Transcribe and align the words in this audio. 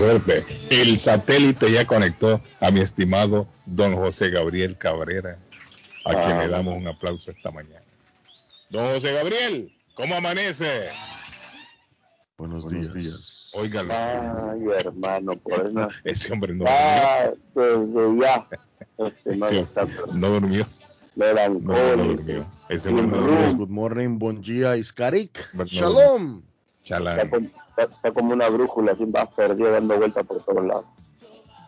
suerte. 0.00 0.44
El 0.70 0.98
satélite 0.98 1.70
ya 1.70 1.86
conectó 1.86 2.40
a 2.60 2.70
mi 2.70 2.80
estimado 2.80 3.46
don 3.66 3.94
José 3.96 4.30
Gabriel 4.30 4.76
Cabrera, 4.78 5.38
a 6.04 6.14
quien 6.24 6.38
le 6.38 6.48
damos 6.48 6.76
un 6.80 6.88
aplauso 6.88 7.30
esta 7.30 7.50
mañana. 7.50 7.82
Don 8.70 8.86
José 8.94 9.12
Gabriel, 9.12 9.72
¿cómo 9.94 10.14
amanece? 10.14 10.88
Buenos, 12.38 12.68
días. 12.94 13.50
Óigalo. 13.52 13.92
Ay, 13.92 14.62
hermano, 14.78 15.36
por 15.36 15.66
eso. 15.66 15.88
Ese 16.04 16.32
hombre 16.32 16.54
no 16.54 16.64
Ah, 16.66 17.30
desde 17.54 18.20
ya. 18.20 18.46
Este, 18.96 19.30
durmió. 19.30 19.36
no, 19.36 19.46
Sí, 19.48 19.64
no 20.14 20.28
durmió. 20.30 20.66
No, 21.16 21.26
no 21.26 21.34
melancólico. 21.34 22.04
durmió. 22.14 22.46
Ese 22.68 22.88
hombre 22.88 23.06
no 23.06 23.16
durmió. 23.18 23.56
Good 23.56 23.68
morning, 23.70 24.18
bon 24.18 24.40
día, 24.40 24.76
Iskarik. 24.76 25.38
Shalom. 25.66 26.42
Chalán. 26.90 27.18
Está, 27.20 27.30
como- 27.30 27.46
está- 27.68 27.82
está 27.84 28.12
como 28.12 28.32
una 28.34 28.48
brújula, 28.48 28.92
así 28.92 29.04
va 29.04 29.26
perdido 29.30 29.70
dando 29.70 29.96
vueltas 29.96 30.26
por 30.26 30.42
todos 30.44 30.64
lados. 30.66 30.84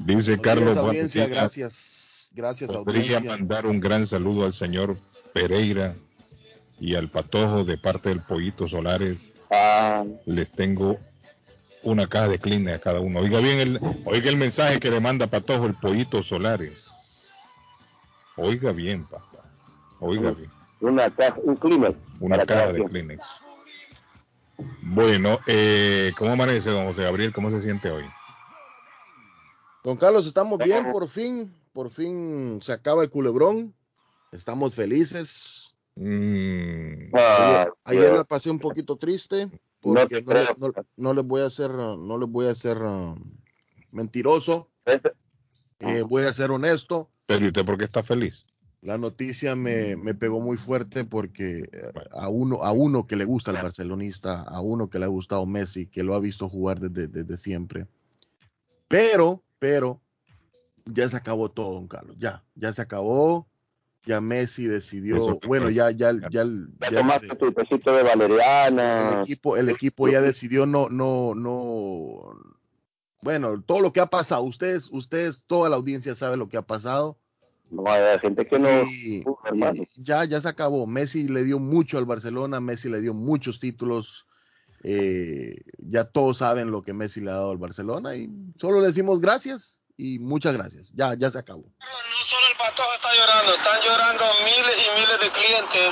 Dice 0.01 0.37
Buenos 0.37 0.45
Carlos 0.45 0.65
días, 0.75 0.77
audiencia, 0.79 1.21
Buendia, 1.23 1.41
gracias. 1.41 2.31
Gracias, 2.35 2.71
Podría 2.73 3.03
audiencia. 3.19 3.31
mandar 3.31 3.67
un 3.67 3.79
gran 3.79 4.07
saludo 4.07 4.45
al 4.45 4.55
señor 4.55 4.97
Pereira 5.33 5.95
y 6.81 6.95
al 6.97 7.09
Patojo 7.11 7.65
de 7.65 7.77
parte 7.79 8.09
del 8.09 8.23
Pollito 8.23 8.67
Solares. 8.67 9.19
Ah, 9.51 10.05
Les 10.27 10.51
tengo 10.51 10.99
una 11.85 12.09
caja 12.09 12.29
de 12.29 12.39
Kleenex 12.39 12.77
a 12.77 12.81
cada 12.81 13.01
uno. 13.01 13.21
Oiga 13.21 13.39
bien 13.41 13.61
el, 13.61 13.79
oiga 14.07 14.29
el 14.31 14.37
mensaje 14.39 14.81
que 14.81 14.91
le 14.91 14.99
manda 14.99 15.27
Patojo 15.29 15.67
el 15.67 15.75
Pollito 15.75 16.23
Solares. 16.23 16.87
Oiga 18.37 18.73
bien, 18.73 19.05
papá. 19.05 19.45
Oiga 20.01 20.31
bien. 20.33 20.51
una 20.81 21.11
caja, 21.11 21.37
un 21.45 21.55
clima. 21.57 21.91
Una 22.19 22.45
caja 22.47 22.69
de 22.73 22.79
quien. 22.79 22.89
Kleenex. 22.89 23.21
Bueno, 24.83 25.39
eh, 25.47 26.13
¿cómo 26.17 26.33
amanece, 26.33 26.71
don 26.71 26.87
José 26.87 27.03
Gabriel? 27.03 27.33
¿Cómo 27.33 27.51
se 27.51 27.61
siente 27.61 27.91
hoy? 27.91 28.05
Don 29.85 29.97
Carlos, 29.97 30.27
estamos 30.27 30.59
bien, 30.59 30.85
por 30.85 31.09
fin. 31.09 31.55
Por 31.73 31.91
fin 31.91 32.61
se 32.63 32.73
acaba 32.73 33.03
el 33.03 33.11
culebrón. 33.11 33.75
Estamos 34.31 34.75
felices. 34.75 35.75
Mm, 35.97 37.15
Ah, 37.15 37.45
Ayer, 37.47 37.73
ayer 37.85 38.13
la 38.13 38.25
pasé 38.25 38.51
un 38.51 38.59
poquito 38.59 38.97
triste 38.97 39.51
porque 39.81 40.23
no, 40.23 40.33
no- 40.59 40.73
no 40.97 41.15
les 41.15 41.25
voy 41.25 41.43
a 41.43 41.47
hacer, 41.47 41.71
no 41.71 42.19
les 42.19 42.29
voy 42.29 42.47
a 42.47 42.51
hacer 42.53 42.79
uh, 42.79 43.15
mentiroso. 43.91 44.69
eh, 45.81 46.03
voy 46.03 46.25
a 46.25 46.33
ser 46.33 46.51
honesto. 46.51 47.11
pero 47.27 47.45
¿y 47.45 47.49
usted 47.49 47.65
por 47.65 47.77
qué 47.77 47.85
está 47.85 48.03
feliz? 48.03 48.47
La 48.83 48.99
noticia 48.99 49.55
me, 49.55 49.95
me 49.95 50.13
pegó 50.15 50.41
muy 50.41 50.57
fuerte 50.57 51.05
porque 51.05 51.69
eh, 51.73 51.93
a 52.11 52.29
uno, 52.29 52.65
a 52.65 52.73
uno 52.73 53.07
que 53.07 53.15
le 53.15 53.25
gusta 53.25 53.53
el 53.53 53.63
barcelonista, 53.63 54.43
a 54.43 54.61
uno 54.61 54.91
que 54.91 54.99
le 54.99 55.05
ha 55.05 55.09
gustado 55.09 55.47
Messi, 55.47 55.87
que 55.87 56.03
lo 56.03 56.17
ha 56.17 56.21
visto 56.21 56.49
jugar 56.49 56.81
desde, 56.81 57.07
desde 57.07 57.37
siempre. 57.37 57.87
Pero, 58.89 59.41
pero, 59.61 60.01
ya 60.85 61.09
se 61.09 61.17
acabó 61.17 61.49
todo, 61.49 61.75
don 61.75 61.87
Carlos. 61.87 62.17
Ya, 62.19 62.43
ya 62.57 62.73
se 62.73 62.83
acabó. 62.83 63.47
Ya 64.05 64.21
Messi 64.21 64.67
decidió, 64.67 65.17
Eso 65.17 65.39
bueno, 65.47 65.71
ya, 65.71 65.93
ya, 65.93 66.13
ya, 66.13 66.45
Ya 66.45 66.91
ya 66.91 66.99
tomaste 66.99 67.37
tu 67.37 67.53
tecito 67.53 67.95
de 67.95 68.03
valeriana. 68.03 69.13
el 69.13 69.21
equipo, 69.21 69.57
el 69.57 69.69
equipo 69.69 70.09
ya 70.09 70.21
decidió 70.21 70.67
no, 70.67 70.89
no, 70.89 71.37
no, 71.37 72.37
bueno, 73.23 73.63
todo 73.63 73.81
lo 73.81 73.93
que 73.93 74.01
ha 74.01 74.07
pasado, 74.07 74.43
ustedes, 74.43 74.89
ustedes, 74.91 75.41
toda 75.47 75.71
la 75.71 75.77
audiencia 75.77 76.17
sabe 76.17 76.37
lo 76.37 76.49
que 76.49 76.57
ha 76.57 76.63
pasado. 76.63 77.17
No, 77.73 77.91
hay 77.91 78.19
gente 78.21 78.47
que 78.47 78.59
no. 78.59 78.69
Y- 78.85 79.23
Uh, 79.27 79.37
hermano. 79.45 79.83
ya, 79.97 80.25
ya 80.25 80.41
se 80.41 80.49
acabó. 80.49 80.87
Messi 80.87 81.27
le 81.27 81.43
dio 81.45 81.59
mucho 81.59 81.97
al 81.99 82.05
Barcelona, 82.05 82.61
Messi 82.61 82.89
le 82.89 83.01
dio 83.01 83.15
muchos 83.15 83.59
títulos. 83.61 84.27
eh, 84.85 85.63
ya 85.79 86.03
todos 86.05 86.39
saben 86.39 86.73
lo 86.73 86.83
que 86.83 86.93
Messi 86.93 87.21
le 87.21 87.31
ha 87.31 87.35
dado 87.35 87.53
al 87.53 87.57
Barcelona 87.59 88.17
y 88.17 88.29
solo 88.61 88.81
le 88.81 88.89
decimos 88.89 89.21
gracias 89.21 89.79
y 89.97 90.19
muchas 90.19 90.55
gracias. 90.55 90.91
Ya, 90.93 91.15
ya 91.15 91.31
se 91.31 91.39
acabó. 91.39 91.63
No 91.63 92.25
solo 92.27 92.47
el 92.51 92.57
patojo 92.59 92.91
está 92.97 93.09
llorando, 93.15 93.55
están 93.55 93.79
llorando 93.87 94.25
miles 94.43 94.77
y 94.83 94.89
miles 94.99 95.19
de 95.23 95.31
clientes 95.31 95.91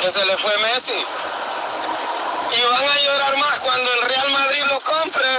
que 0.00 0.08
se 0.08 0.24
le 0.24 0.36
fue 0.36 0.52
Messi. 0.62 0.94
Y 0.94 2.60
van 2.62 2.84
a 2.86 2.96
llorar 3.02 3.38
más 3.38 3.58
cuando 3.60 3.90
el 3.90 4.08
Real 4.08 4.30
Madrid 4.30 4.62
lo 4.70 4.78
compre, 4.86 5.30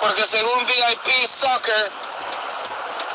porque 0.00 0.22
según 0.24 0.60
VIP 0.70 1.26
Soccer, 1.26 1.90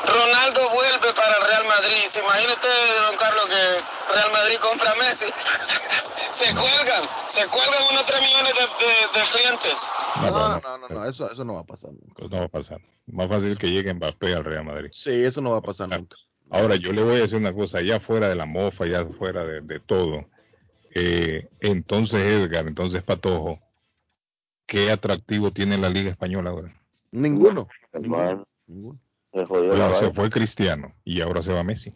Ronaldo 0.06 0.60
vuelve 0.70 1.12
para 1.14 1.34
el 1.36 1.42
Real 1.48 1.64
Madrid. 1.68 2.02
¿Se 2.08 2.20
imagina 2.20 2.52
usted, 2.54 2.68
don 3.08 3.16
Carlos, 3.16 3.46
que 3.46 4.14
Real 4.14 4.32
Madrid 4.32 4.56
compra 4.60 4.90
a 4.92 4.94
Messi? 4.96 5.26
se 6.32 6.46
cuelgan, 6.54 7.04
se 7.28 7.46
cuelgan 7.46 7.82
unos 7.90 8.06
3 8.06 8.20
millones 8.20 8.52
de, 8.54 8.64
de- 8.84 9.08
de 9.20 9.26
clientes. 9.32 9.74
No, 10.22 10.30
No, 10.30 10.60
no, 10.60 10.78
no, 10.78 10.88
no, 10.88 11.04
eso, 11.08 11.30
eso 11.30 11.44
no 11.44 11.54
va 11.54 11.60
a 11.60 11.64
pasar 11.64 11.90
nunca. 11.92 12.22
no 12.24 12.38
va 12.40 12.44
a 12.44 12.48
pasar. 12.48 12.80
Más 13.06 13.28
fácil 13.28 13.56
que 13.58 13.70
llegue 13.70 13.92
Mbappé 13.94 14.34
al 14.34 14.44
Real 14.44 14.64
Madrid. 14.64 14.90
Sí, 14.92 15.10
eso 15.24 15.40
no 15.40 15.50
va 15.50 15.58
a 15.58 15.62
pasar 15.62 15.88
nunca. 15.88 16.16
Ahora, 16.50 16.74
yo 16.76 16.92
le 16.92 17.02
voy 17.02 17.16
a 17.16 17.20
decir 17.20 17.36
una 17.38 17.54
cosa, 17.54 17.80
ya 17.80 18.00
fuera 18.00 18.28
de 18.28 18.34
la 18.34 18.44
mofa, 18.46 18.86
ya 18.86 19.04
fuera 19.04 19.44
de, 19.46 19.60
de 19.60 19.78
todo. 19.80 20.24
eh, 20.94 21.46
entonces, 21.60 22.20
Edgar, 22.20 22.66
entonces 22.66 23.02
Patojo, 23.04 23.60
¿qué 24.66 24.90
atractivo 24.90 25.52
tiene 25.52 25.78
la 25.78 25.88
Liga 25.88 26.10
Española 26.10 26.50
ahora? 26.50 26.74
Ninguno. 27.12 27.68
Ninguno. 27.92 28.44
Se 29.32 29.44
jodió 29.46 29.68
la 29.68 29.74
Bueno, 29.74 29.94
se 29.94 30.00
vaina. 30.06 30.14
fue 30.14 30.30
Cristiano 30.30 30.94
y 31.04 31.20
ahora 31.20 31.42
se 31.42 31.52
va 31.52 31.62
Messi. 31.62 31.92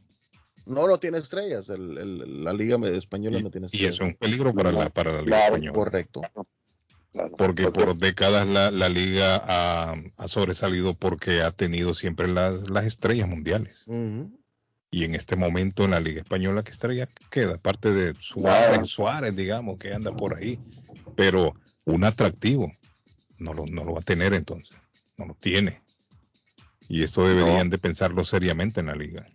No, 0.67 0.87
no 0.89 0.99
tiene 0.99 1.19
estrellas. 1.19 1.69
El, 1.69 1.99
el- 1.99 2.45
la 2.45 2.53
Liga 2.53 2.79
Española 2.89 3.39
Y, 3.39 3.43
no 3.43 3.51
tiene 3.51 3.67
y 3.67 3.77
estrellas. 3.77 3.95
eso 3.95 4.05
es 4.05 4.11
un 4.11 4.17
peligro 4.17 4.55
para 4.55 4.73
la, 4.73 4.89
para 4.91 5.13
la 5.13 5.19
Liga 5.23 5.37
Claro, 5.37 5.55
Española. 5.57 5.73
Correcto. 5.75 6.23
Claro. 7.13 7.37
Porque 7.37 7.71
por 7.71 7.97
décadas 7.97 8.47
la, 8.49 8.71
la 8.73 8.89
liga 8.89 9.37
ha, 9.47 9.95
ha 10.17 10.29
sobresalido 10.29 10.95
porque 10.95 11.43
ha 11.43 11.53
tenido 11.53 11.95
siempre 11.95 12.27
las, 12.27 12.69
las 12.69 12.87
estrellas 12.87 13.29
mundiales. 13.29 13.85
Y 14.91 15.05
en 15.05 15.15
este 15.15 15.37
momento 15.37 15.85
en 15.85 15.93
la 15.93 16.01
Liga 16.01 16.21
Española, 16.23 16.65
¿qué 16.65 16.71
estrella 16.73 17.09
queda? 17.31 17.55
Aparte 17.55 17.93
de 17.93 18.15
Suárez. 18.19 18.89
Suárez, 18.89 19.37
digamos, 19.37 19.79
que 19.79 19.93
anda 19.93 20.11
por 20.17 20.37
ahí. 20.37 20.59
Pero 21.15 21.55
un 21.85 22.03
atractivo 22.05 22.73
no 23.39 23.55
lo, 23.55 23.67
no 23.67 23.85
lo 23.85 23.93
va 23.95 24.01
a 24.01 24.05
tener 24.05 24.35
entonces. 24.35 24.77
No 25.17 25.27
lo 25.27 25.35
tiene. 25.35 25.83
Y 26.89 27.03
esto 27.03 27.27
deberían 27.27 27.71
de 27.71 27.79
pensarlo 27.79 28.25
seriamente 28.25 28.81
en 28.81 28.87
la 28.87 28.95
liga. 28.95 29.27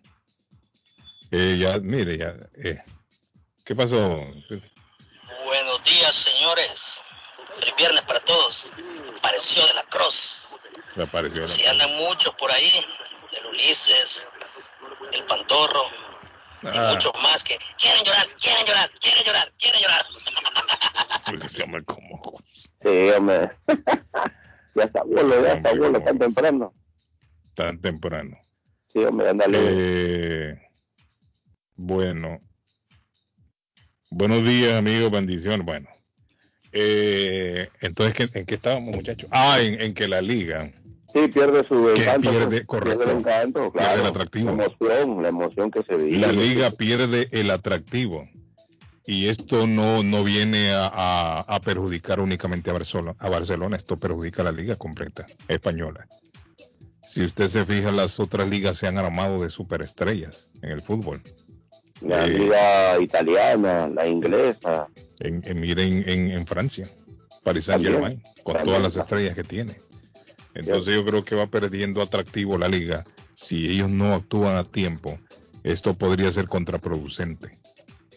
Eh, 1.31 1.57
ya, 1.59 1.77
mire, 1.79 2.17
ya. 2.17 2.35
eh, 2.55 2.81
¿Qué 3.65 3.75
pasó? 3.75 4.17
Buenos 5.45 5.83
días, 5.83 6.15
señores. 6.15 7.01
Feliz 7.55 7.75
viernes 7.77 8.01
para 8.03 8.19
todos. 8.21 8.73
Apareció 9.17 9.65
de 9.67 9.73
la 9.73 9.83
Cruz. 9.83 10.49
Apareció 11.01 11.41
la- 11.41 11.47
Si 11.47 11.65
andan 11.65 11.95
muchos 11.97 12.33
por 12.35 12.51
ahí, 12.51 12.71
el 13.37 13.45
Ulises, 13.47 14.27
el 15.13 15.23
Pantorro 15.25 15.83
y 16.63 16.67
Ah, 16.67 16.89
muchos 16.91 17.13
más 17.21 17.43
que 17.43 17.57
quieren 17.79 18.03
llorar, 18.03 18.27
quieren 18.41 18.65
llorar, 18.65 18.91
quieren 18.99 19.23
llorar, 19.23 19.53
quieren 19.57 19.81
llorar. 19.81 20.05
porque 21.25 21.49
se 21.49 21.59
llama 21.59 21.81
como. 21.83 22.41
Sí, 22.81 23.09
hombre. 23.15 23.51
ya 24.75 24.83
está 24.83 24.99
abuelo, 25.01 25.43
ya 25.43 25.53
está 25.53 25.69
abuelo 25.69 26.01
tan 26.03 26.17
temprano. 26.19 26.73
Tan 27.59 27.77
temprano. 27.81 28.37
Sí, 28.87 28.99
hombre, 28.99 29.27
ándale. 29.29 29.57
Eh, 29.61 30.61
bueno. 31.75 32.39
Buenos 34.09 34.45
días, 34.45 34.73
amigos, 34.75 35.11
bendiciones. 35.11 35.65
Bueno. 35.65 35.89
Eh, 36.71 37.67
entonces, 37.81 38.13
¿qué- 38.15 38.39
¿en 38.39 38.45
qué 38.45 38.55
estábamos, 38.55 38.95
muchachos? 38.95 39.27
Ah, 39.33 39.59
en, 39.59 39.81
en 39.81 39.93
que 39.93 40.07
la 40.07 40.21
liga 40.21 40.71
sí, 41.13 41.27
pierde 41.27 41.67
su 41.67 41.89
encanto. 41.89 42.31
pierde, 42.31 42.47
pues, 42.47 42.65
correcto. 42.65 42.97
Pierde 42.99 43.11
el 43.11 43.17
encanto, 43.19 43.71
Pierde 43.73 43.87
claro. 43.87 44.01
el 44.01 44.07
atractivo. 44.07 44.45
La 44.55 44.63
emoción, 44.65 45.21
la 45.23 45.29
emoción 45.29 45.71
que 45.71 45.83
se 45.83 45.95
vive. 45.97 46.17
la 46.17 46.31
liga 46.31 46.71
pierde 46.71 47.27
el 47.31 47.51
atractivo. 47.51 48.25
Y 49.05 49.27
esto 49.27 49.67
no, 49.67 50.01
no 50.03 50.23
viene 50.23 50.71
a, 50.71 50.85
a- 50.93 51.39
a 51.41 51.59
perjudicar 51.59 52.19
únicamente 52.21 52.69
a 52.69 52.73
Barcelona, 52.73 53.15
a 53.19 53.27
Barcelona, 53.29 53.75
esto 53.75 53.97
perjudica 53.97 54.43
a 54.43 54.45
la 54.45 54.51
liga 54.53 54.75
completa 54.77 55.25
española. 55.49 56.07
Si 57.11 57.23
usted 57.23 57.47
se 57.47 57.65
fija, 57.65 57.91
las 57.91 58.19
otras 58.19 58.47
ligas 58.47 58.77
se 58.77 58.85
han 58.85 58.99
armado 58.99 59.39
de 59.41 59.49
superestrellas 59.49 60.47
en 60.61 60.69
el 60.69 60.81
fútbol. 60.81 61.19
La 62.01 62.25
Eh, 62.25 62.29
liga 62.29 62.99
italiana, 63.01 63.87
la 63.89 64.07
inglesa. 64.07 64.87
En, 65.19 65.41
en- 65.43 65.59
miren 65.59 66.07
en, 66.07 66.29
en 66.31 66.45
Francia, 66.45 66.87
Paris 67.43 67.65
Saint 67.65 67.83
Germain, 67.83 68.21
con 68.43 68.53
También. 68.53 68.65
todas 68.65 68.81
las 68.83 68.95
estrellas 69.03 69.33
que 69.35 69.43
tiene. 69.43 69.73
Entonces 70.53 70.93
yo 70.93 71.03
creo 71.03 71.25
que 71.25 71.33
va 71.35 71.47
perdiendo 71.47 72.03
atractivo 72.03 72.59
la 72.59 72.67
liga. 72.67 73.03
Si 73.35 73.67
ellos 73.69 73.89
no 73.89 74.13
actúan 74.13 74.55
a 74.57 74.63
tiempo, 74.63 75.17
esto 75.63 75.95
podría 75.95 76.31
ser 76.31 76.45
contraproducente 76.47 77.57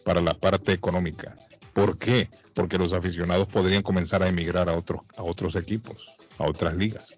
para 0.05 0.21
la 0.21 0.35
parte 0.35 0.73
económica. 0.73 1.35
¿Por 1.73 1.97
qué? 1.97 2.29
Porque 2.53 2.77
los 2.77 2.93
aficionados 2.93 3.47
podrían 3.49 3.83
comenzar 3.83 4.23
a 4.23 4.29
emigrar 4.29 4.69
a 4.69 4.77
otros, 4.77 5.01
a 5.17 5.23
otros 5.23 5.57
equipos, 5.57 6.07
a 6.39 6.45
otras 6.47 6.75
ligas. 6.77 7.09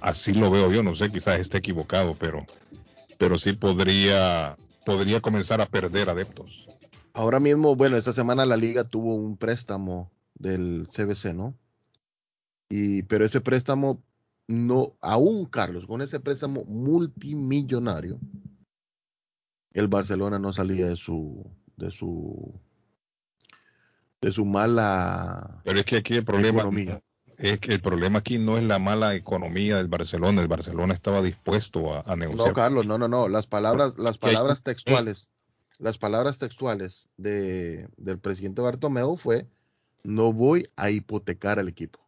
Así 0.00 0.32
lo 0.34 0.50
veo 0.50 0.70
yo, 0.72 0.82
no 0.82 0.94
sé, 0.94 1.10
quizás 1.10 1.40
esté 1.40 1.58
equivocado, 1.58 2.14
pero, 2.14 2.44
pero 3.18 3.38
sí 3.38 3.52
podría, 3.52 4.56
podría 4.84 5.20
comenzar 5.20 5.60
a 5.60 5.66
perder 5.66 6.10
adeptos. 6.10 6.66
Ahora 7.12 7.40
mismo, 7.40 7.76
bueno, 7.76 7.96
esta 7.96 8.12
semana 8.12 8.44
la 8.44 8.56
liga 8.56 8.84
tuvo 8.84 9.14
un 9.14 9.36
préstamo 9.36 10.10
del 10.34 10.88
CBC, 10.92 11.34
¿no? 11.34 11.54
Y, 12.68 13.02
pero 13.04 13.24
ese 13.24 13.40
préstamo 13.40 14.02
no, 14.48 14.96
aún 15.00 15.46
Carlos, 15.46 15.86
con 15.86 16.02
ese 16.02 16.20
préstamo 16.20 16.64
multimillonario, 16.64 18.18
el 19.72 19.88
Barcelona 19.88 20.38
no 20.38 20.52
salía 20.52 20.86
de 20.86 20.96
su, 20.96 21.50
de 21.76 21.90
su, 21.90 22.60
de 24.20 24.32
su 24.32 24.44
mala. 24.44 25.60
Pero 25.64 25.78
es 25.78 25.84
que 25.84 25.96
aquí 25.96 26.14
el 26.14 26.24
problema 26.24 26.64
es 27.38 27.58
que 27.60 27.72
el 27.72 27.80
problema 27.80 28.20
aquí 28.20 28.38
no 28.38 28.56
es 28.58 28.64
la 28.64 28.78
mala 28.78 29.14
economía 29.14 29.76
del 29.76 29.88
Barcelona. 29.88 30.42
El 30.42 30.48
Barcelona 30.48 30.94
estaba 30.94 31.22
dispuesto 31.22 31.94
a, 31.94 32.16
negociar. 32.16 32.48
No, 32.48 32.54
Carlos, 32.54 32.86
no, 32.86 32.98
no, 32.98 33.08
no. 33.08 33.28
Las 33.28 33.46
palabras, 33.46 33.98
las 33.98 34.18
palabras 34.18 34.62
textuales, 34.62 35.28
las 35.78 35.98
palabras 35.98 36.38
textuales 36.38 37.08
de, 37.16 37.88
del 37.96 38.18
presidente 38.18 38.62
Bartomeu 38.62 39.16
fue: 39.16 39.46
no 40.02 40.32
voy 40.32 40.68
a 40.76 40.90
hipotecar 40.90 41.58
al 41.58 41.68
equipo. 41.68 42.00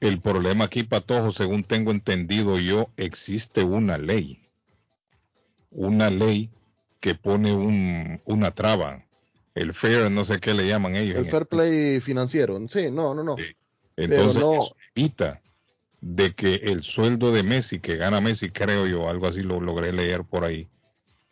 El 0.00 0.20
problema 0.20 0.64
aquí, 0.64 0.84
Patojo, 0.84 1.32
según 1.32 1.64
tengo 1.64 1.90
entendido 1.90 2.58
yo, 2.58 2.88
existe 2.96 3.64
una 3.64 3.98
ley. 3.98 4.40
Una 5.70 6.08
ley 6.08 6.50
que 7.00 7.14
pone 7.14 7.52
un, 7.52 8.20
una 8.24 8.52
traba. 8.52 9.04
El 9.58 9.74
fair, 9.74 10.08
no 10.08 10.24
sé 10.24 10.38
qué 10.38 10.54
le 10.54 10.68
llaman 10.68 10.94
ellos. 10.94 11.16
El 11.16 11.26
fair 11.26 11.46
play 11.46 12.00
financiero. 12.00 12.56
Sí, 12.68 12.92
no, 12.92 13.12
no, 13.12 13.24
no. 13.24 13.34
Entonces, 13.96 14.40
no... 14.40 14.60
evita 14.94 15.42
de 16.00 16.32
que 16.32 16.54
el 16.54 16.84
sueldo 16.84 17.32
de 17.32 17.42
Messi, 17.42 17.80
que 17.80 17.96
gana 17.96 18.20
Messi, 18.20 18.50
creo 18.50 18.86
yo, 18.86 19.08
algo 19.08 19.26
así 19.26 19.40
lo 19.40 19.60
logré 19.60 19.92
leer 19.92 20.22
por 20.22 20.44
ahí, 20.44 20.68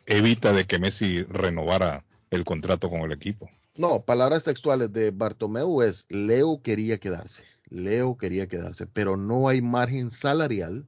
evita 0.05 0.51
de 0.51 0.65
que 0.65 0.77
Messi 0.77 1.23
renovara 1.23 2.03
el 2.29 2.43
contrato 2.43 2.89
con 2.89 2.99
el 2.99 3.13
equipo. 3.13 3.49
No, 3.77 4.01
palabras 4.01 4.43
textuales 4.43 4.91
de 4.91 5.11
Bartomeu 5.11 5.81
es, 5.81 6.05
Leo 6.09 6.61
quería 6.61 6.97
quedarse. 6.97 7.43
Leo 7.69 8.17
quería 8.17 8.47
quedarse, 8.47 8.87
pero 8.87 9.15
no 9.15 9.47
hay 9.47 9.61
margen 9.61 10.11
salarial 10.11 10.85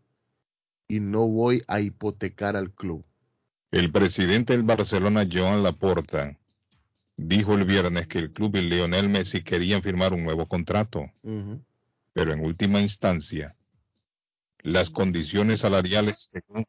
y 0.90 1.00
no 1.00 1.26
voy 1.26 1.64
a 1.68 1.80
hipotecar 1.80 2.58
al 2.58 2.72
club. 2.72 3.06
El 3.72 3.92
presidente 3.92 4.54
del 4.54 4.64
Barcelona, 4.64 5.26
Joan 5.32 5.64
Laporta, 5.64 6.36
dijo 7.22 7.54
el 7.54 7.66
viernes 7.66 8.08
que 8.08 8.20
el 8.20 8.32
club 8.32 8.56
y 8.56 8.62
Lionel 8.62 9.10
Messi 9.10 9.44
querían 9.44 9.82
firmar 9.82 10.14
un 10.14 10.24
nuevo 10.24 10.48
contrato, 10.48 11.12
pero 12.14 12.32
en 12.32 12.40
última 12.40 12.80
instancia, 12.80 13.56
las 14.60 14.90
condiciones 14.90 15.60
salariales 15.60 16.30
según 16.32 16.66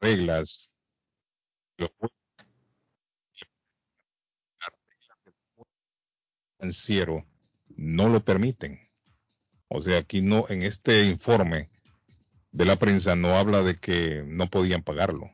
reglas 0.00 0.72
financiero 6.58 7.26
no 7.68 8.08
lo 8.08 8.24
permiten. 8.24 8.80
O 9.68 9.82
sea, 9.82 9.98
aquí 9.98 10.22
no, 10.22 10.48
en 10.48 10.62
este 10.62 11.04
informe 11.04 11.68
de 12.50 12.64
la 12.64 12.76
prensa 12.76 13.14
no 13.14 13.36
habla 13.36 13.62
de 13.62 13.74
que 13.74 14.24
no 14.26 14.48
podían 14.48 14.82
pagarlo. 14.82 15.30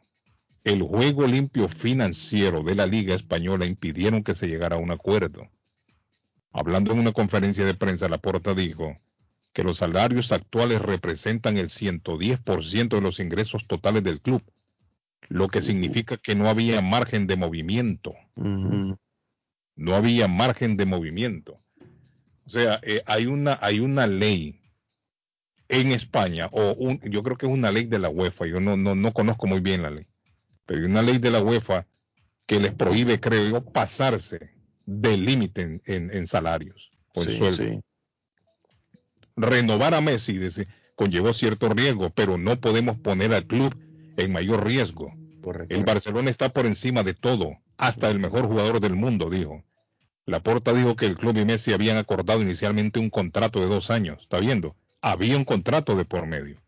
El 0.65 0.83
juego 0.83 1.27
limpio 1.27 1.69
financiero 1.69 2.63
de 2.63 2.75
la 2.75 2.87
Liga 2.87 3.15
Española 3.15 3.67
impidieron 3.67 4.23
que 4.23 4.35
se 4.35 4.47
llegara 4.47 4.77
a 4.77 4.79
un 4.79 4.93
acuerdo. 4.93 5.49
Hablando 6.53 6.93
en 6.93 7.01
una 7.01 7.13
conferencia 7.13 7.65
de 7.65 7.75
prensa, 7.75 8.09
Laporta 8.09 8.55
dijo 8.55 8.95
que 9.53 9.65
los 9.65 9.79
salarios 9.79 10.33
actuales 10.33 10.81
representan 10.81 11.57
el 11.57 11.69
110% 11.69 12.89
de 12.89 13.01
los 13.01 13.21
ingresos 13.21 13.67
totales 13.67 14.03
del 14.05 14.21
club, 14.21 14.43
lo 15.29 15.49
que 15.49 15.63
significa 15.63 16.17
que 16.17 16.35
no 16.35 16.49
había 16.49 16.81
margen 16.81 17.27
de 17.27 17.37
movimiento. 17.37 18.15
No 18.37 19.95
había 19.95 20.29
margen 20.29 20.77
de 20.77 20.87
movimiento. 20.87 21.59
O 22.45 22.51
sea, 22.51 22.81
eh, 22.83 23.03
hay, 23.07 23.27
una, 23.27 23.59
hay 23.61 23.81
una 23.81 24.07
ley 24.07 24.61
en 25.69 25.93
España, 25.93 26.49
o 26.53 26.73
un, 26.75 27.01
yo 27.01 27.23
creo 27.23 27.37
que 27.37 27.47
es 27.47 27.53
una 27.53 27.73
ley 27.73 27.87
de 27.87 27.99
la 27.99 28.11
UEFA, 28.11 28.47
yo 28.47 28.61
no, 28.61 28.77
no, 28.77 28.95
no 28.95 29.13
conozco 29.13 29.47
muy 29.47 29.61
bien 29.61 29.83
la 29.83 29.91
ley, 29.91 30.07
pero 30.67 30.81
hay 30.81 30.87
una 30.87 31.03
ley 31.03 31.19
de 31.19 31.31
la 31.31 31.43
UEFA 31.43 31.87
que 32.47 32.61
les 32.61 32.73
prohíbe, 32.73 33.21
creo 33.21 33.49
yo, 33.49 33.65
pasarse 33.65 34.51
del 34.85 35.25
límite 35.25 35.81
en, 35.85 36.27
salarios 36.27 36.91
o 37.15 37.23
en 37.23 37.37
sueldo. 37.37 37.83
Renovar 39.37 39.95
a 39.95 40.01
Messi 40.01 40.39
conllevó 40.95 41.33
cierto 41.33 41.69
riesgo, 41.69 42.11
pero 42.11 42.39
no 42.39 42.61
podemos 42.61 42.99
poner 42.99 43.33
al 43.33 43.47
club 43.47 43.75
en 44.17 44.33
mayor 44.33 44.67
riesgo. 44.67 45.15
El 45.69 45.85
Barcelona 45.85 46.31
está 46.31 46.51
por 46.51 46.67
encima 46.67 47.03
de 47.03 47.15
todo, 47.15 47.59
hasta 47.77 48.11
el 48.11 48.19
mejor 48.21 48.47
jugador 48.47 48.81
del 48.81 48.95
mundo, 48.95 49.31
dijo. 49.31 49.65
Laporta 50.25 50.73
dijo 50.73 50.95
que 50.95 51.07
el 51.07 51.17
club 51.17 51.37
y 51.39 51.45
Messi 51.45 51.73
habían 51.73 51.97
acordado 51.97 52.43
inicialmente 52.43 53.01
un 53.01 53.11
contrato 53.11 53.61
de 53.61 53.67
dos 53.67 53.91
años. 53.91 54.21
¿Está 54.23 54.39
viendo? 54.39 54.77
Había 55.01 55.37
un 55.37 55.45
contrato 55.45 55.97
de 55.97 56.05
por 56.05 56.27
medio 56.27 56.63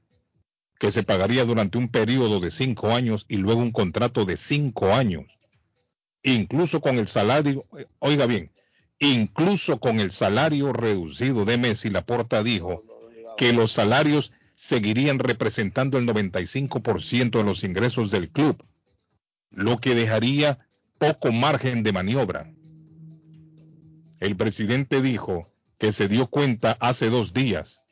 que 0.84 0.90
se 0.90 1.02
pagaría 1.02 1.46
durante 1.46 1.78
un 1.78 1.88
periodo 1.88 2.40
de 2.40 2.50
cinco 2.50 2.90
años 2.90 3.24
y 3.26 3.38
luego 3.38 3.62
un 3.62 3.72
contrato 3.72 4.26
de 4.26 4.36
cinco 4.36 4.92
años. 4.92 5.24
Incluso 6.22 6.82
con 6.82 6.98
el 6.98 7.08
salario, 7.08 7.64
oiga 8.00 8.26
bien, 8.26 8.50
incluso 8.98 9.80
con 9.80 9.98
el 9.98 10.10
salario 10.10 10.74
reducido 10.74 11.46
de 11.46 11.56
Messi, 11.56 11.88
Laporta 11.88 12.42
dijo 12.42 12.84
que 13.38 13.54
los 13.54 13.72
salarios 13.72 14.30
seguirían 14.56 15.20
representando 15.20 15.96
el 15.96 16.06
95% 16.06 17.30
de 17.30 17.44
los 17.44 17.64
ingresos 17.64 18.10
del 18.10 18.28
club, 18.28 18.62
lo 19.52 19.78
que 19.78 19.94
dejaría 19.94 20.66
poco 20.98 21.32
margen 21.32 21.82
de 21.82 21.92
maniobra. 21.92 22.52
El 24.20 24.36
presidente 24.36 25.00
dijo 25.00 25.50
que 25.78 25.92
se 25.92 26.08
dio 26.08 26.26
cuenta 26.26 26.76
hace 26.78 27.08
dos 27.08 27.32
días 27.32 27.83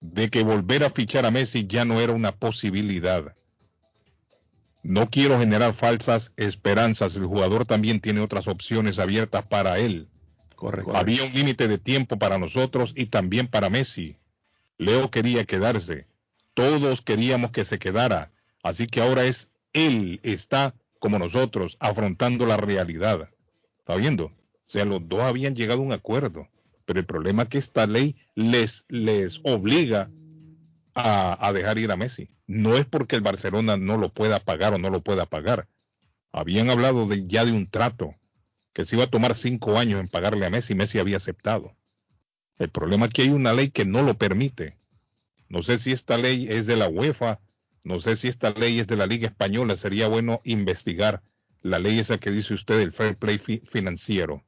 de 0.00 0.30
que 0.30 0.42
volver 0.42 0.84
a 0.84 0.90
fichar 0.90 1.26
a 1.26 1.30
Messi 1.30 1.66
ya 1.66 1.84
no 1.84 2.00
era 2.00 2.12
una 2.12 2.32
posibilidad. 2.32 3.34
No 4.82 5.10
quiero 5.10 5.38
generar 5.38 5.74
falsas 5.74 6.32
esperanzas. 6.36 7.16
El 7.16 7.26
jugador 7.26 7.66
también 7.66 8.00
tiene 8.00 8.20
otras 8.20 8.48
opciones 8.48 8.98
abiertas 8.98 9.44
para 9.46 9.78
él. 9.78 10.08
Correcto. 10.56 10.96
Había 10.96 11.24
un 11.24 11.32
límite 11.32 11.68
de 11.68 11.78
tiempo 11.78 12.18
para 12.18 12.38
nosotros 12.38 12.92
y 12.96 13.06
también 13.06 13.46
para 13.46 13.70
Messi. 13.70 14.16
Leo 14.78 15.10
quería 15.10 15.44
quedarse. 15.44 16.06
Todos 16.54 17.02
queríamos 17.02 17.50
que 17.50 17.64
se 17.64 17.78
quedara. 17.78 18.32
Así 18.62 18.86
que 18.86 19.02
ahora 19.02 19.24
es 19.24 19.50
él 19.72 20.20
está 20.22 20.74
como 20.98 21.18
nosotros 21.18 21.76
afrontando 21.80 22.46
la 22.46 22.56
realidad. 22.56 23.28
¿Está 23.78 23.96
viendo? 23.96 24.26
O 24.26 24.32
sea, 24.66 24.84
los 24.84 25.06
dos 25.08 25.20
habían 25.20 25.54
llegado 25.54 25.80
a 25.80 25.84
un 25.84 25.92
acuerdo, 25.92 26.48
pero 26.90 26.98
el 26.98 27.06
problema 27.06 27.44
es 27.44 27.48
que 27.50 27.58
esta 27.58 27.86
ley 27.86 28.16
les, 28.34 28.84
les 28.88 29.40
obliga 29.44 30.10
a, 30.92 31.52
dejar 31.54 31.78
ir 31.78 31.92
a 31.92 31.96
Messi. 31.96 32.30
No 32.48 32.74
es 32.74 32.84
porque 32.84 33.14
el 33.14 33.22
Barcelona 33.22 33.76
no 33.76 33.96
lo 33.96 34.12
pueda 34.12 34.40
pagar 34.40 34.74
o 34.74 34.78
no 34.78 34.90
lo 34.90 35.00
pueda 35.00 35.24
pagar. 35.24 35.68
Habían 36.32 36.68
hablado 36.68 37.06
ya 37.14 37.44
de 37.44 37.52
un 37.52 37.70
trato, 37.70 38.16
que 38.72 38.84
se 38.84 38.96
iba 38.96 39.04
a 39.04 39.10
tomar 39.10 39.36
cinco 39.36 39.78
años 39.78 40.00
en 40.00 40.08
pagarle 40.08 40.44
a 40.46 40.50
Messi, 40.50 40.74
Messi 40.74 40.98
había 40.98 41.18
aceptado. 41.18 41.76
El 42.58 42.70
problema 42.70 43.06
es 43.06 43.12
que 43.12 43.22
hay 43.22 43.28
una 43.28 43.52
ley 43.52 43.70
que 43.70 43.84
no 43.84 44.02
lo 44.02 44.14
permite. 44.14 44.76
No 45.48 45.62
sé 45.62 45.78
si 45.78 45.92
esta 45.92 46.18
ley 46.18 46.48
es 46.48 46.66
de 46.66 46.74
la 46.74 46.88
UEFA, 46.88 47.38
no 47.84 48.00
sé 48.00 48.16
si 48.16 48.26
esta 48.26 48.50
ley 48.50 48.80
es 48.80 48.88
de 48.88 48.96
la 48.96 49.06
Liga 49.06 49.28
Española, 49.28 49.76
sería 49.76 50.08
bueno 50.08 50.40
investigar 50.42 51.22
la 51.62 51.78
ley 51.78 52.00
esa 52.00 52.18
que 52.18 52.32
dice 52.32 52.52
usted 52.52 52.78
del 52.78 52.92
fair 52.92 53.14
play 53.14 53.38
financiero 53.38 54.42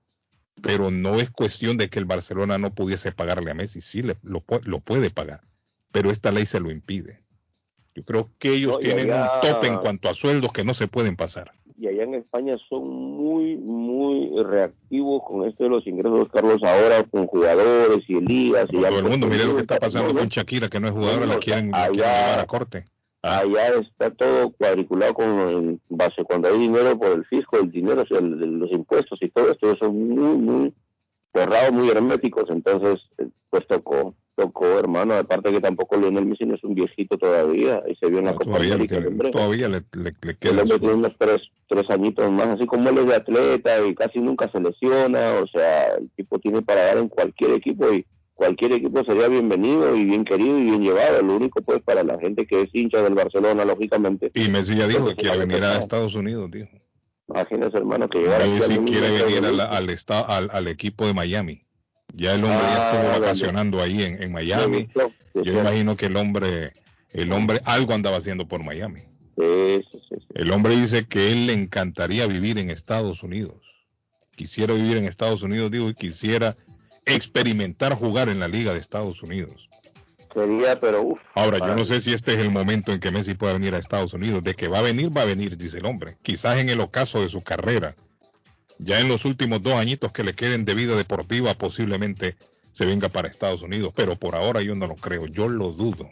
pero 0.61 0.91
no 0.91 1.17
es 1.21 1.31
cuestión 1.31 1.77
de 1.77 1.89
que 1.89 1.99
el 1.99 2.05
Barcelona 2.05 2.59
no 2.59 2.75
pudiese 2.75 3.13
pagarle 3.13 3.51
a 3.51 3.55
Messi, 3.55 3.81
sí 3.81 4.03
lo, 4.03 4.17
lo 4.23 4.81
puede 4.81 5.11
pagar, 5.11 5.41
pero 5.91 6.11
esta 6.11 6.33
ley 6.33 6.47
se 6.47 6.61
lo 6.61 6.71
impide. 6.71 7.23
Yo 7.95 8.05
creo 8.05 8.31
que 8.39 8.55
ellos 8.55 8.79
tienen 8.81 9.13
un 9.13 9.27
tope 9.43 9.67
en 9.67 9.77
cuanto 9.79 10.09
a 10.09 10.15
sueldos 10.15 10.53
que 10.53 10.65
no 10.65 10.73
se 10.73 10.89
pueden 10.89 11.17
pasar. 11.17 11.53
Y 11.77 11.89
allá 11.89 12.05
en 12.05 12.15
España 12.15 12.57
son 12.69 12.89
muy, 12.89 13.57
muy 13.57 14.31
reactivos 14.43 15.23
con 15.27 15.47
esto 15.49 15.65
de 15.65 15.71
los 15.71 15.87
ingresos, 15.87 16.29
Carlos, 16.31 16.63
ahora 16.63 17.03
con 17.05 17.27
jugadores 17.27 18.05
y 18.09 18.21
ligas. 18.21 18.67
Y 18.71 18.81
todo 18.81 18.99
el 18.99 19.05
mundo, 19.05 19.27
mire 19.27 19.45
lo 19.45 19.57
que 19.57 19.63
está 19.63 19.79
pasando 19.79 20.15
con 20.15 20.29
Shakira, 20.29 20.69
que 20.69 20.81
no 20.81 20.89
es 20.89 20.95
jugadora, 20.95 21.27
la 21.27 21.39
quieren, 21.39 21.71
la 21.71 21.89
quieren 21.89 21.97
llevar 21.97 22.39
a 22.39 22.47
corte. 22.47 22.85
Allá 23.23 23.79
está 23.79 24.11
todo 24.11 24.51
cuadriculado 24.51 25.15
con 25.15 25.81
base 25.89 26.25
cuando 26.25 26.49
hay 26.49 26.59
dinero 26.59 26.99
por 26.99 27.13
el 27.13 27.25
fisco, 27.27 27.57
el 27.59 27.71
dinero, 27.71 28.05
los 28.11 28.73
impuestos 28.73 29.19
y 29.23 29.29
todo 29.29 29.53
esto, 29.53 29.77
son 29.77 30.09
muy, 30.09 30.37
muy 30.37 30.75
cerrados, 31.33 31.73
muy 31.73 31.89
herméticos. 31.89 32.51
Entonces, 32.51 33.01
eh, 33.19 33.29
pues 33.49 33.65
tocó, 33.69 34.17
tocó, 34.35 34.67
hermano. 34.77 35.15
Aparte 35.15 35.53
que 35.53 35.61
tampoco 35.61 35.97
Lionel 35.97 36.27
Messi 36.27 36.45
no 36.45 36.57
es 36.57 36.65
un 36.65 36.75
viejito 36.75 37.17
todavía. 37.17 37.81
y 37.89 37.95
se 37.95 38.09
vio 38.09 38.19
en 38.19 38.25
la 38.25 38.35
Copa 38.35 38.57
América. 38.57 39.01
todavía 39.31 39.69
le, 39.69 39.85
le, 39.93 40.13
queda. 40.37 40.65
tiene 40.65 40.95
unos 40.95 41.13
tres, 41.17 41.43
tres 41.69 41.89
añitos 41.91 42.29
más, 42.33 42.49
así 42.49 42.67
como 42.67 42.89
él 42.89 42.99
es 42.99 43.07
de 43.07 43.15
atleta 43.15 43.87
y 43.87 43.95
casi 43.95 44.19
nunca 44.19 44.51
se 44.51 44.59
lesiona. 44.59 45.35
O 45.41 45.47
sea, 45.47 45.95
el 45.95 46.11
tipo 46.17 46.41
tiene 46.41 46.61
para 46.61 46.87
dar 46.87 46.99
en 46.99 47.09
cualquier 47.09 47.53
equipo 47.53 47.93
y 47.93 48.05
cualquier 48.35 48.73
equipo 48.73 49.05
sería 49.05 49.29
bienvenido 49.29 49.95
y 49.97 50.05
bien 50.05 50.25
querido 50.25 50.59
y 50.59 50.65
bien 50.65 50.83
llevado. 50.83 51.23
Lo 51.23 51.37
único, 51.37 51.63
pues, 51.63 51.83
para 51.83 52.03
la 52.03 52.19
gente 52.19 52.47
que 52.47 52.63
es 52.63 52.71
hincha 52.73 53.03
del 53.03 53.15
Barcelona, 53.15 53.65
lógicamente. 53.65 54.31
Y 54.35 54.49
Messi 54.49 54.77
ya 54.77 54.87
dijo 54.87 55.07
que 55.07 55.17
quiere 55.17 55.39
venir 55.39 55.63
a 55.63 55.79
Estados 55.79 56.15
Unidos, 56.15 56.51
dijo. 56.51 56.71
Imagínese, 57.29 57.79
hermano, 57.79 58.09
que 58.09 58.19
llegara 58.19 58.47
Messi 58.47 58.79
quiere 58.79 59.11
venir 59.11 59.45
al, 59.45 59.61
al, 59.61 60.51
al, 60.51 60.69
equipo 60.69 61.07
de 61.07 61.15
Miami. 61.15 61.65
Ya 62.15 62.35
el 62.35 62.45
hombre 62.45 62.59
ya 62.61 62.93
estuvo 62.93 63.09
ah, 63.09 63.19
vacacionando 63.19 63.81
ahí 63.81 64.03
en, 64.03 64.23
en 64.23 64.33
Miami. 64.33 64.89
Yo 65.35 65.61
imagino 65.61 65.97
que 65.97 66.07
el 66.07 66.17
hombre, 66.17 66.73
el 67.15 67.33
hombre 67.33 67.61
algo 67.65 67.95
andaba 67.95 68.19
haciendo 68.19 68.47
por 68.47 68.63
Miami. 68.63 69.01
el 69.37 70.51
hombre 70.53 70.77
dice 70.77 71.07
que 71.07 71.33
él 71.33 71.47
le 71.47 71.55
encantaría 71.55 72.27
vivir 72.27 72.59
en 72.59 72.71
Estados 72.71 73.23
Unidos. 73.23 73.57
Quisiera 74.37 74.75
vivir 74.75 74.97
en 74.97 75.05
Estados 75.05 75.43
Unidos, 75.43 75.71
digo, 75.71 75.89
y 75.89 75.95
quisiera 75.95 76.57
experimentar 77.07 77.95
jugar 77.95 78.29
en 78.29 78.41
la 78.41 78.49
Liga 78.49 78.73
de 78.73 78.79
Estados 78.79 79.23
Unidos. 79.23 79.69
Sería, 80.33 80.81
pero 80.81 81.03
uff. 81.03 81.21
Ahora, 81.35 81.59
yo 81.59 81.75
no 81.75 81.85
sé 81.85 82.01
si 82.01 82.13
este 82.13 82.33
es 82.33 82.39
el 82.39 82.51
momento 82.51 82.93
en 82.93 83.01
que 83.01 83.11
Messi 83.11 83.35
pueda 83.35 83.53
venir 83.53 83.75
a 83.75 83.79
Estados 83.79 84.15
Unidos. 84.15 84.43
De 84.43 84.55
que 84.55 84.69
va 84.69 84.79
a 84.79 84.83
venir, 84.83 85.15
va 85.15 85.23
a 85.23 85.27
venir, 85.27 85.57
dice 85.59 85.79
el 85.79 85.87
hombre. 85.87 86.17
Quizás 86.23 86.59
en 86.59 86.71
el 86.71 86.81
ocaso 86.81 87.21
de 87.21 87.29
su 87.29 87.43
carrera. 87.43 87.95
Ya 88.79 88.99
en 89.01 89.09
los 89.09 89.25
últimos 89.25 89.63
dos 89.63 89.75
añitos 89.75 90.13
que 90.13 90.25
le 90.25 90.35
queden 90.35 90.65
de 90.65 90.75
vida 90.75 90.97
deportiva, 90.97 91.55
posiblemente 91.55 92.37
se 92.73 92.87
venga 92.87 93.11
para 93.11 93.29
Estados 93.29 93.63
Unidos. 93.63 93.93
Pero 93.95 94.17
por 94.17 94.35
ahora 94.35 94.63
yo 94.63 94.75
no 94.75 94.87
lo 94.87 94.97
creo, 94.97 95.27
yo 95.27 95.49
lo 95.49 95.71
dudo. 95.73 96.11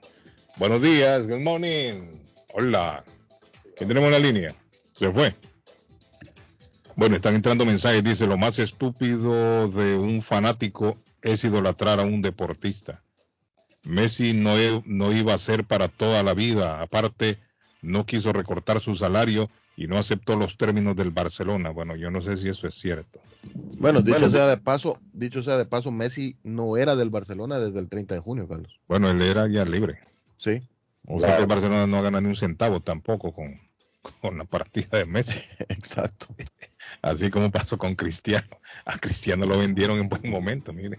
Buenos 0.56 0.82
días, 0.82 1.26
good 1.26 1.40
morning. 1.40 2.20
Hola. 2.52 3.02
¿Quién 3.76 3.88
tenemos 3.88 4.08
en 4.08 4.12
la 4.12 4.18
línea? 4.18 4.54
Se 4.92 5.10
fue. 5.10 5.32
Bueno, 7.00 7.16
están 7.16 7.34
entrando 7.34 7.64
mensajes. 7.64 8.04
Dice, 8.04 8.26
lo 8.26 8.36
más 8.36 8.58
estúpido 8.58 9.70
de 9.70 9.96
un 9.96 10.20
fanático 10.20 10.98
es 11.22 11.42
idolatrar 11.44 11.98
a 11.98 12.02
un 12.02 12.20
deportista. 12.20 13.00
Messi 13.84 14.34
no, 14.34 14.58
e, 14.58 14.82
no 14.84 15.10
iba 15.10 15.32
a 15.32 15.38
ser 15.38 15.64
para 15.64 15.88
toda 15.88 16.22
la 16.22 16.34
vida. 16.34 16.82
Aparte, 16.82 17.38
no 17.80 18.04
quiso 18.04 18.34
recortar 18.34 18.82
su 18.82 18.96
salario 18.96 19.48
y 19.78 19.86
no 19.86 19.96
aceptó 19.96 20.36
los 20.36 20.58
términos 20.58 20.94
del 20.94 21.10
Barcelona. 21.10 21.70
Bueno, 21.70 21.96
yo 21.96 22.10
no 22.10 22.20
sé 22.20 22.36
si 22.36 22.50
eso 22.50 22.68
es 22.68 22.74
cierto. 22.74 23.18
Bueno, 23.78 24.02
dicho 24.02 24.30
sea 24.30 24.46
de 24.48 24.58
paso, 24.58 24.98
dicho 25.14 25.42
sea 25.42 25.56
de 25.56 25.64
paso, 25.64 25.90
Messi 25.90 26.36
no 26.42 26.76
era 26.76 26.96
del 26.96 27.08
Barcelona 27.08 27.58
desde 27.58 27.78
el 27.78 27.88
30 27.88 28.16
de 28.16 28.20
junio, 28.20 28.46
Carlos. 28.46 28.78
Bueno, 28.88 29.10
él 29.10 29.22
era 29.22 29.48
ya 29.48 29.64
libre. 29.64 30.00
Sí. 30.36 30.60
O 31.06 31.18
sea 31.18 31.36
que 31.36 31.42
el 31.44 31.48
Barcelona 31.48 31.86
no 31.86 32.02
gana 32.02 32.20
ni 32.20 32.28
un 32.28 32.36
centavo 32.36 32.80
tampoco 32.80 33.32
con, 33.32 33.58
con 34.20 34.36
la 34.36 34.44
partida 34.44 34.98
de 34.98 35.06
Messi. 35.06 35.40
Exacto. 35.70 36.26
Así 37.02 37.30
como 37.30 37.50
pasó 37.50 37.78
con 37.78 37.94
Cristiano. 37.94 38.48
A 38.84 38.98
Cristiano 38.98 39.46
lo 39.46 39.58
vendieron 39.58 39.98
en 39.98 40.08
buen 40.08 40.28
momento, 40.30 40.72
mire. 40.72 40.96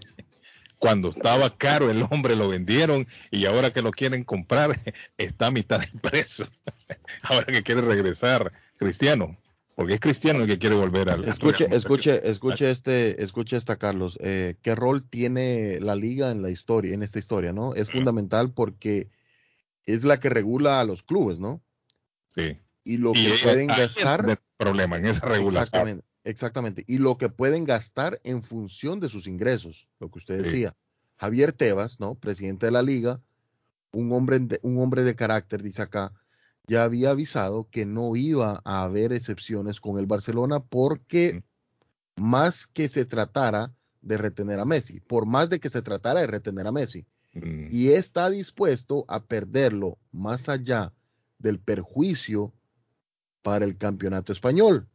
Cuando 0.78 1.10
estaba 1.10 1.56
caro 1.56 1.90
el 1.90 2.02
hombre 2.10 2.34
lo 2.34 2.48
vendieron 2.48 3.06
y 3.30 3.46
ahora 3.46 3.72
que 3.72 3.82
lo 3.82 3.92
quieren 3.92 4.24
comprar 4.24 4.80
está 5.16 5.46
a 5.46 5.50
mitad 5.50 5.80
de 5.80 6.00
precio. 6.00 6.46
Ahora 7.22 7.46
que 7.46 7.62
quiere 7.62 7.82
regresar 7.82 8.52
Cristiano, 8.78 9.36
porque 9.76 9.94
es 9.94 10.00
Cristiano 10.00 10.40
el 10.40 10.48
que 10.48 10.58
quiere 10.58 10.74
volver 10.74 11.08
al. 11.08 11.24
Escuche, 11.24 11.68
escuche, 11.70 12.28
escuche 12.28 12.70
este, 12.70 13.22
escuche 13.22 13.56
esta 13.56 13.76
Carlos. 13.76 14.18
Eh, 14.20 14.56
¿Qué 14.60 14.74
rol 14.74 15.08
tiene 15.08 15.78
la 15.80 15.94
liga 15.94 16.32
en 16.32 16.42
la 16.42 16.50
historia, 16.50 16.94
en 16.94 17.04
esta 17.04 17.20
historia, 17.20 17.52
no? 17.52 17.74
Es 17.76 17.88
fundamental 17.88 18.52
porque 18.52 19.08
es 19.86 20.02
la 20.02 20.18
que 20.18 20.30
regula 20.30 20.80
a 20.80 20.84
los 20.84 21.04
clubes, 21.04 21.38
¿no? 21.38 21.62
Sí 22.26 22.58
y 22.84 22.96
lo 22.96 23.12
que 23.12 23.34
pueden 23.42 23.66
gastar. 23.68 24.40
problema 24.56 24.96
en 24.96 25.06
esa 25.06 25.26
regulación. 25.26 25.62
Exactamente, 25.62 26.04
exactamente. 26.24 26.84
Y 26.86 26.98
lo 26.98 27.18
que 27.18 27.28
pueden 27.28 27.64
gastar 27.64 28.20
en 28.24 28.42
función 28.42 29.00
de 29.00 29.08
sus 29.08 29.26
ingresos, 29.26 29.88
lo 29.98 30.10
que 30.10 30.18
usted 30.18 30.42
decía. 30.42 30.76
Javier 31.16 31.52
Tebas, 31.52 32.00
¿no? 32.00 32.16
Presidente 32.16 32.66
de 32.66 32.72
la 32.72 32.82
liga, 32.82 33.20
un 33.92 34.12
hombre, 34.12 34.40
de, 34.40 34.58
un 34.62 34.78
hombre 34.78 35.04
de 35.04 35.14
carácter, 35.14 35.62
dice 35.62 35.82
acá, 35.82 36.12
ya 36.66 36.84
había 36.84 37.10
avisado 37.10 37.68
que 37.70 37.84
no 37.86 38.16
iba 38.16 38.60
a 38.64 38.82
haber 38.82 39.12
excepciones 39.12 39.80
con 39.80 39.98
el 39.98 40.06
Barcelona 40.06 40.60
porque 40.60 41.42
más 42.16 42.66
que 42.66 42.88
se 42.88 43.04
tratara 43.04 43.72
de 44.00 44.16
retener 44.16 44.58
a 44.58 44.64
Messi, 44.64 45.00
por 45.00 45.26
más 45.26 45.48
de 45.48 45.60
que 45.60 45.68
se 45.68 45.82
tratara 45.82 46.20
de 46.20 46.26
retener 46.26 46.66
a 46.66 46.72
Messi, 46.72 47.06
y 47.70 47.92
está 47.92 48.28
dispuesto 48.28 49.04
a 49.08 49.22
perderlo 49.22 49.98
más 50.10 50.48
allá 50.48 50.92
del 51.38 51.58
perjuicio 51.58 52.52
para 53.42 53.64
el 53.64 53.76
campeonato 53.76 54.32
español. 54.32 54.88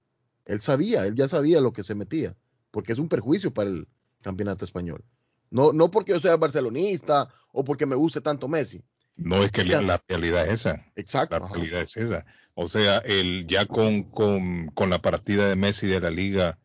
Él 0.45 0.61
sabía, 0.61 1.05
él 1.05 1.15
ya 1.15 1.27
sabía 1.27 1.61
lo 1.61 1.73
que 1.73 1.83
se 1.83 1.95
metía, 1.95 2.35
porque 2.71 2.93
es 2.93 2.99
un 2.99 3.09
perjuicio 3.09 3.53
para 3.53 3.69
el 3.69 3.87
campeonato 4.21 4.65
español. 4.65 5.03
No, 5.49 5.73
no 5.73 5.91
porque 5.91 6.13
yo 6.13 6.19
sea 6.19 6.35
barcelonista 6.37 7.29
o 7.51 7.63
porque 7.63 7.85
me 7.85 7.95
guste 7.95 8.21
tanto 8.21 8.47
Messi. 8.47 8.83
No 9.15 9.43
es 9.43 9.51
que 9.51 9.63
la, 9.63 10.01
realidad 10.07 10.45
es 10.47 10.61
esa. 10.61 10.85
Exacto. 10.95 11.39
La 11.39 11.47
realidad 11.47 11.81
es 11.81 11.97
esa. 11.97 12.25
O 12.53 12.67
sea, 12.67 12.97
él 12.99 13.45
ya 13.47 13.65
con, 13.65 14.03
con, 14.03 14.67
con, 14.67 14.89
la 14.89 15.01
partida 15.01 15.47
de 15.47 15.55
Messi 15.55 15.87
de 15.87 15.99
la 15.99 16.09
liga 16.09 16.59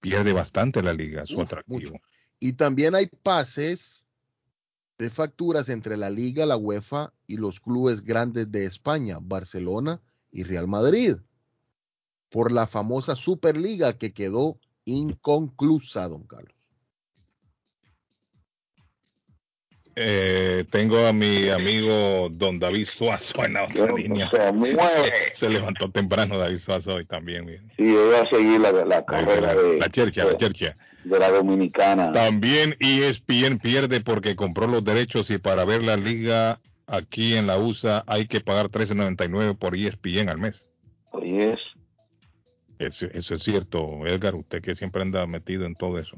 pierde 0.00 0.32
bastante 0.32 0.82
la 0.82 0.92
liga, 0.92 1.26
su 1.26 1.40
atractivo. 1.40 2.00
Y 2.40 2.54
también 2.54 2.94
hay 2.94 3.06
pases 3.06 4.06
de 4.98 5.10
facturas 5.10 5.68
entre 5.68 5.96
la 5.96 6.10
liga, 6.10 6.46
la 6.46 6.56
UEFA 6.56 7.12
y 7.26 7.36
los 7.36 7.60
clubes 7.60 8.02
grandes 8.02 8.50
de 8.50 8.64
España, 8.64 9.18
Barcelona 9.20 10.00
y 10.32 10.42
Real 10.44 10.66
Madrid 10.66 11.16
por 12.30 12.50
la 12.50 12.66
famosa 12.66 13.14
Superliga 13.14 13.98
que 13.98 14.12
quedó 14.12 14.58
inconclusa, 14.84 16.08
don 16.08 16.24
Carlos. 16.24 16.56
Eh, 19.94 20.64
tengo 20.70 21.06
a 21.06 21.12
mi 21.12 21.50
amigo 21.50 22.30
don 22.30 22.58
David 22.58 22.86
Suazo 22.86 23.44
en 23.44 23.52
la 23.52 23.64
otra 23.64 23.92
línea. 23.92 24.30
Se, 25.34 25.50
levantó 25.50 25.90
temprano 25.90 26.38
David 26.38 26.56
Suazo 26.56 26.94
hoy 26.94 27.04
también. 27.04 27.46
Sí, 27.76 27.92
voy 27.92 28.14
a 28.14 28.28
seguir 28.30 28.60
la, 28.60 29.04
carrera 29.04 29.54
de 29.54 29.78
la 29.78 29.88
chercha, 29.90 30.24
la 30.24 30.36
chercha. 30.38 30.74
De 31.04 31.18
la 31.18 31.30
dominicana. 31.30 32.10
También 32.12 32.74
ESPN 32.80 33.58
pierde 33.58 34.00
porque 34.00 34.34
compró 34.34 34.66
los 34.66 34.82
derechos 34.82 35.30
y 35.30 35.36
para 35.36 35.66
ver 35.66 35.82
la 35.84 35.96
liga 35.96 36.58
aquí 36.92 37.34
en 37.34 37.46
la 37.46 37.58
USA 37.58 38.04
hay 38.06 38.26
que 38.26 38.40
pagar 38.40 38.68
13.99 38.68 39.56
por 39.56 39.74
ESPN 39.74 40.28
al 40.28 40.38
mes. 40.38 40.68
Yes. 41.22 41.58
Eso, 42.78 43.06
eso 43.12 43.34
es 43.34 43.42
cierto, 43.42 44.06
Edgar, 44.06 44.34
usted 44.34 44.60
que 44.60 44.74
siempre 44.74 45.02
anda 45.02 45.26
metido 45.26 45.64
en 45.64 45.74
todo 45.74 45.98
eso. 45.98 46.16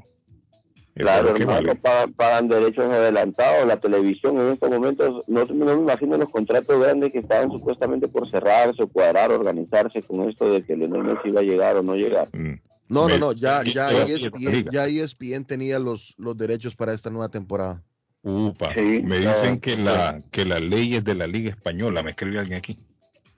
Claro, 0.95 1.35
hermano, 1.35 1.73
pagan, 2.17 2.49
derechos 2.49 2.85
adelantados. 2.85 3.67
La 3.67 3.79
televisión 3.79 4.41
en 4.41 4.53
estos 4.53 4.71
momentos, 4.71 5.25
no, 5.29 5.45
me 5.47 5.73
imagino 5.73 6.17
los 6.17 6.31
contratos 6.31 6.81
grandes 6.81 7.13
que 7.13 7.19
estaban 7.19 7.51
supuestamente 7.51 8.07
por 8.07 8.31
cerrarse 8.31 8.83
o 8.83 8.87
cuadrar, 8.87 9.33
organizarse 9.33 10.03
con 10.03 10.29
esto 10.29 10.49
de 10.49 10.65
que 10.65 10.77
Lionel 10.77 11.03
Messi 11.03 11.31
iba 11.31 11.41
a 11.41 11.45
llegar 11.45 11.77
o 11.77 11.83
no 11.83 11.97
llegar. 11.97 12.29
Mm. 12.33 12.61
No, 12.89 13.09
no, 13.09 13.19
no, 13.19 13.33
ya, 13.33 13.65
ya, 13.65 13.91
ESPN, 13.91 14.71
ya 14.71 14.87
ESPN 14.87 15.45
tenía 15.45 15.79
los, 15.81 16.15
los 16.17 16.37
derechos 16.37 16.77
para 16.77 16.93
esta 16.93 17.11
nueva 17.11 17.29
temporada. 17.29 17.83
Upa, 18.25 18.73
me 18.75 19.19
dicen 19.19 19.61
que 19.61 19.77
la, 19.77 20.19
que 20.31 20.47
la 20.47 20.59
ley 20.59 20.95
es 20.95 21.05
de 21.05 21.15
la 21.15 21.27
Liga 21.27 21.51
Española, 21.51 22.03
me 22.03 22.11
escribe 22.11 22.39
alguien 22.39 22.59
aquí. 22.59 22.79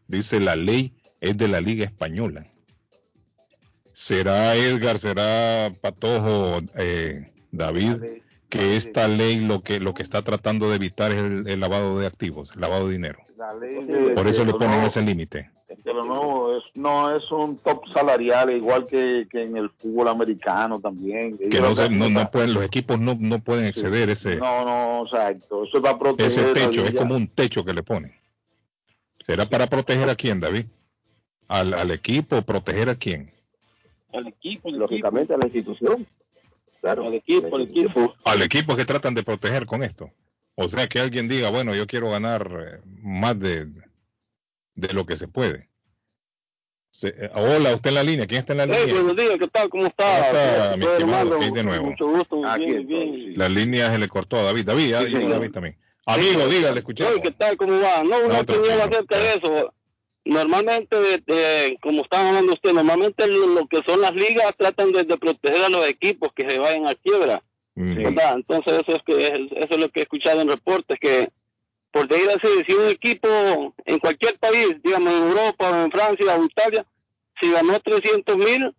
Dice 0.07 0.39
la 0.39 0.55
ley 0.55 0.95
es 1.21 1.37
de 1.37 1.49
la 1.49 1.61
Liga 1.61 1.85
Española. 1.85 2.47
¿Será 3.93 4.55
Edgar, 4.55 4.99
será 4.99 5.73
Patojo, 5.81 6.61
eh, 6.77 7.33
David, 7.51 7.97
que 8.49 8.77
esta 8.77 9.09
ley 9.09 9.41
lo 9.41 9.63
que 9.63 9.81
lo 9.81 9.93
que 9.93 10.05
está 10.05 10.23
tratando 10.23 10.71
de 10.71 10.77
evitar 10.77 11.11
es 11.11 11.19
el, 11.19 11.59
lavado 11.59 11.99
de 11.99 12.07
activos, 12.07 12.53
el 12.55 12.61
lavado 12.61 12.87
de 12.87 12.93
dinero? 12.93 13.19
Por 14.15 14.29
eso 14.29 14.45
le 14.45 14.53
ponen 14.53 14.83
ese 14.83 15.03
límite 15.03 15.51
pero 15.83 16.05
no 16.05 16.57
es, 16.57 16.65
no 16.75 17.15
es 17.17 17.31
un 17.31 17.59
top 17.59 17.89
salarial 17.93 18.51
igual 18.53 18.87
que, 18.87 19.27
en 19.33 19.57
el 19.57 19.71
fútbol 19.71 20.09
americano 20.09 20.81
también. 20.81 21.37
Que 21.37 21.61
no, 21.61 21.75
no, 22.09 22.31
pueden, 22.31 22.55
los 22.55 22.63
equipos 22.63 22.99
no, 22.99 23.17
no 23.19 23.41
pueden 23.41 23.67
exceder 23.67 24.11
ese. 24.11 24.37
No, 24.37 24.65
no, 24.65 25.05
exacto. 25.05 25.65
Eso 25.65 25.83
va 25.83 25.91
a 25.91 25.99
proteger. 25.99 26.27
Ese 26.27 26.53
techo, 26.55 26.85
es 26.85 26.95
como 26.95 27.17
un 27.17 27.29
techo 27.29 27.65
que 27.65 27.75
le 27.75 27.83
ponen. 27.83 28.15
¿Será 29.27 29.47
para 29.47 29.67
proteger 29.67 30.09
a 30.09 30.15
quién, 30.15 30.39
David? 30.39 30.67
¿Al, 31.49 31.75
al 31.75 31.91
equipo? 31.91 32.43
¿Proteger 32.43 32.89
a 32.89 32.95
quién? 32.95 33.33
Al 34.13 34.29
equipo, 34.29 34.71
lógicamente 34.71 35.35
a 35.35 35.39
la 35.39 35.47
institución. 35.47 36.07
Claro, 36.81 37.07
al 37.07 37.15
equipo, 37.15 37.57
al 37.57 37.63
equipo. 37.63 38.15
Al 38.25 38.43
equipo 38.43 38.77
que 38.77 38.85
tratan 38.85 39.15
de 39.15 39.25
proteger 39.25 39.67
con 39.67 39.83
esto. 39.83 40.11
O 40.55 40.69
sea, 40.69 40.89
que 40.89 41.01
alguien 41.01 41.29
diga, 41.29 41.51
bueno, 41.51 41.75
yo 41.75 41.87
quiero 41.87 42.11
ganar 42.11 42.49
eh, 42.67 42.81
más 43.03 43.39
de 43.39 43.67
de 44.77 44.93
lo 44.95 45.05
que 45.07 45.17
se 45.17 45.27
puede. 45.27 45.69
Eh, 47.03 47.31
hola, 47.35 47.75
usted 47.75 47.91
en 47.91 47.95
la 47.95 48.03
línea. 48.03 48.27
¿Quién 48.27 48.41
está 48.41 48.53
en 48.53 48.59
la 48.59 48.67
línea? 48.67 48.95
buenos 48.95 49.17
días, 49.17 49.37
¿qué 49.39 49.49
tal? 49.49 49.69
¿Cómo 49.69 49.87
está? 49.87 50.31
está 50.31 50.77
mi 50.77 50.87
estimado? 50.87 51.39
de 51.39 51.65
nuevo. 51.65 51.87
Mucho 51.91 52.07
gusto, 52.07 52.41
bien, 52.59 52.87
bien. 52.87 53.35
La 53.37 53.49
línea 53.49 53.91
se 53.91 53.99
le 53.99 54.09
cortó 54.09 54.39
a 54.39 54.43
David. 54.43 54.65
David, 54.65 54.95
David 55.29 55.51
también. 55.51 55.77
Amigo, 56.07 56.47
dígale, 56.47 56.75
le 56.75 56.79
escuché. 56.79 57.05
¿Qué 57.23 57.33
tal? 57.33 57.57
¿Cómo 57.57 57.81
va? 57.81 58.03
No, 58.05 58.19
una 58.25 58.41
opinión 58.41 58.81
acerca 58.81 59.19
de 59.19 59.35
eso. 59.35 59.75
Normalmente, 60.25 60.97
como 61.83 62.03
estaba 62.03 62.29
hablando 62.29 62.55
usted, 62.55 62.73
normalmente 62.73 63.27
lo, 63.27 63.67
que 63.67 63.83
son 63.87 64.01
las 64.01 64.15
ligas 64.15 64.55
tratan 64.57 64.93
de, 64.93 65.05
proteger 65.05 65.65
a 65.65 65.69
los 65.69 65.87
equipos 65.89 66.31
que 66.35 66.49
se 66.49 66.59
vayan 66.59 66.89
a 66.89 66.95
quiebra. 66.95 67.43
¿verdad? 67.75 68.37
Entonces, 68.37 68.73
eso 68.73 68.97
es, 68.97 69.03
que, 69.05 69.27
eso 69.27 69.69
es 69.71 69.79
lo 69.79 69.91
que 69.91 70.01
he 70.01 70.03
escuchado 70.05 70.41
en 70.41 70.49
reportes, 70.49 70.99
que 70.99 71.29
por 71.97 72.09
decir 72.09 72.29
así, 72.29 72.49
si 72.69 72.75
un 72.75 72.89
equipo 72.89 73.75
en 73.87 73.99
cualquier 73.99 74.39
país, 74.39 74.77
digamos 74.85 75.15
en 75.15 75.23
Europa 75.23 75.71
o 75.71 75.85
en 75.85 75.91
Francia 75.91 76.37
o 76.37 76.45
Italia, 76.45 76.85
si 77.41 77.51
ganó 77.51 77.81
300 77.81 78.37
mil, 78.37 78.75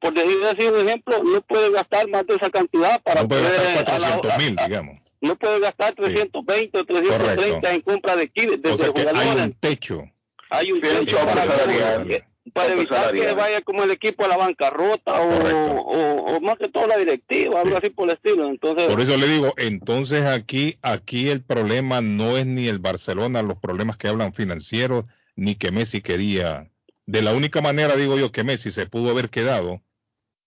por 0.00 0.14
decir 0.14 0.72
un 0.72 0.88
ejemplo, 0.88 1.22
no 1.22 1.42
puede 1.42 1.70
gastar 1.70 2.08
más 2.08 2.26
de 2.26 2.36
esa 2.36 2.48
cantidad 2.48 3.02
para 3.02 3.22
no 3.22 3.28
puede 3.28 3.42
gastar 3.42 3.84
400 3.84 4.38
mil, 4.38 4.56
digamos. 4.56 4.98
No 5.20 5.36
puede 5.36 5.60
gastar 5.60 5.94
320 5.94 6.78
o 6.78 6.84
330 6.86 7.74
en 7.74 7.80
compra 7.82 8.16
de 8.16 8.28
kits 8.28 8.70
o 8.70 8.76
sea 8.78 8.92
que 8.94 9.08
hay 9.08 9.28
un 9.28 9.52
techo. 9.54 10.04
Hay 10.48 10.72
un 10.72 10.80
techo 10.80 11.16
para, 11.18 11.44
para 11.44 12.27
evitar 12.54 13.12
que 13.12 13.32
vaya 13.32 13.60
como 13.62 13.84
el 13.84 13.90
equipo 13.90 14.24
a 14.24 14.28
la 14.28 14.36
bancarrota 14.36 15.20
o, 15.20 16.36
o, 16.36 16.40
más 16.40 16.56
que 16.56 16.68
todo 16.68 16.86
la 16.86 16.96
directiva, 16.96 17.60
algo 17.60 17.76
así 17.76 17.90
por 17.90 18.08
el 18.08 18.14
estilo. 18.14 18.48
Entonces, 18.48 18.88
por 18.88 19.00
eso 19.00 19.16
le 19.16 19.28
digo, 19.28 19.54
entonces 19.56 20.24
aquí, 20.24 20.78
aquí 20.82 21.28
el 21.28 21.42
problema 21.42 22.00
no 22.00 22.36
es 22.36 22.46
ni 22.46 22.68
el 22.68 22.78
Barcelona, 22.78 23.42
los 23.42 23.58
problemas 23.58 23.96
que 23.96 24.08
hablan 24.08 24.34
financieros, 24.34 25.04
ni 25.36 25.54
que 25.54 25.72
Messi 25.72 26.00
quería. 26.00 26.70
De 27.06 27.22
la 27.22 27.32
única 27.32 27.60
manera, 27.60 27.96
digo 27.96 28.18
yo, 28.18 28.32
que 28.32 28.44
Messi 28.44 28.70
se 28.70 28.86
pudo 28.86 29.10
haber 29.10 29.30
quedado, 29.30 29.80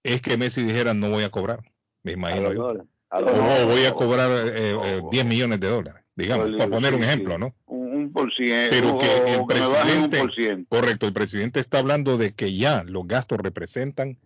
es 0.03 0.21
que 0.21 0.37
Messi 0.37 0.63
dijera 0.63 0.93
no 0.93 1.09
voy 1.09 1.23
a 1.23 1.29
cobrar, 1.29 1.59
me 2.03 2.13
imagino 2.13 2.53
yo. 2.53 2.73
o 3.09 3.67
voy 3.67 3.85
a 3.85 3.93
cobrar 3.93 4.29
eh, 4.53 5.01
10 5.11 5.23
eh, 5.23 5.27
millones 5.27 5.59
de 5.59 5.67
dólares, 5.67 6.03
digamos, 6.15 6.49
para 6.57 6.69
poner 6.69 6.93
un 6.93 7.03
ejemplo, 7.03 7.37
¿no? 7.37 7.55
Un, 8.03 8.13
por 8.13 8.33
ciento. 8.33 8.67
Pero 8.69 8.97
que 8.99 9.33
el 9.33 9.45
presidente, 9.45 10.65
correcto, 10.69 11.07
el 11.07 11.13
presidente 11.13 11.59
está 11.59 11.79
hablando 11.79 12.17
de 12.17 12.33
que 12.33 12.55
ya 12.55 12.83
los 12.83 13.07
gastos 13.07 13.39
representan 13.39 14.17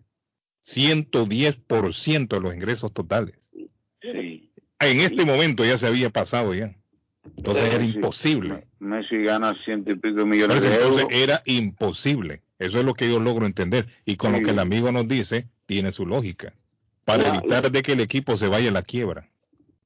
110% 0.64 2.28
de 2.28 2.40
los 2.40 2.54
ingresos 2.54 2.92
totales. 2.92 3.48
Sí. 4.02 4.50
En 4.80 5.00
este 5.00 5.24
momento 5.24 5.64
ya 5.64 5.78
se 5.78 5.86
había 5.86 6.10
pasado 6.10 6.54
ya. 6.54 6.74
Entonces 7.36 7.72
era 7.72 7.84
imposible. 7.84 8.66
Messi 8.78 9.18
gana 9.18 9.54
ciento 9.64 9.90
y 9.90 9.96
pico 9.96 10.26
millones 10.26 10.62
de 10.62 10.74
euros. 10.74 11.00
Entonces 11.00 11.22
era 11.22 11.42
imposible. 11.46 12.42
Eso 12.58 12.78
es 12.78 12.84
lo 12.84 12.94
que 12.94 13.08
yo 13.08 13.20
logro 13.20 13.46
entender. 13.46 13.86
Y 14.04 14.16
con 14.16 14.32
lo 14.32 14.40
que 14.40 14.50
el 14.50 14.58
amigo 14.58 14.92
nos 14.92 15.08
dice, 15.08 15.48
tiene 15.66 15.92
su 15.92 16.06
lógica. 16.06 16.54
Para 17.04 17.28
evitar 17.28 17.70
de 17.70 17.82
que 17.82 17.92
el 17.92 18.00
equipo 18.00 18.36
se 18.36 18.48
vaya 18.48 18.70
a 18.70 18.72
la 18.72 18.82
quiebra. 18.82 19.28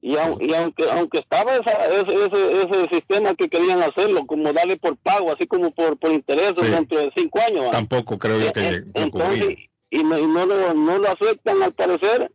Y, 0.01 0.13
y 0.13 0.53
aunque 0.55 0.89
aunque 0.89 1.19
estaba 1.19 1.55
ese, 1.55 1.71
ese, 1.91 2.89
sistema 2.91 3.35
que 3.35 3.47
querían 3.47 3.83
hacerlo, 3.83 4.25
como 4.25 4.51
darle 4.51 4.77
por 4.77 4.97
pago, 4.97 5.31
así 5.31 5.45
como 5.45 5.71
por, 5.71 5.97
por 5.97 6.11
intereses 6.11 6.55
dentro 6.55 6.97
de 6.97 7.11
cinco 7.15 7.39
años. 7.47 7.69
Tampoco 7.69 8.17
creo 8.17 8.39
yo 8.39 8.51
que, 8.51 8.61
eh, 8.61 8.83
entonces, 8.95 9.57
y, 9.91 10.03
no, 10.03 10.17
y 10.17 10.25
no, 10.25 10.47
lo, 10.47 10.73
no 10.73 10.97
lo 10.97 11.07
aceptan 11.07 11.61
al 11.61 11.73
parecer 11.73 12.31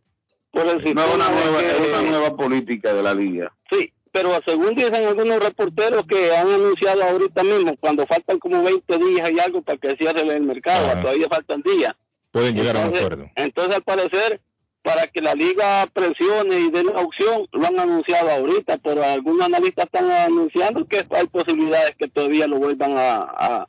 por 0.53 0.67
el 0.67 0.77
sistema. 0.77 1.07
No, 1.07 1.15
una 1.15 1.29
nueva, 1.29 1.61
es 1.61 1.89
una 1.89 2.03
nueva 2.03 2.37
política 2.37 2.95
de 2.95 3.03
la 3.03 3.15
liga. 3.15 3.53
Sí, 3.71 3.93
pero 4.13 4.31
según 4.47 4.75
dicen 4.75 4.95
algunos 4.95 5.41
reporteros 5.41 6.05
que 6.07 6.37
han 6.37 6.49
anunciado 6.49 7.03
ahorita 7.03 7.43
mismo, 7.43 7.77
cuando 7.79 8.07
faltan 8.07 8.39
como 8.39 8.63
20 8.63 8.97
días 8.99 9.31
y 9.31 9.41
algo 9.41 9.63
para 9.63 9.77
que 9.79 9.97
cierre 9.97 10.23
el 10.23 10.43
mercado, 10.43 11.01
todavía 11.01 11.29
faltan 11.29 11.63
días. 11.63 11.95
Pueden 12.31 12.55
llegar 12.55 12.77
a 12.77 12.89
un 12.89 12.97
acuerdo. 12.97 13.31
Entonces, 13.35 13.75
al 13.75 13.83
parecer, 13.83 14.41
para 14.87 15.09
que 15.09 15.21
la 15.21 15.35
liga 15.35 15.89
presione 15.93 16.61
y 16.61 16.71
dé 16.71 16.85
la 16.85 17.01
opción, 17.01 17.49
lo 17.51 17.67
han 17.67 17.81
anunciado 17.81 18.31
ahorita, 18.31 18.79
pero 18.79 19.03
algunos 19.03 19.45
analistas 19.45 19.87
están 19.87 20.09
anunciando 20.09 20.87
que 20.87 21.05
hay 21.11 21.27
posibilidades 21.27 21.97
que 21.97 22.07
todavía 22.07 22.47
lo 22.47 22.59
vuelvan 22.59 22.97
a, 22.97 23.67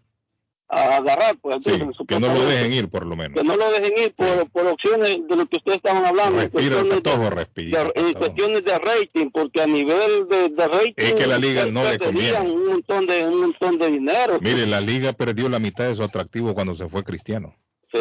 a 0.70 0.98
agarrar, 0.98 1.36
pues 1.42 1.66
que 1.66 2.20
no 2.20 2.28
lo 2.32 2.46
dejen 2.46 2.72
ir 2.72 2.88
por 2.88 3.04
lo 3.04 3.16
menos. 3.16 3.36
Que 3.36 3.44
no 3.44 3.58
lo 3.58 3.72
dejen 3.72 3.94
ir 3.98 4.14
por, 4.14 4.48
por 4.52 4.68
opciones 4.68 5.18
de 5.28 5.36
lo 5.36 5.48
que 5.48 5.58
ustedes 5.58 5.78
estaban 5.78 6.06
hablando. 6.06 6.40
Respira, 6.40 6.82
en 6.82 6.88
cuestiones, 6.88 7.30
respira, 7.32 7.84
de, 7.84 7.92
en 7.96 8.14
cuestiones 8.14 8.66
de 8.66 8.78
rating, 8.78 9.32
porque 9.32 9.62
a 9.64 9.66
nivel 9.66 10.28
de, 10.30 10.50
de 10.50 10.68
rating 10.68 10.94
es 10.98 11.14
que 11.16 11.26
la 11.26 11.40
liga 11.40 11.66
no 11.66 11.84
le 11.84 11.98
conviene. 11.98 12.42
Un 12.42 12.68
montón 12.68 13.08
de 13.08 13.26
un 13.26 13.40
montón 13.40 13.80
de 13.80 13.88
dinero. 13.90 14.38
Mire, 14.40 14.68
la 14.68 14.82
liga 14.82 15.14
perdió 15.14 15.50
la 15.50 15.58
mitad 15.58 15.88
de 15.88 15.96
su 15.96 16.04
atractivo 16.04 16.54
cuando 16.54 16.76
se 16.76 16.88
fue 16.88 17.04
Cristiano. 17.04 17.56
Sí, 17.92 18.00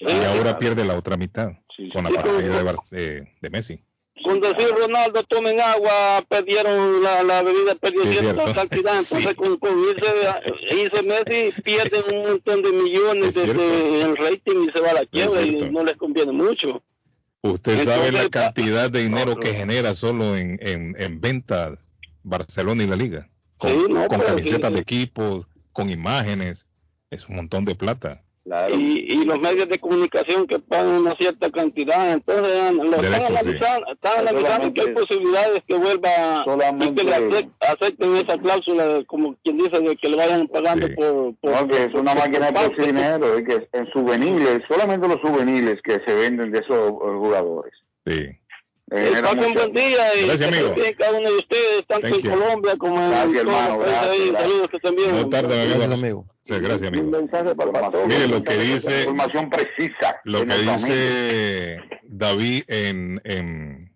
y 0.00 0.24
ahora 0.24 0.58
pierde 0.58 0.84
la 0.84 0.96
otra 0.96 1.16
mitad 1.16 1.52
con 1.92 2.04
la 2.04 2.10
partida 2.10 2.62
de, 2.90 3.28
de 3.40 3.50
Messi. 3.50 3.82
Con 4.24 4.40
decir 4.40 4.68
Ronaldo 4.74 5.22
tomen 5.24 5.60
agua, 5.60 6.24
perdieron 6.26 7.02
la, 7.02 7.22
la 7.22 7.42
bebida, 7.42 7.74
perdieron 7.74 8.36
la 8.36 8.54
cantidad, 8.54 8.98
entonces 8.98 9.34
con, 9.34 9.58
con 9.58 9.72
ese, 9.94 11.02
Messi 11.02 11.52
pierden 11.62 12.02
un 12.12 12.28
montón 12.28 12.62
de 12.62 12.72
millones 12.72 13.34
de, 13.34 14.00
en 14.00 14.16
rating 14.16 14.68
y 14.68 14.72
se 14.72 14.80
va 14.80 14.90
a 14.90 14.94
la 14.94 15.06
quiebra 15.06 15.42
y 15.42 15.70
no 15.70 15.84
les 15.84 15.96
conviene 15.96 16.32
mucho. 16.32 16.82
Usted 17.42 17.84
sabe 17.84 18.10
la 18.10 18.28
cantidad 18.30 18.90
de 18.90 19.02
dinero 19.02 19.36
que 19.36 19.52
genera 19.52 19.94
solo 19.94 20.36
en, 20.36 20.58
en, 20.62 20.96
en 20.98 21.20
ventas 21.20 21.78
Barcelona 22.22 22.82
y 22.82 22.86
la 22.86 22.96
Liga, 22.96 23.28
con, 23.58 24.08
con 24.08 24.20
camisetas 24.20 24.72
de 24.72 24.80
equipos, 24.80 25.46
con 25.72 25.90
imágenes, 25.90 26.66
es 27.10 27.28
un 27.28 27.36
montón 27.36 27.66
de 27.66 27.74
plata. 27.74 28.22
Y, 28.72 29.12
y, 29.12 29.24
los 29.24 29.40
medios 29.40 29.68
de 29.68 29.78
comunicación 29.78 30.46
que 30.46 30.60
pagan 30.60 31.00
una 31.00 31.16
cierta 31.16 31.50
cantidad, 31.50 32.12
entonces 32.12 32.74
lo 32.74 33.02
están 33.02 33.24
analizando, 33.24 33.92
están 33.92 34.18
analizando 34.20 34.72
que 34.72 34.80
hay 34.82 34.94
posibilidades 34.94 35.62
que 35.66 35.74
vuelva 35.74 36.44
solamente, 36.44 37.04
que 37.04 37.20
le 37.20 37.48
acepten 37.60 38.16
esa 38.16 38.38
cláusula, 38.38 39.02
como 39.08 39.34
quien 39.42 39.58
dice, 39.58 39.80
de 39.80 39.96
que 39.96 40.08
le 40.08 40.16
vayan 40.16 40.46
pagando 40.46 40.86
por, 40.94 41.34
por, 41.40 41.72
es 41.74 41.92
una 41.94 42.14
máquina 42.14 42.52
de 42.52 42.86
dinero, 42.86 43.36
es 43.36 43.48
que 43.48 43.68
en 43.72 43.90
juveniles, 43.90 44.62
solamente 44.68 45.08
los 45.08 45.20
juveniles 45.20 45.82
que 45.82 46.00
se 46.06 46.14
venden 46.14 46.52
de 46.52 46.60
esos 46.60 46.92
jugadores. 46.92 47.72
Sí. 48.06 48.28
Eh, 48.88 49.10
pasen 49.20 49.44
un 49.44 49.54
buen 49.54 49.72
día 49.72 50.14
y 50.14 50.26
gracias, 50.26 50.48
amigo. 50.48 50.74
cada 50.96 51.18
uno 51.18 51.28
de 51.28 51.36
ustedes, 51.36 51.86
tanto 51.88 52.06
en 52.06 52.20
Colombia 52.22 52.76
como 52.78 53.00
en 53.00 53.10
gracias, 53.10 53.40
hermano, 53.40 53.78
gracias, 53.80 54.32
Saludos 54.40 54.70
que 54.70 54.76
estén 54.76 54.94
bien. 54.94 55.10
Buenas 55.10 55.30
tardes, 55.30 55.74
amigo. 55.74 55.94
amigo. 55.94 56.26
Sí, 56.44 56.54
gracias, 56.60 56.88
amigo. 56.88 57.04
Un 57.04 57.10
mensaje 57.10 57.54
para 57.56 57.88
el 57.88 58.06
Mire, 58.06 58.28
lo 58.28 58.44
que 58.44 58.56
dice... 58.56 59.00
Información 59.00 59.50
precisa. 59.50 60.20
Lo 60.22 60.46
que 60.46 60.54
dice 60.54 61.80
David 62.04 62.62
en, 62.68 63.20
en, 63.24 63.92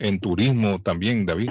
en 0.00 0.20
turismo 0.20 0.82
también, 0.82 1.26
David. 1.26 1.50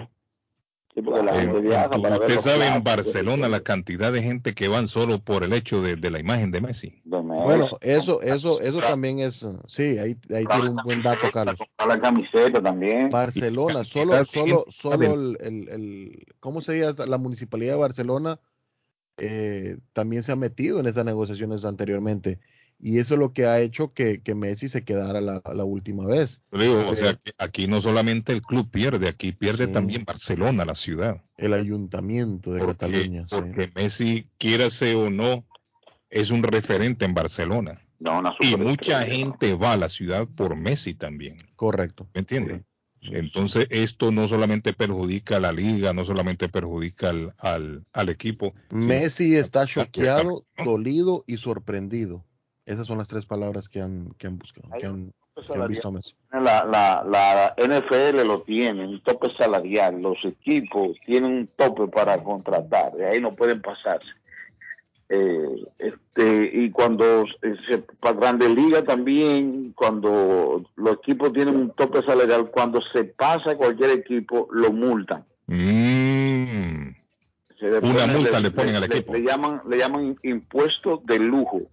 Usted 0.95 2.39
sabe 2.39 2.67
en 2.67 2.83
Barcelona 2.83 3.49
la 3.49 3.61
cantidad 3.61 4.11
de 4.11 4.21
gente 4.21 4.53
que 4.53 4.67
van 4.67 4.87
solo 4.87 5.19
por 5.19 5.43
el 5.43 5.53
hecho 5.53 5.81
de, 5.81 5.95
de 5.95 6.11
la 6.11 6.19
imagen 6.19 6.51
de 6.51 6.61
Messi. 6.61 7.01
Bueno, 7.05 7.69
eso, 7.81 8.21
eso, 8.21 8.61
eso 8.61 8.77
también 8.79 9.19
es, 9.19 9.45
sí, 9.67 9.97
ahí, 9.97 10.15
ahí 10.33 10.45
tiene 10.45 10.69
un 10.69 10.77
buen 10.83 11.01
dato, 11.01 11.31
Carlos. 11.31 11.55
La 11.87 11.99
camiseta 11.99 12.61
también. 12.61 13.09
Barcelona, 13.09 13.83
solo, 13.83 14.23
solo, 14.25 14.65
solo 14.69 15.13
el, 15.13 15.37
el, 15.41 15.69
el, 15.69 16.25
¿cómo 16.39 16.61
se 16.61 16.79
llama? 16.79 17.05
La 17.07 17.17
municipalidad 17.17 17.73
de 17.73 17.79
Barcelona 17.79 18.39
eh, 19.17 19.77
también 19.93 20.23
se 20.23 20.31
ha 20.31 20.35
metido 20.35 20.79
en 20.79 20.87
esas 20.87 21.05
negociaciones 21.05 21.65
anteriormente. 21.65 22.39
Y 22.85 22.99
eso 22.99 23.13
es 23.13 23.19
lo 23.21 23.31
que 23.31 23.45
ha 23.45 23.61
hecho 23.61 23.93
que, 23.93 24.21
que 24.21 24.35
Messi 24.35 24.67
se 24.67 24.83
quedara 24.83 25.21
la, 25.21 25.41
la 25.55 25.63
última 25.63 26.05
vez. 26.05 26.41
Digo, 26.51 26.85
o 26.85 26.93
sea, 26.97 27.13
que 27.13 27.31
aquí 27.37 27.65
no 27.65 27.81
solamente 27.81 28.33
el 28.33 28.41
club 28.41 28.69
pierde, 28.69 29.07
aquí 29.07 29.31
pierde 29.31 29.67
también 29.67 30.03
Barcelona, 30.03 30.65
la 30.65 30.75
ciudad. 30.75 31.23
El 31.37 31.53
ayuntamiento 31.53 32.51
de 32.51 32.65
Cataluña. 32.65 33.25
Porque 33.29 33.71
Messi, 33.73 34.27
quiérase 34.37 34.95
o 34.95 35.09
no, 35.09 35.45
es 36.09 36.29
un 36.29 36.43
referente 36.43 37.05
en 37.05 37.13
Barcelona. 37.13 37.81
y 38.41 38.57
mucha 38.57 39.03
gente 39.03 39.53
va 39.53 39.71
a 39.71 39.77
la 39.77 39.87
ciudad 39.87 40.27
por 40.27 40.57
Messi 40.57 40.93
también. 40.93 41.37
Correcto. 41.55 42.09
¿Me 42.13 42.19
entiendes? 42.19 42.63
Entonces, 42.99 43.65
esto 43.69 44.11
no 44.11 44.27
solamente 44.27 44.73
perjudica 44.73 45.37
a 45.37 45.39
la 45.39 45.53
liga, 45.53 45.93
no 45.93 46.03
solamente 46.03 46.49
perjudica 46.49 47.11
al, 47.11 47.33
al, 47.37 47.85
al 47.93 48.09
equipo. 48.09 48.53
Messi 48.71 49.37
está 49.37 49.65
choqueado, 49.65 50.45
dolido 50.65 51.23
y 51.27 51.37
sorprendido. 51.37 52.25
Esas 52.65 52.87
son 52.87 52.97
las 52.97 53.07
tres 53.07 53.25
palabras 53.25 53.67
que 53.67 53.81
han, 53.81 54.11
que 54.17 54.27
han 54.27 54.37
buscado, 54.37 54.69
que 54.79 54.85
han, 54.85 55.13
visto 55.67 55.87
a 55.87 55.91
Messi. 55.91 56.15
La, 56.31 56.63
la, 56.63 57.03
la 57.05 57.55
NFL 57.57 58.25
lo 58.25 58.41
tiene, 58.43 58.87
un 58.87 59.01
tope 59.01 59.27
salarial. 59.37 60.01
Los 60.01 60.23
equipos 60.23 60.97
tienen 61.05 61.31
un 61.33 61.47
tope 61.47 61.87
para 61.87 62.23
contratar, 62.23 62.93
de 62.93 63.07
ahí 63.07 63.21
no 63.21 63.31
pueden 63.31 63.61
pasarse. 63.61 64.09
Eh, 65.09 65.63
este 65.79 66.49
y 66.53 66.71
cuando 66.71 67.25
se, 67.67 67.77
para 67.99 68.15
Grandes 68.15 68.49
Liga 68.49 68.83
también 68.83 69.73
cuando 69.75 70.63
los 70.77 70.93
equipos 70.93 71.33
tienen 71.33 71.57
un 71.57 71.71
tope 71.71 72.01
salarial 72.03 72.49
cuando 72.49 72.79
se 72.93 73.03
pasa 73.03 73.57
cualquier 73.57 73.91
equipo 73.91 74.47
lo 74.51 74.71
multan 74.71 75.25
mm. 75.47 76.87
una 77.83 78.07
multa 78.07 78.39
le, 78.39 78.49
ponen 78.51 78.75
al 78.75 78.85
equipo 78.85 79.13
le, 79.13 79.21
llaman 79.21 79.61
le 79.67 79.77
llaman 79.77 80.17
impuestos 80.23 81.05
de 81.05 81.19
lujo 81.19 81.63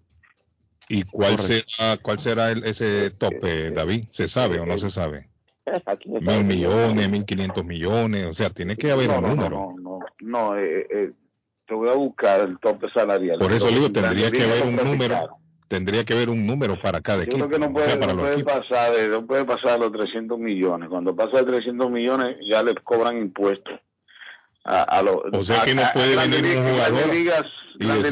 y 0.90 1.02
cuál 1.04 1.38
será 1.38 1.96
cuál 2.02 2.18
será 2.18 2.52
ese 2.52 3.10
tope 3.10 3.70
David 3.70 4.04
se 4.10 4.28
sabe 4.28 4.60
o 4.60 4.66
no 4.66 4.76
se 4.76 4.90
sabe 4.90 5.30
mil 6.04 6.44
millones 6.44 7.08
mil 7.08 7.24
quinientos 7.24 7.64
millones 7.64 8.26
o 8.26 8.34
sea 8.34 8.50
tiene 8.50 8.76
que 8.76 8.90
haber 8.90 9.08
un 9.08 9.22
número 9.22 9.48
no 9.48 9.74
no 9.78 9.90
no, 10.20 10.56
eh, 10.56 10.86
eh, 10.90 11.12
te 11.66 11.74
voy 11.74 11.88
a 11.88 11.94
buscar 11.94 12.40
el 12.40 12.58
tope 12.58 12.88
salarial. 12.90 13.38
Por 13.38 13.52
eso 13.52 13.68
digo, 13.68 13.90
tendría 13.90 14.30
que 14.30 14.42
haber 14.42 14.64
un 14.64 14.76
número, 14.76 15.16
tendría 15.68 16.04
que 16.04 16.14
haber 16.14 16.30
un 16.30 16.46
número 16.46 16.80
para 16.80 17.00
cada 17.00 17.22
equipo. 17.22 17.38
Yo 17.38 17.48
creo 17.48 17.60
que 17.60 17.66
no 17.66 17.72
puede, 17.72 17.96
no 17.96 18.16
puede 18.16 18.44
pasar, 18.44 18.92
de, 18.92 19.08
no 19.08 19.26
puede 19.26 19.44
pasar 19.44 19.78
los 19.78 19.92
300 19.92 20.38
millones. 20.38 20.88
Cuando 20.88 21.14
pasa 21.14 21.38
de 21.38 21.44
300 21.44 21.90
millones 21.90 22.36
ya 22.48 22.62
les 22.62 22.74
cobran 22.82 23.18
impuestos. 23.18 23.78
A, 24.64 24.82
a 24.82 25.02
los, 25.02 25.16
o 25.32 25.42
sea 25.42 25.64
que 25.64 25.74
no 25.74 25.82
puede 25.94 26.16
venir 26.16 26.58
un 26.58 26.70
jugador. 26.70 27.06
Las 27.06 27.14
ligas, 27.14 27.44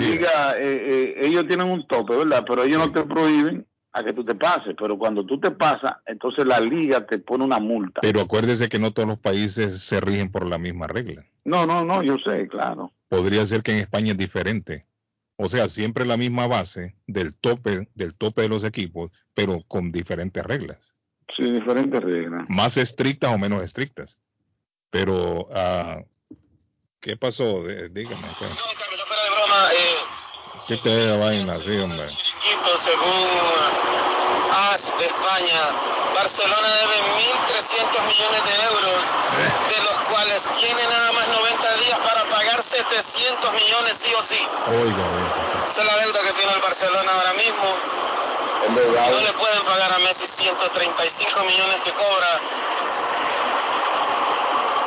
ligas 0.00 0.54
eh, 0.58 0.60
eh, 0.60 1.14
ellos 1.22 1.46
tienen 1.46 1.68
un 1.68 1.86
tope, 1.86 2.16
¿verdad? 2.16 2.44
Pero 2.48 2.64
ellos 2.64 2.78
no 2.78 2.92
te 2.92 3.04
prohíben 3.04 3.66
a 3.92 4.04
que 4.04 4.12
tú 4.12 4.24
te 4.24 4.34
pases, 4.34 4.74
pero 4.78 4.98
cuando 4.98 5.24
tú 5.26 5.38
te 5.40 5.50
pasas, 5.50 5.94
entonces 6.06 6.46
la 6.46 6.60
liga 6.60 7.06
te 7.06 7.18
pone 7.18 7.44
una 7.44 7.58
multa. 7.58 8.00
Pero 8.00 8.20
acuérdese 8.20 8.68
que 8.68 8.78
no 8.78 8.92
todos 8.92 9.08
los 9.08 9.18
países 9.18 9.78
se 9.80 10.00
rigen 10.00 10.30
por 10.30 10.46
la 10.46 10.58
misma 10.58 10.86
regla. 10.86 11.24
No, 11.44 11.66
no, 11.66 11.84
no, 11.84 12.02
yo 12.02 12.16
sé, 12.24 12.48
claro. 12.48 12.92
Podría 13.08 13.44
ser 13.46 13.62
que 13.62 13.72
en 13.72 13.78
España 13.78 14.12
es 14.12 14.18
diferente. 14.18 14.86
O 15.36 15.48
sea, 15.48 15.68
siempre 15.68 16.04
la 16.04 16.16
misma 16.16 16.46
base 16.46 16.96
del 17.06 17.32
tope, 17.32 17.88
del 17.94 18.14
tope 18.14 18.42
de 18.42 18.48
los 18.48 18.64
equipos, 18.64 19.10
pero 19.34 19.62
con 19.68 19.92
diferentes 19.92 20.44
reglas. 20.44 20.94
Sí, 21.36 21.44
diferentes 21.44 22.02
reglas. 22.02 22.44
Más 22.48 22.76
estrictas 22.76 23.32
o 23.32 23.38
menos 23.38 23.62
estrictas. 23.62 24.18
Pero, 24.90 25.48
uh, 25.48 26.04
¿qué 27.00 27.16
pasó? 27.16 27.62
dígame. 27.90 28.22
No, 28.22 28.34
Carlos, 28.78 29.06
fuera 29.06 29.22
de 29.22 29.30
broma. 29.30 29.68
Eh, 29.72 29.96
¿Qué 30.66 30.76
te 30.78 31.06
da 31.06 31.16
vaina, 31.16 31.54
sí, 31.54 31.78
hombre? 31.78 32.06
Según 32.08 33.28
AS 34.70 34.98
de 34.98 35.06
España, 35.06 35.60
Barcelona 36.14 36.68
debe 36.68 36.96
1.300 37.56 38.06
millones 38.06 38.44
de 38.44 38.54
euros, 38.70 39.02
de 39.68 39.82
los 39.84 39.98
cuales 40.10 40.48
tiene 40.60 40.82
nada 40.84 41.12
más 41.12 41.28
90 41.28 41.76
días 41.78 41.98
para 41.98 42.24
pagar 42.24 42.62
700 42.62 43.52
millones 43.52 43.96
sí 43.96 44.12
o 44.16 44.22
sí. 44.22 44.40
Oiga, 44.68 45.66
Esa 45.68 45.80
es 45.82 45.86
la 45.86 45.96
deuda 45.98 46.20
que 46.22 46.32
tiene 46.32 46.52
el 46.52 46.60
Barcelona 46.60 47.10
ahora 47.14 47.32
mismo. 47.34 47.66
No 48.68 49.20
le 49.20 49.32
pueden 49.32 49.62
pagar 49.64 49.92
a 49.92 49.98
Messi 50.00 50.26
135 50.26 51.40
millones 51.44 51.80
que 51.80 51.92
cobra, 51.92 52.40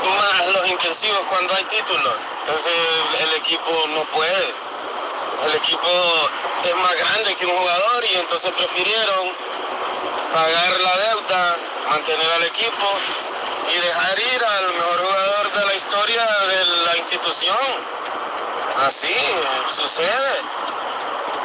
más 0.10 0.48
los 0.54 0.68
intensivos 0.68 1.26
cuando 1.30 1.54
hay 1.56 1.64
títulos. 1.66 2.16
Entonces 2.46 2.74
el 3.20 3.34
equipo 3.38 3.88
no 3.94 4.04
puede 4.06 4.72
el 5.46 5.56
equipo 5.56 5.88
es 6.64 6.76
más 6.76 6.96
grande 6.98 7.36
que 7.36 7.46
un 7.46 7.58
jugador 7.58 8.06
y 8.06 8.16
entonces 8.16 8.52
prefirieron 8.52 9.30
pagar 10.32 10.80
la 10.80 10.98
deuda, 10.98 11.58
mantener 11.90 12.32
al 12.34 12.44
equipo 12.44 12.88
y 13.74 13.80
dejar 13.80 14.20
ir 14.20 14.44
al 14.44 14.74
mejor 14.74 15.00
jugador 15.00 15.52
de 15.52 15.66
la 15.66 15.74
historia 15.74 16.26
de 16.48 16.66
la 16.86 16.98
institución. 16.98 17.58
Así, 18.86 19.16
sucede, 19.76 20.42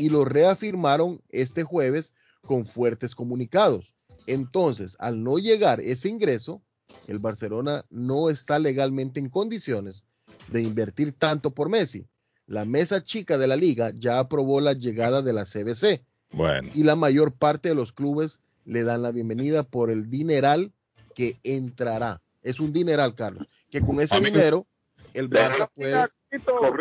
y 0.00 0.08
lo 0.08 0.24
reafirmaron 0.24 1.20
este 1.28 1.62
jueves 1.62 2.14
con 2.40 2.64
fuertes 2.64 3.14
comunicados. 3.14 3.92
Entonces, 4.26 4.96
al 4.98 5.22
no 5.22 5.38
llegar 5.38 5.80
ese 5.80 6.08
ingreso, 6.08 6.62
el 7.06 7.18
Barcelona 7.18 7.84
no 7.90 8.30
está 8.30 8.58
legalmente 8.58 9.20
en 9.20 9.28
condiciones 9.28 10.02
de 10.48 10.62
invertir 10.62 11.12
tanto 11.12 11.50
por 11.50 11.68
Messi. 11.68 12.06
La 12.46 12.64
mesa 12.64 13.04
chica 13.04 13.36
de 13.36 13.46
la 13.46 13.56
liga 13.56 13.92
ya 13.94 14.18
aprobó 14.18 14.62
la 14.62 14.72
llegada 14.72 15.20
de 15.20 15.34
la 15.34 15.44
CBC. 15.44 16.02
Bueno. 16.32 16.68
Y 16.74 16.82
la 16.82 16.96
mayor 16.96 17.32
parte 17.32 17.68
de 17.68 17.74
los 17.74 17.92
clubes 17.92 18.40
le 18.64 18.84
dan 18.84 19.02
la 19.02 19.10
bienvenida 19.10 19.64
por 19.64 19.90
el 19.90 20.08
dineral 20.08 20.72
que 21.14 21.38
entrará. 21.44 22.22
Es 22.42 22.58
un 22.58 22.72
dineral, 22.72 23.14
Carlos, 23.14 23.46
que 23.70 23.82
con 23.82 24.00
ese 24.00 24.18
dinero 24.18 24.66
el 25.12 25.28
Barça 25.28 25.68
puede 25.74 26.08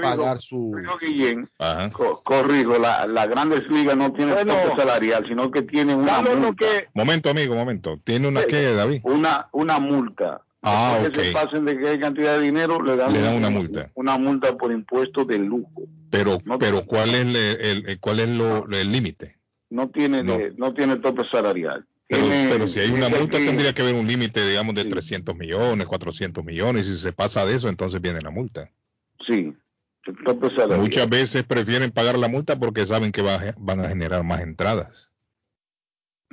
pagar 0.02 0.40
su... 0.42 0.76
Corrijo, 2.24 2.78
la, 2.78 3.08
la, 3.08 3.28
Grandes 3.28 3.68
Ligas 3.70 3.98
no 3.98 4.14
tiene 4.14 4.34
bueno, 4.34 4.54
salarial, 4.78 5.26
sino 5.28 5.50
que 5.52 5.64
tiene 5.64 5.96
una 5.96 6.22
multa. 6.22 6.66
Momento, 6.94 7.30
amigo, 7.30 7.56
momento. 7.56 8.00
¿Tiene 8.04 8.28
una 8.28 8.44
qué, 8.46 8.74
David? 8.74 9.02
Una, 9.04 9.48
una 9.52 9.80
multa. 9.80 10.42
Ah, 10.62 11.00
que 11.02 11.24
se 11.24 11.32
pasen 11.32 11.64
de 11.64 11.78
qué 11.78 12.00
cantidad 12.00 12.38
de 12.38 12.42
dinero, 12.42 12.82
le 12.84 12.98
dan, 12.98 13.16
una 13.34 13.50
multa. 13.50 13.90
Una 13.96 14.18
multa 14.18 14.58
por 14.58 14.72
impuesto 14.72 15.24
de 15.24 15.38
lujo. 15.38 15.84
Pero, 16.10 16.40
pero 16.60 16.86
¿cuál 16.86 17.10
es 17.16 17.26
el, 17.60 18.00
cuál 18.00 18.20
es 18.20 18.30
lo, 18.30 18.68
el 18.70 18.92
límite? 18.92 19.38
No 19.70 19.90
tiene, 19.90 20.24
no. 20.24 20.74
tiene 20.74 20.98
tope 20.98 21.24
salarial. 21.32 21.86
Pero, 22.08 22.68
si 22.68 22.80
hay 22.80 22.90
una 22.90 23.08
multa, 23.08 23.38
tendría 23.38 23.72
que 23.74 23.84
haber 23.84 23.94
un 23.94 24.08
límite, 24.08 24.46
digamos, 24.46 24.74
de 24.74 24.86
300 24.86 25.36
millones, 25.36 25.86
400 25.86 26.44
millones, 26.44 26.88
y 26.88 26.96
si 26.96 27.02
se 27.02 27.14
pasa 27.14 27.46
de 27.46 27.56
eso, 27.56 27.70
entonces 27.70 28.02
viene 28.02 28.20
la 28.20 28.32
multa. 28.32 28.72
Sí, 29.28 29.54
Muchas 30.78 31.10
veces 31.10 31.44
prefieren 31.44 31.92
pagar 31.92 32.18
la 32.18 32.28
multa 32.28 32.58
porque 32.58 32.86
saben 32.86 33.12
que 33.12 33.22
van 33.22 33.80
a 33.80 33.90
generar 33.90 34.24
más 34.24 34.42
entradas. 34.42 35.12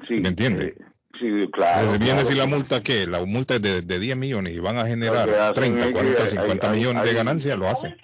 Sí, 0.06 0.14
¿Me 0.14 0.28
entiende? 0.28 0.76
Eh, 0.78 0.84
Sí, 1.18 1.48
claro. 1.50 1.98
Viene 1.98 2.24
si 2.24 2.34
la 2.34 2.46
multa 2.46 2.82
que 2.82 3.06
la 3.06 3.24
multa 3.24 3.54
es 3.54 3.62
de, 3.62 3.82
de, 3.82 3.98
10 3.98 4.16
millones 4.16 4.52
y 4.52 4.58
van 4.58 4.78
a 4.78 4.86
generar 4.86 5.54
30, 5.54 5.92
40, 5.92 6.26
50 6.26 6.68
millones 6.70 7.04
de 7.04 7.14
ganancias, 7.14 7.58
lo 7.58 7.68
hacen. 7.68 7.96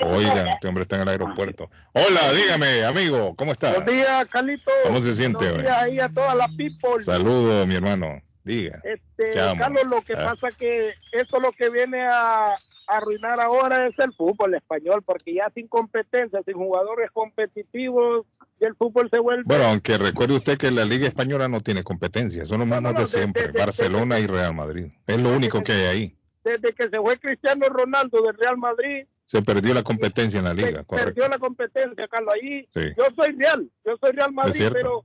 Oigan, 0.00 0.48
este 0.48 0.66
hombre 0.66 0.82
está 0.82 0.96
en 0.96 1.02
el 1.02 1.08
aeropuerto. 1.08 1.70
Hola, 1.92 2.32
dígame, 2.32 2.84
amigo, 2.84 3.34
¿cómo 3.36 3.52
está? 3.52 3.70
Buenos 3.72 3.92
días, 3.92 4.26
Carlito. 4.30 4.72
¿Cómo 4.84 5.00
se 5.00 5.14
siente 5.14 5.44
Buenos 5.44 5.62
días 5.62 5.76
ahí 5.76 6.00
a 6.00 6.08
toda 6.08 6.34
la 6.34 6.48
people. 6.56 7.04
Saludos, 7.04 7.66
mi 7.66 7.74
hermano. 7.74 8.22
Diga. 8.44 8.80
Este, 8.82 9.30
Carlos, 9.32 9.84
lo 9.84 10.02
que 10.02 10.14
ah. 10.14 10.32
pasa 10.32 10.56
que 10.56 10.94
eso 11.12 11.40
lo 11.40 11.52
que 11.52 11.68
viene 11.70 12.06
a 12.06 12.56
arruinar 12.86 13.40
ahora 13.40 13.86
es 13.86 13.98
el 13.98 14.12
fútbol 14.12 14.54
español, 14.54 15.02
porque 15.04 15.34
ya 15.34 15.50
sin 15.54 15.68
competencia, 15.68 16.40
sin 16.44 16.54
jugadores 16.54 17.10
competitivos, 17.12 18.26
el 18.60 18.74
fútbol 18.76 19.08
se 19.10 19.18
vuelve. 19.18 19.44
Bueno, 19.46 19.64
aunque 19.64 19.98
recuerde 19.98 20.34
usted 20.34 20.58
que 20.58 20.70
la 20.70 20.84
Liga 20.84 21.06
Española 21.06 21.48
no 21.48 21.60
tiene 21.60 21.82
competencia, 21.82 22.44
son 22.44 22.60
los 22.60 22.68
mismos 22.68 22.94
de 22.94 23.06
siempre, 23.06 23.48
Barcelona 23.48 24.18
y 24.18 24.26
Real 24.26 24.54
Madrid. 24.54 24.86
Es 25.06 25.20
lo 25.20 25.30
único 25.30 25.62
que 25.62 25.72
hay 25.72 25.84
ahí. 25.84 26.18
Desde 26.44 26.72
que 26.74 26.88
se 26.88 26.98
fue 26.98 27.18
Cristiano 27.18 27.66
Ronaldo 27.68 28.22
del 28.22 28.36
Real 28.36 28.58
Madrid. 28.58 29.06
Se 29.24 29.40
perdió 29.42 29.72
la 29.72 29.82
competencia 29.82 30.38
en 30.38 30.44
la 30.44 30.52
liga, 30.52 30.84
se 30.86 30.96
Perdió 30.96 31.28
la 31.28 31.38
competencia, 31.38 32.06
Carlos. 32.08 32.34
Ahí 32.34 32.68
yo 32.74 33.04
soy 33.16 33.32
Real, 33.32 33.70
yo 33.84 33.96
soy 33.98 34.12
Real 34.12 34.32
Madrid, 34.32 34.68
pero 34.70 35.04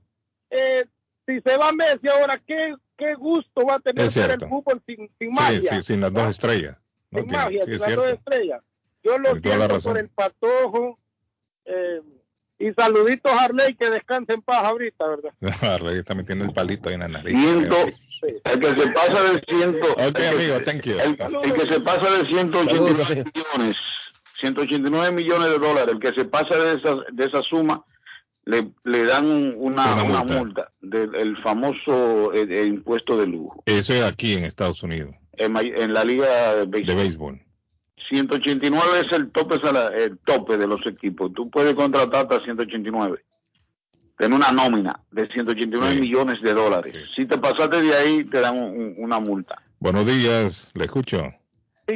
eh, 0.50 0.84
si 1.26 1.40
se 1.40 1.56
va 1.56 1.72
Messi 1.72 2.08
ahora, 2.08 2.40
¿qué, 2.46 2.74
qué 2.98 3.14
gusto 3.14 3.64
va 3.66 3.76
a 3.76 3.80
tener 3.80 4.04
el 4.04 4.48
fútbol 4.48 4.82
sin, 4.86 5.10
sin 5.18 5.30
magia? 5.32 5.76
Sí, 5.76 5.82
sin 5.82 6.00
las 6.02 6.12
dos 6.12 6.28
estrellas. 6.28 6.76
Sin 7.12 7.26
magia, 7.26 7.64
las 7.66 7.96
dos 7.96 8.12
estrellas. 8.12 8.60
Yo 9.02 9.18
lo 9.18 9.32
siento 9.40 9.80
por 9.80 9.98
el 9.98 10.08
patojo. 10.08 10.98
Eh, 11.64 12.00
y 12.60 12.72
saluditos 12.74 13.32
a 13.32 13.44
Harley, 13.44 13.74
que 13.74 13.88
descanse 13.88 14.34
en 14.34 14.42
paz 14.42 14.64
ahorita, 14.64 15.06
¿verdad? 15.06 15.32
Harley 15.62 15.98
está 15.98 16.14
metiendo 16.14 16.44
el 16.44 16.52
palito 16.52 16.90
ahí 16.90 16.94
en 16.96 17.00
la 17.00 17.08
nariz. 17.08 17.34
Ciento, 17.34 17.76
el 18.44 18.60
que 18.60 18.66
se 18.66 18.88
pasa 18.90 19.32
de 19.32 19.40
ciento... 19.48 19.92
Ok, 19.92 20.20
amigo, 20.34 20.60
thank 20.66 20.82
you. 20.82 20.98
El, 20.98 21.16
que 21.54 21.72
se 21.72 21.80
pasa 21.80 22.18
de 22.18 22.28
189 22.28 23.24
millones, 23.34 23.76
189 24.40 25.12
millones 25.12 25.48
de 25.52 25.58
dólares, 25.58 25.94
el 25.94 26.00
que 26.00 26.12
se 26.12 26.26
pasa 26.26 26.54
de 26.54 26.78
esa, 26.78 26.96
de 27.10 27.24
esa 27.24 27.42
suma, 27.42 27.82
le, 28.44 28.70
le 28.84 29.04
dan 29.04 29.54
una, 29.56 30.02
una, 30.02 30.24
multa. 30.24 30.68
del 30.82 31.36
famoso 31.42 32.34
eh, 32.34 32.46
eh, 32.50 32.66
impuesto 32.66 33.16
de 33.16 33.26
lujo. 33.26 33.62
Eso 33.64 33.94
es 33.94 34.02
aquí 34.02 34.34
en 34.34 34.44
Estados 34.44 34.82
Unidos. 34.82 35.14
En, 35.40 35.56
en 35.56 35.94
la 35.94 36.04
liga 36.04 36.54
de 36.54 36.66
béisbol. 36.66 36.96
De 36.96 37.02
béisbol. 37.02 37.40
189 38.10 38.82
es 39.06 39.12
el 39.16 39.30
tope, 39.30 39.56
el 39.96 40.18
tope 40.18 40.58
de 40.58 40.66
los 40.66 40.84
equipos. 40.86 41.32
Tú 41.32 41.48
puedes 41.48 41.74
contratar 41.74 42.22
hasta 42.22 42.44
189. 42.44 43.18
Ten 44.18 44.32
una 44.32 44.52
nómina 44.52 45.00
de 45.12 45.26
189 45.28 45.96
millones 45.96 46.42
de 46.42 46.52
dólares. 46.52 46.94
Si 47.16 47.24
te 47.24 47.38
pasaste 47.38 47.80
de 47.80 47.94
ahí, 47.94 48.24
te 48.24 48.40
dan 48.40 48.94
una 48.98 49.18
multa. 49.18 49.62
Buenos 49.78 50.06
días, 50.06 50.70
le 50.74 50.84
escucho. 50.84 51.32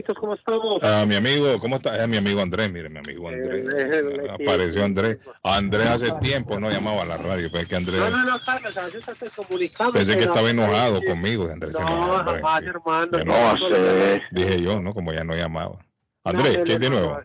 ¿Cómo 0.02 0.34
estamos? 0.34 0.78
Ah, 0.82 1.04
mi 1.06 1.14
amigo, 1.14 1.58
¿cómo 1.60 1.76
está? 1.76 2.02
Es 2.02 2.08
mi 2.08 2.16
amigo 2.16 2.40
Andrés, 2.40 2.70
mire, 2.70 2.88
mi 2.88 2.98
amigo 2.98 3.28
Andrés. 3.28 3.66
Eh, 3.72 4.26
Apareció 4.30 4.84
Andrés. 4.84 5.18
Andrés 5.42 5.86
hace 5.86 6.12
tiempo 6.20 6.58
no 6.58 6.70
llamaba 6.70 7.02
a 7.02 7.04
la 7.04 7.16
radio, 7.16 7.48
pero 7.50 7.62
es 7.62 7.68
que 7.68 7.76
Andrés... 7.76 8.00
No, 8.00 8.10
no, 8.10 8.24
no, 8.24 8.38
Carlos, 8.44 8.76
a 8.76 8.86
veces 8.86 9.04
se 9.18 9.30
comunicamos. 9.30 9.94
Pensé 9.94 10.16
que 10.16 10.24
estaba 10.24 10.50
enojado 10.50 11.00
conmigo, 11.02 11.48
Andrés. 11.48 11.72
No, 11.72 11.78
jamás, 12.24 12.62
hermano. 12.62 13.18
No, 13.24 13.68
sé. 13.68 14.22
Dije 14.32 14.60
yo, 14.60 14.80
¿no? 14.80 14.94
Como 14.94 15.12
ya 15.12 15.24
no 15.24 15.34
llamaba. 15.34 15.78
Andrés, 16.24 16.60
¿qué 16.64 16.74
es 16.74 16.80
de 16.80 16.90
nuevo? 16.90 17.20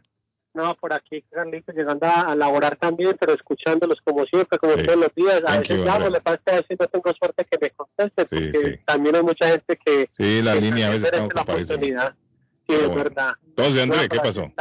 No, 0.53 0.75
por 0.75 0.91
aquí, 0.93 1.21
Carlitos, 1.29 1.75
llegando 1.75 2.07
a, 2.07 2.35
laborar 2.35 2.75
también, 2.75 3.15
pero 3.19 3.33
escuchándolos 3.33 3.99
como 4.03 4.25
siempre, 4.25 4.57
como 4.57 4.75
todos 4.75 4.97
los 4.97 5.15
días. 5.15 5.41
A 5.45 5.59
veces 5.59 5.79
llamo, 5.79 6.09
le 6.09 6.19
pasa 6.19 6.41
a 6.47 6.55
veces 6.55 6.77
no 6.79 6.87
tengo 6.87 7.13
suerte 7.13 7.45
que 7.45 7.57
me 7.61 7.69
conteste, 7.69 8.25
porque 8.25 8.81
también 8.83 9.15
hay 9.15 9.23
mucha 9.23 9.47
gente 9.47 9.77
que... 9.77 10.09
Sí, 10.17 10.41
la 10.41 10.55
línea 10.55 10.87
a 10.87 10.89
veces 10.89 11.11
está 11.13 11.23
ocupadísima. 11.23 12.15
Sí, 12.69 12.75
es 12.75 12.95
verdad. 12.95 13.33
Entonces, 13.47 13.83
Andrés, 13.83 14.09
¿qué 14.09 14.19
pasó? 14.19 14.51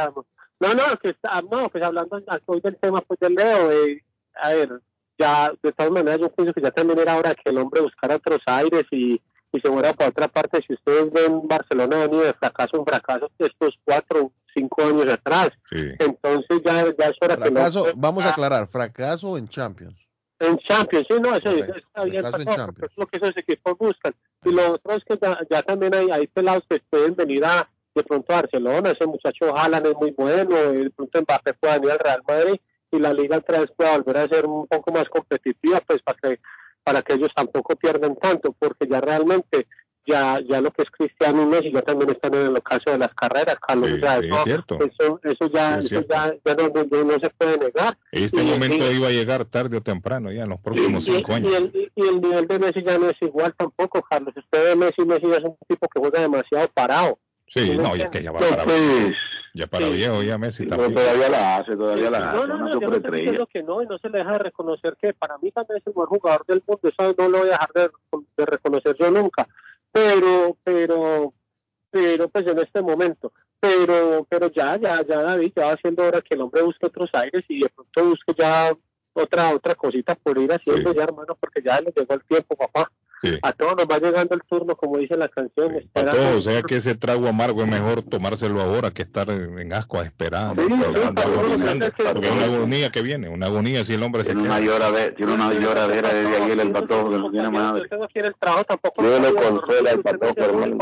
No, 0.59 0.73
no, 0.73 0.97
que 1.01 1.09
está, 1.09 1.41
no, 1.43 1.69
pues 1.69 1.83
hablando 1.83 2.21
hoy 2.47 2.59
del 2.61 2.75
tema 2.77 3.01
pues 3.01 3.19
del 3.19 3.35
Leo, 3.35 3.71
eh, 3.71 4.03
a 4.35 4.49
ver, 4.49 4.81
ya 5.17 5.53
de 5.61 5.71
todas 5.71 5.91
maneras 5.91 6.19
yo 6.19 6.29
pienso 6.31 6.53
que 6.53 6.61
ya 6.61 6.71
también 6.71 6.99
era 6.99 7.17
hora 7.17 7.35
que 7.35 7.49
el 7.49 7.57
hombre 7.59 7.81
buscara 7.81 8.15
otros 8.15 8.41
aires 8.45 8.85
y, 8.91 9.21
y 9.51 9.59
se 9.59 9.69
fuera 9.69 9.93
para 9.93 10.09
otra 10.09 10.27
parte. 10.27 10.61
Si 10.65 10.73
ustedes 10.73 11.11
ven 11.13 11.47
Barcelona 11.47 11.97
ha 11.97 12.07
venido 12.07 12.23
de 12.23 12.33
fracaso 12.33 12.77
en 12.77 12.85
fracaso 12.85 13.29
estos 13.37 13.79
cuatro, 13.85 14.31
cinco 14.53 14.81
años 14.83 15.07
atrás, 15.07 15.51
entonces 15.71 16.61
ya, 16.65 16.85
ya 16.97 17.05
es 17.05 17.17
hora 17.21 17.37
fracaso, 17.37 17.85
que 17.85 17.93
Vamos 17.95 18.25
a 18.25 18.31
aclarar, 18.31 18.67
fracaso 18.67 19.37
en 19.37 19.47
Champions. 19.47 19.95
En 20.39 20.57
Champions, 20.57 21.05
sí, 21.09 21.19
no, 21.21 21.35
eso, 21.35 21.51
está 21.51 22.03
bien, 22.05 22.21
pasado, 22.23 22.73
es 22.81 22.91
lo 22.95 23.05
que 23.07 23.17
esos 23.17 23.37
equipos 23.37 23.77
buscan. 23.77 24.13
Y 24.43 24.51
lo 24.51 24.73
otro 24.73 24.95
es 24.95 25.03
que 25.03 25.17
ya, 25.21 25.37
ya 25.49 25.61
también 25.63 25.93
hay, 25.93 26.09
hay 26.11 26.27
pelados 26.27 26.63
que 26.69 26.81
pueden 26.89 27.15
venir 27.15 27.43
a 27.45 27.69
de 27.95 28.03
pronto 28.03 28.33
Barcelona, 28.33 28.91
ese 28.91 29.05
muchacho 29.05 29.55
Haaland 29.55 29.87
es 29.87 29.95
muy 29.95 30.11
bueno, 30.11 30.55
de 30.55 30.89
pronto 30.91 31.21
Mbappé 31.21 31.53
puede 31.53 31.79
venir 31.79 31.91
al 31.91 31.99
Real 31.99 32.21
Madrid 32.27 32.59
y 32.91 32.99
la 32.99 33.13
liga 33.13 33.37
otra 33.37 33.59
vez 33.59 33.71
pueda 33.75 33.97
volver 33.97 34.17
a 34.17 34.27
ser 34.27 34.45
un 34.45 34.67
poco 34.67 34.91
más 34.91 35.05
competitiva, 35.09 35.81
pues 35.85 36.01
para 36.01 36.17
que 36.21 36.39
para 36.83 37.01
que 37.01 37.13
ellos 37.13 37.29
tampoco 37.35 37.75
pierdan 37.75 38.15
tanto, 38.15 38.55
porque 38.57 38.87
ya 38.89 39.01
realmente 39.01 39.67
ya 40.07 40.39
ya 40.49 40.59
lo 40.59 40.71
que 40.71 40.83
es 40.83 40.89
Cristiano 40.89 41.43
y 41.43 41.45
Messi 41.45 41.71
ya 41.71 41.81
también 41.83 42.09
están 42.09 42.33
en 42.33 42.47
el 42.47 42.63
caso 42.63 42.89
de 42.89 42.97
las 42.97 43.13
carreras, 43.13 43.57
Carlos. 43.59 43.89
Sí, 43.89 43.99
es 44.01 44.43
cierto. 44.43 44.79
Eso, 44.79 45.19
eso 45.23 45.51
ya, 45.51 45.77
eso 45.77 46.01
ya, 46.09 46.33
ya 46.43 46.55
no, 46.55 46.69
no, 46.69 47.19
se 47.19 47.29
puede 47.37 47.57
negar. 47.57 47.95
Este 48.11 48.41
momento 48.41 48.91
iba 48.91 49.09
a 49.09 49.11
llegar 49.11 49.45
tarde 49.45 49.77
o 49.77 49.81
temprano, 49.81 50.31
ya 50.31 50.43
en 50.43 50.49
los 50.49 50.59
próximos 50.61 51.03
cinco 51.03 51.33
años. 51.33 51.51
Y 51.51 51.55
el, 51.55 51.91
y 51.95 52.07
el 52.07 52.21
nivel 52.21 52.47
de 52.47 52.59
Messi 52.59 52.83
ya 52.83 52.97
no 52.97 53.09
es 53.09 53.21
igual 53.21 53.53
tampoco, 53.55 54.01
Carlos. 54.01 54.33
Usted 54.35 54.63
ve 54.63 54.75
Messi, 54.75 55.05
Messi 55.05 55.27
es 55.27 55.43
un 55.43 55.57
tipo 55.67 55.87
que 55.87 55.99
juega 55.99 56.21
demasiado 56.21 56.67
parado 56.73 57.19
Sí, 57.49 57.77
no, 57.77 57.95
ya 57.95 58.09
que 58.09 58.21
ya 58.21 58.31
va 58.31 58.39
para 58.39 58.63
viejo. 58.65 59.11
Ya 59.53 59.67
para 59.67 59.89
viejo, 59.89 60.21
ya 60.21 60.37
Messi 60.37 60.67
también. 60.67 60.93
todavía 60.93 61.29
la 61.29 61.57
hace, 61.57 61.75
todavía 61.75 62.09
la 62.11 62.29
hace. 62.29 62.37
No, 62.37 62.47
no, 62.47 62.57
no, 62.57 62.79
yo 62.79 62.87
no 62.87 62.95
estoy 62.95 63.19
diciendo 63.19 63.47
que 63.51 63.63
no, 63.63 63.81
y 63.81 63.87
no 63.87 63.97
se 63.97 64.09
le 64.09 64.19
deja 64.19 64.33
de 64.33 64.39
reconocer 64.39 64.95
que 65.01 65.13
para 65.13 65.37
mí 65.39 65.51
también 65.51 65.79
es 65.79 65.87
el 65.87 65.93
mejor 65.93 66.07
jugador 66.09 66.45
del 66.45 66.63
mundo, 66.67 66.87
eso 66.87 67.15
no 67.17 67.29
lo 67.29 67.39
voy 67.39 67.49
a 67.49 67.51
dejar 67.51 67.69
de, 67.73 67.89
de 68.37 68.45
reconocer 68.45 68.95
yo 68.99 69.09
nunca. 69.09 69.47
Pero, 69.91 70.55
pero, 70.63 71.33
pero, 71.89 72.29
pues 72.29 72.47
en 72.47 72.59
este 72.59 72.81
momento. 72.81 73.33
Pero, 73.59 74.25
pero 74.29 74.51
ya, 74.51 74.77
ya, 74.77 75.03
ya 75.05 75.21
David, 75.21 75.51
ya 75.55 75.65
va 75.65 75.77
siendo 75.81 76.05
hora 76.05 76.21
que 76.21 76.35
el 76.35 76.41
hombre 76.41 76.61
busque 76.61 76.85
otros 76.85 77.09
aires 77.13 77.43
y 77.49 77.61
de 77.61 77.69
pronto 77.69 78.05
busque 78.05 78.33
ya 78.37 78.71
otra, 79.13 79.53
otra 79.53 79.75
cosita 79.75 80.15
por 80.15 80.37
ir 80.37 80.51
haciendo 80.53 80.93
ya, 80.93 81.03
hermano, 81.03 81.35
porque 81.39 81.61
ya 81.61 81.81
le 81.81 81.91
llegó 81.95 82.13
el 82.13 82.23
tiempo, 82.23 82.55
papá. 82.55 82.89
A 83.41 83.51
todos 83.53 83.75
nos 83.75 83.85
va 83.85 83.97
llegando 83.99 84.35
el 84.35 84.41
turno, 84.47 84.75
como 84.75 84.97
dice 84.97 85.17
la 85.17 85.27
canción. 85.27 85.75
A 85.93 86.03
todos, 86.05 86.35
o 86.37 86.41
sea 86.41 86.61
que 86.61 86.77
ese 86.77 86.95
trago 86.95 87.27
amargo 87.27 87.61
es 87.61 87.67
mejor 87.67 88.01
tomárselo 88.03 88.61
ahora 88.61 88.91
que 88.91 89.01
estar 89.01 89.29
en 89.29 89.73
asco 89.73 89.99
a 89.99 90.05
esperar. 90.05 90.55
porque 90.55 92.27
es 92.27 92.31
una 92.31 92.43
agonía 92.43 92.91
que 92.91 93.01
viene, 93.01 93.29
una 93.29 93.47
agonía 93.47 93.83
si 93.83 93.93
el 93.93 94.03
hombre 94.03 94.23
tiene 94.23 94.41
se 94.41 94.47
una 94.47 94.59
lloradera, 94.59 95.15
Tiene 95.15 95.33
una 95.33 95.53
lloradera 95.53 96.13
desde 96.13 96.43
ayer 96.43 96.59
el 96.59 96.71
patojo 96.71 97.09
que 97.09 97.17
no 97.17 97.31
tiene 97.31 97.49
madre. 97.49 97.81
Usted 97.83 97.97
no 97.97 98.07
quiere 98.07 98.27
el 98.29 98.35
trabajo 98.35 98.63
tampoco. 98.63 99.03
Yo 99.03 99.19
le 99.19 99.33
consuela 99.33 99.91
al 99.91 99.99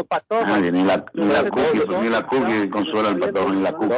patojo. 0.08 0.46
Nadie, 0.46 0.72
ni 0.72 0.84
la, 0.84 1.06
ni 1.14 1.26
la 1.26 1.50
cookie, 1.50 1.82
ni 2.02 2.10
la 2.10 2.22
cookie 2.28 2.70
consuela 2.70 3.10
al 3.10 3.20
patojo, 3.20 3.52
ni 3.52 3.62
la 3.62 3.74
cookie. 3.74 3.90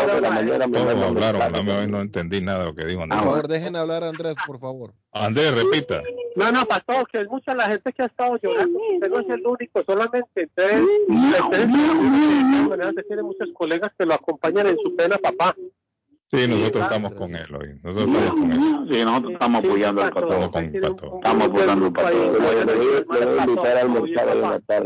Todos 0.71 1.03
hablaron, 1.03 1.91
no 1.91 2.01
entendí 2.01 2.41
nada 2.41 2.59
de 2.59 2.65
lo 2.65 2.75
que 2.75 2.85
dijo 2.85 3.03
Andrés. 3.03 3.21
Por 3.21 3.29
favor, 3.31 3.47
dejen 3.47 3.75
hablar 3.75 4.03
a 4.03 4.09
Andrés, 4.09 4.35
por 4.45 4.59
favor. 4.59 4.93
Andrés, 5.11 5.53
repita. 5.55 6.01
No, 6.35 6.51
no, 6.51 6.65
pastor, 6.65 7.07
que 7.11 7.21
es 7.21 7.27
mucha 7.27 7.53
la 7.55 7.65
gente 7.65 7.91
que 7.91 8.03
ha 8.03 8.05
estado 8.05 8.28
llorando. 8.41 8.79
Usted 8.93 9.09
no 9.09 9.19
es 9.19 9.29
el 9.29 9.45
único, 9.45 9.83
solamente 9.85 10.45
ustedes, 10.45 10.83
ustedes 11.09 13.07
tiene 13.07 13.23
muchos 13.23 13.49
colegas 13.53 13.91
que 13.97 14.05
lo 14.05 14.13
acompañan 14.13 14.67
en 14.67 14.77
su 14.83 14.95
pena, 14.95 15.17
papá. 15.17 15.55
Sí, 16.31 16.47
nosotros 16.47 16.83
estamos 16.83 17.15
con 17.15 17.35
él 17.35 17.55
hoy. 17.55 17.79
Nosotros 17.81 18.15
estamos 18.15 18.33
con 18.39 18.51
él. 18.51 18.59
Sí, 18.91 19.03
nosotros 19.03 19.33
estamos 19.33 19.65
apoyando 19.65 20.03
al 20.03 20.11
patrón. 20.11 20.43
Estamos 20.43 21.47
apoyando 21.47 21.85
al 21.85 21.93
patrón. 21.93 22.35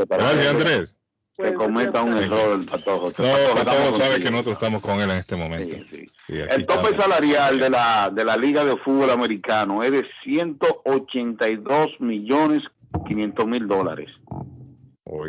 Gracias, 0.07 0.47
Andrés 0.47 0.95
que 1.37 1.53
cometa 1.53 2.03
un 2.03 2.17
error 2.17 2.59
el 2.59 2.65
patojo. 2.65 3.07
No, 3.17 3.55
Patojo 3.55 3.97
sabe 3.97 4.21
que 4.21 4.29
nosotros 4.29 4.53
estamos 4.53 4.81
con 4.81 4.99
él 5.01 5.09
en 5.09 5.17
este 5.17 5.35
momento. 5.35 5.77
Sí, 5.89 6.05
sí. 6.27 6.35
el 6.37 6.65
tope 6.67 6.95
salarial 6.97 7.59
de 7.59 7.69
la, 7.69 8.11
de 8.13 8.23
la 8.23 8.37
Liga 8.37 8.63
de 8.63 8.77
Fútbol 8.77 9.09
Americano 9.09 9.81
es 9.81 9.91
de 9.91 10.05
182 10.23 11.99
millones 11.99 12.63
500 13.07 13.45
mil 13.47 13.67
dólares. 13.67 14.09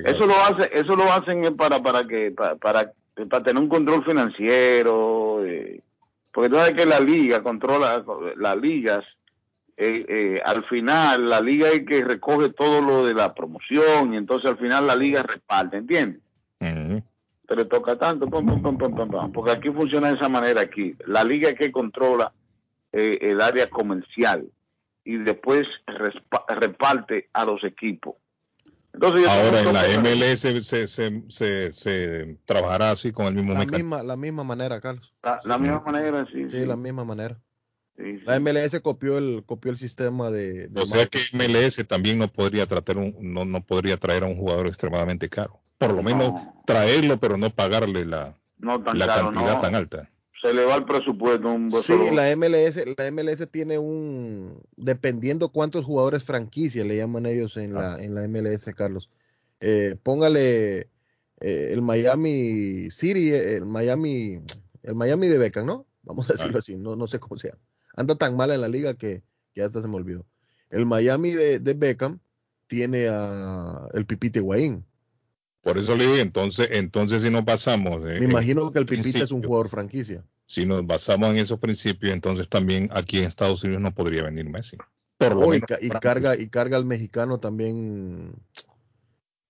Eso 0.04 0.26
lo 0.26 0.34
hace, 0.34 0.70
eso 0.72 0.96
lo 0.96 1.04
hacen 1.12 1.56
para 1.56 1.82
para 1.82 2.06
que 2.06 2.30
para, 2.30 2.56
para, 2.56 2.92
tener 3.42 3.62
un 3.62 3.68
control 3.68 4.04
financiero, 4.04 5.44
eh, 5.44 5.80
porque 6.32 6.48
tú 6.48 6.56
sabes 6.56 6.74
que 6.74 6.86
la 6.86 7.00
liga 7.00 7.42
controla 7.42 8.04
las 8.36 8.56
ligas 8.56 9.04
eh, 9.76 10.06
eh, 10.08 10.40
al 10.44 10.64
final 10.66 11.28
la 11.28 11.40
liga 11.40 11.68
es 11.68 11.84
que 11.84 12.04
recoge 12.04 12.50
todo 12.50 12.80
lo 12.80 13.04
de 13.04 13.12
la 13.12 13.34
promoción 13.34 14.14
y 14.14 14.16
entonces 14.16 14.48
al 14.48 14.58
final 14.58 14.86
la 14.86 14.94
liga 14.94 15.22
reparte, 15.22 15.78
¿entiendes? 15.78 16.20
Pero 17.46 17.66
toca 17.68 17.98
tanto, 17.98 18.26
porque 18.26 19.50
aquí 19.50 19.70
funciona 19.70 20.08
de 20.08 20.14
esa 20.14 20.30
manera 20.30 20.62
aquí. 20.62 20.96
La 21.06 21.22
liga 21.24 21.50
es 21.50 21.58
que 21.58 21.70
controla 21.70 22.32
eh, 22.90 23.18
el 23.20 23.40
área 23.40 23.68
comercial 23.68 24.46
y 25.04 25.18
después 25.18 25.66
reparte 26.48 27.28
a 27.32 27.44
los 27.44 27.62
equipos. 27.64 28.16
Entonces, 28.92 29.26
Ahora 29.26 29.60
en 29.60 29.72
la 29.72 30.00
MLS 30.00 30.40
se, 30.40 30.86
se, 30.86 31.72
se, 31.72 32.38
trabajará 32.44 32.92
así 32.92 33.10
con 33.10 33.26
el 33.26 33.34
mismo 33.34 33.52
la 33.54 33.64
misma 33.64 34.02
La 34.04 34.16
misma 34.16 34.44
manera, 34.44 34.80
Carlos. 34.80 35.12
La, 35.44 35.58
misma 35.58 35.80
manera, 35.80 36.26
sí. 36.32 36.48
Sí, 36.50 36.64
la 36.64 36.76
misma 36.76 37.04
manera. 37.04 37.36
La 37.96 38.38
MLS 38.40 38.80
copió 38.80 39.18
el 39.18 39.44
copió 39.46 39.70
el 39.70 39.78
sistema 39.78 40.30
de, 40.30 40.68
o 40.74 40.84
sea 40.84 41.06
que 41.06 41.18
MLS 41.32 41.86
también 41.86 42.18
no 42.18 42.28
podría 42.28 42.66
tratar 42.66 42.98
un, 42.98 43.16
no, 43.20 43.44
no 43.44 43.64
podría 43.64 43.96
traer 43.98 44.24
a 44.24 44.26
un 44.26 44.36
jugador 44.36 44.66
extremadamente 44.66 45.28
caro 45.28 45.60
por 45.78 45.94
lo 45.94 46.02
menos 46.02 46.42
traerlo 46.66 47.20
pero 47.20 47.36
no 47.36 47.50
pagarle 47.50 48.04
la, 48.04 48.36
la 48.58 49.06
cantidad 49.06 49.60
tan 49.60 49.76
alta 49.76 50.10
se 50.44 50.54
le 50.54 50.64
va 50.64 50.76
el 50.76 50.84
presupuesto 50.84 51.48
un 51.48 51.70
sí 51.70 51.94
la 52.12 52.34
MLS 52.36 52.76
la 52.98 53.10
MLS 53.10 53.48
tiene 53.50 53.78
un 53.78 54.60
dependiendo 54.76 55.50
cuántos 55.50 55.84
jugadores 55.84 56.22
franquicia 56.22 56.84
le 56.84 56.96
llaman 56.96 57.26
ellos 57.26 57.56
en 57.56 57.74
la 57.74 58.02
en 58.02 58.14
la 58.14 58.28
MLS 58.28 58.64
Carlos 58.76 59.10
eh, 59.60 59.96
póngale 60.02 60.88
eh, 61.40 61.70
el 61.72 61.82
Miami 61.82 62.90
City 62.90 63.30
el 63.30 63.64
Miami 63.64 64.42
el 64.82 64.94
Miami 64.94 65.28
de 65.28 65.38
Beckham 65.38 65.66
no 65.66 65.86
vamos 66.02 66.28
a 66.28 66.34
decirlo 66.34 66.58
así 66.58 66.76
no 66.76 66.94
no 66.94 67.06
sé 67.06 67.18
cómo 67.18 67.38
se 67.38 67.48
llama 67.48 67.60
anda 67.96 68.14
tan 68.16 68.36
mal 68.36 68.50
en 68.50 68.60
la 68.60 68.68
liga 68.68 68.94
que, 68.94 69.22
ya 69.54 69.66
hasta 69.66 69.82
se 69.82 69.88
me 69.88 69.96
olvidó. 69.96 70.26
El 70.70 70.86
Miami 70.86 71.32
de, 71.32 71.58
Beckham 71.58 72.18
tiene 72.66 73.08
a 73.08 73.88
el 73.94 74.06
Pipite 74.06 74.40
Guaín. 74.40 74.84
Por 75.62 75.78
eso 75.78 75.96
le 75.96 76.04
digo, 76.04 76.16
entonces, 76.16 76.68
entonces 76.72 77.22
si 77.22 77.30
nos 77.30 77.44
basamos. 77.44 78.02
Me 78.02 78.24
imagino 78.24 78.70
que 78.72 78.80
el 78.80 78.86
Pipite 78.86 79.20
es 79.20 79.30
un 79.30 79.42
jugador 79.42 79.68
franquicia. 79.68 80.24
Si 80.54 80.66
nos 80.66 80.86
basamos 80.86 81.30
en 81.30 81.38
esos 81.38 81.58
principios, 81.58 82.12
entonces 82.12 82.48
también 82.48 82.88
aquí 82.92 83.18
en 83.18 83.24
Estados 83.24 83.64
Unidos 83.64 83.82
no 83.82 83.92
podría 83.92 84.22
venir 84.22 84.48
Messi. 84.48 84.76
Por 85.18 85.34
lo 85.34 85.52
y, 85.52 85.60
carga, 85.60 86.38
y 86.38 86.48
carga 86.48 86.76
al 86.76 86.84
mexicano 86.84 87.40
también 87.40 88.36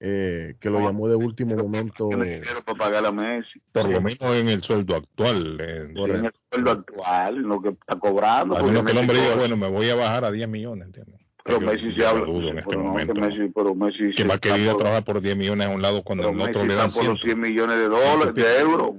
eh, 0.01 0.55
que 0.59 0.71
lo 0.71 0.81
llamó 0.81 1.07
de 1.07 1.17
último 1.17 1.57
momento. 1.57 2.09
Para 2.09 2.79
pagar 2.79 3.05
a 3.05 3.13
Messi. 3.13 3.61
Por 3.73 3.91
lo 3.91 4.01
menos 4.01 4.35
en 4.35 4.49
el 4.49 4.63
sueldo 4.63 4.97
actual. 4.97 5.59
Eh, 5.61 5.93
en 5.95 6.25
el 6.25 6.33
sueldo 6.51 6.71
actual, 6.71 7.37
lo 7.37 7.61
que 7.61 7.69
está 7.69 7.99
cobrando. 7.99 8.55
Menos 8.65 8.85
que 8.85 8.93
el 8.93 8.97
hombre 8.97 9.21
diga, 9.21 9.35
bueno, 9.35 9.59
me 9.59 9.69
voy 9.69 9.91
a 9.91 9.97
bajar 9.97 10.25
a 10.25 10.31
10 10.31 10.49
millones, 10.49 10.87
¿entiendes? 10.87 11.21
Pero 11.45 11.61
Messi 11.61 11.95
se 11.95 12.07
habla. 12.07 12.25
en 12.27 12.61
este 12.61 12.79
momento. 12.79 13.13
Que, 13.13 13.21
Messi, 13.21 13.53
pero 13.55 13.75
Messi 13.75 14.15
que 14.17 14.25
va 14.25 14.37
a 14.37 14.39
querer 14.39 14.75
trabajar 14.79 15.05
por 15.05 15.21
10 15.21 15.37
millones 15.37 15.67
a 15.67 15.71
un 15.71 15.83
lado 15.83 16.03
cuando 16.03 16.31
el 16.31 16.41
otro 16.41 16.65
le 16.65 16.75
dan 16.75 16.91
100. 16.91 17.07
por 17.09 17.21
100 17.21 17.39
millones 17.39 17.77
de 17.77 17.89
dólares, 17.89 18.35
de 18.35 18.61
euros 18.61 18.95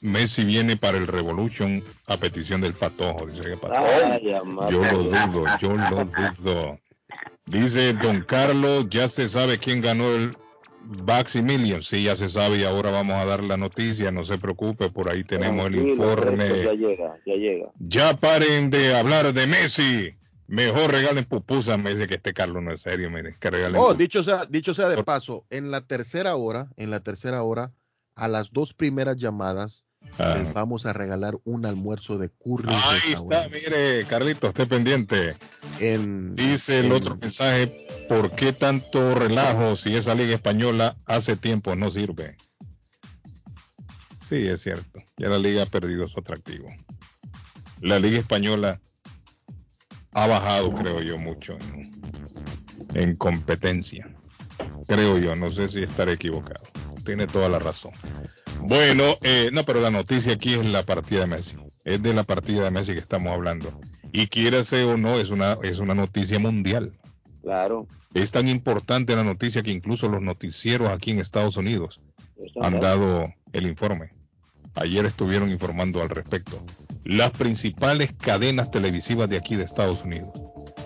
Messi 0.00 0.44
viene 0.44 0.76
para 0.76 0.98
el 0.98 1.06
Revolution 1.06 1.82
a 2.06 2.16
petición 2.16 2.60
del 2.60 2.74
Patojo. 2.74 3.26
Dice 3.26 3.44
que 3.44 3.56
Patojo. 3.56 4.68
yo 4.70 4.82
lo 4.82 5.04
dudo, 5.04 5.44
yo 5.60 5.76
lo 5.76 6.04
dudo. 6.04 6.78
Dice 7.46 7.92
Don 7.94 8.22
Carlos, 8.22 8.86
ya 8.90 9.08
se 9.08 9.28
sabe 9.28 9.58
quién 9.58 9.80
ganó 9.80 10.14
el 10.14 10.36
Baxi 10.82 11.42
Million. 11.42 11.82
Sí, 11.82 12.04
ya 12.04 12.16
se 12.16 12.28
sabe 12.28 12.58
y 12.58 12.64
ahora 12.64 12.90
vamos 12.90 13.16
a 13.16 13.24
dar 13.24 13.42
la 13.42 13.56
noticia. 13.56 14.10
No 14.10 14.24
se 14.24 14.38
preocupe, 14.38 14.90
por 14.90 15.10
ahí 15.10 15.24
tenemos 15.24 15.66
el 15.66 15.76
informe. 15.76 16.48
Ya 16.48 16.72
llega, 16.72 17.16
ya 17.24 17.34
llega. 17.34 17.66
Ya 17.78 18.14
paren 18.14 18.70
de 18.70 18.94
hablar 18.94 19.32
de 19.32 19.46
Messi. 19.46 20.14
Mejor 20.46 20.90
regalen 20.90 21.24
pupusas, 21.24 21.78
me 21.78 21.94
dice 21.94 22.06
que 22.06 22.16
este 22.16 22.34
Carlos 22.34 22.62
no 22.62 22.72
es 22.72 22.80
serio, 22.80 23.10
mire, 23.10 23.36
que 23.40 23.50
regalen. 23.50 23.80
Oh, 23.80 23.94
dicho 23.94 24.22
sea, 24.22 24.44
dicho 24.44 24.74
sea 24.74 24.88
de 24.88 25.02
paso, 25.02 25.46
en 25.50 25.70
la 25.70 25.80
tercera 25.80 26.36
hora, 26.36 26.68
en 26.76 26.90
la 26.90 27.00
tercera 27.00 27.42
hora, 27.42 27.72
a 28.14 28.28
las 28.28 28.52
dos 28.52 28.74
primeras 28.74 29.16
llamadas, 29.16 29.84
ah. 30.18 30.36
les 30.36 30.52
vamos 30.52 30.84
a 30.84 30.92
regalar 30.92 31.38
un 31.44 31.64
almuerzo 31.64 32.18
de 32.18 32.28
curry. 32.28 32.68
Ahí 32.68 33.14
está, 33.14 33.48
mire, 33.48 34.04
Carlito, 34.04 34.48
esté 34.48 34.66
pendiente. 34.66 35.34
Dice 35.78 36.80
el 36.80 36.92
otro 36.92 37.16
mensaje, 37.16 37.72
¿por 38.08 38.30
qué 38.32 38.52
tanto 38.52 39.14
relajo 39.14 39.76
si 39.76 39.96
esa 39.96 40.14
liga 40.14 40.34
española 40.34 40.96
hace 41.06 41.36
tiempo 41.36 41.74
no 41.74 41.90
sirve? 41.90 42.36
Sí, 44.20 44.46
es 44.46 44.62
cierto, 44.62 45.02
ya 45.16 45.28
la 45.28 45.38
liga 45.38 45.62
ha 45.62 45.66
perdido 45.66 46.08
su 46.08 46.20
atractivo. 46.20 46.68
La 47.80 47.98
liga 47.98 48.18
española 48.18 48.80
ha 50.14 50.26
bajado, 50.26 50.72
creo 50.74 51.00
yo, 51.02 51.18
mucho 51.18 51.58
en, 52.94 53.16
competencia. 53.16 54.08
Creo 54.86 55.18
yo, 55.18 55.34
no 55.36 55.50
sé 55.50 55.68
si 55.68 55.82
estaré 55.82 56.12
equivocado. 56.12 56.62
Tiene 57.04 57.26
toda 57.26 57.48
la 57.48 57.58
razón. 57.58 57.92
Bueno, 58.60 59.18
eh, 59.22 59.50
no, 59.52 59.64
pero 59.64 59.80
la 59.80 59.90
noticia 59.90 60.34
aquí 60.34 60.54
es 60.54 60.64
la 60.64 60.84
partida 60.84 61.20
de 61.20 61.26
Messi. 61.26 61.56
Es 61.84 62.02
de 62.02 62.14
la 62.14 62.22
partida 62.22 62.64
de 62.64 62.70
Messi 62.70 62.94
que 62.94 63.00
estamos 63.00 63.32
hablando. 63.32 63.78
Y 64.12 64.28
quiera 64.28 64.62
ser 64.64 64.86
o 64.86 64.96
no, 64.96 65.18
es 65.18 65.30
una, 65.30 65.58
es 65.62 65.78
una 65.78 65.94
noticia 65.94 66.38
mundial. 66.38 66.92
Claro. 67.42 67.86
Es 68.14 68.30
tan 68.30 68.48
importante 68.48 69.16
la 69.16 69.24
noticia 69.24 69.62
que 69.62 69.72
incluso 69.72 70.08
los 70.08 70.22
noticieros 70.22 70.88
aquí 70.88 71.10
en 71.10 71.18
Estados 71.18 71.56
Unidos 71.56 72.00
han 72.60 72.78
dado 72.80 73.32
el 73.52 73.66
informe. 73.66 74.12
Ayer 74.74 75.06
estuvieron 75.06 75.50
informando 75.50 76.02
al 76.02 76.10
respecto. 76.10 76.64
Las 77.04 77.30
principales 77.30 78.12
cadenas 78.12 78.70
televisivas 78.70 79.28
de 79.28 79.36
aquí 79.36 79.56
de 79.56 79.64
Estados 79.64 80.02
Unidos. 80.04 80.30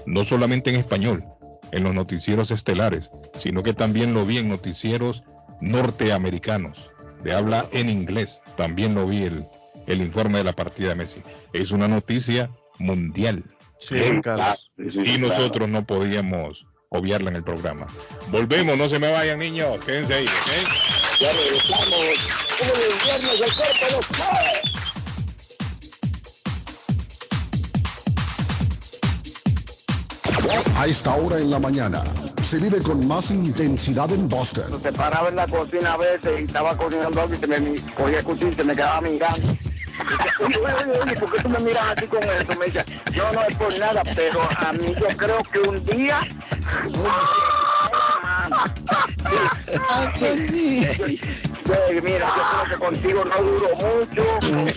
No 0.06 0.24
solamente 0.24 0.70
en 0.70 0.76
español, 0.76 1.24
en 1.72 1.84
los 1.84 1.94
noticieros 1.94 2.50
estelares, 2.50 3.10
sino 3.38 3.62
que 3.62 3.72
también 3.72 4.14
lo 4.14 4.26
vi 4.26 4.38
en 4.38 4.48
noticieros 4.48 5.22
norteamericanos, 5.60 6.90
de 7.22 7.34
habla 7.34 7.66
en 7.72 7.88
inglés. 7.88 8.40
También 8.56 8.94
lo 8.94 9.06
vi 9.06 9.22
el, 9.22 9.44
el 9.86 10.00
informe 10.00 10.38
de 10.38 10.44
la 10.44 10.52
partida 10.52 10.90
de 10.90 10.94
Messi. 10.96 11.22
Es 11.52 11.70
una 11.70 11.88
noticia 11.88 12.50
mundial. 12.78 13.44
Sí, 13.80 14.20
Carlos. 14.22 14.70
Y 14.76 15.18
nosotros 15.18 15.68
no 15.68 15.86
podíamos 15.86 16.66
obviarla 16.90 17.30
en 17.30 17.36
el 17.36 17.44
programa. 17.44 17.86
Volvemos, 18.30 18.76
no 18.76 18.88
se 18.88 18.98
me 18.98 19.10
vayan 19.10 19.38
niños, 19.38 19.82
quédense 19.84 20.14
ahí. 20.14 20.26
Ya 21.20 21.32
regresamos. 21.32 22.47
El 22.60 22.98
viernes 23.04 23.40
el 23.40 23.54
cuerpo 23.54 23.86
nos 23.92 24.04
A 30.76 30.86
esta 30.86 31.14
hora 31.14 31.38
en 31.38 31.50
la 31.50 31.58
mañana 31.58 32.04
se 32.42 32.58
vive 32.58 32.80
con 32.80 33.06
más 33.06 33.30
intensidad 33.30 34.10
en 34.10 34.26
Boston. 34.28 34.80
Se 34.82 34.92
paraba 34.92 35.28
en 35.28 35.36
la 35.36 35.46
cocina 35.46 35.92
a 35.92 35.98
veces 35.98 36.40
y 36.40 36.44
estaba 36.44 36.74
cocinando 36.76 37.20
algo 37.20 37.34
y 37.34 37.36
se 37.36 37.46
me 37.46 37.76
cogía 37.94 38.20
el 38.20 38.24
cuchillo 38.24 38.48
y 38.48 38.54
se 38.54 38.64
me 38.64 38.74
quedaba 38.74 39.02
mirando. 39.02 39.54
¿por 41.20 41.32
qué 41.32 41.42
tú 41.42 41.50
me 41.50 41.58
miras 41.58 41.84
así 41.96 42.06
con 42.06 42.22
eso? 42.22 42.54
Me 42.58 42.66
dice, 42.66 42.84
no, 43.16 43.32
no 43.32 43.42
es 43.42 43.56
por 43.56 43.76
nada, 43.78 44.02
pero 44.14 44.40
a 44.58 44.72
mí 44.72 44.94
yo 44.98 45.08
creo 45.16 45.42
que 45.52 45.58
un 45.60 45.84
día... 45.84 46.20
mira, 52.02 52.26
yo 52.26 52.42
creo 52.50 52.70
que 52.70 52.84
contigo 52.84 53.24
no 53.24 53.42
duro 53.42 53.68
mucho, 53.76 54.22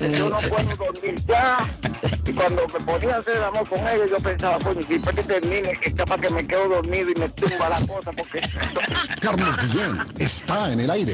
yo 0.10 0.30
no 0.30 0.40
puedo 0.50 0.76
dormir 0.76 1.16
ya. 1.28 1.70
Y 2.26 2.34
cuando 2.34 2.68
me 2.68 2.80
ponía 2.86 3.16
a 3.16 3.20
hacer 3.20 3.44
amor 3.44 3.68
con 3.68 3.80
ella, 3.80 4.06
yo 4.10 4.18
pensaba, 4.18 4.60
coño, 4.60 4.82
si 4.84 4.94
después 4.94 5.16
que 5.16 5.24
termine, 5.24 5.80
es 5.82 5.94
capaz 5.94 6.22
que 6.22 6.30
me 6.30 6.46
quedo 6.46 6.70
dormido 6.70 7.10
y 7.10 7.16
me 7.20 7.30
tumba 7.30 7.70
la 7.70 7.80
cosa, 7.88 8.12
porque... 8.12 8.42
Carlos 9.22 9.58
Guillén 9.62 10.00
está 10.20 10.72
en 10.72 10.80
el 10.82 10.90
aire. 10.92 11.14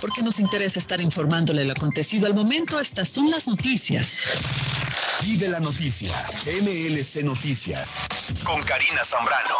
Porque 0.00 0.22
nos 0.22 0.40
interesa 0.40 0.80
estar 0.80 1.00
informándole 1.00 1.64
lo 1.64 1.72
acontecido 1.72 2.26
al 2.26 2.34
momento, 2.34 2.80
estas 2.80 3.08
son 3.08 3.30
las 3.30 3.46
noticias. 3.46 4.14
Y 5.24 5.36
de 5.36 5.48
la 5.48 5.60
noticia, 5.60 6.12
MLC 6.46 7.22
Noticias, 7.22 7.98
con 8.44 8.60
Karina 8.64 9.04
Zambrano. 9.04 9.54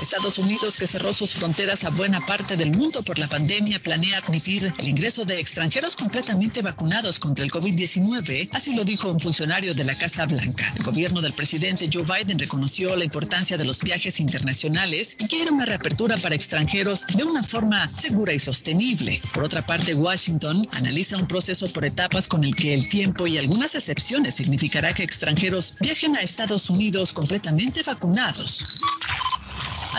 Estados 0.00 0.38
Unidos, 0.38 0.76
que 0.76 0.86
cerró 0.86 1.12
sus 1.12 1.34
fronteras 1.34 1.84
a 1.84 1.90
buena 1.90 2.24
parte 2.24 2.56
del 2.56 2.72
mundo 2.72 3.02
por 3.02 3.18
la 3.18 3.28
pandemia, 3.28 3.82
planea 3.82 4.18
admitir 4.18 4.72
el 4.78 4.88
ingreso 4.88 5.24
de 5.24 5.38
extranjeros 5.38 5.94
completamente 5.94 6.62
vacunados 6.62 7.18
contra 7.18 7.44
el 7.44 7.50
COVID-19. 7.50 8.48
Así 8.52 8.74
lo 8.74 8.84
dijo 8.84 9.08
un 9.08 9.20
funcionario 9.20 9.74
de 9.74 9.84
la 9.84 9.96
Casa 9.96 10.26
Blanca. 10.26 10.72
El 10.76 10.82
gobierno 10.82 11.20
del 11.20 11.32
presidente 11.32 11.88
Joe 11.92 12.04
Biden 12.04 12.38
reconoció 12.38 12.96
la 12.96 13.04
importancia 13.04 13.56
de 13.56 13.64
los 13.64 13.80
viajes 13.80 14.20
internacionales 14.20 15.16
y 15.18 15.26
quiere 15.26 15.50
una 15.50 15.66
reapertura 15.66 16.16
para 16.16 16.34
extranjeros 16.34 17.06
de 17.14 17.24
una 17.24 17.42
forma 17.42 17.88
segura 17.88 18.32
y 18.32 18.40
sostenible. 18.40 19.20
Por 19.34 19.44
otra 19.44 19.62
parte, 19.62 19.94
Washington 19.94 20.66
analiza 20.72 21.16
un 21.16 21.26
proceso 21.26 21.70
por 21.72 21.84
etapas 21.84 22.26
con 22.26 22.44
el 22.44 22.54
que 22.54 22.74
el 22.74 22.88
tiempo 22.88 23.26
y 23.26 23.38
algunas 23.38 23.74
excepciones 23.74 24.34
significará 24.34 24.94
que 24.94 25.02
extranjeros 25.02 25.74
viajen 25.80 26.16
a 26.16 26.20
Estados 26.20 26.70
Unidos 26.70 27.12
completamente 27.12 27.82
vacunados. 27.82 28.64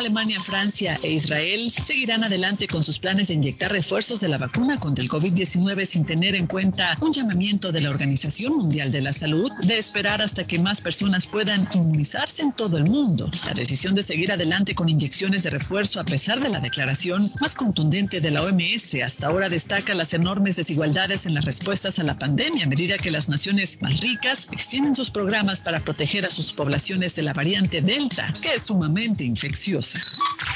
Alemania, 0.01 0.39
Francia 0.39 0.97
e 1.03 1.11
Israel 1.11 1.71
seguirán 1.79 2.23
adelante 2.23 2.67
con 2.67 2.81
sus 2.81 2.97
planes 2.97 3.27
de 3.27 3.35
inyectar 3.35 3.71
refuerzos 3.71 4.19
de 4.19 4.29
la 4.29 4.39
vacuna 4.39 4.75
contra 4.77 5.03
el 5.03 5.09
COVID-19 5.09 5.85
sin 5.85 6.05
tener 6.05 6.33
en 6.33 6.47
cuenta 6.47 6.95
un 7.01 7.13
llamamiento 7.13 7.71
de 7.71 7.81
la 7.81 7.91
Organización 7.91 8.57
Mundial 8.57 8.91
de 8.91 9.01
la 9.01 9.13
Salud 9.13 9.51
de 9.61 9.77
esperar 9.77 10.23
hasta 10.23 10.43
que 10.43 10.57
más 10.57 10.81
personas 10.81 11.27
puedan 11.27 11.67
inmunizarse 11.75 12.41
en 12.41 12.51
todo 12.51 12.77
el 12.77 12.85
mundo. 12.85 13.29
La 13.45 13.53
decisión 13.53 13.93
de 13.93 14.01
seguir 14.01 14.31
adelante 14.31 14.73
con 14.73 14.89
inyecciones 14.89 15.43
de 15.43 15.51
refuerzo 15.51 15.99
a 15.99 16.03
pesar 16.03 16.41
de 16.41 16.49
la 16.49 16.59
declaración 16.59 17.31
más 17.39 17.53
contundente 17.53 18.21
de 18.21 18.31
la 18.31 18.41
OMS 18.41 18.95
hasta 19.05 19.27
ahora 19.27 19.49
destaca 19.49 19.93
las 19.93 20.15
enormes 20.15 20.55
desigualdades 20.55 21.27
en 21.27 21.35
las 21.35 21.45
respuestas 21.45 21.99
a 21.99 22.03
la 22.03 22.17
pandemia 22.17 22.65
a 22.65 22.69
medida 22.69 22.97
que 22.97 23.11
las 23.11 23.29
naciones 23.29 23.77
más 23.81 23.99
ricas 23.99 24.47
extienden 24.51 24.95
sus 24.95 25.11
programas 25.11 25.61
para 25.61 25.79
proteger 25.79 26.25
a 26.25 26.31
sus 26.31 26.51
poblaciones 26.53 27.13
de 27.13 27.21
la 27.21 27.33
variante 27.33 27.83
Delta, 27.83 28.31
que 28.41 28.55
es 28.55 28.63
sumamente 28.63 29.23
infecciosa. 29.23 29.90
Thank 29.93 30.05
you. 30.15 30.50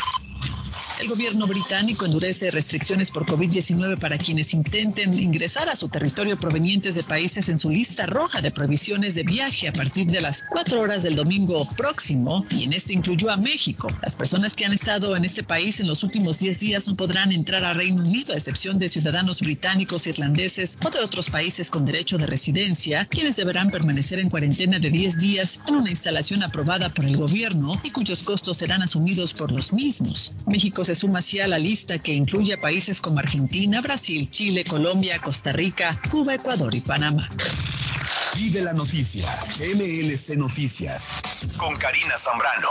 El 1.06 1.12
gobierno 1.12 1.46
británico 1.46 2.08
endurece 2.08 2.50
restricciones 2.50 3.12
por 3.12 3.28
COVID-19 3.28 4.00
para 4.00 4.18
quienes 4.18 4.56
intenten 4.56 5.14
ingresar 5.14 5.70
a 5.70 5.76
su 5.76 5.88
territorio 5.88 6.36
provenientes 6.36 6.96
de 6.96 7.04
países 7.04 7.48
en 7.48 7.60
su 7.60 7.70
lista 7.70 8.08
roja 8.08 8.42
de 8.42 8.50
prohibiciones 8.50 9.14
de 9.14 9.22
viaje 9.22 9.68
a 9.68 9.72
partir 9.72 10.08
de 10.08 10.20
las 10.20 10.42
4 10.50 10.82
horas 10.82 11.04
del 11.04 11.16
domingo 11.16 11.68
próximo 11.78 12.44
y 12.50 12.64
en 12.64 12.74
este 12.74 12.94
incluyó 12.94 13.30
a 13.30 13.38
México. 13.38 13.88
Las 14.02 14.16
personas 14.16 14.56
que 14.56 14.66
han 14.66 14.74
estado 14.74 15.16
en 15.16 15.26
este 15.26 15.44
país 15.44 15.80
en 15.80 15.86
los 15.86 16.02
últimos 16.02 16.40
10 16.40 16.60
días 16.60 16.88
no 16.88 16.96
podrán 16.96 17.32
entrar 17.32 17.64
a 17.66 17.76
Reino 17.76 18.02
Unido 18.02 18.34
a 18.34 18.38
excepción 18.38 18.80
de 18.80 18.90
ciudadanos 18.90 19.42
británicos, 19.42 20.08
irlandeses 20.08 20.76
o 20.84 20.90
de 20.90 20.98
otros 21.02 21.30
países 21.30 21.70
con 21.70 21.86
derecho 21.86 22.18
de 22.18 22.26
residencia, 22.26 23.06
quienes 23.06 23.36
deberán 23.36 23.70
permanecer 23.70 24.18
en 24.18 24.32
cuarentena 24.32 24.80
de 24.80 24.90
10 24.90 25.20
días 25.20 25.60
en 25.68 25.76
una 25.76 25.92
instalación 25.92 26.42
aprobada 26.42 26.92
por 26.92 27.06
el 27.06 27.16
gobierno 27.16 27.80
y 27.84 27.92
cuyos 27.92 28.24
costos 28.24 28.58
serán 28.58 28.82
asumidos 28.82 29.34
por 29.36 29.52
los 29.52 29.72
mismos. 29.72 30.36
México 30.48 30.84
se 30.84 30.95
suma 30.96 31.20
así 31.20 31.40
a 31.40 31.48
la 31.48 31.60
lista 31.60 32.00
que 32.00 32.14
incluye 32.14 32.54
a 32.54 32.58
países 32.58 33.02
como 33.02 33.20
Argentina, 33.20 33.82
Brasil, 33.82 34.30
Chile, 34.32 34.64
Colombia, 34.64 35.20
Costa 35.20 35.52
Rica, 35.52 36.00
Cuba, 36.10 36.34
Ecuador 36.34 36.74
y 36.74 36.82
Panamá. 36.82 37.28
Vive 38.36 38.62
la 38.62 38.74
noticia. 38.74 39.28
MLC 39.60 40.38
Noticias. 40.38 41.12
Con 41.58 41.76
Karina 41.76 42.18
Zambrano. 42.18 42.70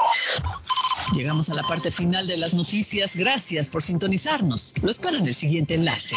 Llegamos 1.14 1.48
a 1.50 1.54
la 1.54 1.62
parte 1.62 1.90
final 1.90 2.26
de 2.26 2.36
las 2.36 2.54
noticias. 2.54 3.16
Gracias 3.16 3.68
por 3.68 3.82
sintonizarnos. 3.82 4.74
Lo 4.82 4.90
espero 4.90 5.16
en 5.16 5.26
el 5.26 5.34
siguiente 5.34 5.74
enlace. 5.74 6.16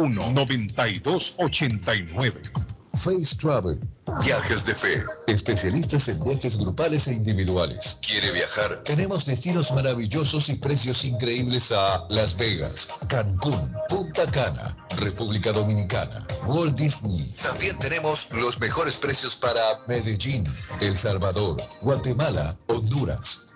9289 0.09 1.31
461 1.35 2.11
9289 2.11 2.71
Face 2.93 3.35
Travel. 3.35 3.79
Viajes 4.23 4.65
de 4.65 4.75
fe. 4.75 5.03
Especialistas 5.27 6.07
en 6.09 6.23
viajes 6.23 6.57
grupales 6.57 7.07
e 7.07 7.13
individuales. 7.13 7.97
¿Quiere 8.05 8.31
viajar? 8.31 8.83
Tenemos 8.83 9.25
destinos 9.25 9.71
maravillosos 9.71 10.49
y 10.49 10.55
precios 10.55 11.03
increíbles 11.05 11.71
a 11.71 12.05
Las 12.09 12.37
Vegas, 12.37 12.89
Cancún, 13.07 13.73
Punta 13.89 14.29
Cana, 14.29 14.77
República 14.97 15.51
Dominicana, 15.51 16.27
Walt 16.45 16.75
Disney. 16.75 17.33
También 17.41 17.79
tenemos 17.79 18.31
los 18.33 18.59
mejores 18.59 18.97
precios 18.97 19.35
para 19.35 19.61
Medellín, 19.87 20.43
El 20.81 20.97
Salvador, 20.97 21.57
Guatemala, 21.81 22.57
Honduras. 22.67 23.50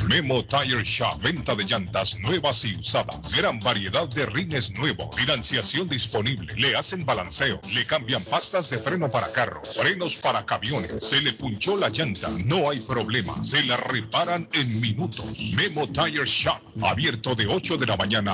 Memo 0.08 0.42
Tire 0.44 0.82
Shop, 0.84 1.20
venta 1.22 1.54
de 1.54 1.64
llantas 1.64 2.18
nuevas 2.20 2.64
y 2.64 2.72
usadas. 2.78 3.32
Gran 3.34 3.58
variedad 3.60 4.06
de 4.08 4.24
rines 4.26 4.70
nuevos. 4.72 5.16
Financiación 5.16 5.88
disponible. 5.88 6.52
Le 6.56 6.76
hacen 6.76 7.06
balanceo. 7.06 7.60
Le 7.74 7.86
cambian 7.86 8.22
pastas 8.24 8.68
de 8.70 8.78
freno 8.78 9.10
para 9.10 9.30
carros. 9.32 9.76
Frenos 9.76 10.16
para 10.16 10.44
camiones. 10.44 10.94
Se 11.00 11.22
le 11.22 11.32
punchó 11.32 11.76
la 11.76 11.88
llanta. 11.88 12.28
No 12.44 12.68
hay 12.70 12.80
problema. 12.80 13.32
Se 13.44 13.62
la 13.64 13.76
reparan 13.76 14.48
en 14.52 14.80
minutos. 14.80 15.38
Memo 15.54 15.86
Tire 15.86 16.26
Shop. 16.26 16.60
Abierto 16.82 17.34
de 17.34 17.46
8 17.46 17.76
de 17.78 17.86
la 17.86 17.96
mañana 17.96 18.33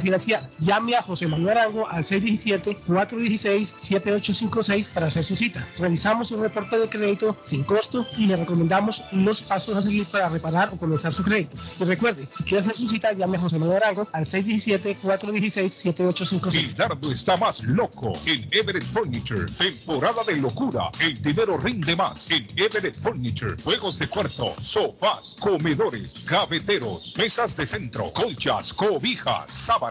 financiar. 0.01 0.49
Llame 0.59 0.95
a 0.95 1.01
José 1.01 1.27
Manuel 1.27 1.57
Arango 1.57 1.87
al 1.87 2.03
617-416-7856 2.03 4.89
para 4.89 5.07
hacer 5.07 5.23
su 5.23 5.35
cita. 5.35 5.67
Revisamos 5.77 6.31
un 6.31 6.41
reporte 6.41 6.79
de 6.79 6.89
crédito 6.89 7.37
sin 7.43 7.63
costo 7.63 8.07
y 8.17 8.25
le 8.25 8.35
recomendamos 8.35 9.03
los 9.11 9.43
pasos 9.43 9.77
a 9.77 9.81
seguir 9.81 10.05
para 10.05 10.29
reparar 10.29 10.69
o 10.73 10.77
comenzar 10.77 11.13
su 11.13 11.23
crédito. 11.23 11.55
Y 11.79 11.83
recuerde, 11.83 12.27
si 12.35 12.43
quiere 12.43 12.57
hacer 12.59 12.75
su 12.75 12.89
cita, 12.89 13.13
llame 13.13 13.37
a 13.37 13.41
José 13.41 13.59
Manuel 13.59 13.83
Arango 13.83 14.07
al 14.11 14.25
617-416-7856. 14.25 16.55
El 16.55 16.73
dardo 16.75 17.11
está 17.11 17.37
más 17.37 17.63
loco 17.63 18.11
en 18.25 18.49
Everett 18.51 18.85
Furniture. 18.85 19.45
Temporada 19.57 20.23
de 20.25 20.37
locura. 20.37 20.89
El 20.99 21.21
dinero 21.21 21.57
rinde 21.57 21.95
más 21.95 22.31
en 22.31 22.47
Everett 22.55 22.95
Furniture. 22.95 23.55
Juegos 23.63 23.99
de 23.99 24.07
cuarto, 24.07 24.51
sofás, 24.59 25.35
comedores, 25.39 26.25
gaveteros, 26.25 27.13
mesas 27.17 27.55
de 27.55 27.67
centro, 27.67 28.11
colchas, 28.13 28.73
cobijas, 28.73 29.45
sábanas 29.47 29.90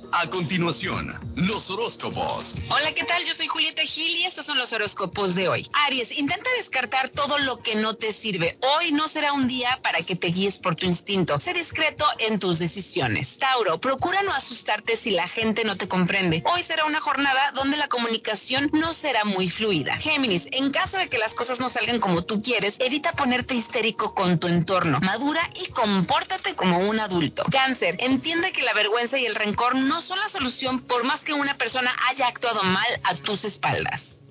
A 0.13 0.27
continuación, 0.27 1.17
los 1.35 1.69
horóscopos. 1.69 2.53
Hola, 2.69 2.91
¿qué 2.93 3.05
tal? 3.05 3.23
Yo 3.23 3.33
soy 3.33 3.47
Julieta 3.47 3.81
Gil 3.81 4.17
y 4.17 4.25
estos 4.25 4.45
son 4.45 4.57
los 4.57 4.73
horóscopos 4.73 5.35
de 5.35 5.47
hoy. 5.47 5.65
Aries, 5.85 6.17
intenta 6.17 6.49
descartar 6.57 7.09
todo 7.09 7.37
lo 7.39 7.57
que 7.61 7.75
no 7.75 7.95
te 7.95 8.11
sirve. 8.11 8.57
Hoy 8.75 8.91
no 8.91 9.07
será 9.07 9.31
un 9.31 9.47
día 9.47 9.79
para 9.81 10.01
que 10.01 10.17
te 10.17 10.27
guíes 10.27 10.57
por 10.57 10.75
tu 10.75 10.85
instinto. 10.85 11.39
Sé 11.39 11.53
discreto 11.53 12.05
en 12.19 12.39
tus 12.39 12.59
decisiones. 12.59 13.39
Tauro, 13.39 13.79
procura 13.79 14.21
no 14.23 14.33
asustarte 14.33 14.97
si 14.97 15.11
la 15.11 15.27
gente 15.27 15.63
no 15.63 15.77
te 15.77 15.87
comprende. 15.87 16.43
Hoy 16.53 16.61
será 16.61 16.83
una 16.85 16.99
jornada 16.99 17.51
donde 17.53 17.77
la 17.77 17.87
comunicación 17.87 18.69
no 18.73 18.93
será 18.93 19.23
muy 19.23 19.49
fluida. 19.49 19.97
Géminis, 19.97 20.49
en 20.51 20.71
caso 20.71 20.97
de 20.97 21.07
que 21.07 21.19
las 21.19 21.33
cosas 21.33 21.61
no 21.61 21.69
salgan 21.69 21.99
como 21.99 22.23
tú 22.23 22.41
quieres, 22.41 22.77
evita 22.79 23.13
ponerte 23.13 23.55
histérico 23.55 24.13
con 24.13 24.39
tu 24.39 24.47
entorno. 24.47 24.99
Madura 24.99 25.41
y 25.63 25.71
compórtate 25.71 26.53
como 26.55 26.79
un 26.79 26.99
adulto. 26.99 27.43
Cáncer, 27.49 27.95
entiende 27.99 28.51
que 28.51 28.63
la 28.63 28.73
vergüenza 28.73 29.17
y 29.17 29.25
el 29.25 29.35
rencor 29.35 29.75
no 29.75 30.00
son 30.01 30.19
la 30.19 30.27
solución 30.27 30.79
por 30.79 31.03
más 31.05 31.23
que 31.23 31.33
una 31.33 31.57
persona 31.57 31.91
haya 32.09 32.27
actuado 32.27 32.63
mal 32.63 32.87
a 33.05 33.15
tus 33.15 33.45
espaldas. 33.45 34.23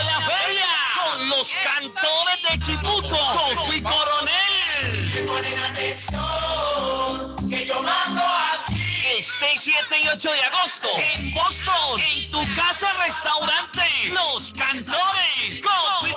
La 0.07 0.21
feria 0.21 0.67
con 0.97 1.29
los 1.29 1.53
cantores 1.65 2.39
de 2.51 2.59
Chibuco, 2.59 3.19
con 3.57 3.83
Coronel. 3.83 4.37
7 9.67 9.99
y 10.01 10.07
8 10.07 10.31
de 10.31 10.43
agosto. 10.45 10.89
En 11.17 11.35
Boston, 11.35 12.01
en 12.01 12.31
tu 12.31 12.39
casa 12.55 12.87
restaurante, 13.05 13.83
Los 14.13 14.53
Cantores, 14.53 15.61
con 15.61 16.09
y 16.09 16.13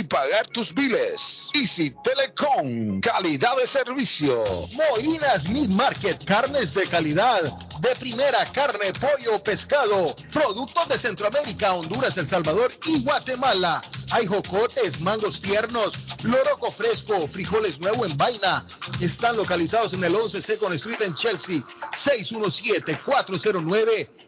pagar 0.03 0.47
tus 0.47 0.73
biles. 0.73 1.49
Easy 1.53 1.93
Telecom, 2.03 2.99
calidad 3.01 3.55
de 3.57 3.65
servicio. 3.65 4.43
Moinas 4.73 5.49
Meat 5.49 5.69
Market, 5.69 6.23
carnes 6.25 6.73
de 6.73 6.85
calidad, 6.87 7.41
de 7.79 7.95
primera 7.95 8.45
carne, 8.51 8.93
pollo, 8.93 9.41
pescado, 9.43 10.15
productos 10.31 10.87
de 10.87 10.97
Centroamérica, 10.97 11.73
Honduras, 11.73 12.17
El 12.17 12.27
Salvador 12.27 12.71
y 12.85 13.03
Guatemala. 13.03 13.81
Hay 14.11 14.27
jocotes, 14.27 14.99
mangos 15.01 15.41
tiernos, 15.41 15.93
loroco 16.23 16.69
fresco, 16.69 17.27
frijoles 17.27 17.79
nuevo 17.79 18.05
en 18.05 18.15
vaina. 18.17 18.65
Están 18.99 19.37
localizados 19.37 19.93
en 19.93 20.03
el 20.03 20.15
11 20.15 20.41
Second 20.41 20.75
Street 20.75 21.01
en 21.01 21.15
Chelsea, 21.15 21.61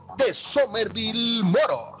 de 0.17 0.33
Somerville 0.33 1.43
Motors. 1.43 2.00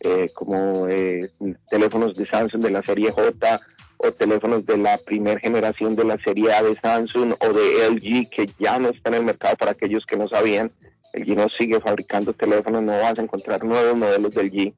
eh, 0.00 0.28
como 0.34 0.88
eh, 0.88 1.30
teléfonos 1.68 2.16
de 2.16 2.26
Samsung 2.26 2.60
de 2.60 2.70
la 2.72 2.82
serie 2.82 3.12
J 3.12 3.60
o 3.98 4.10
teléfonos 4.10 4.66
de 4.66 4.78
la 4.78 4.98
primera 4.98 5.38
generación 5.38 5.94
de 5.94 6.04
la 6.04 6.18
serie 6.18 6.52
A 6.52 6.64
de 6.64 6.74
Samsung 6.74 7.34
o 7.38 7.52
de 7.52 7.88
LG 7.88 8.30
que 8.30 8.50
ya 8.58 8.80
no 8.80 8.88
están 8.88 9.14
en 9.14 9.20
el 9.20 9.26
mercado 9.26 9.54
para 9.54 9.70
aquellos 9.70 10.04
que 10.06 10.16
no 10.16 10.26
sabían. 10.26 10.72
LG 11.14 11.36
no 11.36 11.48
sigue 11.48 11.80
fabricando 11.80 12.32
teléfonos, 12.32 12.82
no 12.82 12.98
vas 12.98 13.16
a 13.16 13.22
encontrar 13.22 13.62
nuevos 13.62 13.96
modelos 13.96 14.34
del 14.34 14.50
G 14.50 14.74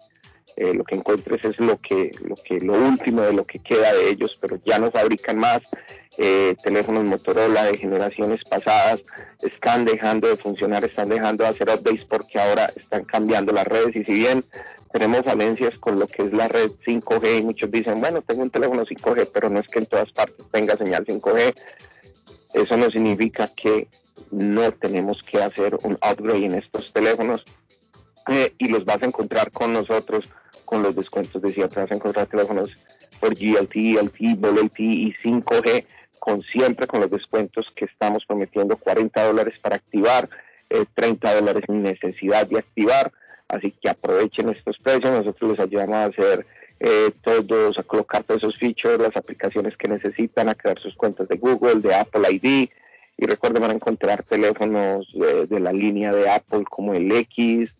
eh, 0.57 0.73
lo 0.73 0.85
que 0.85 0.95
encuentres 0.95 1.45
es 1.45 1.59
lo 1.59 1.81
que, 1.81 2.13
lo 2.23 2.37
que, 2.37 2.61
lo 2.61 2.75
último 2.75 3.23
de 3.23 3.33
lo 3.33 3.45
que 3.45 3.59
queda 3.59 3.93
de 3.93 4.11
ellos, 4.11 4.37
pero 4.41 4.59
ya 4.65 4.79
no 4.79 4.91
fabrican 4.91 5.39
más. 5.39 5.63
Eh, 6.17 6.55
teléfonos 6.63 7.03
Motorola 7.03 7.65
de 7.65 7.77
generaciones 7.77 8.41
pasadas 8.49 9.03
están 9.43 9.85
dejando 9.85 10.29
de 10.29 10.37
funcionar, 10.37 10.85
están 10.85 11.09
dejando 11.09 11.43
de 11.43 11.51
hacer 11.51 11.69
updates 11.69 12.05
porque 12.05 12.39
ahora 12.39 12.71
están 12.77 13.05
cambiando 13.05 13.53
las 13.53 13.67
redes 13.67 13.97
y 13.97 14.05
si 14.05 14.13
bien 14.13 14.45
tenemos 14.93 15.23
falencias 15.23 15.77
con 15.77 15.99
lo 15.99 16.07
que 16.07 16.23
es 16.23 16.33
la 16.33 16.47
red 16.47 16.71
5G 16.87 17.41
y 17.41 17.43
muchos 17.43 17.69
dicen, 17.69 18.01
bueno, 18.01 18.23
tengo 18.23 18.43
un 18.43 18.51
teléfono 18.51 18.85
5G, 18.85 19.31
pero 19.35 19.51
no 19.51 19.59
es 19.59 19.67
que 19.67 19.81
en 19.81 19.87
todas 19.87 20.13
partes 20.13 20.47
tenga 20.53 20.77
señal 20.77 21.05
5G, 21.05 21.53
eso 22.55 22.77
no 22.77 22.89
significa 22.93 23.49
que 23.49 23.89
no 24.31 24.71
tenemos 24.71 25.21
que 25.23 25.43
hacer 25.43 25.77
un 25.83 25.95
upgrade 25.95 26.45
en 26.45 26.55
estos 26.55 26.93
teléfonos 26.93 27.45
eh, 28.29 28.55
y 28.57 28.69
los 28.69 28.85
vas 28.85 29.03
a 29.03 29.07
encontrar 29.07 29.51
con 29.51 29.73
nosotros 29.73 30.29
con 30.65 30.83
los 30.83 30.95
descuentos. 30.95 31.41
Decía, 31.43 31.69
te 31.69 31.81
vas 31.81 31.91
a 31.91 31.95
encontrar 31.95 32.27
teléfonos 32.27 32.71
por 33.21 33.35
GLT, 33.35 33.75
LT, 34.03 34.39
VoLTE 34.39 34.83
y 34.83 35.13
5G, 35.13 35.85
con 36.19 36.43
siempre 36.43 36.87
con 36.87 37.01
los 37.01 37.11
descuentos 37.11 37.67
que 37.75 37.85
estamos 37.85 38.25
prometiendo, 38.27 38.77
40 38.77 39.25
dólares 39.25 39.59
para 39.61 39.77
activar, 39.77 40.29
30 40.95 41.31
eh, 41.31 41.35
dólares 41.35 41.65
sin 41.67 41.83
necesidad 41.83 42.47
de 42.47 42.59
activar. 42.59 43.13
Así 43.49 43.73
que 43.73 43.91
aprovechen 43.91 44.49
estos 44.49 44.79
precios, 44.79 45.13
nosotros 45.13 45.53
les 45.53 45.61
ayudamos 45.61 45.95
a 45.95 46.05
hacer 46.07 46.47
eh, 46.81 47.13
todos, 47.23 47.79
a 47.79 47.83
colocar 47.83 48.25
todos 48.25 48.43
esos 48.43 48.59
features, 48.59 48.99
las 48.99 49.17
aplicaciones 49.17 49.77
que 49.77 49.89
necesitan, 49.89 50.49
a 50.49 50.55
crear 50.55 50.79
sus 50.79 50.95
cuentas 50.95 51.29
de 51.29 51.37
Google, 51.37 51.81
de 51.81 51.95
Apple 51.95 52.27
ID. 52.31 52.69
Y 53.17 53.27
recuerden, 53.27 53.63
van 53.63 53.71
a 53.71 53.75
encontrar 53.75 54.25
teléfonos 54.25 55.07
de 55.15 55.61
la 55.61 55.73
línea 55.73 56.13
de 56.13 56.29
Apple 56.29 56.65
como 56.69 56.95
el 56.95 57.13
X, 57.13 57.73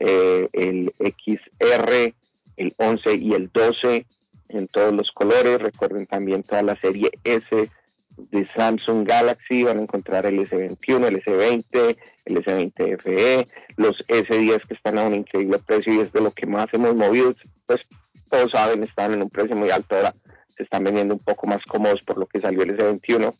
eh, 0.00 0.48
el 0.52 0.92
XR, 0.98 2.14
el 2.56 2.72
11 2.76 3.14
y 3.16 3.32
el 3.34 3.50
12 3.52 4.06
en 4.50 4.68
todos 4.68 4.92
los 4.92 5.12
colores. 5.12 5.60
Recuerden 5.60 6.06
también 6.06 6.42
toda 6.42 6.62
la 6.62 6.76
serie 6.76 7.10
S 7.24 7.70
de 8.16 8.46
Samsung 8.46 9.06
Galaxy. 9.06 9.64
Van 9.64 9.78
a 9.78 9.82
encontrar 9.82 10.26
el 10.26 10.40
S21, 10.40 11.06
el 11.06 11.22
S20, 11.22 11.96
el 12.26 12.44
S20 12.44 13.00
FE, 13.00 13.46
los 13.76 14.04
S10 14.06 14.66
que 14.66 14.74
están 14.74 14.98
a 14.98 15.04
un 15.04 15.14
increíble 15.14 15.58
precio 15.58 15.94
y 15.94 16.00
es 16.00 16.12
de 16.12 16.20
lo 16.20 16.30
que 16.30 16.46
más 16.46 16.66
hemos 16.72 16.94
movido. 16.94 17.34
Pues 17.66 17.80
todos 18.28 18.52
saben, 18.52 18.82
están 18.82 19.12
en 19.12 19.22
un 19.22 19.30
precio 19.30 19.56
muy 19.56 19.70
alto 19.70 19.96
ahora. 19.96 20.14
Se 20.56 20.64
están 20.64 20.84
vendiendo 20.84 21.14
un 21.14 21.20
poco 21.20 21.46
más 21.46 21.62
cómodos 21.62 22.02
por 22.02 22.18
lo 22.18 22.26
que 22.26 22.38
salió 22.38 22.62
el 22.62 22.76
S21 22.76 23.34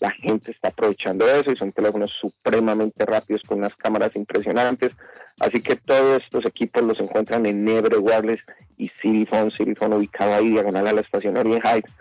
la 0.00 0.10
gente 0.10 0.50
está 0.50 0.68
aprovechando 0.68 1.28
eso 1.28 1.52
y 1.52 1.56
son 1.56 1.72
teléfonos 1.72 2.10
supremamente 2.10 3.04
rápidos 3.04 3.42
con 3.42 3.58
unas 3.58 3.74
cámaras 3.74 4.14
impresionantes. 4.16 4.92
Así 5.38 5.60
que 5.60 5.76
todos 5.76 6.22
estos 6.22 6.44
equipos 6.46 6.82
los 6.82 6.98
encuentran 7.00 7.46
en 7.46 7.64
Nebre 7.64 7.98
Wireless 7.98 8.40
y 8.76 8.88
Cityphone, 8.88 9.50
Cityphone 9.50 9.94
ubicado 9.94 10.34
ahí 10.34 10.50
diagonal 10.50 10.88
a 10.88 10.92
la 10.92 11.00
estación 11.00 11.36
Orient 11.36 11.64
Heights. 11.64 11.92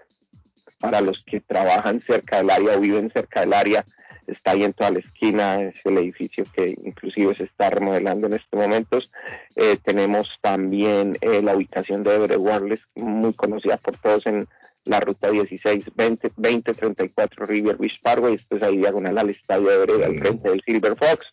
Para 0.79 0.99
los 0.99 1.23
que 1.25 1.39
trabajan 1.39 2.01
cerca 2.01 2.37
del 2.37 2.49
área 2.49 2.77
o 2.77 2.79
viven 2.81 3.09
cerca 3.09 3.41
del 3.41 3.53
área, 3.53 3.85
está 4.27 4.51
ahí 4.51 4.63
en 4.63 4.73
toda 4.73 4.91
la 4.91 4.99
esquina, 4.99 5.61
es 5.61 5.75
el 5.85 5.97
edificio 5.97 6.45
que 6.53 6.75
inclusive 6.83 7.35
se 7.35 7.45
está 7.45 7.69
remodelando 7.69 8.27
en 8.27 8.33
estos 8.33 8.59
momentos. 8.59 9.11
Eh, 9.55 9.77
tenemos 9.83 10.27
también 10.41 11.17
eh, 11.21 11.41
la 11.41 11.55
ubicación 11.55 12.03
de 12.03 12.15
Everett 12.15 12.39
Wireless, 12.39 12.85
muy 12.95 13.33
conocida 13.33 13.77
por 13.77 13.97
todos 13.97 14.25
en 14.25 14.47
la 14.85 14.99
ruta 14.99 15.31
16 15.31 15.85
20, 15.95 16.29
34 16.73 17.45
River 17.45 17.77
Beach 17.77 18.01
Parkway, 18.01 18.33
esto 18.35 18.57
es 18.57 18.63
ahí 18.63 18.77
diagonal 18.77 19.17
al 19.17 19.29
estadio 19.29 19.69
de 19.69 19.77
Vereda, 19.77 20.07
al 20.07 20.19
frente 20.19 20.49
del 20.49 20.61
Silver 20.65 20.97
Fox. 20.97 21.25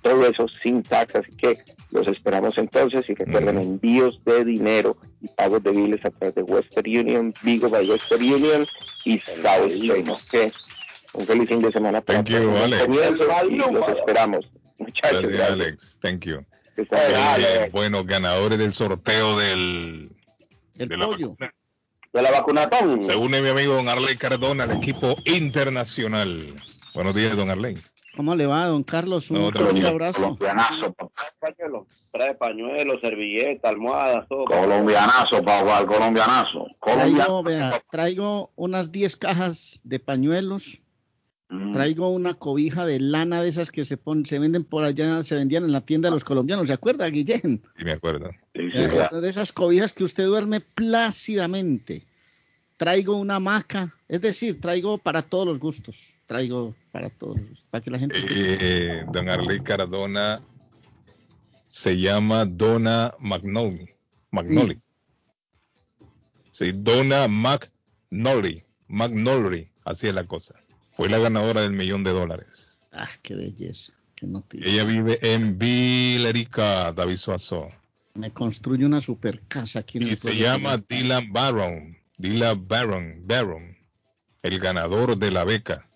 todo 0.01 0.27
eso 0.27 0.47
sin 0.63 0.83
tax. 0.83 1.17
Así 1.17 1.31
que 1.37 1.59
los 1.95 2.09
esperamos 2.09 2.59
entonces 2.59 3.09
y 3.09 3.15
recuerden 3.15 3.57
envíos 3.57 4.21
de 4.25 4.45
dinero 4.45 4.97
y 5.21 5.29
pagos 5.29 5.63
de 5.63 5.71
biles 5.71 6.05
a 6.05 6.11
través 6.11 6.35
de 6.35 6.43
Western 6.43 6.87
Union, 6.87 7.33
Vigo 7.43 7.71
by 7.71 7.89
Western 7.89 8.21
Union 8.21 8.67
y 9.05 9.19
South 9.21 10.21
Que 10.31 10.53
un 11.15 11.25
feliz 11.25 11.49
fin 11.49 11.61
de 11.61 11.71
semana 11.71 12.01
para 12.01 12.25
Thank 12.25 12.31
you, 12.31 12.51
Alex. 12.57 12.89
y 13.49 13.57
los 13.57 13.89
esperamos. 13.89 14.51
Muchachos. 14.79 15.23
Gracias, 15.23 15.51
Alex. 15.51 15.99
Thank 16.03 16.25
you. 16.25 16.45
Eh, 16.77 17.69
bueno, 17.71 18.05
ganadores 18.05 18.59
del 18.59 18.75
sorteo 18.75 19.39
del 19.39 20.11
el 20.79 20.89
de 20.89 20.99
pollo. 20.99 21.37
La 21.39 21.53
de 22.13 22.23
la 22.23 22.31
vacunatón. 22.33 23.03
Se 23.03 23.15
une 23.17 23.41
mi 23.41 23.51
amigo 23.51 23.75
don 23.75 23.89
Arley 23.89 24.17
Cardona 24.17 24.65
al 24.65 24.73
equipo 24.73 25.17
internacional. 25.25 26.55
Buenos 26.93 27.15
días, 27.15 27.37
don 27.37 27.51
Arley. 27.51 27.79
¿Cómo 28.17 28.35
le 28.35 28.47
va, 28.47 28.67
don 28.67 28.83
Carlos? 28.83 29.31
Un 29.31 29.53
fuerte 29.53 29.87
abrazo. 29.87 30.21
Colombianazo, 30.21 30.95
Trae 32.13 32.35
pañuelos, 32.35 33.01
servilletas, 33.01 33.73
almohadas, 33.73 34.29
todo. 34.29 34.45
Colombianazo, 34.45 35.43
papá, 35.43 35.85
colombianazo. 35.87 36.67
Traigo, 36.81 37.43
vea, 37.43 37.83
traigo 37.91 38.51
unas 38.57 38.93
10 38.93 39.17
cajas 39.17 39.81
de 39.83 39.99
pañuelos 39.99 40.81
Mm. 41.55 41.73
Traigo 41.73 42.09
una 42.09 42.35
cobija 42.35 42.87
de 42.87 42.99
lana 42.99 43.43
de 43.43 43.49
esas 43.49 43.71
que 43.71 43.85
se 43.85 43.97
ponen, 43.97 44.27
se 44.27 44.39
venden 44.39 44.65
por 44.65 44.83
allá, 44.83 45.23
se 45.23 45.35
vendían 45.35 45.65
en 45.65 45.73
la 45.73 45.83
tienda 45.83 46.09
de 46.09 46.15
los 46.15 46.25
colombianos, 46.25 46.67
¿se 46.67 46.73
acuerda, 46.73 47.07
Guillén? 47.09 47.63
Sí, 47.77 47.85
me 47.85 47.93
acuerdo. 47.93 48.31
Eh, 48.55 49.09
de 49.13 49.29
esas 49.29 49.53
cobijas 49.53 49.93
que 49.93 50.05
usted 50.05 50.25
duerme 50.25 50.61
plácidamente. 50.61 52.07
Traigo 52.85 53.17
una 53.17 53.37
hamaca, 53.37 53.97
es 54.07 54.21
decir, 54.21 54.61
traigo 54.61 54.99
para 54.99 55.23
todos 55.23 55.47
los 55.47 55.59
gustos. 55.59 56.19
Traigo 56.27 56.75
para 56.93 57.09
todos, 57.09 57.41
para 57.71 57.83
que 57.83 57.91
la 57.91 57.99
gente. 57.99 58.15
Eh, 58.29 59.07
don 59.11 59.31
Arley 59.31 59.61
Cardona 59.61 60.43
se 61.67 61.99
llama 61.99 62.45
Donna 62.45 63.15
Magnoli. 63.21 63.89
Magnoli. 64.33 64.83
Sí, 66.51 66.73
Donna 66.75 67.27
Magnoli. 67.27 68.63
Magnoli, 68.89 69.71
así 69.87 70.09
es 70.09 70.15
la 70.15 70.27
cosa. 70.27 70.55
Fue 70.93 71.09
la 71.09 71.17
ganadora 71.17 71.63
del 71.63 71.73
millón 71.73 72.05
de 72.05 72.11
dólares. 72.11 72.79
Ah, 72.93 73.09
qué 73.23 73.35
belleza. 73.35 73.95
Qué 74.15 74.27
noticia. 74.27 74.71
Ella 74.71 74.85
vive 74.85 75.19
en 75.23 75.59
Villerica, 75.59 76.93
David 76.93 77.17
Suazo. 77.17 77.71
Me 78.13 78.31
construye 78.31 78.85
una 78.85 79.01
super 79.01 79.41
casa 79.49 79.79
aquí 79.79 79.97
en 79.97 80.09
Y 80.09 80.17
se 80.17 80.37
llama 80.37 80.77
Dylan 80.87 81.33
Barron. 81.33 82.04
Dylan 82.19 82.67
Barron, 82.69 83.23
Barron. 83.27 83.77
El 84.43 84.59
ganador 84.59 85.17
de 85.17 85.31
la 85.31 85.45
beca. 85.45 85.89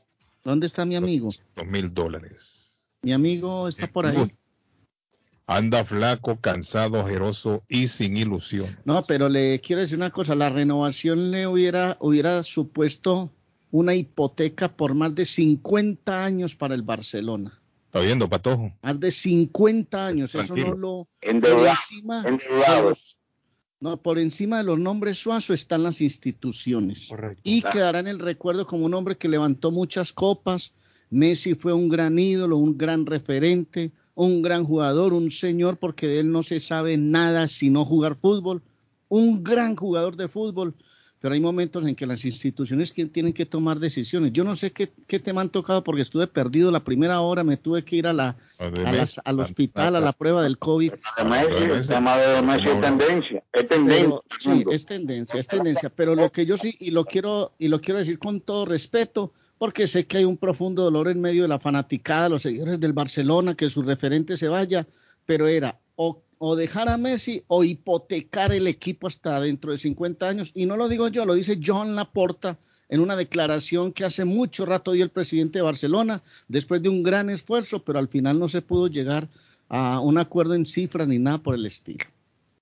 ¿Dónde 0.42 0.66
está 0.66 0.84
mi 0.84 0.96
amigo? 0.96 1.28
Dos 1.54 1.66
mil 1.66 1.92
dólares. 1.92 2.82
Mi 3.02 3.12
amigo 3.12 3.68
está 3.68 3.86
por 3.86 4.06
ahí. 4.06 4.16
Anda 5.46 5.84
flaco, 5.84 6.40
cansado, 6.40 7.00
ojeroso 7.00 7.62
y 7.68 7.88
sin 7.88 8.16
ilusión. 8.16 8.78
No, 8.84 9.04
pero 9.04 9.28
le 9.28 9.60
quiero 9.60 9.80
decir 9.80 9.96
una 9.96 10.10
cosa, 10.10 10.34
la 10.34 10.50
renovación 10.50 11.30
le 11.30 11.46
hubiera, 11.46 11.96
hubiera 12.00 12.42
supuesto 12.42 13.30
una 13.70 13.94
hipoteca 13.94 14.68
por 14.68 14.94
más 14.94 15.14
de 15.14 15.24
50 15.24 16.24
años 16.24 16.54
para 16.54 16.74
el 16.74 16.82
Barcelona. 16.82 17.60
Está 17.86 18.00
viendo, 18.00 18.28
Patojo. 18.28 18.70
Más 18.82 19.00
de 19.00 19.10
50 19.10 20.06
años, 20.06 20.34
eso 20.34 20.54
no 20.54 20.74
lo... 20.74 21.08
Endeudado, 21.22 21.68
encima, 21.68 22.24
endeudado. 22.26 22.94
No, 23.80 23.96
por 23.96 24.18
encima 24.18 24.58
de 24.58 24.64
los 24.64 24.78
nombres 24.78 25.18
Suazo 25.18 25.54
están 25.54 25.84
las 25.84 26.00
instituciones. 26.00 27.08
Y 27.44 27.62
quedará 27.62 28.00
en 28.00 28.08
el 28.08 28.18
recuerdo 28.18 28.66
como 28.66 28.84
un 28.84 28.94
hombre 28.94 29.16
que 29.16 29.28
levantó 29.28 29.70
muchas 29.70 30.12
copas. 30.12 30.72
Messi 31.10 31.54
fue 31.54 31.72
un 31.72 31.88
gran 31.88 32.18
ídolo, 32.18 32.56
un 32.56 32.76
gran 32.76 33.06
referente, 33.06 33.92
un 34.14 34.42
gran 34.42 34.64
jugador, 34.64 35.12
un 35.12 35.30
señor, 35.30 35.76
porque 35.76 36.08
de 36.08 36.20
él 36.20 36.32
no 36.32 36.42
se 36.42 36.58
sabe 36.58 36.96
nada 36.98 37.46
sino 37.46 37.84
jugar 37.84 38.16
fútbol. 38.16 38.62
Un 39.08 39.44
gran 39.44 39.76
jugador 39.76 40.16
de 40.16 40.26
fútbol 40.26 40.74
pero 41.20 41.34
hay 41.34 41.40
momentos 41.40 41.84
en 41.84 41.94
que 41.94 42.06
las 42.06 42.24
instituciones 42.24 42.92
tienen 42.92 43.32
que 43.32 43.46
tomar 43.46 43.80
decisiones. 43.80 44.32
Yo 44.32 44.44
no 44.44 44.54
sé 44.54 44.72
qué, 44.72 44.90
qué 45.06 45.18
tema 45.18 45.40
han 45.40 45.50
tocado 45.50 45.82
porque 45.82 46.02
estuve 46.02 46.26
perdido 46.26 46.70
la 46.70 46.84
primera 46.84 47.20
hora, 47.20 47.42
me 47.42 47.56
tuve 47.56 47.84
que 47.84 47.96
ir 47.96 48.06
a 48.06 48.12
la, 48.12 48.36
a 48.58 48.92
las, 48.92 49.20
al 49.24 49.40
hospital 49.40 49.96
a 49.96 50.00
la 50.00 50.12
prueba 50.12 50.42
del 50.42 50.58
COVID. 50.58 50.92
El 50.92 51.86
tema 51.86 52.16
de 52.18 52.42
Messi 52.42 52.68
es 52.68 52.80
tendencia, 52.80 53.44
es 53.52 53.68
tendencia. 53.68 54.20
sí, 54.38 54.64
es 54.70 54.86
tendencia, 54.86 55.40
es 55.40 55.48
tendencia, 55.48 55.90
pero 55.90 56.14
lo 56.14 56.30
que 56.30 56.46
yo 56.46 56.56
sí, 56.56 56.74
y 56.78 56.90
lo 56.90 57.04
quiero, 57.04 57.52
y 57.58 57.68
lo 57.68 57.80
quiero 57.80 57.98
decir 57.98 58.18
con 58.18 58.40
todo 58.40 58.64
respeto, 58.64 59.32
porque 59.58 59.88
sé 59.88 60.06
que 60.06 60.18
hay 60.18 60.24
un 60.24 60.36
profundo 60.36 60.84
dolor 60.84 61.08
en 61.08 61.20
medio 61.20 61.42
de 61.42 61.48
la 61.48 61.58
fanaticada, 61.58 62.28
los 62.28 62.42
seguidores 62.42 62.78
del 62.78 62.92
Barcelona, 62.92 63.54
que 63.54 63.68
su 63.68 63.82
referente 63.82 64.36
se 64.36 64.46
vaya, 64.46 64.86
pero 65.26 65.48
era 65.48 65.78
o 65.96 66.22
o 66.38 66.56
dejar 66.56 66.88
a 66.88 66.96
Messi 66.96 67.44
o 67.48 67.64
hipotecar 67.64 68.52
el 68.52 68.66
equipo 68.66 69.06
hasta 69.06 69.40
dentro 69.40 69.72
de 69.72 69.78
50 69.78 70.28
años. 70.28 70.52
Y 70.54 70.66
no 70.66 70.76
lo 70.76 70.88
digo 70.88 71.08
yo, 71.08 71.24
lo 71.24 71.34
dice 71.34 71.60
John 71.64 71.96
Laporta 71.96 72.58
en 72.88 73.00
una 73.00 73.16
declaración 73.16 73.92
que 73.92 74.04
hace 74.04 74.24
mucho 74.24 74.64
rato 74.64 74.92
dio 74.92 75.04
el 75.04 75.10
presidente 75.10 75.58
de 75.58 75.62
Barcelona, 75.62 76.22
después 76.48 76.82
de 76.82 76.88
un 76.88 77.02
gran 77.02 77.28
esfuerzo, 77.28 77.84
pero 77.84 77.98
al 77.98 78.08
final 78.08 78.38
no 78.38 78.48
se 78.48 78.62
pudo 78.62 78.86
llegar 78.86 79.28
a 79.68 80.00
un 80.00 80.16
acuerdo 80.16 80.54
en 80.54 80.64
cifra 80.64 81.04
ni 81.04 81.18
nada 81.18 81.38
por 81.38 81.54
el 81.54 81.66
estilo. 81.66 82.06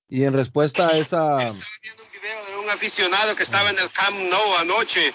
Y 0.08 0.24
en 0.24 0.32
respuesta 0.32 0.88
a 0.88 0.98
esa... 0.98 1.42
Estaba 1.42 1.70
viendo 1.82 2.02
un 2.02 2.10
video 2.10 2.46
de 2.46 2.64
un 2.64 2.70
aficionado 2.70 3.36
que 3.36 3.42
estaba 3.42 3.70
en 3.70 3.78
el 3.78 3.90
Camp 3.90 4.16
Nou 4.30 4.56
anoche 4.58 5.12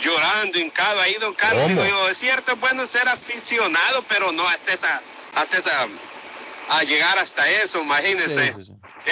llorando, 0.00 0.58
hincado 0.58 1.00
ahí, 1.00 1.14
don 1.20 1.34
Carlos. 1.34 1.68
Digo, 1.68 2.08
es 2.08 2.16
cierto, 2.16 2.52
es 2.52 2.60
bueno 2.60 2.84
ser 2.86 3.08
aficionado, 3.08 4.04
pero 4.08 4.32
no 4.32 4.46
hasta 4.48 4.72
esa, 4.72 5.02
hasta 5.34 5.58
esa 5.58 5.88
a 6.72 6.84
llegar 6.84 7.18
hasta 7.18 7.48
eso, 7.62 7.82
imagínense. 7.82 8.54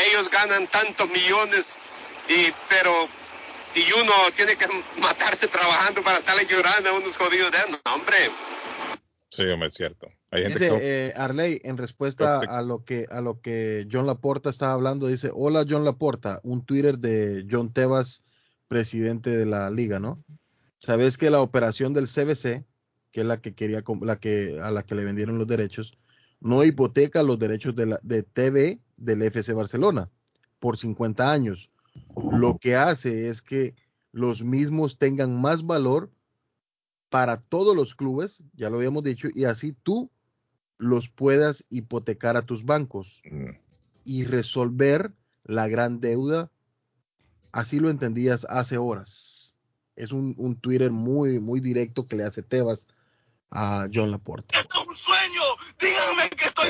Ellos 0.08 0.30
ganan 0.30 0.66
tantos 0.68 1.08
millones 1.10 1.92
y 2.28 2.52
pero 2.68 2.90
y 3.74 4.00
uno 4.00 4.12
tiene 4.34 4.56
que 4.56 4.66
matarse 5.00 5.46
trabajando 5.46 6.02
para 6.02 6.18
estarle 6.18 6.46
llorando 6.46 6.90
a 6.90 6.92
unos 6.94 7.16
jodidos 7.16 7.52
de 7.52 7.58
no, 7.70 7.94
hombre. 7.94 8.16
Sí, 9.28 9.42
hombre, 9.42 9.68
es 9.68 9.74
cierto. 9.74 10.08
Hay 10.30 10.42
gente 10.42 10.58
dice, 10.58 10.78
eh, 10.80 11.12
Arley, 11.16 11.60
en 11.62 11.76
respuesta 11.76 12.38
a 12.38 12.62
lo 12.62 12.84
que 12.84 13.06
a 13.10 13.20
lo 13.20 13.40
que 13.40 13.86
John 13.90 14.06
Laporta 14.06 14.48
estaba 14.48 14.72
hablando, 14.72 15.06
dice, 15.06 15.30
hola 15.34 15.66
John 15.68 15.84
Laporta, 15.84 16.40
un 16.42 16.64
Twitter 16.64 16.98
de 16.98 17.46
John 17.50 17.72
Tebas, 17.72 18.24
presidente 18.68 19.30
de 19.30 19.44
la 19.44 19.70
liga, 19.70 19.98
¿no? 19.98 20.24
Sabes 20.78 21.18
que 21.18 21.30
la 21.30 21.42
operación 21.42 21.92
del 21.92 22.06
CBC, 22.06 22.64
que 23.12 23.20
es 23.20 23.26
la 23.26 23.40
que 23.40 23.54
quería, 23.54 23.82
la 24.00 24.16
que 24.16 24.58
a 24.62 24.70
la 24.70 24.82
que 24.82 24.94
le 24.94 25.04
vendieron 25.04 25.36
los 25.36 25.46
derechos, 25.46 25.98
no 26.40 26.64
hipoteca 26.64 27.22
los 27.22 27.38
derechos 27.38 27.76
de, 27.76 27.86
la, 27.86 28.00
de 28.02 28.22
TV 28.22 28.80
del 28.96 29.22
FC 29.22 29.52
Barcelona 29.52 30.10
por 30.58 30.78
50 30.78 31.30
años. 31.30 31.70
Lo 32.32 32.58
que 32.58 32.76
hace 32.76 33.28
es 33.28 33.42
que 33.42 33.74
los 34.12 34.42
mismos 34.42 34.98
tengan 34.98 35.40
más 35.40 35.64
valor 35.64 36.10
para 37.08 37.40
todos 37.40 37.74
los 37.74 37.94
clubes, 37.94 38.42
ya 38.54 38.70
lo 38.70 38.76
habíamos 38.76 39.02
dicho, 39.02 39.28
y 39.34 39.44
así 39.44 39.72
tú 39.82 40.10
los 40.78 41.08
puedas 41.08 41.66
hipotecar 41.68 42.36
a 42.36 42.42
tus 42.42 42.64
bancos 42.64 43.20
y 44.04 44.24
resolver 44.24 45.12
la 45.44 45.68
gran 45.68 46.00
deuda. 46.00 46.50
Así 47.52 47.80
lo 47.80 47.90
entendías 47.90 48.46
hace 48.48 48.78
horas. 48.78 49.54
Es 49.96 50.12
un, 50.12 50.34
un 50.38 50.58
Twitter 50.58 50.90
muy, 50.92 51.40
muy 51.40 51.60
directo 51.60 52.06
que 52.06 52.16
le 52.16 52.24
hace 52.24 52.42
Tebas 52.42 52.86
a 53.50 53.88
John 53.92 54.10
Laporte. 54.10 54.56
Esto 54.56 54.80
es 54.82 54.88
un 54.88 54.96
sueño. 54.96 55.42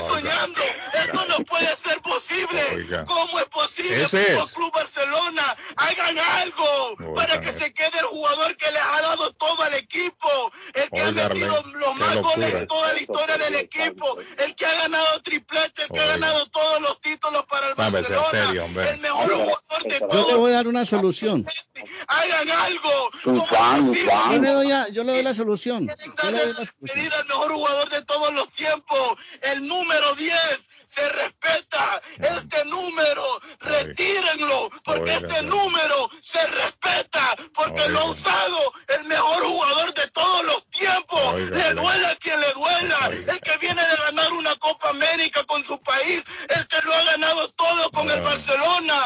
Soñando. 0.07 0.63
Esto 0.95 1.27
no 1.27 1.45
puede 1.45 1.77
ser 1.77 2.01
posible. 2.03 3.05
¿Cómo 3.07 3.39
es 3.39 3.47
posible 3.47 4.07
que 4.11 4.33
el 4.33 4.49
Club 4.51 4.73
para 7.15 7.41
que 7.41 7.53
se 7.53 7.73
quede 7.73 7.99
el 7.99 8.07
jugador 8.07 8.57
que 8.57 8.71
le 8.71 8.79
ha 8.79 9.01
dado 9.03 9.33
todo 9.33 9.63
al 9.63 9.75
equipo? 9.75 10.29
El 10.75 10.91
que 10.91 11.01
ha 11.01 11.13
metido 11.13 11.63
los 11.73 11.97
más 11.97 12.17
goles 12.17 12.55
en 12.55 12.67
toda 12.67 12.93
la 12.93 13.01
historia 13.01 13.39
del 13.39 13.55
equipo. 13.57 14.19
El 14.39 14.55
que 14.55 14.67
ha 14.67 14.73
ganado 14.83 15.23
triplete, 15.23 15.83
el 15.83 15.89
que 15.89 16.01
ha 16.01 16.07
ganado 16.07 16.47
todos 16.47 16.81
los 16.83 17.01
títulos 17.01 17.45
para 17.47 17.69
el 17.69 17.75
Barcelona. 17.75 18.91
el 18.91 19.01
mejor 19.01 19.33
jugador 19.33 19.83
de 19.85 20.01
todos. 20.01 20.13
Yo 20.13 20.29
le 20.29 20.35
voy 20.37 20.53
a 20.53 20.55
dar 20.57 20.69
una 20.69 20.85
solución. 20.85 21.47
Hagan 22.09 22.51
algo. 22.51 23.11
Yo 23.25 24.41
le 24.41 24.53
doy, 24.53 24.69
yo 24.93 25.05
le 25.05 25.13
doy 25.13 25.23
la 25.23 25.35
solución. 25.35 25.89
Yo 25.89 26.31
le 26.31 26.45
doy 26.45 26.53
la 26.53 26.93
Querida, 26.93 27.21
el 27.21 27.27
mejor 27.27 27.53
jugador 27.53 27.89
de 27.91 28.03
todos 28.03 28.35
los 28.35 28.49
tiempos, 28.51 29.17
el 29.43 29.67
número 29.67 30.15
10, 30.15 30.71
se 30.91 31.09
respeta 31.09 32.03
este 32.19 32.65
número, 32.65 33.23
retírenlo, 33.61 34.71
porque 34.85 35.13
este 35.13 35.43
número 35.43 36.11
se 36.21 36.45
respeta, 36.45 37.37
porque 37.55 37.89
lo 37.91 38.01
ha 38.01 38.05
usado 38.11 38.73
el 38.89 39.05
mejor 39.05 39.45
jugador 39.45 39.95
de 39.95 40.09
todos 40.09 40.45
los 40.47 40.67
tiempos. 40.71 41.35
Le 41.39 41.75
duele 41.75 42.07
a 42.07 42.17
quien 42.17 42.41
le 42.41 42.53
duela, 42.55 43.33
el 43.33 43.41
que 43.41 43.57
viene 43.59 43.87
de 43.87 43.97
ganar 43.97 44.33
una 44.33 44.57
Copa 44.57 44.89
América 44.89 45.45
con 45.45 45.65
su 45.65 45.81
país, 45.81 46.25
el 46.49 46.67
que 46.67 46.83
lo 46.83 46.93
ha 46.93 47.05
ganado 47.05 47.49
todo 47.51 47.91
con 47.93 48.11
el 48.11 48.23
Barcelona, 48.23 49.01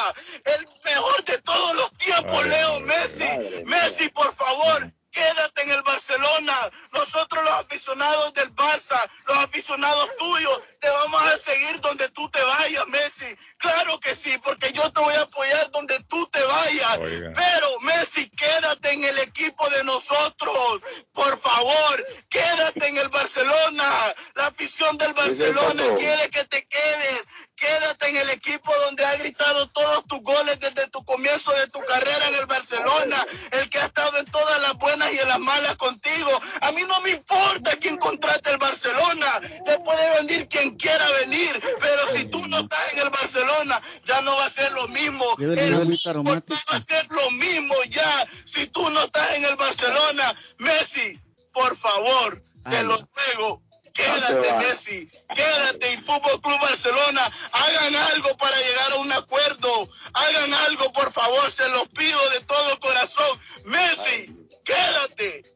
el 0.56 0.66
mejor 0.84 1.24
de 1.24 1.38
todos 1.42 1.76
los 1.76 1.92
tiempos, 1.98 2.46
Leo 2.46 2.80
Messi. 2.80 3.64
Messi, 3.66 4.08
por 4.08 4.34
favor, 4.34 4.90
quédate 5.14 5.62
en 5.62 5.70
el 5.70 5.82
Barcelona. 5.82 6.70
Nosotros 6.92 7.44
los 7.44 7.52
aficionados 7.52 8.34
del 8.34 8.54
Barça, 8.54 9.00
los 9.26 9.38
aficionados 9.38 10.10
tuyos, 10.18 10.62
te 10.80 10.88
vamos 10.90 11.22
a 11.22 11.38
seguir 11.38 11.80
donde 11.80 12.08
tú 12.10 12.28
te 12.28 12.42
vayas, 12.42 12.86
Messi. 12.88 13.36
Claro 13.56 13.98
que 14.00 14.14
sí, 14.14 14.36
porque 14.42 14.72
yo 14.72 14.92
te 14.92 15.00
voy 15.00 15.14
a 15.14 15.22
apoyar 15.22 15.70
donde 15.70 15.98
tú 16.04 16.26
te 16.26 16.42
vayas. 16.44 16.98
Pero 17.34 17.80
Messi, 17.80 18.28
quédate 18.30 18.92
en 18.92 19.04
el 19.04 19.18
equipo 19.20 19.68
de 19.70 19.84
nosotros. 19.84 20.80
Por 21.12 21.38
favor, 21.38 22.06
quédate 22.28 22.88
en 22.88 22.98
el 22.98 23.08
Barcelona. 23.08 24.14
La 24.34 24.46
afición 24.48 24.98
del 24.98 25.14
Barcelona 25.14 25.82
quiere 25.96 26.28
que 26.30 26.44
te 26.44 26.66
quedes. 26.66 27.24
Quédate 27.56 28.08
en 28.08 28.16
el 28.16 28.30
equipo 28.30 28.72
donde 28.84 29.04
ha 29.04 29.16
gritado 29.16 29.68
todos 29.68 30.06
tus 30.06 30.20
goles 30.22 30.58
desde 30.60 30.88
tu 30.88 31.04
comienzo 31.04 31.52
de 31.52 31.68
tu 31.68 31.80
carrera 31.80 32.28
en 32.28 32.34
el 32.34 32.46
Barcelona, 32.46 33.26
el 33.52 33.70
que 33.70 33.78
ha 33.78 33.86
estado 33.86 34.18
en 34.18 34.26
todas 34.26 34.60
las 34.62 34.74
buenas 34.74 35.12
y 35.12 35.18
en 35.18 35.28
las 35.28 35.38
malas 35.38 35.76
contigo. 35.76 36.30
A 36.60 36.72
mí 36.72 36.82
no 36.88 37.00
me 37.02 37.10
importa 37.10 37.76
quién 37.76 37.96
contrate 37.98 38.50
el 38.50 38.58
Barcelona, 38.58 39.40
te 39.64 39.78
puede 39.78 40.22
venir 40.22 40.48
quien 40.48 40.76
quiera 40.76 41.08
venir, 41.22 41.62
pero 41.80 42.06
si 42.08 42.24
tú 42.24 42.46
no 42.48 42.60
estás 42.60 42.92
en 42.92 42.98
el 43.00 43.10
Barcelona, 43.10 43.80
ya 44.04 44.20
no 44.22 44.36
va 44.36 44.46
a 44.46 44.50
ser 44.50 44.72
lo 44.72 44.88
mismo. 44.88 45.24
El 45.38 45.70
no 45.70 46.24
va 46.24 46.76
a 46.76 46.84
ser 46.84 47.06
lo 47.10 47.30
mismo 47.30 47.74
ya. 47.88 48.28
Si 48.46 48.66
tú 48.66 48.90
no 48.90 49.04
estás 49.04 49.30
en 49.32 49.44
el 49.44 49.56
Barcelona, 49.56 50.34
Messi, 50.58 51.20
por 51.52 51.76
favor, 51.76 52.42
te 52.68 52.82
lo 52.82 52.96
ruego, 52.96 53.62
Quédate, 53.94 54.52
Messi. 54.58 55.08
Quédate 55.34 55.92
en 55.92 56.02
Fútbol 56.02 56.40
Club 56.42 56.60
Barcelona. 56.60 57.22
Hagan 57.52 57.94
algo 57.94 58.36
para 58.36 58.56
llegar 58.56 58.92
a 58.92 58.96
un 59.00 59.12
acuerdo. 59.12 59.88
Hagan 60.12 60.52
algo, 60.52 60.92
por 60.92 61.12
favor. 61.12 61.48
Se 61.48 61.62
los 61.70 61.88
pido 61.90 62.18
de 62.30 62.44
todo 62.44 62.80
corazón. 62.80 63.38
Messi, 63.66 64.36
quédate. 64.64 65.54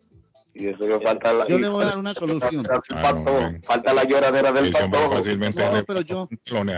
Y 0.55 0.68
eso 0.68 0.78
que 0.78 1.01
falta 1.01 1.32
la, 1.32 1.49
yo 1.49 1.59
le 1.59 1.68
voy 1.68 1.82
a 1.82 1.89
dar 1.89 1.99
una 1.99 2.14
solución. 2.14 2.64
Falta, 3.64 3.93
la 3.93 4.05
lloradera 4.05 4.53
del 4.53 4.72
pato. 4.72 5.11
Fácilmente 5.11 5.70
no, 5.70 5.84
pero 5.84 6.01
yo, 6.03 6.28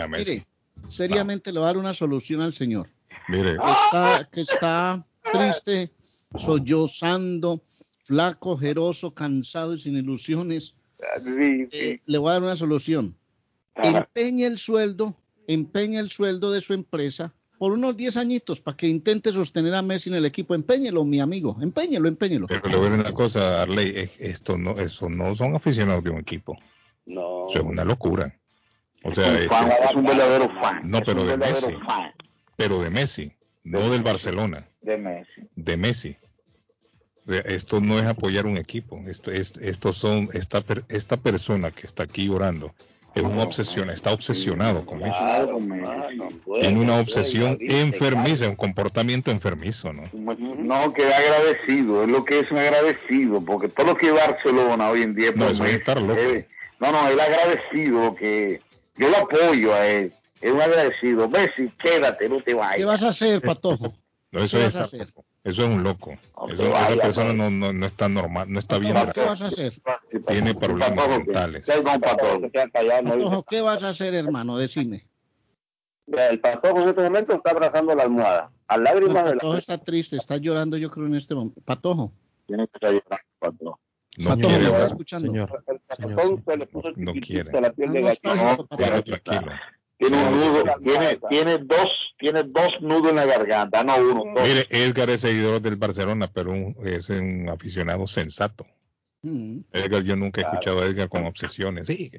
mire, 0.08 0.46
seriamente 0.88 1.52
le 1.52 1.60
voy 1.60 1.64
a 1.64 1.66
dar 1.66 1.76
una 1.76 1.92
solución 1.92 2.40
al 2.40 2.54
señor. 2.54 2.88
Mire. 3.28 3.58
Que 3.58 3.70
está, 3.70 4.28
que 4.32 4.40
está 4.40 5.06
triste, 5.30 5.92
sollozando, 6.36 7.62
flaco, 8.04 8.56
jeroso, 8.56 9.14
cansado 9.14 9.74
y 9.74 9.78
sin 9.78 9.96
ilusiones 9.96 10.74
eh, 11.72 12.00
le 12.04 12.18
voy 12.18 12.30
a 12.30 12.34
dar 12.34 12.42
una 12.42 12.56
solución. 12.56 13.16
Empeñe 13.76 14.46
el 14.46 14.58
sueldo, 14.58 15.16
empeñe 15.46 15.98
el 15.98 16.10
sueldo 16.10 16.52
de 16.52 16.60
su 16.60 16.74
empresa 16.74 17.32
por 17.58 17.72
unos 17.72 17.96
10 17.96 18.16
añitos 18.16 18.60
para 18.60 18.76
que 18.76 18.88
intente 18.88 19.32
sostener 19.32 19.74
a 19.74 19.82
Messi 19.82 20.08
en 20.08 20.16
el 20.16 20.24
equipo. 20.24 20.54
Empeñelo, 20.54 21.04
mi 21.04 21.20
amigo, 21.20 21.58
empeñelo, 21.60 22.08
empeñelo. 22.08 22.46
Pero 22.46 22.68
le 22.68 22.76
voy 22.76 22.86
a 22.86 22.90
decir 22.90 23.04
una 23.06 23.14
cosa, 23.14 23.62
Arley, 23.62 24.08
esto 24.18 24.56
no, 24.56 24.78
eso 24.78 25.10
no 25.10 25.34
son 25.36 25.54
aficionados 25.54 26.02
de 26.02 26.10
un 26.10 26.18
equipo. 26.20 26.56
No. 27.04 27.50
es 27.50 27.60
una 27.60 27.84
locura. 27.84 28.34
O 29.02 29.12
sea, 29.12 29.38
es, 29.38 29.50
un 29.94 30.04
verdadero 30.04 30.48
fan. 30.60 30.90
No, 30.90 31.00
pero 31.02 31.24
de 31.24 31.36
Messi. 31.36 31.74
Pero 32.56 32.82
de 32.82 32.90
Messi, 32.90 33.32
no 33.64 33.90
del 33.90 34.02
Barcelona. 34.02 34.66
De 34.80 34.96
Messi. 34.96 35.42
De 35.54 35.76
Messi. 35.76 36.16
Esto 37.26 37.80
no 37.80 37.98
es 37.98 38.06
apoyar 38.06 38.46
un 38.46 38.56
equipo. 38.56 39.00
Esto, 39.06 39.30
es, 39.30 39.52
estos 39.60 39.96
son 39.96 40.28
esta, 40.32 40.64
esta 40.88 41.16
persona 41.16 41.70
que 41.70 41.86
está 41.86 42.04
aquí 42.04 42.28
orando 42.28 42.72
es 43.14 43.22
una 43.22 43.42
obsesión, 43.42 43.90
está 43.90 44.12
obsesionado 44.12 44.86
con 44.86 45.02
eso. 45.02 45.58
Tiene 46.60 46.80
una 46.80 47.00
obsesión 47.00 47.56
enfermiza, 47.60 48.48
un 48.48 48.56
comportamiento 48.56 49.30
enfermizo, 49.30 49.92
¿no? 49.92 50.04
No, 50.12 50.92
que 50.92 51.12
agradecido, 51.12 52.04
es 52.04 52.08
lo 52.08 52.24
que 52.24 52.40
es 52.40 52.50
un 52.50 52.58
agradecido, 52.58 53.44
porque 53.44 53.68
todo 53.68 53.86
lo 53.86 53.96
que 53.96 54.12
Barcelona 54.12 54.90
hoy 54.90 55.02
en 55.02 55.14
día... 55.14 55.32
No, 55.34 55.48
eso 55.48 55.64
es 55.64 55.74
estar 55.74 56.00
loco. 56.00 56.20
no, 56.78 56.92
no, 56.92 57.08
él 57.08 57.18
agradecido, 57.18 58.14
que 58.14 58.60
yo 58.96 59.08
lo 59.08 59.16
apoyo 59.18 59.74
a 59.74 59.86
él, 59.88 60.12
es 60.40 60.52
un 60.52 60.60
agradecido. 60.60 61.28
Messi, 61.28 61.68
quédate, 61.82 62.28
no 62.28 62.40
te 62.40 62.54
vayas. 62.54 62.76
¿Qué 62.76 62.84
vas 62.84 63.02
a 63.02 63.08
hacer, 63.08 63.40
Patojo? 63.40 63.94
No, 64.32 64.44
eso 64.44 64.64
es 64.64 64.76
Eso 65.42 65.62
es 65.62 65.68
un 65.68 65.82
loco. 65.82 66.12
esa 66.12 67.02
persona 67.02 67.32
no, 67.32 67.50
no, 67.50 67.72
no, 67.72 67.86
está 67.86 68.08
normal, 68.08 68.52
no 68.52 68.58
está 68.58 68.78
bien. 68.78 68.94
¿Qué 69.14 69.22
vas 69.22 69.40
a 69.40 69.46
hacer? 69.46 69.80
Tiene 70.26 70.54
problemas 70.54 71.08
mentales. 71.08 71.66
Patojo, 71.66 73.44
¿qué 73.44 73.60
vas 73.62 73.82
a 73.82 73.88
hacer, 73.88 74.14
hermano? 74.14 74.58
Decime. 74.58 75.06
El 76.06 76.40
patojo 76.40 76.82
en 76.82 76.88
este 76.88 77.02
momento 77.02 77.34
está 77.34 77.52
abrazando 77.52 77.94
la 77.94 78.02
almohada. 78.02 78.50
A 78.66 78.76
lágrimas 78.76 79.32
el 79.32 79.38
patojo 79.38 79.56
está 79.56 79.78
triste, 79.78 80.16
está 80.16 80.36
llorando, 80.36 80.76
yo 80.76 80.90
creo, 80.90 81.06
en 81.06 81.14
este 81.14 81.34
momento. 81.34 81.60
Patojo. 81.64 82.12
Tiene 82.46 82.66
que 82.66 82.72
estar 82.74 82.92
llorando, 82.92 83.26
patojo. 83.38 83.80
No 84.18 84.28
patojo, 84.28 84.48
quiere, 84.48 84.64
¿me 84.64 84.70
está 84.70 84.86
escuchando? 84.86 85.26
Señor, 85.28 85.64
señor, 85.96 86.42
se 86.44 86.56
le 86.56 86.66
puso 86.66 86.88
no 86.96 87.12
quiere. 87.14 87.60
La 87.60 87.72
piel 87.72 87.92
de 87.92 88.02
no, 88.02 88.66
tranquilo. 88.66 89.52
Tiene 90.00 90.16
un 90.16 90.40
nudo, 90.40 90.64
tiene, 90.82 91.20
tiene 91.28 91.58
dos, 91.58 92.14
tiene 92.18 92.42
dos 92.44 92.80
nudos 92.80 93.10
en 93.10 93.16
la 93.16 93.26
garganta, 93.26 93.84
no 93.84 93.96
uno. 93.98 94.32
Dos. 94.34 94.48
Mire, 94.48 94.66
Edgar 94.70 95.10
es 95.10 95.20
seguidor 95.20 95.60
del 95.60 95.76
Barcelona, 95.76 96.26
pero 96.32 96.52
un, 96.52 96.74
es 96.82 97.10
un 97.10 97.50
aficionado 97.50 98.06
sensato. 98.06 98.64
Mm. 99.20 99.58
Edgar, 99.70 100.02
yo 100.02 100.16
nunca 100.16 100.40
he 100.40 100.44
escuchado 100.44 100.80
a 100.80 100.86
Edgar 100.86 101.10
con 101.10 101.26
obsesiones. 101.26 101.86
Sí. 101.86 102.10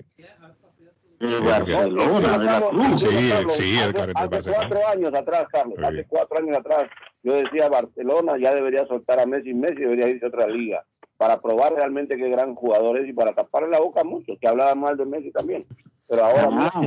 Barcelona, 1.20 2.38
de 2.38 2.46
la 2.46 2.70
Cruz. 2.70 3.00
Sí, 3.00 3.08
sí, 3.50 3.80
Edgar 3.80 4.14
Barcelona. 4.14 4.38
Hace 4.38 4.52
cuatro 4.52 4.88
años 4.88 5.14
atrás, 5.16 5.48
Carlos, 5.52 5.76
sí. 5.80 5.84
hace 5.84 6.06
cuatro 6.08 6.38
años 6.38 6.58
atrás, 6.60 6.88
yo 7.24 7.34
decía 7.34 7.68
Barcelona 7.68 8.38
ya 8.40 8.54
debería 8.54 8.86
soltar 8.86 9.20
a 9.20 9.26
Messi, 9.26 9.56
Messi 9.56 9.82
debería 9.82 10.08
irse 10.08 10.26
a 10.26 10.30
otra 10.30 10.48
liga 10.48 10.86
para 11.18 11.42
probar 11.42 11.74
realmente 11.74 12.16
qué 12.16 12.30
gran 12.30 12.54
jugador 12.54 13.00
es 13.00 13.10
y 13.10 13.14
para 13.14 13.34
taparle 13.34 13.70
la 13.70 13.80
boca 13.80 14.02
a 14.02 14.04
muchos 14.04 14.38
que 14.40 14.48
hablaban 14.48 14.80
mal 14.80 14.98
de 14.98 15.06
Messi 15.06 15.32
también. 15.32 15.66
Pero 16.08 16.26
ahora 16.26 16.48
ah. 16.52 16.82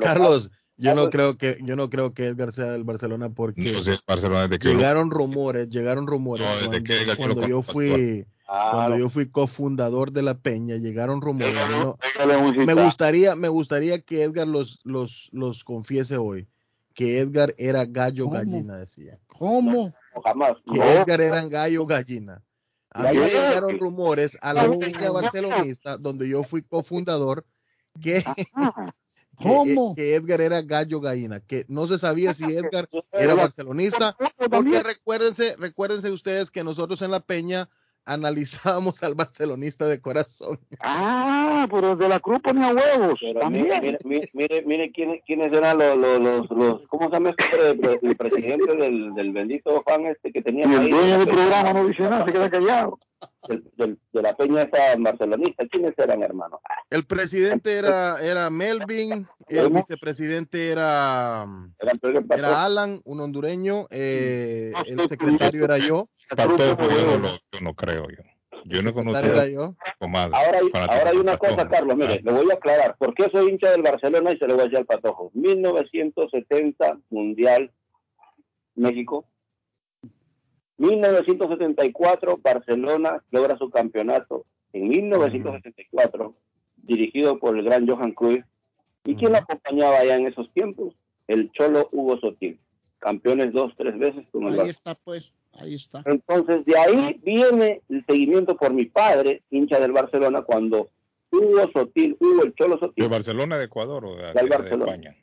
Carlos, 0.00 0.50
yo 0.76 0.94
no 0.94 1.10
creo 1.10 1.36
que 1.36 1.58
yo 1.62 1.76
no 1.76 1.90
creo 1.90 2.14
que 2.14 2.26
Edgar 2.26 2.52
sea 2.52 2.72
del 2.72 2.84
Barcelona 2.84 3.30
porque 3.30 3.72
no, 3.72 3.82
sí, 3.82 3.92
Barcelona 4.06 4.48
desde 4.48 4.58
que 4.58 4.68
llegaron 4.68 5.10
lo... 5.10 5.16
rumores, 5.16 5.68
llegaron 5.68 6.06
rumores 6.06 6.46
no, 6.46 6.68
cuando, 6.68 6.82
que 6.82 7.16
cuando 7.16 7.46
yo 7.46 7.62
fui 7.62 8.26
ah, 8.48 8.70
cuando 8.72 8.98
yo 8.98 9.08
fui 9.10 9.28
cofundador 9.28 10.12
de 10.12 10.22
la 10.22 10.38
Peña, 10.38 10.76
llegaron 10.76 11.20
rumores. 11.20 11.54
No, 11.70 11.98
me 12.64 12.74
gustaría 12.74 13.34
me 13.34 13.48
gustaría 13.48 14.00
que 14.00 14.22
Edgar 14.22 14.48
los 14.48 14.80
los 14.84 15.28
los 15.32 15.64
confiese 15.64 16.16
hoy 16.16 16.48
que 16.94 17.18
Edgar 17.18 17.54
era 17.56 17.84
gallo 17.84 18.24
¿Cómo? 18.24 18.36
gallina 18.36 18.76
decía. 18.76 19.18
¿Cómo? 19.26 19.94
Jamás. 20.24 20.56
Que 20.70 20.78
Edgar 20.78 21.20
era 21.20 21.46
gallo 21.46 21.86
gallina. 21.86 22.42
A 22.90 23.04
mí 23.04 23.18
me 23.18 23.26
llegaron 23.28 23.78
rumores 23.78 24.36
a 24.40 24.52
la 24.52 24.68
Peña 24.78 25.10
barcelonista 25.10 25.96
donde 25.96 26.28
yo 26.28 26.42
fui 26.42 26.62
cofundador 26.62 27.46
que 28.02 28.24
¿Cómo? 29.42 29.94
Que, 29.94 30.02
que, 30.02 30.14
Edgar 30.14 30.40
era 30.40 30.62
gallo 30.62 31.00
gallina, 31.00 31.40
que 31.40 31.64
no 31.68 31.88
se 31.88 31.98
sabía 31.98 32.34
si 32.34 32.44
Edgar 32.56 32.88
era 33.12 33.34
barcelonista, 33.34 34.16
porque 34.50 34.82
recuérdense, 34.82 35.56
recuérdense 35.56 36.10
ustedes 36.10 36.50
que 36.50 36.64
nosotros 36.64 37.02
en 37.02 37.10
la 37.10 37.20
Peña 37.20 37.68
analizábamos 38.10 39.02
al 39.02 39.14
barcelonista 39.14 39.86
de 39.86 40.00
corazón. 40.00 40.58
Ah, 40.80 41.66
pero 41.70 41.94
de 41.94 42.08
la 42.08 42.18
Cruz 42.20 42.40
ponía 42.42 42.74
huevos. 42.74 43.20
Mire, 43.50 43.98
mire, 44.04 44.30
mire, 44.34 44.62
mire, 44.66 44.92
quiénes, 44.92 45.20
quiénes 45.26 45.52
eran 45.52 45.78
los, 45.78 45.96
los, 45.96 46.20
los, 46.20 46.50
los, 46.50 46.88
¿cómo 46.88 47.06
se 47.06 47.12
llama 47.12 47.30
este? 47.30 47.98
El 48.02 48.16
presidente 48.16 48.76
del, 48.76 49.14
del 49.14 49.32
bendito 49.32 49.82
fan 49.86 50.06
este 50.06 50.32
que 50.32 50.42
tenía. 50.42 50.66
Y 50.66 50.74
el 50.74 50.90
dueño 50.90 51.18
del 51.18 51.28
programa 51.28 51.72
no 51.72 51.86
dice 51.86 52.02
nada, 52.02 52.24
se 52.24 52.32
queda 52.32 52.50
callado. 52.50 52.98
Del, 53.48 53.62
del, 53.76 53.98
de 54.12 54.22
la 54.22 54.34
peña 54.34 54.62
esa 54.62 54.96
barcelonista, 54.98 55.66
¿quiénes 55.70 55.94
eran, 55.98 56.22
hermano? 56.22 56.58
El 56.88 57.04
presidente 57.04 57.76
era, 57.76 58.16
era 58.22 58.48
Melvin, 58.48 59.26
el 59.48 59.70
vicepresidente 59.70 60.70
era, 60.70 61.44
era 62.34 62.64
Alan, 62.64 63.00
un 63.04 63.20
hondureño, 63.20 63.86
eh, 63.90 64.72
el 64.86 65.06
secretario 65.08 65.64
era 65.64 65.78
yo. 65.78 66.08
Patojo, 66.36 66.88
yo 66.88 67.06
no, 67.06 67.18
lo, 67.18 67.28
yo 67.28 67.60
no 67.60 67.74
creo 67.74 68.08
yo. 68.08 68.22
Yo 68.64 68.82
no 68.82 68.92
conozco 68.92 69.26
yo. 69.50 69.74
Ahora 70.00 70.58
hay, 70.60 70.70
ahora 70.74 71.10
hay 71.10 71.16
una 71.16 71.36
cosa, 71.36 71.68
Carlos, 71.68 71.96
mire, 71.96 72.20
le 72.22 72.32
voy 72.32 72.50
a 72.50 72.54
aclarar. 72.54 72.96
¿Por 72.98 73.14
qué 73.14 73.28
soy 73.32 73.50
hincha 73.50 73.70
del 73.70 73.82
Barcelona 73.82 74.32
y 74.32 74.38
se 74.38 74.46
lo 74.46 74.54
voy 74.54 74.62
a 74.62 74.64
decir 74.64 74.78
al 74.78 74.86
Patojo? 74.86 75.30
1970 75.34 76.98
Mundial 77.10 77.72
México. 78.74 79.26
1974 80.78 82.38
Barcelona 82.42 83.22
logra 83.30 83.56
su 83.58 83.70
campeonato. 83.70 84.46
En 84.72 84.88
1974, 84.88 86.34
dirigido 86.76 87.38
por 87.38 87.58
el 87.58 87.64
gran 87.64 87.88
Johan 87.88 88.12
Cruyff. 88.12 88.44
¿Y 89.04 89.16
quién 89.16 89.32
lo 89.32 89.38
acompañaba 89.38 90.04
ya 90.04 90.16
en 90.16 90.26
esos 90.26 90.52
tiempos? 90.52 90.94
El 91.26 91.50
Cholo 91.52 91.88
Hugo 91.92 92.18
Sotil. 92.20 92.58
Campeones 92.98 93.52
dos, 93.52 93.72
tres 93.76 93.98
veces 93.98 94.26
con 94.30 94.46
el 94.46 94.60
Ahí 94.60 94.68
está, 94.68 94.94
pues. 94.94 95.34
Ahí 95.52 95.74
está. 95.74 96.02
Entonces, 96.06 96.64
de 96.64 96.78
ahí 96.78 97.20
viene 97.22 97.82
el 97.88 98.04
seguimiento 98.06 98.56
por 98.56 98.72
mi 98.72 98.86
padre, 98.86 99.42
hincha 99.50 99.80
del 99.80 99.92
Barcelona, 99.92 100.42
cuando 100.42 100.88
Hugo 101.30 101.70
Sotil, 101.72 102.16
Hugo 102.20 102.44
el 102.44 102.54
Cholo 102.54 102.78
Sotil. 102.78 103.02
¿De 103.02 103.08
Barcelona 103.08 103.58
de 103.58 103.64
Ecuador 103.64 104.04
o 104.04 104.16
de, 104.16 104.32
de, 104.32 104.32
de 104.32 104.70
España? 104.70 105.16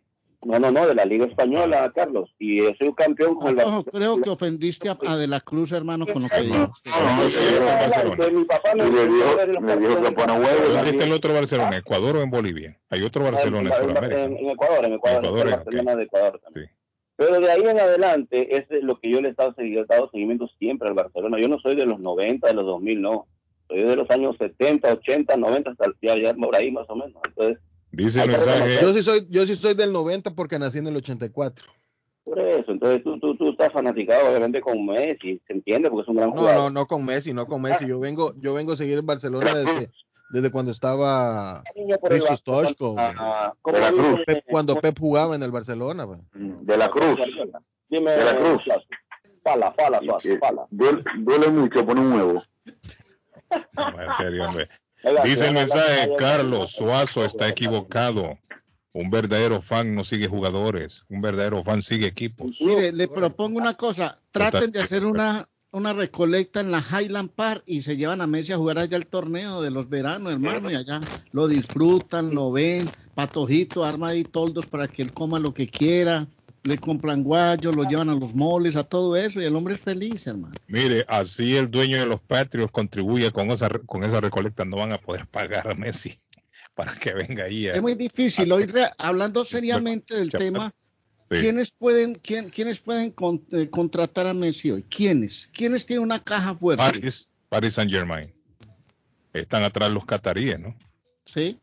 No, 0.46 0.60
no, 0.60 0.72
no, 0.72 0.88
de 0.88 0.94
la 0.94 1.04
Liga 1.04 1.26
Española, 1.26 1.92
Carlos. 1.96 2.30
Y 2.38 2.60
soy 2.78 2.94
campeón 2.96 3.36
con 3.36 3.60
el 3.60 3.66
Ojo, 3.66 3.84
creo 3.86 4.22
que 4.22 4.30
ofendiste 4.30 4.88
a, 4.88 4.98
a, 5.06 5.18
De 5.18 5.28
la 5.28 5.42
Cruz, 5.42 5.72
hermano, 5.72 6.06
con 6.06 6.24
lo 6.24 6.30
que 6.30 6.42
dijiste. 6.42 6.90
No, 6.90 7.02
no, 7.02 8.16
no, 8.16 8.32
mi 8.40 8.46
papá 8.46 8.76
me 8.76 8.86
dijo, 8.86 10.02
que 10.04 10.12
pone 10.12 10.34
huevos. 10.34 10.74
¿Dónde 10.74 10.90
está 10.92 11.04
el 11.06 11.12
otro 11.12 11.34
Barcelona? 11.34 11.78
¿Ecuador 11.78 12.18
o 12.18 12.22
en 12.22 12.30
Bolivia? 12.30 12.80
Hay 12.90 13.02
otro 13.04 13.24
Barcelona 13.24 13.62
en, 13.62 13.68
en 13.68 13.90
Sudamérica. 13.90 14.24
En, 14.24 14.38
en, 14.38 14.50
Ecuador, 14.50 14.86
en 14.86 14.94
Ecuador. 14.94 15.26
Ecuador, 15.26 15.48
en 15.48 15.52
Barcelona 15.56 15.92
okay. 15.92 15.98
de 15.98 16.04
Ecuador 16.04 16.42
también. 16.44 16.68
Sí. 16.68 16.74
Pero 17.18 17.40
de 17.40 17.52
ahí 17.52 17.64
en 17.64 17.80
adelante 17.80 18.56
es 18.56 18.66
lo 18.84 19.00
que 19.00 19.10
yo 19.10 19.20
le 19.22 19.30
he 19.30 19.32
estado, 19.32 19.54
he 19.58 19.80
estado 19.80 20.10
seguimiento 20.12 20.48
siempre 20.60 20.88
al 20.88 20.94
Barcelona. 20.94 21.40
Yo 21.42 21.50
no 21.50 21.60
soy 21.60 21.76
de 21.76 21.86
los 21.86 22.00
90, 22.00 22.48
de 22.48 22.54
los 22.54 22.66
2000, 22.66 23.02
no. 23.02 23.26
Soy 23.68 23.84
de 23.84 23.96
los 23.96 24.10
años 24.12 24.36
70, 24.38 24.94
80, 24.94 25.36
90, 25.36 25.72
hasta 25.72 25.86
ya, 26.02 26.16
ya 26.16 26.34
por 26.36 26.56
ahí 26.56 26.72
más 26.72 26.90
o 26.90 26.96
menos. 26.96 27.20
Entonces, 27.28 27.58
Dice 27.92 28.22
el 28.22 28.32
mensaje. 28.32 28.78
Yo 28.82 28.94
sí, 28.94 29.02
soy, 29.02 29.28
yo 29.30 29.46
sí 29.46 29.56
soy 29.56 29.74
del 29.74 29.92
90 29.92 30.36
porque 30.36 30.60
nací 30.60 30.78
en 30.78 30.88
el 30.88 30.98
84. 30.98 31.66
Por 32.24 32.40
eso, 32.40 32.72
entonces 32.72 33.04
tú, 33.04 33.20
tú, 33.20 33.36
tú 33.38 33.52
estás 33.52 33.72
fanaticado 33.72 34.30
obviamente 34.30 34.60
con 34.60 34.86
Messi, 34.86 35.42
se 35.48 35.54
entiende 35.54 35.90
porque 35.90 36.04
es 36.04 36.08
un 36.10 36.18
gran 36.18 36.30
no, 36.30 36.36
jugador. 36.36 36.56
No, 36.56 36.64
no, 36.64 36.82
no 36.82 36.86
con 36.86 37.06
Messi, 37.06 37.34
no 37.34 37.46
con 37.46 37.62
Messi. 37.62 37.88
Yo 37.88 38.00
vengo, 38.00 38.34
yo 38.40 38.54
vengo 38.54 38.74
a 38.74 38.78
seguir 38.78 38.98
en 38.98 39.06
Barcelona 39.06 39.54
desde, 39.54 39.90
desde 40.30 40.52
cuando 40.52 40.72
estaba 40.72 41.64
Stoichkov, 42.38 42.96
Pep, 44.26 44.44
cuando 44.50 44.76
Pep 44.80 44.98
jugaba 45.00 45.36
en 45.36 45.44
el 45.44 45.52
Barcelona. 45.52 46.06
Pues. 46.06 46.20
De 46.34 46.78
la 46.78 46.90
Cruz. 46.90 47.18
Dime, 47.90 48.12
de 48.12 48.26
la 48.26 48.36
Cruz. 48.36 48.64
Fala, 49.44 49.74
fala, 49.74 50.00
fala. 50.00 50.40
fala. 50.40 50.68
Duele, 50.70 51.04
duele 51.20 51.50
mucho 51.50 51.86
poner 51.86 52.04
un 52.04 52.14
huevo. 52.14 52.44
No, 53.76 54.02
en 54.02 54.14
serio, 54.14 54.46
hombre. 54.46 54.68
Dice 55.24 55.48
el 55.48 55.54
mensaje, 55.54 56.10
Carlos 56.18 56.72
Suazo 56.72 57.24
está 57.24 57.48
equivocado. 57.48 58.38
Un 58.94 59.12
verdadero 59.12 59.62
fan 59.62 59.94
no 59.94 60.04
sigue 60.04 60.28
jugadores, 60.28 61.04
un 61.08 61.22
verdadero 61.22 61.64
fan 61.64 61.84
sigue 61.84 62.08
equipos. 62.08 62.58
Mire, 62.60 62.92
le 62.92 63.08
propongo 63.08 63.60
una 63.60 63.76
cosa, 63.76 64.20
traten 64.32 64.72
de 64.72 64.82
hacer 64.82 65.06
una 65.06 65.48
una 65.78 65.94
recolecta 65.94 66.60
en 66.60 66.72
la 66.72 66.84
Highland 66.84 67.30
Park 67.30 67.64
y 67.66 67.82
se 67.84 67.96
llevan 67.96 68.22
a 68.22 68.28
Messi 68.28 68.52
a 68.52 68.58
jugar 68.58 68.80
allá 68.80 68.98
el 68.98 69.06
torneo 69.06 69.62
de 69.62 69.72
los 69.72 69.88
veranos, 69.88 70.34
hermano, 70.34 70.72
y 70.72 70.76
allá 70.76 71.00
lo 71.32 71.48
disfrutan, 71.48 72.34
lo 72.34 72.52
ven, 72.52 72.90
patojito, 73.16 73.86
arma 73.86 74.14
y 74.16 74.24
toldos 74.24 74.68
para 74.68 74.88
que 74.88 75.04
él 75.04 75.14
coma 75.14 75.40
lo 75.40 75.54
que 75.54 75.68
quiera, 75.68 76.28
le 76.64 76.78
compran 76.80 77.24
guayos, 77.24 77.76
lo 77.76 77.84
llevan 77.84 78.10
a 78.10 78.16
los 78.16 78.34
moles, 78.36 78.76
a 78.76 78.84
todo 78.84 79.16
eso, 79.16 79.42
y 79.42 79.46
el 79.46 79.56
hombre 79.56 79.76
es 79.76 79.82
feliz, 79.82 80.28
hermano. 80.28 80.56
Mire, 80.68 81.06
así 81.08 81.56
el 81.56 81.70
dueño 81.70 82.00
de 82.00 82.06
los 82.06 82.20
Patriots 82.22 82.72
contribuye 82.72 83.32
con 83.32 83.52
esa, 83.52 83.70
con 83.70 84.04
esa 84.04 84.20
recolecta, 84.20 84.66
no 84.66 84.78
van 84.78 84.94
a 84.94 84.98
poder 84.98 85.28
pagar 85.32 85.70
a 85.70 85.76
Messi 85.76 86.18
para 86.76 86.94
que 86.94 87.14
venga 87.14 87.46
ahí. 87.46 87.68
A, 87.68 87.76
es 87.76 87.82
muy 87.82 87.96
difícil, 87.96 88.52
hoy 88.52 88.68
hablando 88.98 89.46
seriamente 89.46 90.16
del 90.16 90.32
tema, 90.32 90.74
sí. 91.30 91.38
¿quiénes 91.40 91.72
pueden, 91.72 92.16
quién, 92.16 92.50
¿quiénes 92.50 92.80
pueden 92.80 93.12
con, 93.12 93.46
eh, 93.52 93.70
contratar 93.70 94.28
a 94.28 94.34
Messi 94.34 94.72
hoy? 94.72 94.84
¿Quiénes? 94.84 95.50
¿Quiénes 95.54 95.86
tienen 95.86 96.04
una 96.04 96.24
caja 96.24 96.56
fuerte? 96.56 96.84
Paris, 96.84 97.30
Paris 97.50 97.74
Saint 97.74 97.92
Germain. 97.92 98.34
Están 99.34 99.64
atrás 99.64 99.92
los 99.92 100.06
cataríes, 100.06 100.60
¿no? 100.60 100.76
Sí. 101.26 101.60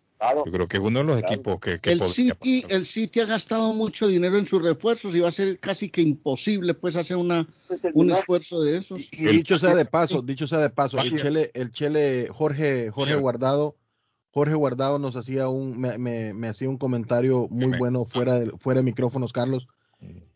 Yo 0.46 0.52
creo 0.52 0.68
que 0.68 0.76
es 0.78 0.82
uno 0.82 1.00
de 1.00 1.04
los 1.04 1.22
equipos 1.22 1.60
que, 1.60 1.78
el 1.82 2.02
City 2.02 2.64
el 2.68 2.86
City 2.86 3.20
ha 3.20 3.26
gastado 3.26 3.74
mucho 3.74 4.06
dinero 4.06 4.38
en 4.38 4.46
sus 4.46 4.62
refuerzos 4.62 5.14
y 5.14 5.20
va 5.20 5.28
a 5.28 5.32
ser 5.32 5.58
casi 5.58 5.90
que 5.90 6.00
imposible 6.00 6.72
pues 6.72 6.96
hacer 6.96 7.16
una 7.16 7.46
un 7.92 8.10
esfuerzo 8.10 8.62
de 8.62 8.78
esos. 8.78 9.08
Y, 9.12 9.26
dicho 9.26 9.58
sea 9.58 9.74
de 9.74 9.84
paso, 9.84 10.22
dicho 10.22 10.46
sea 10.46 10.58
de 10.58 10.70
paso, 10.70 10.98
el 10.98 11.20
Chele, 11.20 11.50
el 11.54 11.72
Chele 11.72 12.28
Jorge 12.32 12.90
Jorge 12.90 13.16
Guardado 13.16 13.76
Jorge 14.34 14.54
Guardado 14.54 14.98
nos 14.98 15.14
hacía 15.14 15.48
un 15.48 15.78
me, 15.78 15.96
me, 16.34 16.48
hacía 16.48 16.68
un 16.68 16.76
comentario 16.76 17.46
muy 17.50 17.78
bueno 17.78 18.04
fuera 18.04 18.34
de, 18.34 18.50
fuera 18.58 18.80
de 18.80 18.84
micrófonos 18.84 19.32
Carlos 19.32 19.68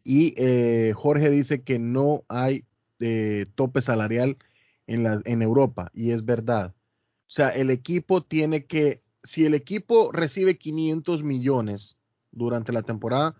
y 0.05 0.35
eh, 0.37 0.93
Jorge 0.95 1.31
dice 1.31 1.63
que 1.63 1.81
no 1.81 2.23
hay 2.29 2.65
eh, 3.01 3.47
tope 3.57 3.83
salarial 3.83 4.39
en 4.87 5.03
la, 5.03 5.21
en 5.25 5.43
Europa 5.43 5.91
y 5.93 6.13
es 6.13 6.25
verdad. 6.25 6.77
O 6.77 7.31
sea, 7.31 7.49
el 7.49 7.71
equipo 7.71 8.23
tiene 8.23 8.67
que 8.67 9.03
si 9.25 9.45
el 9.47 9.55
equipo 9.55 10.13
recibe 10.13 10.59
500 10.59 11.25
millones 11.25 11.97
durante 12.31 12.73
la 12.73 12.83
temporada, 12.83 13.35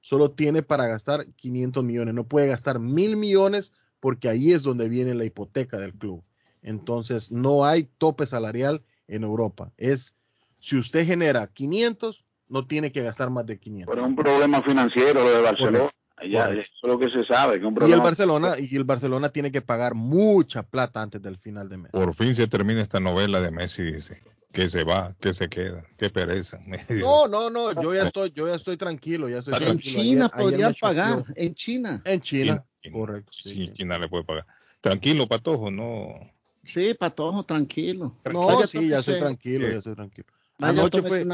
solo 0.00 0.30
tiene 0.30 0.62
para 0.62 0.86
gastar 0.86 1.26
500 1.26 1.82
millones. 1.82 2.14
No 2.14 2.28
puede 2.28 2.46
gastar 2.46 2.78
mil 2.78 3.16
millones 3.16 3.72
porque 3.98 4.28
ahí 4.28 4.52
es 4.52 4.62
donde 4.62 4.88
viene 4.88 5.12
la 5.12 5.24
hipoteca 5.24 5.76
del 5.76 5.92
club. 5.92 6.22
Entonces, 6.62 7.32
no 7.32 7.64
hay 7.64 7.88
tope 7.98 8.28
salarial 8.28 8.84
en 9.08 9.24
Europa. 9.24 9.72
Es, 9.76 10.14
si 10.58 10.76
usted 10.76 11.06
genera 11.06 11.46
500, 11.46 12.24
no 12.48 12.66
tiene 12.66 12.92
que 12.92 13.02
gastar 13.02 13.30
más 13.30 13.46
de 13.46 13.58
500. 13.58 13.92
Pero 13.92 14.04
es 14.04 14.08
un 14.08 14.16
problema 14.16 14.62
financiero 14.62 15.24
lo 15.24 15.30
de 15.30 15.42
Barcelona. 15.42 15.90
Ya, 16.30 16.48
eso 16.48 16.60
es 16.60 16.68
lo 16.82 16.98
que 16.98 17.10
se 17.10 17.24
sabe. 17.24 17.60
y 17.86 17.92
el 17.92 18.00
Barcelona 18.00 18.54
y 18.58 18.74
el 18.76 18.84
Barcelona 18.84 19.28
tiene 19.30 19.50
que 19.50 19.60
pagar 19.60 19.94
mucha 19.94 20.62
plata 20.62 21.02
antes 21.02 21.20
del 21.20 21.36
final 21.38 21.68
de 21.68 21.78
mes. 21.78 21.92
Por 21.92 22.14
fin 22.14 22.34
se 22.34 22.46
termina 22.46 22.80
esta 22.80 23.00
novela 23.00 23.40
de 23.40 23.50
Messi, 23.50 23.82
dice 23.82 24.22
que 24.54 24.70
se 24.70 24.84
va, 24.84 25.14
que 25.20 25.34
se 25.34 25.48
queda, 25.48 25.84
qué 25.98 26.08
pereza. 26.08 26.60
No, 26.88 27.26
no, 27.26 27.50
no, 27.50 27.72
yo 27.82 27.92
ya 27.92 28.04
estoy, 28.04 28.32
yo 28.34 28.46
ya 28.46 28.54
estoy 28.54 28.76
tranquilo, 28.76 29.28
ya 29.28 29.38
estoy 29.38 29.54
En 29.60 29.78
China 29.78 30.28
podrían 30.28 30.74
pagar, 30.80 31.24
en 31.34 31.54
China. 31.54 32.00
En 32.04 32.20
China, 32.20 32.64
correcto. 32.92 33.32
Sí, 33.32 33.70
China 33.72 33.98
le 33.98 34.08
puede 34.08 34.24
pagar. 34.24 34.46
Tranquilo, 34.80 35.26
Patojo, 35.26 35.70
no. 35.70 36.30
Sí, 36.66 36.94
Patojo, 36.94 37.44
tranquilo. 37.44 38.16
No, 38.32 38.66
sí, 38.66 38.88
ya 38.88 38.98
estoy 38.98 39.18
tranquilo, 39.18 39.68
ya 39.68 39.78
estoy 39.78 39.94
tranquilo. 39.94 40.28
Anoche 40.58 41.02
fue, 41.02 41.24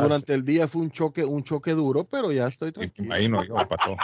durante 0.00 0.34
el 0.34 0.44
día 0.44 0.66
fue 0.66 0.82
un 0.82 0.90
choque, 0.90 1.24
un 1.24 1.44
choque 1.44 1.72
duro, 1.72 2.04
pero 2.04 2.32
ya 2.32 2.48
estoy 2.48 2.72
tranquilo. 2.72 3.14
Ahí 3.14 3.28
no, 3.28 3.44
yo, 3.44 3.54
Patojo. 3.54 3.96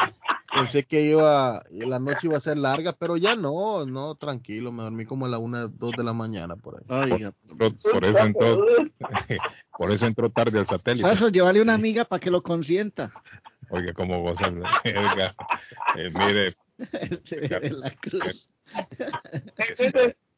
Pensé 0.55 0.85
que 0.85 1.03
iba, 1.03 1.65
la 1.71 1.99
noche 1.99 2.29
iba 2.29 2.37
a 2.37 2.41
ser 2.41 2.57
larga, 2.59 2.93
pero 2.93 3.17
ya 3.17 3.35
no, 3.35 3.85
no, 3.85 4.15
tranquilo, 4.15 4.71
me 4.71 4.85
dormí 4.85 5.05
como 5.05 5.27
a 5.27 5.29
la 5.29 5.39
una, 5.39 5.67
dos 5.67 5.91
de 5.97 6.05
la 6.05 6.13
mañana 6.13 6.55
por 6.55 6.77
ahí. 6.77 6.85
por, 7.83 8.05
eso 8.05 8.19
entró, 8.21 8.65
por 9.77 9.91
eso 9.91 10.07
entró 10.07 10.31
tarde 10.31 10.61
al 10.61 10.67
satélite. 10.67 11.11
Eso, 11.11 11.29
llévale 11.29 11.61
una 11.61 11.75
amiga 11.75 12.05
para 12.05 12.21
que 12.21 12.31
lo 12.31 12.43
consienta. 12.43 13.11
Oiga, 13.71 13.93
goza 13.93 14.47
Edgar. 14.85 15.35
Eh, 15.97 16.11
mire. 16.15 16.55
la 17.71 17.91
cruz. 17.91 18.49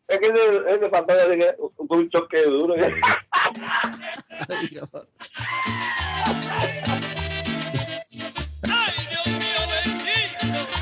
Es 0.09 0.19
que 0.21 0.27
ese 0.27 0.89
pantalla 0.89 1.27
de 1.27 1.57
un 1.79 2.09
choque 2.11 2.43
duro. 2.45 2.75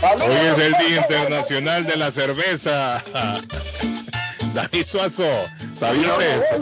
Hoy 0.02 0.32
es 0.32 0.58
el 0.58 0.72
Día 0.74 0.96
Internacional 0.98 1.86
de 1.86 1.96
la 1.96 2.10
Cerveza. 2.10 3.02
David 4.54 4.84
Suazo, 4.86 5.24
¿sabía 5.74 6.16
eso? 6.20 6.60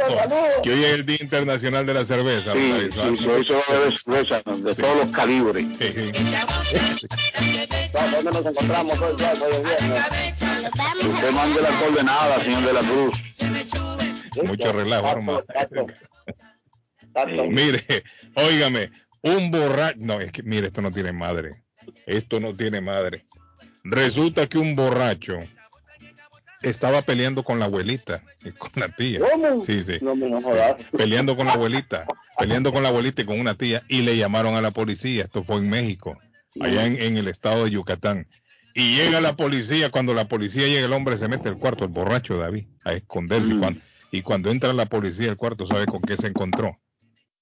Que 0.63 0.73
hoy 0.73 0.83
es 0.83 0.95
el 0.95 1.05
Día 1.05 1.19
Internacional 1.21 1.85
de 1.85 1.93
la 1.93 2.07
Cerveza. 2.07 2.55
Sí, 2.55 2.73
sí, 2.91 3.17
sí 3.19 3.29
hoy 3.29 3.47
beber 3.47 3.95
cerveza 4.03 4.37
de 4.37 4.75
todos 4.75 4.97
los 4.97 5.13
calibres. 5.13 5.67
¿Dónde 7.93 8.31
nos 8.31 8.47
encontramos 8.47 8.99
hoy 8.99 9.17
día? 9.17 9.33
Usted 11.07 11.33
mande 11.33 11.61
la 11.61 11.69
coordenada, 11.69 12.41
señor 12.41 12.63
de 12.65 12.73
la 12.73 12.81
Cruz. 12.81 13.23
Mucho 14.43 14.73
relajo, 14.73 15.09
hermano. 15.09 15.45
Mire, 17.51 17.85
óigame, 18.35 18.91
un 19.21 19.51
borracho. 19.51 19.99
No, 19.99 20.19
es 20.19 20.33
que, 20.33 20.43
mire, 20.43 20.69
esto 20.69 20.81
no 20.81 20.91
tiene 20.91 21.13
madre. 21.13 21.63
Esto 22.07 22.41
no 22.41 22.55
tiene 22.55 22.81
madre. 22.81 23.27
Resulta 23.85 24.47
que 24.47 24.57
un 24.57 24.75
borracho 24.75 25.39
estaba 26.63 27.03
peleando 27.03 27.43
con 27.43 27.59
la 27.59 27.67
abuelita, 27.67 28.23
con 28.59 28.71
la 28.77 28.89
tía. 28.89 29.21
Sí, 29.65 29.83
sí. 29.83 29.99
Peleando 30.97 31.37
con 31.37 31.47
la 31.47 31.53
abuelita, 31.53 32.07
peleando 32.39 32.73
con 32.73 32.83
la 32.83 32.89
abuelita 32.91 33.23
y 33.23 33.25
con 33.25 33.41
una 33.41 33.55
tía 33.55 33.83
y 33.89 34.03
le 34.03 34.17
llamaron 34.17 34.55
a 34.55 34.61
la 34.61 34.71
policía. 34.71 35.25
Esto 35.25 35.45
fue 35.45 35.57
en 35.57 35.69
México, 35.69 36.19
allá 36.61 36.87
en, 36.87 37.17
el 37.17 37.29
estado 37.29 37.65
de 37.65 37.71
Yucatán. 37.71 38.27
Y 38.75 38.97
llega 38.97 39.21
la 39.21 39.37
policía, 39.37 39.91
cuando 39.91 40.15
la 40.15 40.29
policía 40.29 40.67
llega 40.67 40.87
el 40.87 40.93
hombre 40.93 41.19
se 41.19 41.29
mete 41.29 41.49
al 41.49 41.59
cuarto, 41.59 41.85
el 41.85 41.91
borracho 41.91 42.39
David, 42.39 42.67
a 42.85 42.95
esconderse. 42.95 43.53
Y, 43.53 43.59
cuando, 43.59 43.81
y 44.11 44.23
cuando 44.23 44.51
entra 44.51 44.73
la 44.73 44.87
policía 44.87 45.31
al 45.31 45.37
cuarto, 45.37 45.67
¿sabe 45.67 45.87
con 45.87 46.01
qué 46.01 46.17
se 46.17 46.29
encontró? 46.29 46.79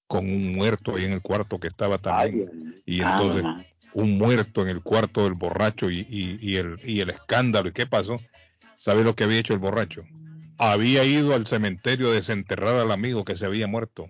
Con 0.07 0.25
un 0.25 0.53
muerto 0.53 0.95
ahí 0.95 1.05
en 1.05 1.13
el 1.13 1.21
cuarto 1.21 1.57
que 1.57 1.67
estaba 1.67 1.97
también. 1.97 2.75
y 2.85 3.01
entonces 3.01 3.45
un 3.93 4.17
muerto 4.17 4.61
en 4.61 4.69
el 4.69 4.81
cuarto 4.81 5.23
del 5.23 5.33
borracho 5.33 5.89
y, 5.89 6.05
y, 6.09 6.55
el, 6.55 6.77
y 6.83 7.01
el 7.01 7.09
escándalo. 7.09 7.69
¿Y 7.69 7.73
qué 7.73 7.85
pasó? 7.87 8.19
¿Sabe 8.81 9.03
lo 9.03 9.15
que 9.15 9.25
había 9.25 9.37
hecho 9.37 9.53
el 9.53 9.59
borracho? 9.59 10.05
Había 10.57 11.05
ido 11.05 11.35
al 11.35 11.45
cementerio 11.45 12.09
a 12.09 12.13
desenterrar 12.13 12.77
al 12.77 12.89
amigo 12.89 13.23
que 13.23 13.35
se 13.35 13.45
había 13.45 13.67
muerto. 13.67 14.09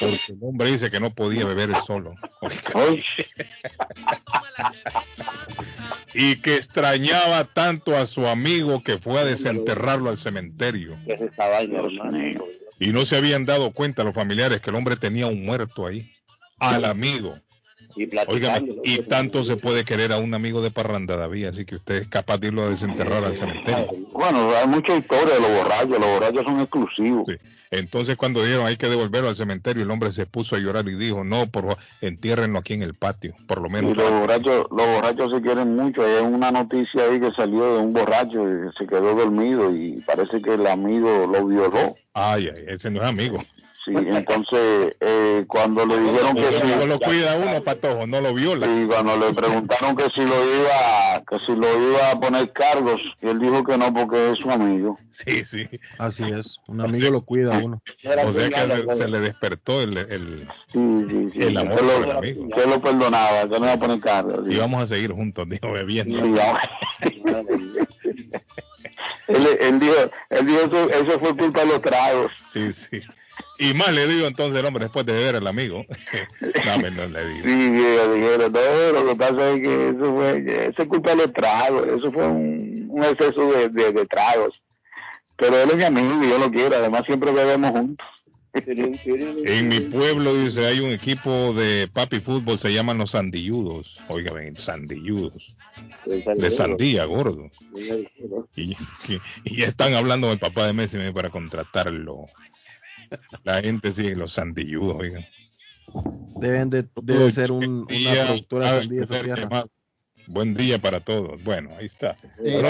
porque 0.00 0.32
el 0.32 0.38
hombre 0.42 0.72
dice 0.72 0.90
que 0.90 0.98
no 0.98 1.14
podía 1.14 1.44
beber 1.44 1.70
solo. 1.86 2.16
y 6.14 6.34
que 6.40 6.56
extrañaba 6.56 7.44
tanto 7.44 7.96
a 7.96 8.06
su 8.06 8.26
amigo 8.26 8.82
que 8.82 8.98
fue 8.98 9.20
a 9.20 9.24
desenterrarlo 9.24 10.10
al 10.10 10.18
cementerio. 10.18 10.98
Y 12.80 12.88
no 12.88 13.06
se 13.06 13.18
habían 13.18 13.44
dado 13.44 13.70
cuenta 13.70 14.02
los 14.02 14.14
familiares 14.14 14.60
que 14.60 14.70
el 14.70 14.76
hombre 14.76 14.96
tenía 14.96 15.28
un 15.28 15.44
muerto 15.44 15.86
ahí, 15.86 16.10
al 16.58 16.84
amigo 16.84 17.38
y 17.96 18.98
tanto 19.02 19.44
se 19.44 19.56
puede 19.56 19.84
querer 19.84 20.12
a 20.12 20.18
un 20.18 20.34
amigo 20.34 20.62
de 20.62 20.70
parranda, 20.70 21.16
David, 21.16 21.46
así 21.46 21.64
que 21.64 21.76
usted 21.76 21.96
es 21.96 22.08
capaz 22.08 22.38
de 22.38 22.48
irlo 22.48 22.62
a 22.62 22.70
desenterrar 22.70 23.24
al 23.24 23.36
cementerio. 23.36 23.86
Bueno, 24.12 24.50
hay 24.50 24.66
mucha 24.66 24.96
historia 24.96 25.34
de 25.34 25.40
los 25.40 25.50
borrachos, 25.50 25.90
los 25.90 26.06
borrachos 26.06 26.44
son 26.44 26.60
exclusivos. 26.60 27.26
Entonces 27.70 28.16
cuando 28.16 28.42
dijeron 28.42 28.66
hay 28.66 28.76
que 28.76 28.88
devolverlo 28.88 29.28
al 29.28 29.36
cementerio, 29.36 29.82
el 29.82 29.90
hombre 29.90 30.10
se 30.10 30.26
puso 30.26 30.56
a 30.56 30.58
llorar 30.58 30.88
y 30.88 30.94
dijo, 30.94 31.24
no, 31.24 31.48
por 31.48 31.76
entiérrenlo 32.00 32.58
aquí 32.58 32.74
en 32.74 32.82
el 32.82 32.94
patio, 32.94 33.34
por 33.46 33.60
lo 33.60 33.68
menos. 33.68 33.96
los 33.96 34.10
borrachos, 34.10 34.66
los 34.70 34.86
borrachos 34.86 35.32
se 35.34 35.42
quieren 35.42 35.76
mucho, 35.76 36.02
hay 36.02 36.24
una 36.24 36.50
noticia 36.50 37.04
ahí 37.04 37.20
que 37.20 37.30
salió 37.32 37.76
de 37.76 37.82
un 37.82 37.92
borracho 37.92 38.48
y 38.48 38.72
se 38.78 38.86
quedó 38.86 39.14
dormido 39.14 39.74
y 39.74 40.02
parece 40.06 40.40
que 40.40 40.54
el 40.54 40.66
amigo 40.66 41.26
lo 41.26 41.46
violó. 41.46 41.94
Ay, 42.14 42.50
ay, 42.54 42.64
ese 42.68 42.90
no 42.90 43.00
es 43.00 43.06
amigo. 43.06 43.38
Sí, 43.88 43.94
entonces 43.96 44.96
eh, 45.00 45.44
cuando 45.48 45.86
le 45.86 45.98
dijeron 45.98 46.36
que 46.36 46.52
si 46.52 46.76
no 46.76 46.84
lo 46.84 47.00
cuida 47.00 47.36
uno, 47.36 47.62
patojo, 47.64 48.06
no 48.06 48.20
lo 48.20 48.34
viola. 48.34 48.66
Y 48.66 48.86
cuando 48.86 49.16
le 49.16 49.32
preguntaron 49.32 49.96
que 49.96 50.04
si 50.14 50.20
lo 50.20 50.34
iba, 50.34 51.24
que 51.26 51.38
si 51.46 51.56
lo 51.56 51.90
iba 51.90 52.10
a 52.10 52.20
poner 52.20 52.52
cargos, 52.52 53.00
él 53.22 53.38
dijo 53.38 53.64
que 53.64 53.78
no 53.78 53.94
porque 53.94 54.32
es 54.32 54.38
su 54.40 54.50
amigo. 54.50 54.98
Sí, 55.10 55.42
sí. 55.44 55.66
Así 55.98 56.24
es, 56.24 56.58
un 56.66 56.82
amigo 56.82 57.10
lo 57.10 57.22
cuida 57.22 57.56
a 57.56 57.60
uno. 57.60 57.80
O 58.26 58.32
sea 58.32 58.50
que 58.50 58.94
se, 58.94 59.08
le 59.08 59.20
despertó 59.20 59.80
el, 59.80 59.96
el, 59.96 60.46
el 60.74 61.56
amor 61.56 61.78
por 61.78 62.04
el 62.04 62.10
amigo. 62.10 62.48
Que 62.48 62.66
lo 62.66 62.80
perdonaba, 62.80 63.48
que 63.48 63.58
no 63.58 63.64
iba 63.64 63.72
a 63.72 63.78
poner 63.78 64.00
cargos. 64.00 64.46
Y 64.50 64.56
vamos 64.56 64.82
a 64.82 64.86
seguir 64.86 65.12
juntos, 65.12 65.48
dijo, 65.48 65.72
bebiendo. 65.72 66.18
él, 69.28 69.48
él 69.60 69.80
dijo, 69.80 69.94
él 70.28 70.46
dijo 70.46 70.60
eso, 70.60 70.90
eso 70.90 71.18
fue 71.20 71.34
culpa 71.36 71.60
de 71.60 71.66
los 71.66 71.80
tragos. 71.80 72.30
Sí, 72.44 72.70
sí. 72.72 73.00
Y 73.58 73.74
más 73.74 73.92
le 73.92 74.06
digo 74.06 74.26
entonces 74.26 74.60
el 74.60 74.66
hombre 74.66 74.84
después 74.84 75.04
de 75.04 75.12
ver 75.12 75.36
al 75.36 75.46
amigo. 75.46 75.84
no, 76.66 76.78
menos 76.78 77.10
le 77.10 77.28
digo. 77.28 77.44
Sí, 77.44 77.70
dijeron, 77.70 78.52
no, 78.52 78.92
lo 78.92 79.08
que 79.08 79.16
pasa 79.16 79.50
es 79.50 79.62
que 79.62 79.88
eso 79.88 80.14
fue, 80.14 80.66
eso 80.68 80.82
es 80.82 80.88
culpa 80.88 81.10
de 81.10 81.16
los 81.16 81.32
tragos, 81.32 81.86
eso 81.88 82.12
fue 82.12 82.26
un, 82.26 82.86
un 82.88 83.04
exceso 83.04 83.52
de, 83.52 83.68
de, 83.68 84.06
tragos. 84.06 84.54
Pero 85.36 85.56
él 85.56 85.70
es 85.70 85.76
mi 85.76 85.84
amigo 85.84 86.22
y 86.22 86.30
yo 86.30 86.38
lo 86.38 86.50
quiero, 86.50 86.76
además 86.76 87.02
siempre 87.06 87.32
bebemos 87.32 87.70
juntos. 87.70 88.06
En 88.54 89.68
mi 89.68 89.80
pueblo, 89.80 90.34
dice, 90.34 90.66
hay 90.66 90.80
un 90.80 90.90
equipo 90.90 91.52
de 91.52 91.86
papi 91.92 92.18
fútbol, 92.18 92.58
se 92.58 92.72
llaman 92.72 92.98
los 92.98 93.10
sandilludos. 93.10 93.98
Oiga, 94.08 94.32
ven, 94.32 94.56
sandilludos. 94.56 95.56
De 96.06 96.50
sandía, 96.50 97.04
gordo. 97.04 97.50
Y, 98.56 98.72
y, 98.72 98.76
y, 99.44 99.62
están 99.62 99.94
hablando 99.94 100.28
del 100.28 100.38
papá 100.38 100.66
de 100.66 100.72
Messi 100.72 100.98
para 101.12 101.30
contratarlo. 101.30 102.26
La 103.44 103.60
gente 103.62 103.90
sigue 103.90 104.16
los 104.16 104.32
sandilludos, 104.32 104.96
oigan. 104.98 105.24
Deben 106.40 106.70
de, 106.70 106.86
debe 107.02 107.32
ser 107.32 107.50
un, 107.50 107.86
una 107.90 108.24
productora 108.26 108.80
de 108.80 109.68
Buen 110.26 110.54
día 110.54 110.78
para 110.78 111.00
todos. 111.00 111.42
Bueno, 111.42 111.70
ahí 111.78 111.86
está. 111.86 112.14
Eh, 112.44 112.62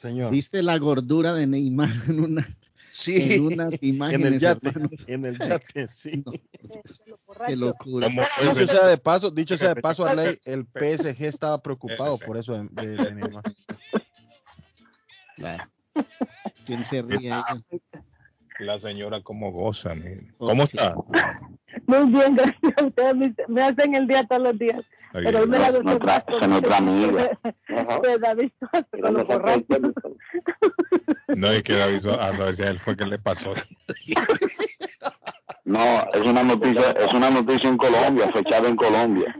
Señor. 0.00 0.32
¿Viste 0.32 0.62
la 0.62 0.78
gordura 0.78 1.34
de 1.34 1.46
Neymar 1.46 1.90
en 2.08 2.20
una 2.20 2.48
Sí, 2.90 3.34
en 3.34 3.46
unas 3.46 3.82
imágenes, 3.82 4.26
en 4.26 4.34
el 4.34 4.40
yate, 4.40 4.68
hermano. 4.68 4.90
en 5.06 5.24
el 5.24 5.38
yate, 5.38 5.88
sí. 5.88 6.22
Qué 7.46 7.56
locura. 7.56 8.06
¿Cómo 8.06 8.22
fue 8.22 8.48
Dicho 8.60 8.66
sea 8.66 8.86
de 8.86 8.98
paso, 8.98 9.30
dicho 9.30 9.56
sea 9.56 9.74
de 9.74 9.80
paso, 9.80 10.04
Arley, 10.04 10.38
el 10.44 10.66
PSG 10.66 11.24
estaba 11.24 11.62
preocupado 11.62 12.18
por 12.18 12.36
eso 12.36 12.52
de, 12.52 12.68
de- 12.86 12.96
de 13.02 13.14
Neymar. 13.14 13.42
Claro. 15.36 15.64
¿Quién 16.66 16.84
se 16.84 17.02
ríe 17.02 17.32
ahí? 17.32 17.64
La 18.58 18.78
señora 18.78 19.20
como 19.22 19.50
goza, 19.50 19.94
mire. 19.94 20.26
¿Cómo 20.38 20.64
está? 20.64 20.94
Muy 21.86 22.10
bien, 22.10 22.36
gracias. 22.36 22.82
Ustedes 22.82 23.16
me, 23.16 23.34
me 23.48 23.62
hacen 23.62 23.94
el 23.94 24.06
día 24.06 24.26
todos 24.26 24.42
los 24.42 24.58
días. 24.58 24.84
Ahí 25.14 25.24
Pero 25.24 25.40
hoy 25.40 25.46
me 25.48 25.58
la 25.58 25.68
esa 25.68 25.78
es 25.78 26.48
nuestra 26.48 26.76
amiga. 26.78 27.38
de 28.02 28.18
David 28.18 28.50
Suárez 28.58 28.86
con 29.02 29.14
los 29.14 29.26
borrachos. 29.26 29.78
No 31.28 31.48
hay 31.48 31.62
que 31.62 31.82
avisar 31.82 32.20
a 32.20 32.32
saber 32.32 32.54
si 32.54 32.62
a 32.62 32.70
él 32.70 32.78
fue 32.78 32.96
que 32.96 33.06
le 33.06 33.18
pasó. 33.18 33.54
No, 35.72 36.06
es 36.12 36.20
una 36.20 36.42
noticia, 36.42 36.90
es 36.90 37.14
una 37.14 37.30
noticia 37.30 37.66
en 37.70 37.78
Colombia, 37.78 38.28
fechada 38.30 38.68
en 38.68 38.76
Colombia. 38.76 39.34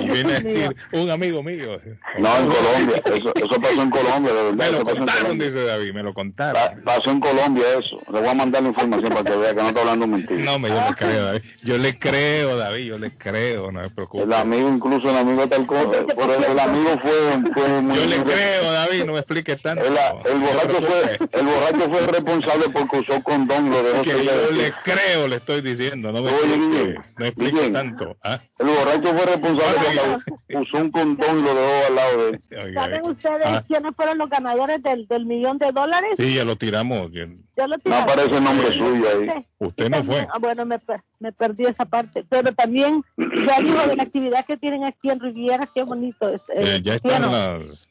Y 0.00 0.08
viene 0.08 0.32
a 0.32 0.40
decir, 0.40 0.76
un 0.92 1.10
amigo 1.10 1.42
mío. 1.42 1.78
No, 2.18 2.36
en 2.38 2.46
Colombia, 2.48 3.02
eso, 3.04 3.34
eso 3.34 3.60
pasó 3.60 3.82
en 3.82 3.90
Colombia, 3.90 4.32
de 4.32 4.42
verdad. 4.42 4.52
Me 4.54 4.70
lo 4.70 4.76
eso 4.78 4.84
pasó 4.84 4.90
en 4.92 4.96
contaron, 4.96 5.22
Colombia. 5.22 5.46
dice 5.46 5.64
David, 5.64 5.92
me 5.92 6.02
lo 6.02 6.14
contaron. 6.14 6.82
Pasó 6.82 7.10
en 7.10 7.20
Colombia 7.20 7.64
eso. 7.78 8.00
Le 8.10 8.20
voy 8.20 8.28
a 8.30 8.34
mandar 8.34 8.62
la 8.62 8.68
información 8.70 9.12
para 9.12 9.24
que 9.24 9.36
vea 9.36 9.54
que 9.54 9.62
no 9.62 9.68
está 9.68 9.80
hablando 9.82 10.06
mentira. 10.06 10.42
No, 10.44 10.58
me 10.58 10.70
yo 10.70 10.80
le 10.80 10.94
creo, 10.96 11.24
David. 11.26 11.42
Yo 11.62 11.76
le 11.78 11.98
creo, 11.98 12.56
David, 12.56 12.84
yo 12.86 12.98
le 12.98 13.10
creo, 13.14 13.70
no 13.70 13.82
me 13.82 13.90
preocupe. 13.90 14.24
El 14.24 14.32
amigo, 14.32 14.70
incluso 14.70 15.10
el 15.10 15.16
amigo 15.18 15.46
tal 15.46 15.66
cosa. 15.66 16.06
Por 16.14 16.30
el 16.30 16.58
amigo 16.58 16.98
fue, 17.02 17.52
fue 17.52 17.82
muy. 17.82 17.96
Yo 17.96 18.06
le 18.06 18.16
creo, 18.22 18.72
David, 18.72 19.04
no 19.04 19.12
me 19.12 19.18
expliques 19.18 19.60
tanto. 19.60 19.84
El, 19.84 19.92
el 19.92 20.38
borracho 20.40 20.86
fue, 20.86 21.18
el 21.38 21.46
borracho 21.46 21.90
fue 21.90 21.98
el 21.98 22.08
responsable 22.08 22.64
porque 22.72 22.96
usó 23.00 23.22
condón 23.22 23.68
lo 23.68 23.82
dejó 23.82 24.02
Que 24.02 24.24
yo 24.24 24.50
le 24.52 24.72
creo, 24.82 25.28
le 25.28 25.36
estoy 25.36 25.65
diciendo, 25.66 26.12
no 26.12 26.22
me 26.22 26.30
Oye, 26.32 26.98
no 27.18 27.24
explique 27.26 27.52
Guillén. 27.56 27.72
tanto. 27.72 28.16
¿ah? 28.22 28.38
El 28.58 28.66
borracho 28.66 29.08
fue 29.14 29.26
responsable 29.26 29.88
porque 30.28 30.56
usó 30.58 30.76
un 30.78 30.90
condón 30.90 31.38
y 31.38 31.42
lo 31.42 31.54
dejó 31.54 31.86
al 31.88 31.94
lado 31.94 32.18
de 32.18 32.30
él. 32.30 32.74
¿Saben 32.74 33.04
ustedes 33.04 33.46
Ah. 33.46 33.64
quiénes 33.66 33.94
fueron 33.96 34.18
los 34.18 34.28
ganadores 34.30 34.82
del, 34.82 35.06
del 35.08 35.26
millón 35.26 35.58
de 35.58 35.72
dólares? 35.72 36.10
Sí, 36.16 36.34
ya 36.34 36.44
lo 36.44 36.56
tiramos. 36.56 37.10
ya- 37.12 37.26
Ya 37.56 37.66
lo 37.66 37.76
No 37.76 37.78
tiraron. 37.78 38.02
aparece 38.04 38.36
el 38.36 38.44
nombre 38.44 38.72
suyo 38.72 39.06
ahí. 39.08 39.46
Usted 39.58 39.88
no 39.90 40.04
fue. 40.04 40.26
Ah, 40.32 40.38
bueno, 40.38 40.66
me, 40.66 40.78
per- 40.78 41.02
me 41.20 41.32
perdí 41.32 41.64
esa 41.64 41.84
parte. 41.86 42.24
Pero 42.28 42.52
también, 42.52 43.02
ya 43.16 43.60
digo, 43.62 43.80
de 43.86 43.96
la 43.96 44.02
actividad 44.02 44.44
que 44.44 44.56
tienen 44.58 44.84
aquí 44.84 45.08
en 45.10 45.20
Riviera, 45.20 45.68
qué 45.74 45.82
bonito. 45.82 46.28
Es, 46.28 46.40
Eh, 46.54 46.76
eh, 46.76 46.80
ya 46.82 46.94
están 46.94 47.22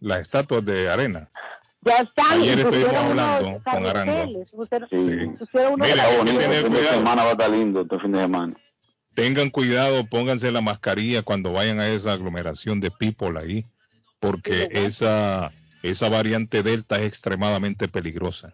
las 0.02 0.19
estatuas 0.22 0.64
de 0.64 0.89
arena. 0.89 1.30
Ya 1.86 1.98
están. 1.98 2.41
Ayer 2.41 2.57
y 2.57 2.62
estuvimos 2.62 2.72
pusieron 2.90 3.12
unos 3.12 3.20
hablando 3.26 3.62
con 3.64 3.86
Arango. 3.86 4.45
pusieron- 4.52 4.90
Sí. 4.90 5.30
pusieron 5.40 5.74
unos 5.74 5.88
Mira, 5.88 6.03
Tener 6.40 6.84
semana 6.90 7.24
va 7.24 7.30
a 7.30 7.32
estar 7.34 7.49
lindo, 7.52 7.82
este 7.82 7.99
fin 7.99 8.12
de 8.12 8.20
semana. 8.22 8.56
Tengan 9.14 9.49
cuidado, 9.49 10.06
pónganse 10.07 10.52
la 10.52 10.62
mascarilla 10.62 11.22
cuando 11.22 11.53
vayan 11.53 11.80
a 11.80 11.88
esa 11.88 12.12
aglomeración 12.14 12.80
de 12.82 12.91
people 12.91 13.40
ahí, 13.40 13.64
porque 14.20 14.68
esa, 14.72 15.52
esa 15.84 16.10
variante 16.10 16.64
Delta 16.64 16.98
es 16.98 17.03
extremadamente 17.06 17.88
peligrosa. 17.88 18.53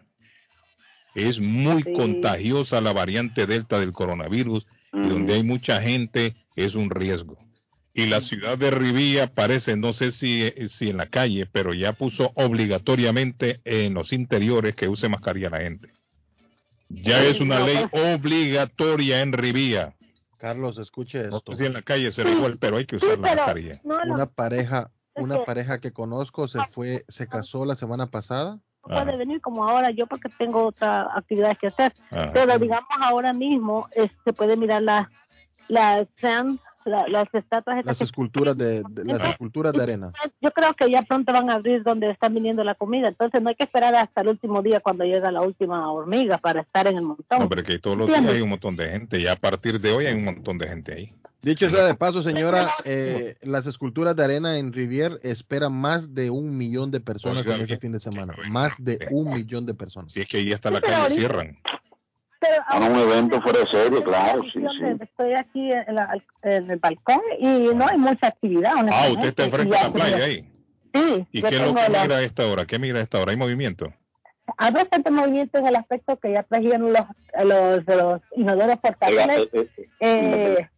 Es 1.14 1.40
muy 1.40 1.82
Sí. 1.82 1.92
contagiosa 1.94 2.80
la 2.80 2.92
variante 2.92 3.46
Delta 3.46 3.80
del 3.80 3.92
coronavirus 3.92 4.66
y 4.92 5.08
donde 5.08 5.34
hay 5.34 5.42
mucha 5.42 5.80
gente 5.80 6.34
es 6.54 6.74
un 6.74 6.90
riesgo. 6.90 7.38
Y 7.94 8.06
la 8.06 8.20
ciudad 8.22 8.56
de 8.56 8.70
Rivilla 8.70 9.26
parece, 9.26 9.76
no 9.76 9.92
sé 9.92 10.12
si, 10.12 10.50
si 10.68 10.88
en 10.88 10.96
la 10.96 11.06
calle, 11.06 11.44
pero 11.46 11.74
ya 11.74 11.92
puso 11.92 12.32
obligatoriamente 12.36 13.60
en 13.64 13.92
los 13.94 14.12
interiores 14.14 14.74
que 14.74 14.88
use 14.88 15.08
mascarilla 15.10 15.50
la 15.50 15.60
gente. 15.60 15.88
Ya 16.88 17.22
es 17.22 17.40
una 17.40 17.60
ley 17.60 17.86
obligatoria 17.92 19.20
en 19.20 19.32
Rivilla. 19.32 19.94
Carlos, 20.38 20.78
escuche 20.78 21.28
No 21.28 21.38
esto. 21.38 21.52
sé 21.52 21.58
si 21.58 21.66
en 21.66 21.74
la 21.74 21.82
calle 21.82 22.10
será 22.12 22.30
igual, 22.30 22.58
pero 22.58 22.76
hay 22.78 22.86
que 22.86 22.96
usar 22.96 23.10
la 23.18 23.34
mascarilla. 23.34 23.80
No, 23.84 24.02
no, 24.04 24.14
Una 24.14 24.26
pareja, 24.26 24.90
una 25.14 25.44
pareja 25.44 25.78
que 25.78 25.92
conozco 25.92 26.48
se 26.48 26.58
fue, 26.72 27.04
se 27.08 27.26
casó 27.28 27.64
la 27.64 27.76
semana 27.76 28.06
pasada. 28.06 28.58
puede 28.82 29.16
venir 29.16 29.40
como 29.40 29.68
ahora 29.68 29.90
yo 29.90 30.06
porque 30.06 30.28
tengo 30.38 30.66
otra 30.66 31.08
actividad 31.14 31.56
que 31.58 31.68
hacer. 31.68 31.92
Ajá. 32.10 32.30
Pero 32.32 32.58
digamos 32.58 32.88
ahora 33.00 33.32
mismo 33.32 33.88
eh, 33.94 34.08
se 34.24 34.32
puede 34.32 34.56
mirar 34.56 34.82
la, 34.82 35.10
la, 35.68 36.06
Sam, 36.16 36.58
la- 36.84 37.06
las 37.08 37.32
estatuas. 37.34 37.78
estas 37.78 37.86
Las 37.86 37.98
que- 37.98 38.04
esculturas 38.04 38.56
de, 38.56 38.82
de- 38.88 39.04
las 39.04 39.30
esculturas 39.30 39.72
de 39.72 39.82
arena. 39.82 40.12
Yo 40.40 40.50
creo 40.50 40.74
que 40.74 40.90
ya 40.90 41.02
pronto 41.02 41.32
van 41.32 41.50
a 41.50 41.54
abrir 41.54 41.82
donde 41.82 42.10
están 42.10 42.34
viniendo 42.34 42.62
la 42.64 42.74
comida, 42.74 43.08
entonces 43.08 43.40
no 43.42 43.48
hay 43.48 43.54
que 43.54 43.64
esperar 43.64 43.94
hasta 43.94 44.20
el 44.22 44.28
último 44.28 44.62
día 44.62 44.80
cuando 44.80 45.04
llega 45.04 45.30
la 45.30 45.42
última 45.42 45.90
hormiga 45.92 46.38
para 46.38 46.60
estar 46.62 46.86
en 46.86 46.96
el 46.96 47.02
montón. 47.02 47.42
Hombre, 47.42 47.62
que 47.62 47.78
todos 47.78 47.96
los 47.96 48.06
días 48.08 48.24
hay 48.24 48.40
un 48.40 48.48
montón 48.50 48.76
de 48.76 48.88
gente. 48.90 49.20
Ya 49.20 49.32
a 49.32 49.36
partir 49.36 49.80
de 49.80 49.92
hoy 49.92 50.06
hay 50.06 50.14
un 50.14 50.24
montón 50.24 50.58
de 50.58 50.68
gente 50.68 50.92
ahí. 50.94 51.12
Dicho 51.42 51.68
sea 51.70 51.84
de 51.86 51.94
paso, 51.96 52.22
señora, 52.22 52.68
eh, 52.84 53.34
las 53.42 53.66
esculturas 53.66 54.14
de 54.14 54.22
arena 54.22 54.58
en 54.58 54.72
Rivier 54.72 55.18
esperan 55.24 55.72
más 55.72 56.14
de 56.14 56.30
un 56.30 56.56
millón 56.56 56.92
de 56.92 57.00
personas 57.00 57.38
Oiga, 57.38 57.56
en 57.56 57.62
ese 57.62 57.78
fin 57.78 57.90
de 57.90 57.98
semana. 57.98 58.32
Más 58.48 58.74
de 58.78 59.08
un 59.10 59.34
millón 59.34 59.66
de 59.66 59.74
personas. 59.74 60.12
Si 60.12 60.20
es 60.20 60.28
que 60.28 60.36
ahí 60.36 60.52
hasta 60.52 60.70
la 60.70 60.80
Pero 60.80 60.92
calle 60.92 61.02
ahorita- 61.02 61.18
cierran. 61.20 61.58
Pero 62.42 62.62
Para 62.68 62.86
un 62.86 62.96
evento 62.98 63.40
fuera 63.40 63.60
de 63.60 63.66
serio, 63.70 64.02
claro, 64.02 64.42
sí, 64.52 64.58
sí. 64.60 64.84
Estoy 65.00 65.32
aquí 65.34 65.70
en, 65.72 65.94
la- 65.94 66.18
en 66.42 66.70
el 66.70 66.78
balcón 66.78 67.20
y 67.38 67.46
no 67.74 67.86
hay 67.86 67.96
mucha 67.98 68.26
actividad. 68.28 68.72
Ah, 68.90 69.06
usted 69.10 69.28
está 69.28 69.44
enfrente 69.44 69.76
de 69.76 69.82
la 69.82 69.92
playa 69.92 70.24
ahí. 70.24 70.48
Sí, 70.92 71.26
¿Y 71.30 71.40
qué 71.42 71.48
es 71.56 71.60
lo 71.60 71.74
que 71.74 71.88
la- 71.88 72.02
mira 72.02 72.16
a 72.16 72.22
esta 72.22 72.46
hora? 72.46 72.66
¿Qué 72.66 72.78
mira 72.78 72.98
a 72.98 73.02
esta 73.02 73.20
hora? 73.20 73.30
¿Hay 73.30 73.36
movimiento? 73.36 73.92
Hay 74.58 74.72
bastante 74.72 75.10
movimiento 75.10 75.58
en 75.58 75.68
el 75.68 75.76
aspecto 75.76 76.18
que 76.18 76.32
ya 76.32 76.42
trajeron 76.42 76.92
los, 76.92 77.04
los, 77.44 77.86
los 77.86 78.20
inodoros 78.36 78.76
portátiles. 78.78 79.48
Eh, 80.00 80.68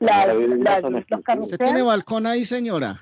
la- 0.00 0.26
la- 0.26 0.80
los 0.80 1.00
¿Usted 1.02 1.20
carruseles. 1.24 1.58
tiene 1.58 1.82
balcón 1.82 2.26
ahí, 2.26 2.44
señora? 2.44 2.96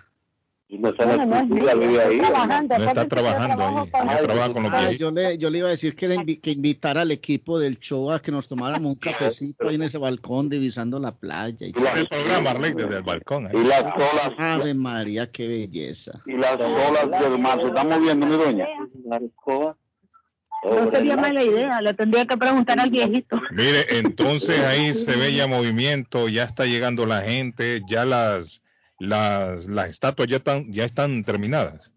No 0.79 0.89
está 0.89 1.05
no, 1.05 1.17
la 1.27 2.03
ahí. 2.07 2.19
trabajando, 2.19 2.79
No 2.79 2.85
está 2.85 3.07
trabajando 3.07 3.63
ahí. 3.63 4.25
trabaja 4.25 4.53
con 4.55 4.63
los 4.63 4.73
Ah, 4.73 4.91
yo 4.93 5.11
le, 5.11 5.37
yo 5.37 5.51
le 5.51 5.59
iba 5.59 5.69
a 5.69 5.73
decir 5.73 5.95
que, 5.95 6.07
era 6.07 6.15
invi- 6.15 6.41
que 6.41 6.51
invitara 6.53 7.03
al 7.03 7.11
equipo 7.11 7.59
del 7.59 7.79
show 7.79 8.11
a 8.11 8.21
que 8.21 8.33
nos 8.33 8.49
tomáramos 8.49 8.93
un 8.93 8.95
cafecito 8.99 9.69
ahí 9.69 9.75
en 9.75 9.83
ese 9.83 9.99
balcón 9.99 10.49
divisando 10.49 10.99
la 10.99 11.13
playa. 11.15 11.67
Y, 11.67 11.75
El 11.99 12.09
programa, 12.09 12.51
Arley, 12.53 12.73
desde 12.73 12.97
el 12.97 13.03
balcón. 13.03 13.49
ahí. 13.49 13.53
Y 13.55 13.65
las 13.65 13.83
olas, 13.83 14.33
Ave 14.39 14.73
María, 14.73 15.31
qué 15.31 15.47
belleza. 15.47 16.13
y 16.25 16.33
las 16.39 16.55
olas 16.55 17.21
del 17.23 17.39
mar 17.39 17.61
se 17.61 17.67
están 17.69 17.89
moviendo, 17.91 18.27
mi 18.27 18.37
doña. 18.37 18.67
No 20.65 20.91
sería 20.93 21.17
mala 21.17 21.43
idea, 21.43 21.81
le 21.81 21.93
tendría 21.93 22.25
que 22.25 22.37
preguntar 22.37 22.79
al 22.79 22.89
viejito. 22.89 23.41
Mire, 23.51 23.85
entonces 23.99 24.61
ahí 24.61 24.95
se 24.95 25.17
ve 25.17 25.35
ya 25.35 25.47
movimiento, 25.49 26.29
ya 26.29 26.45
está 26.45 26.67
llegando 26.67 27.05
la 27.05 27.21
gente, 27.23 27.83
ya 27.89 28.05
las 28.05 28.62
las, 29.07 29.67
las 29.67 29.91
estatuas 29.91 30.29
ya 30.29 30.37
están 30.37 30.73
ya 30.73 30.85
están 30.85 31.25
terminadas. 31.25 31.91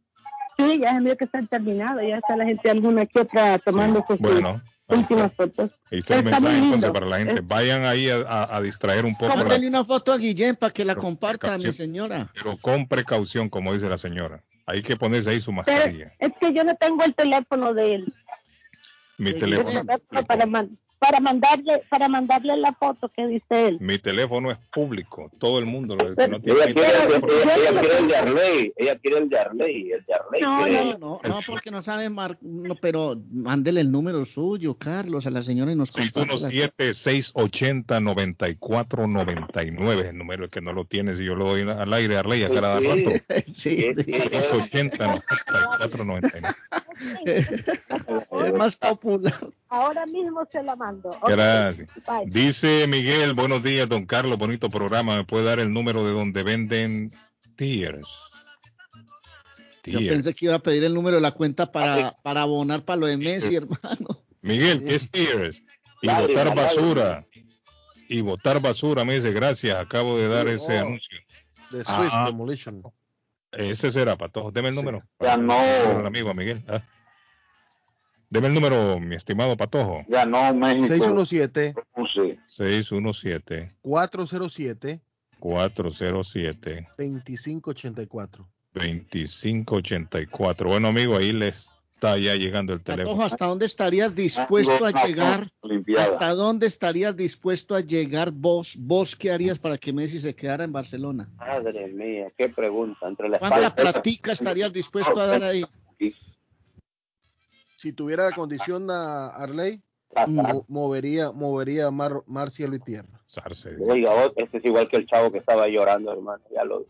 Sí, 0.58 0.80
ya 0.80 0.92
es 0.92 1.02
medio 1.02 1.18
que 1.18 1.26
están 1.26 1.48
terminados, 1.48 2.02
ya 2.02 2.18
está 2.18 2.36
la 2.38 2.46
gente 2.46 2.70
alguna 2.70 3.06
que 3.06 3.20
otra 3.20 3.60
tomando 3.60 4.04
sus 4.08 4.18
Bueno, 4.20 4.62
últimas 4.88 5.34
fotos. 5.34 5.70
ahí 5.92 6.00
está 6.00 6.16
el 6.20 6.28
Está 6.28 6.40
muy 6.40 6.50
mensaje 6.50 6.66
entonces 6.66 6.92
para 6.92 7.06
la 7.06 7.18
gente. 7.18 7.42
Vayan 7.42 7.86
ahí 7.86 8.10
a, 8.10 8.18
a- 8.22 8.56
a 8.58 8.62
distraer 8.62 9.06
un 9.06 9.16
poco, 9.16 9.30
la- 9.30 9.36
Mándale 9.36 9.68
una 9.68 9.84
foto 9.86 10.14
a 10.14 10.18
Guillén 10.18 10.56
para 10.56 10.72
que 10.74 10.86
la 10.86 10.96
comparta, 10.96 11.58
mi 11.58 11.66
sí. 11.66 11.72
señora. 11.74 12.28
pero 12.34 12.58
con 12.58 12.88
precaución, 12.88 13.50
como 13.50 13.74
dice 13.74 13.90
la 13.90 13.98
señora. 13.98 14.44
Hay 14.66 14.82
que 14.82 14.96
ponerse 14.96 15.30
ahí 15.30 15.42
su 15.42 15.52
Pero 15.52 15.58
mascarilla. 15.78 16.14
es 16.18 16.32
que 16.40 16.54
yo 16.54 16.64
no 16.64 16.74
tengo 16.76 17.04
el 17.04 17.14
teléfono 17.14 17.74
de 17.74 17.96
él. 17.96 18.14
Mi 19.18 19.30
El 19.32 19.40
teléfono, 19.40 19.82
teléfono 19.86 20.26
para, 20.26 20.46
man- 20.46 20.78
para 21.00 21.20
mandarle 21.20 21.82
para 21.90 22.08
mandarle 22.08 22.56
la 22.58 22.74
foto 22.74 23.10
que 23.10 23.26
dice 23.28 23.68
él. 23.68 23.78
mi 23.82 23.98
teléfono 24.00 24.52
es 24.52 24.58
público. 24.74 25.30
Todo 25.40 25.60
el 25.60 25.66
mundo 25.66 25.96
lo 25.96 26.16
que 26.16 26.28
no 26.28 26.38
Ella 26.38 26.44
tiene 26.44 26.74
quiere, 26.74 26.90
ella, 26.90 27.06
ella 27.56 27.82
quiere 27.82 27.98
el 28.00 28.08
de 28.08 28.16
Arley, 28.16 28.74
ella 28.78 28.98
quiere 29.00 29.18
el 29.20 29.30
de 29.30 29.40
Arley, 29.40 29.92
el 29.92 30.06
de 30.06 30.14
Arley. 30.14 30.42
No, 30.42 30.68
no, 30.68 30.98
no, 30.98 31.20
no, 31.28 31.40
porque 31.46 31.70
no 31.72 31.82
sabe, 31.82 32.10
mar... 32.10 32.38
no, 32.42 32.76
pero 32.76 33.16
mándele 33.32 33.82
el 33.82 33.92
número 33.92 34.24
suyo, 34.26 34.76
Carlos, 34.78 35.28
a 35.28 35.32
la 35.32 35.42
señora 35.42 35.72
y 35.72 35.76
nos 35.76 35.92
comparte. 35.92 36.26
la- 36.26 36.38
617-680-9499 38.26 40.00
es 40.02 40.08
el 40.08 40.18
número 40.18 40.50
que 40.50 40.62
no 40.62 40.74
lo 40.74 40.86
tienes 40.86 41.20
y 41.20 41.26
yo 41.26 41.36
lo 41.36 41.46
doy 41.46 41.62
al 41.62 41.94
aire, 41.94 42.18
Arley, 42.18 42.44
a 42.44 42.50
cada 42.50 42.80
Sí. 42.80 42.88
rato. 42.88 43.12
Sí, 43.46 43.94
sí. 43.96 44.04
680-9499. 44.04 46.56
Es 48.46 48.54
más 48.54 48.76
popular. 48.76 49.34
Ahora 49.70 50.06
mismo 50.06 50.46
se 50.52 50.62
la 50.64 50.76
Gracias. 51.28 51.90
bye. 52.08 52.26
Dice 52.28 52.88
Miguel, 52.88 53.34
buenos 53.34 53.64
días, 53.64 53.88
don 53.90 54.06
Carlos, 54.06 54.38
bonito 54.38 54.70
programa. 54.70 55.16
¿Me 55.18 55.24
puede 55.24 55.46
dar 55.46 55.60
el 55.60 55.72
número 55.74 56.06
de 56.06 56.12
donde 56.12 56.44
venden 56.44 57.12
tears? 57.56 58.08
Yo 59.86 60.00
Tears. 60.00 60.10
pensé 60.10 60.34
que 60.34 60.46
iba 60.46 60.56
a 60.56 60.60
pedir 60.60 60.84
el 60.84 60.94
número 60.94 61.18
de 61.18 61.22
la 61.22 61.32
cuenta 61.32 61.72
para, 61.72 62.16
para 62.24 62.42
abonar 62.42 62.84
para 62.84 62.98
lo 63.02 63.08
de 63.08 63.18
Messi, 63.18 63.56
hermano. 63.56 64.24
Miguel, 64.42 64.80
¿qué 64.84 64.96
es 64.96 65.10
tears? 65.12 65.62
Y 66.02 66.08
Lágrima, 66.08 66.44
botar 66.44 66.56
basura. 66.56 67.26
Y 68.10 68.22
botar 68.22 68.60
basura, 68.62 69.06
me 69.06 69.16
dice, 69.16 69.32
gracias, 69.32 69.76
acabo 69.78 70.18
de 70.18 70.28
dar 70.28 70.48
ese 70.48 70.78
Oh. 70.80 70.88
anuncio. 70.88 71.18
De 71.72 71.78
Swiss 71.84 71.88
Ah. 72.12 72.26
Demolition. 72.28 72.84
Ese 73.52 73.90
será, 73.92 74.16
para 74.18 74.32
todos. 74.32 74.54
Deme 74.54 74.70
el 74.70 74.76
número. 74.76 75.02
Ya 75.20 75.38
no. 75.38 75.56
El 75.62 76.06
amigo, 76.06 76.30
a 76.30 76.34
Miguel. 76.34 76.64
ah. 76.68 76.82
Deme 78.36 78.50
el 78.50 78.54
número, 78.54 79.00
mi 79.00 79.16
estimado 79.16 79.56
Patojo. 79.56 80.04
Ganó 80.10 80.54
México. 80.54 80.88
617. 80.88 81.74
617. 82.48 83.72
407. 83.82 85.00
407. 85.40 86.90
2584. 86.98 88.46
2584. 88.74 90.68
Bueno, 90.68 90.90
amigo, 90.90 91.16
ahí 91.16 91.32
les 91.32 91.70
está 91.94 92.18
ya 92.18 92.36
llegando 92.36 92.74
el 92.74 92.82
teléfono. 92.82 93.16
Patojo, 93.16 93.24
¿hasta 93.24 93.46
dónde 93.46 93.68
estarías 93.68 94.14
dispuesto 94.14 94.86
a 94.86 94.92
llegar? 95.06 95.50
¿Hasta 95.98 96.34
dónde 96.34 96.68
estarías 96.68 97.16
dispuesto 97.16 97.74
a 97.74 97.80
llegar 97.80 98.32
vos? 98.32 98.76
¿Vos 98.78 99.16
qué 99.16 99.32
harías 99.32 99.60
para 99.60 99.78
que 99.78 99.94
Messi 99.94 100.20
se 100.20 100.36
quedara 100.36 100.66
en 100.66 100.74
Barcelona? 100.74 101.30
Madre 101.38 101.88
mía, 101.88 102.34
qué 102.38 102.50
pregunta. 102.50 103.08
Entre 103.08 103.30
la 103.30 103.40
¿Cuánta 103.40 103.74
platica 103.74 104.34
estarías 104.34 104.74
dispuesto 104.74 105.18
a 105.22 105.26
dar 105.26 105.42
ahí? 105.42 105.64
Si 107.86 107.94
tuviera 107.94 108.28
la 108.28 108.36
condición 108.36 108.90
a 108.90 109.28
Arley, 109.28 109.80
mo- 110.26 110.66
movería, 110.70 111.32
movería 111.32 111.92
mar, 111.92 112.24
mar, 112.26 112.50
cielo 112.50 112.76
y 112.76 112.80
tierra. 112.80 113.22
Oiga, 113.88 114.32
este 114.38 114.58
es 114.58 114.66
igual 114.66 114.90
que 114.90 114.98
el 114.98 115.06
chavo 115.06 115.32
que 115.32 115.38
estaba 115.38 115.68
llorando, 115.68 116.12
hermano. 116.12 116.44
Ya 116.52 116.64
lo. 116.64 116.84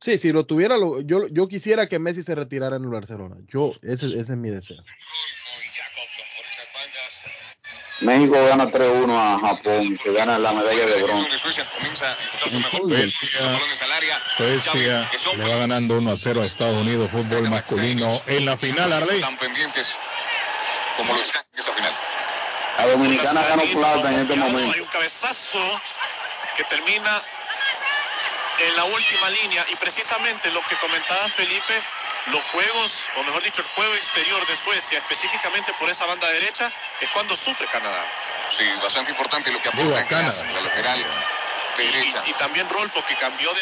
Sí, 0.00 0.18
si 0.18 0.32
lo 0.32 0.44
tuviera, 0.44 0.76
lo- 0.76 1.02
yo, 1.02 1.28
yo 1.28 1.46
quisiera 1.46 1.86
que 1.86 2.00
Messi 2.00 2.24
se 2.24 2.34
retirara 2.34 2.78
en 2.78 2.82
el 2.82 2.90
Barcelona. 2.90 3.36
Yo, 3.46 3.74
ese, 3.82 4.06
ese 4.06 4.18
es 4.18 4.36
mi 4.36 4.50
deseo. 4.50 4.82
México 8.00 8.34
gana 8.46 8.66
3-1 8.66 9.10
a 9.10 9.38
Japón, 9.46 9.96
que 9.96 10.12
gana 10.12 10.38
la 10.38 10.52
medalla 10.52 10.86
de 10.86 11.02
bronce. 11.02 11.38
Suecia, 11.38 11.66
Suecia 14.36 15.10
le 15.36 15.48
va 15.48 15.56
ganando 15.56 15.96
1 15.96 16.12
a 16.12 16.16
0 16.16 16.42
a 16.42 16.46
Estados 16.46 16.76
Unidos, 16.76 17.10
fútbol 17.10 17.48
masculino. 17.48 18.22
En 18.26 18.44
la 18.44 18.56
final, 18.58 18.92
Arley. 18.92 19.16
Están 19.16 19.36
pendientes 19.38 19.96
como 20.96 21.14
lo 21.14 21.20
están 21.20 21.42
en 21.52 21.58
esta 21.58 21.72
final. 21.72 21.94
La 22.78 22.86
dominicana 22.88 23.42
ganó 23.48 23.62
plata 23.62 24.12
en 24.12 24.20
este 24.20 24.36
momento. 24.36 24.72
Hay 24.74 24.80
un 24.80 24.88
cabezazo 24.88 25.80
que 26.56 26.64
termina 26.64 27.10
en 28.66 28.76
la 28.76 28.84
última 28.84 29.30
línea 29.42 29.64
y 29.72 29.76
precisamente 29.76 30.50
lo 30.50 30.60
que 30.62 30.76
comentaba 30.76 31.28
Felipe, 31.28 31.74
los 32.32 32.44
juegos, 32.46 33.10
o 33.16 33.22
mejor 33.22 33.42
dicho, 33.42 33.62
el 33.62 33.68
juego 33.68 33.94
exterior 33.94 34.46
de 34.46 34.56
Suecia, 34.56 34.98
específicamente 34.98 35.72
por 35.78 35.88
esa 35.88 36.06
banda 36.06 36.30
derecha, 36.32 36.72
es 37.00 37.08
cuando 37.10 37.36
sufre 37.36 37.66
Canadá. 37.66 38.04
Sí, 38.50 38.64
bastante 38.82 39.10
importante 39.10 39.50
lo 39.52 39.60
que 39.60 39.68
aporta 39.68 40.00
en 40.00 40.06
Canadá, 40.06 40.52
la 40.52 40.60
lateral 40.62 41.04
derecha. 41.76 42.22
Y 42.26 42.32
también 42.34 42.68
Rolfo, 42.68 43.04
que 43.06 43.14
cambió 43.16 43.48
de 43.52 43.60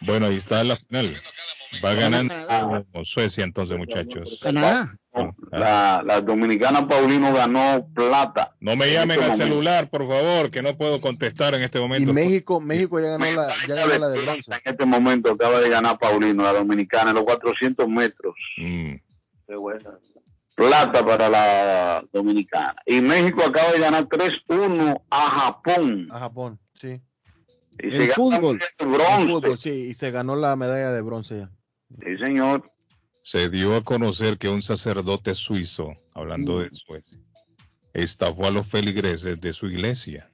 Bueno, 0.00 0.26
ahí 0.26 0.36
está 0.36 0.62
la 0.64 0.76
final. 0.76 1.22
Va 1.84 1.94
ganando 1.94 2.84
Suecia 3.04 3.44
entonces, 3.44 3.76
muchachos. 3.76 4.38
Canadá. 4.42 4.88
La, 5.58 6.02
la 6.04 6.20
dominicana 6.20 6.86
Paulino 6.86 7.32
ganó 7.32 7.86
plata. 7.94 8.54
No 8.60 8.76
me 8.76 8.86
En 8.86 8.92
llamen 8.94 9.10
este 9.18 9.24
al 9.24 9.30
momento. 9.32 9.44
celular, 9.54 9.90
por 9.90 10.06
favor, 10.08 10.50
que 10.50 10.62
no 10.62 10.76
puedo 10.76 11.00
contestar 11.00 11.54
en 11.54 11.62
este 11.62 11.78
Y 11.78 11.80
momento. 11.82 12.12
México, 12.12 12.60
México 12.60 13.00
ya 13.00 13.08
ganó 13.16 13.24
la, 13.24 13.48
ya 13.66 13.74
ganó 13.74 13.98
la 13.98 14.08
de 14.08 14.22
bronce. 14.22 14.50
En 14.52 14.60
este 14.64 14.84
momento 14.86 15.32
acaba 15.32 15.60
de 15.60 15.68
ganar 15.70 15.98
Paulino, 15.98 16.42
la 16.42 16.52
dominicana, 16.52 17.10
en 17.10 17.16
los 17.16 17.24
400 17.24 17.88
metros. 17.88 18.34
Mm. 18.58 18.94
Qué 19.48 19.54
buena. 19.56 19.98
Plata 20.54 21.04
para 21.04 21.28
la 21.28 22.04
dominicana. 22.12 22.74
Y 22.86 23.00
México 23.00 23.42
acaba 23.46 23.72
de 23.72 23.78
ganar 23.80 24.06
3-1 24.06 25.02
a 25.10 25.16
Japón. 25.20 26.08
A 26.10 26.18
Japón, 26.20 26.58
sí. 26.74 27.00
Y 27.78 27.90
se 27.90 28.08
fútbol. 28.08 28.58
ganó 28.58 28.64
el 28.78 28.86
bronce. 28.88 29.22
En 29.22 29.28
fútbol, 29.28 29.58
sí, 29.58 29.70
y 29.70 29.94
se 29.94 30.10
ganó 30.10 30.34
la 30.34 30.56
medalla 30.56 30.92
de 30.92 31.02
bronce 31.02 31.38
ya. 31.40 31.50
Sí, 32.04 32.16
señor. 32.18 32.62
Se 33.26 33.50
dio 33.50 33.74
a 33.74 33.82
conocer 33.82 34.38
que 34.38 34.48
un 34.48 34.62
sacerdote 34.62 35.34
suizo, 35.34 35.96
hablando 36.14 36.60
de 36.60 36.70
Suecia, 36.72 37.18
estafó 37.92 38.46
a 38.46 38.52
los 38.52 38.68
feligreses 38.68 39.40
de 39.40 39.52
su 39.52 39.66
iglesia 39.66 40.30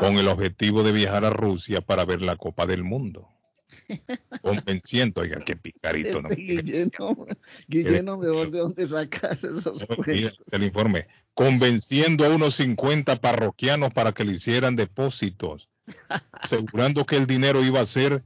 con 0.00 0.16
el 0.16 0.28
objetivo 0.28 0.82
de 0.82 0.92
viajar 0.92 1.26
a 1.26 1.30
Rusia 1.30 1.82
para 1.82 2.06
ver 2.06 2.22
la 2.22 2.36
Copa 2.36 2.64
del 2.64 2.84
Mundo. 2.84 3.28
Convenciendo, 4.40 5.20
oiga, 5.20 5.40
qué 5.40 5.56
picarito, 5.56 6.22
¿no? 6.22 6.30
Este 6.30 8.02
mejor 8.02 8.50
de 8.50 8.60
dónde 8.60 8.86
sacas 8.86 9.44
esos 9.44 9.84
cuentos. 9.84 10.38
el 10.52 10.62
informe. 10.62 11.06
Convenciendo 11.34 12.24
a 12.24 12.30
unos 12.30 12.54
50 12.54 13.20
parroquianos 13.20 13.92
para 13.92 14.12
que 14.12 14.24
le 14.24 14.32
hicieran 14.32 14.74
depósitos, 14.74 15.68
asegurando 16.32 17.04
que 17.04 17.16
el 17.16 17.26
dinero 17.26 17.62
iba 17.62 17.82
a 17.82 17.86
ser 17.86 18.24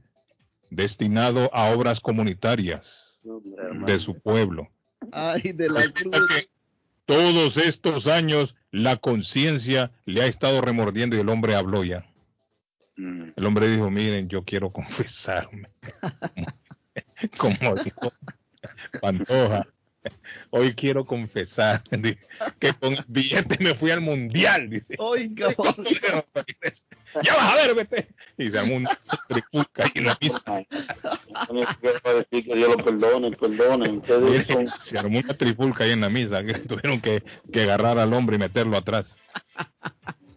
destinado 0.69 1.53
a 1.53 1.71
obras 1.71 1.99
comunitarias 1.99 2.98
de 3.23 3.99
su 3.99 4.19
pueblo. 4.19 4.69
Ay, 5.11 5.53
de 5.53 5.69
la 5.69 5.89
cruz. 5.89 6.49
Todos 7.05 7.57
estos 7.57 8.07
años 8.07 8.55
la 8.71 8.97
conciencia 8.97 9.91
le 10.05 10.21
ha 10.21 10.27
estado 10.27 10.61
remordiendo 10.61 11.15
y 11.15 11.19
el 11.19 11.29
hombre 11.29 11.55
habló 11.55 11.83
ya. 11.83 12.05
Mm. 12.97 13.31
El 13.35 13.45
hombre 13.45 13.67
dijo, 13.69 13.89
miren, 13.89 14.27
yo 14.27 14.43
quiero 14.43 14.69
confesarme. 14.73 15.69
Como 17.37 17.75
dijo 17.75 18.13
Pantoja, 19.01 19.67
hoy 20.49 20.73
quiero 20.73 21.05
confesar 21.05 21.83
que 22.59 22.73
con 22.73 22.93
el 22.93 23.03
billete 23.07 23.63
me 23.63 23.75
fui 23.75 23.91
al 23.91 24.01
mundial. 24.01 24.69
Dice. 24.69 24.95
Oiga, 24.99 25.49
ya 27.23 27.35
vas 27.35 27.53
a 27.53 27.55
ver, 27.55 27.75
vete. 27.75 28.07
Y 28.37 28.51
se 28.51 28.59
armó 28.59 28.75
una 28.75 28.97
trifulca 29.27 29.83
ahí 29.83 29.91
en 29.95 30.05
la 30.05 30.17
misa. 30.21 30.41
Quiero 31.81 32.17
decir 32.19 32.45
que 32.45 32.55
Dios 32.55 32.69
lo 32.69 32.83
perdone, 32.83 33.31
perdone. 33.31 33.89
Ustedes 33.89 34.21
Mire, 34.23 34.45
son- 34.45 34.69
se 34.81 34.97
armó 34.97 35.19
una 35.19 35.33
trifulca 35.33 35.83
ahí 35.83 35.91
en 35.91 36.01
la 36.01 36.09
misa, 36.09 36.43
que 36.43 36.53
tuvieron 36.53 37.01
que, 37.01 37.23
que 37.51 37.61
agarrar 37.63 37.97
al 37.99 38.13
hombre 38.13 38.35
y 38.35 38.39
meterlo 38.39 38.77
atrás. 38.77 39.17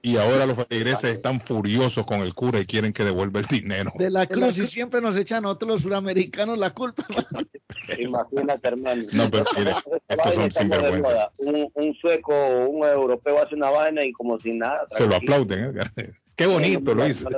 Y 0.05 0.17
ahora 0.17 0.47
los 0.47 0.57
feligreses 0.67 1.17
están 1.17 1.41
furiosos 1.41 2.05
con 2.05 2.23
el 2.23 2.35
cura 2.35 2.59
y 2.59 2.67
quieren 2.67 2.93
que 2.93 3.05
devuelva 3.05 3.39
el 3.39 3.47
dinero. 3.47 3.93
De 3.97 4.11
la 4.11 4.27
cruz 4.27 4.59
y 4.59 4.67
siempre 4.67 5.01
nos 5.01 5.17
echan 5.17 5.45
a 5.45 5.51
otros 5.51 5.69
los 5.71 5.83
suramericanos 5.83 6.59
la 6.59 6.71
culpa. 6.71 7.07
Imagínate, 7.99 8.67
hermano. 8.67 9.03
No, 9.13 9.31
pero 9.31 9.45
mire, 9.57 9.71
estos 10.09 10.35
son 10.35 10.51
sinvergüenza. 10.51 11.31
Un, 11.39 11.71
un 11.75 11.95
sueco 11.95 12.35
o 12.35 12.69
un 12.69 12.85
europeo 12.85 13.41
hace 13.41 13.55
una 13.55 13.71
vaina 13.71 14.05
y 14.05 14.11
como 14.11 14.41
si 14.41 14.53
nada. 14.55 14.85
Se 14.91 15.07
lo 15.07 15.15
aplauden. 15.15 15.79
¿eh? 15.97 16.13
Qué 16.37 16.47
bonito 16.47 16.95
lo 16.97 17.07
hizo. 17.07 17.29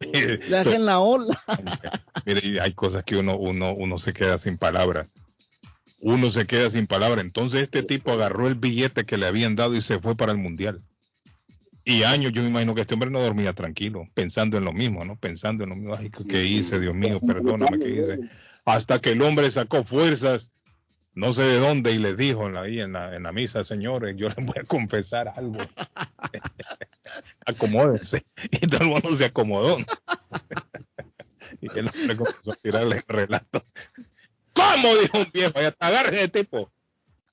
Le 0.00 0.56
hacen 0.58 0.84
la 0.84 1.00
ola. 1.00 1.40
Mire, 2.26 2.40
y 2.46 2.58
hay 2.58 2.74
cosas 2.74 3.02
que 3.04 3.16
uno, 3.16 3.38
uno, 3.38 3.72
uno 3.72 3.98
se 3.98 4.12
queda 4.12 4.38
sin 4.38 4.58
palabras. 4.58 5.08
Uno 6.00 6.28
se 6.28 6.46
queda 6.46 6.68
sin 6.68 6.86
palabras. 6.86 7.24
Entonces 7.24 7.62
este 7.62 7.82
tipo 7.82 8.10
agarró 8.10 8.46
el 8.46 8.56
billete 8.56 9.06
que 9.06 9.16
le 9.16 9.26
habían 9.26 9.56
dado 9.56 9.74
y 9.74 9.80
se 9.80 10.00
fue 10.00 10.16
para 10.16 10.32
el 10.32 10.38
mundial. 10.38 10.80
Y 11.88 12.02
años, 12.02 12.32
yo 12.34 12.42
me 12.42 12.48
imagino 12.48 12.74
que 12.74 12.82
este 12.82 12.92
hombre 12.92 13.08
no 13.10 13.18
dormía 13.18 13.54
tranquilo, 13.54 14.06
pensando 14.12 14.58
en 14.58 14.64
lo 14.66 14.74
mismo, 14.74 15.06
¿no? 15.06 15.16
Pensando 15.16 15.64
en 15.64 15.70
lo 15.70 15.76
mismo. 15.76 15.94
Ay, 15.96 16.10
¿qué 16.28 16.44
hice? 16.44 16.78
Dios 16.78 16.94
mío, 16.94 17.18
perdóname, 17.18 17.78
¿qué 17.78 17.88
hice? 17.88 18.18
Hasta 18.66 19.00
que 19.00 19.12
el 19.12 19.22
hombre 19.22 19.50
sacó 19.50 19.82
fuerzas, 19.84 20.50
no 21.14 21.32
sé 21.32 21.44
de 21.44 21.58
dónde, 21.58 21.92
y 21.92 21.98
les 21.98 22.18
dijo 22.18 22.46
en 22.46 22.52
la, 22.52 22.60
ahí 22.60 22.80
en 22.80 22.92
la, 22.92 23.16
en 23.16 23.22
la 23.22 23.32
misa, 23.32 23.64
señores, 23.64 24.16
yo 24.16 24.28
les 24.28 24.36
voy 24.36 24.56
a 24.62 24.64
confesar 24.64 25.32
algo. 25.34 25.60
Acomódense. 27.46 28.22
Y 28.50 28.66
todo 28.66 28.82
el 28.82 28.88
mundo 28.88 29.14
se 29.14 29.24
acomodó. 29.24 29.78
y 31.62 31.70
el 31.70 31.88
hombre 31.88 32.16
comenzó 32.16 32.52
a 32.52 32.56
tirarle 32.56 32.96
el 32.96 33.04
relato. 33.08 33.64
¿Cómo? 34.52 34.94
Dijo 34.94 35.20
un 35.20 35.30
viejo, 35.32 35.54
ya 35.58 35.74
agarren 35.80 36.18
el 36.18 36.30
tipo. 36.30 36.70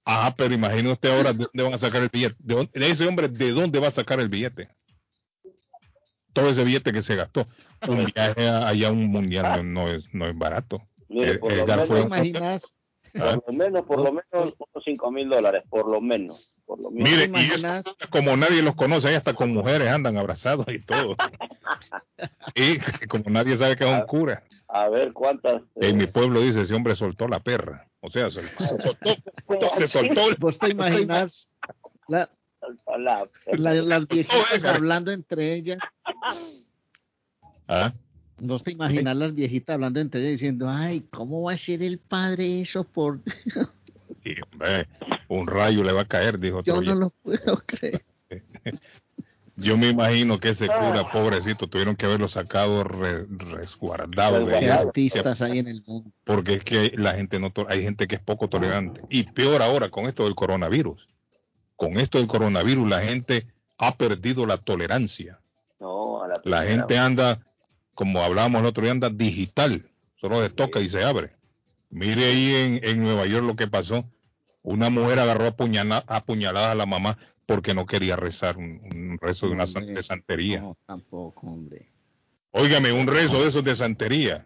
Ah, 0.06 0.34
pero 0.38 0.54
imagine 0.54 0.92
usted 0.92 1.10
ahora 1.18 1.34
de 1.34 1.40
dónde 1.46 1.64
van 1.64 1.74
a 1.74 1.78
sacar 1.78 2.02
el 2.04 2.10
billete. 2.10 2.36
¿De, 2.40 2.56
dónde- 2.56 2.80
de 2.80 2.90
ese 2.92 3.08
hombre, 3.08 3.28
¿de 3.28 3.52
dónde 3.52 3.80
va 3.80 3.88
a 3.88 3.92
sacar 3.92 4.20
el 4.20 4.30
billete? 4.30 4.70
Todo 6.34 6.50
ese 6.50 6.64
billete 6.64 6.92
que 6.94 7.02
se 7.02 7.16
gastó. 7.16 7.46
Un 7.88 8.06
viaje 8.16 8.48
allá 8.48 8.88
a 8.90 8.92
un 8.92 9.08
mundial 9.08 9.72
no, 9.72 9.84
no 9.86 9.90
es, 9.92 10.06
no 10.14 10.28
es 10.28 10.38
barato. 10.38 10.82
Mire, 11.10 11.34
Eh, 11.34 11.38
por 11.40 11.52
lo 11.54 11.64
Edgar 11.64 11.90
menos- 11.90 12.06
imaginas? 12.06 12.74
Ah. 13.18 13.38
Por 13.40 13.54
lo 13.54 13.58
menos, 13.58 13.86
por 13.86 13.98
lo 13.98 14.12
menos 14.12 14.56
unos 14.58 14.84
5 14.84 15.12
mil 15.12 15.30
dólares, 15.30 15.64
por 15.70 15.90
lo 15.90 16.02
menos. 16.02 16.54
Por 16.66 16.82
lo 16.82 16.92
menos. 16.92 17.10
Mire, 17.10 17.32
y 17.40 17.46
eso, 17.46 17.96
como 18.10 18.36
nadie 18.36 18.62
los 18.62 18.76
conoce, 18.76 19.08
ahí 19.08 19.16
hasta 19.16 19.34
con 19.34 19.54
mujeres 19.54 19.88
andan 19.90 20.18
abrazados 20.18 20.66
y 20.68 20.80
todo. 20.80 21.16
y 22.56 22.78
como 23.08 23.30
nadie 23.30 23.56
sabe 23.56 23.76
que 23.78 23.86
es 23.86 23.94
un 23.94 24.06
cura. 24.06 24.44
A 24.68 24.90
ver 24.90 25.14
cuántas. 25.14 25.62
eh, 25.76 25.90
En 25.90 25.98
mi 25.98 26.08
pueblo 26.08 26.42
dice, 26.42 26.62
ese 26.62 26.74
hombre 26.74 26.96
soltó 26.96 27.28
la 27.30 27.40
perra. 27.40 27.88
O 28.06 28.10
sea, 28.12 28.30
se 28.32 28.42
soltó, 28.82 28.96
se 29.78 29.88
soltó. 29.88 30.22
¿Vos 30.40 30.60
te 30.60 30.70
imaginas 30.70 31.50
la- 32.08 32.30
la- 32.98 33.28
la- 33.58 33.74
las 33.74 34.08
viejitas 34.08 34.64
hablando 34.66 35.12
entre 35.12 35.54
ellas? 35.56 35.80
¿Ah? 37.68 37.94
¿No 38.40 38.60
te 38.60 38.72
imaginas 38.72 39.16
las 39.16 39.34
viejitas 39.34 39.74
hablando 39.74 40.00
entre 40.00 40.22
ellas 40.22 40.32
diciendo, 40.34 40.70
ay, 40.70 41.02
¿cómo 41.12 41.44
va 41.44 41.54
a 41.54 41.58
ser 41.58 41.82
el 41.82 41.98
padre 42.00 42.62
eso 42.62 42.84
por...? 42.84 43.22
Y, 44.24 44.36
hombre, 44.42 44.88
un 45.28 45.48
rayo 45.48 45.84
le 45.84 45.92
va 45.94 46.02
a 46.02 46.08
caer, 46.08 46.38
dijo 46.38 46.62
Yo 46.64 46.76
otro 46.76 46.94
no 46.94 47.00
lo 47.00 47.10
puedo 47.10 47.64
creer. 47.66 48.04
Yo 49.58 49.78
me 49.78 49.90
imagino 49.90 50.38
que 50.40 50.50
ese 50.50 50.68
cura, 50.68 51.02
ah. 51.02 51.12
pobrecito, 51.12 51.68
tuvieron 51.68 51.96
que 51.96 52.06
haberlo 52.06 52.28
sacado 52.28 52.84
resguardado. 52.84 54.46
De 54.46 54.72
artistas 54.72 55.42
hay 55.42 55.60
en 55.60 55.68
el 55.68 55.82
mundo. 55.88 56.12
Porque 56.26 56.56
es 56.56 56.64
que 56.64 56.92
la 56.98 57.14
gente 57.14 57.40
no, 57.40 57.54
hay 57.70 57.84
gente 57.84 58.08
que 58.08 58.16
es 58.16 58.22
poco 58.22 58.50
tolerante. 58.50 59.02
Y 59.10 59.24
peor 59.24 59.62
ahora 59.62 59.90
con 59.90 60.08
esto 60.08 60.26
del 60.26 60.36
coronavirus. 60.36 61.08
Con 61.78 62.00
esto 62.00 62.18
del 62.18 62.28
coronavirus 62.28 62.90
la 62.90 63.02
gente 63.02 63.48
ha 63.78 63.96
perdido 63.96 64.46
la 64.46 64.58
tolerancia. 64.58 65.40
la, 66.44 66.64
gente 66.64 66.98
anda, 66.98 67.40
como 67.94 68.22
hablábamos 68.24 68.62
el 68.62 68.68
otro 68.68 68.84
día, 68.84 68.92
anda 68.92 69.10
digital. 69.10 69.90
Solo 70.16 70.42
se 70.42 70.50
toca 70.50 70.82
y 70.82 70.90
se 70.90 71.04
abre. 71.04 71.32
Mire 71.90 72.26
ahí 72.26 72.80
en, 72.84 73.02
Nueva 73.02 73.26
York 73.26 73.46
lo 73.46 73.56
que 73.56 73.68
pasó. 73.68 74.04
Una 74.64 74.90
mujer 74.90 75.20
agarró 75.20 75.46
apuñalada 75.48 76.72
a 76.72 76.76
la 76.76 76.86
mamá 76.86 77.18
porque 77.46 77.74
no 77.74 77.86
quería 77.86 78.16
rezar 78.16 78.58
un, 78.58 79.18
rezo 79.22 79.48
de 79.48 79.54
una 79.54 79.66
de 79.66 80.04
santería. 80.04 80.62
No, 80.62 80.78
tampoco, 80.86 81.48
hombre. 81.48 81.90
Óigame, 82.52 82.92
un 82.92 83.08
rezo 83.08 83.42
de 83.42 83.50
esos 83.50 83.64
de 83.64 83.76
santería. 83.76 84.46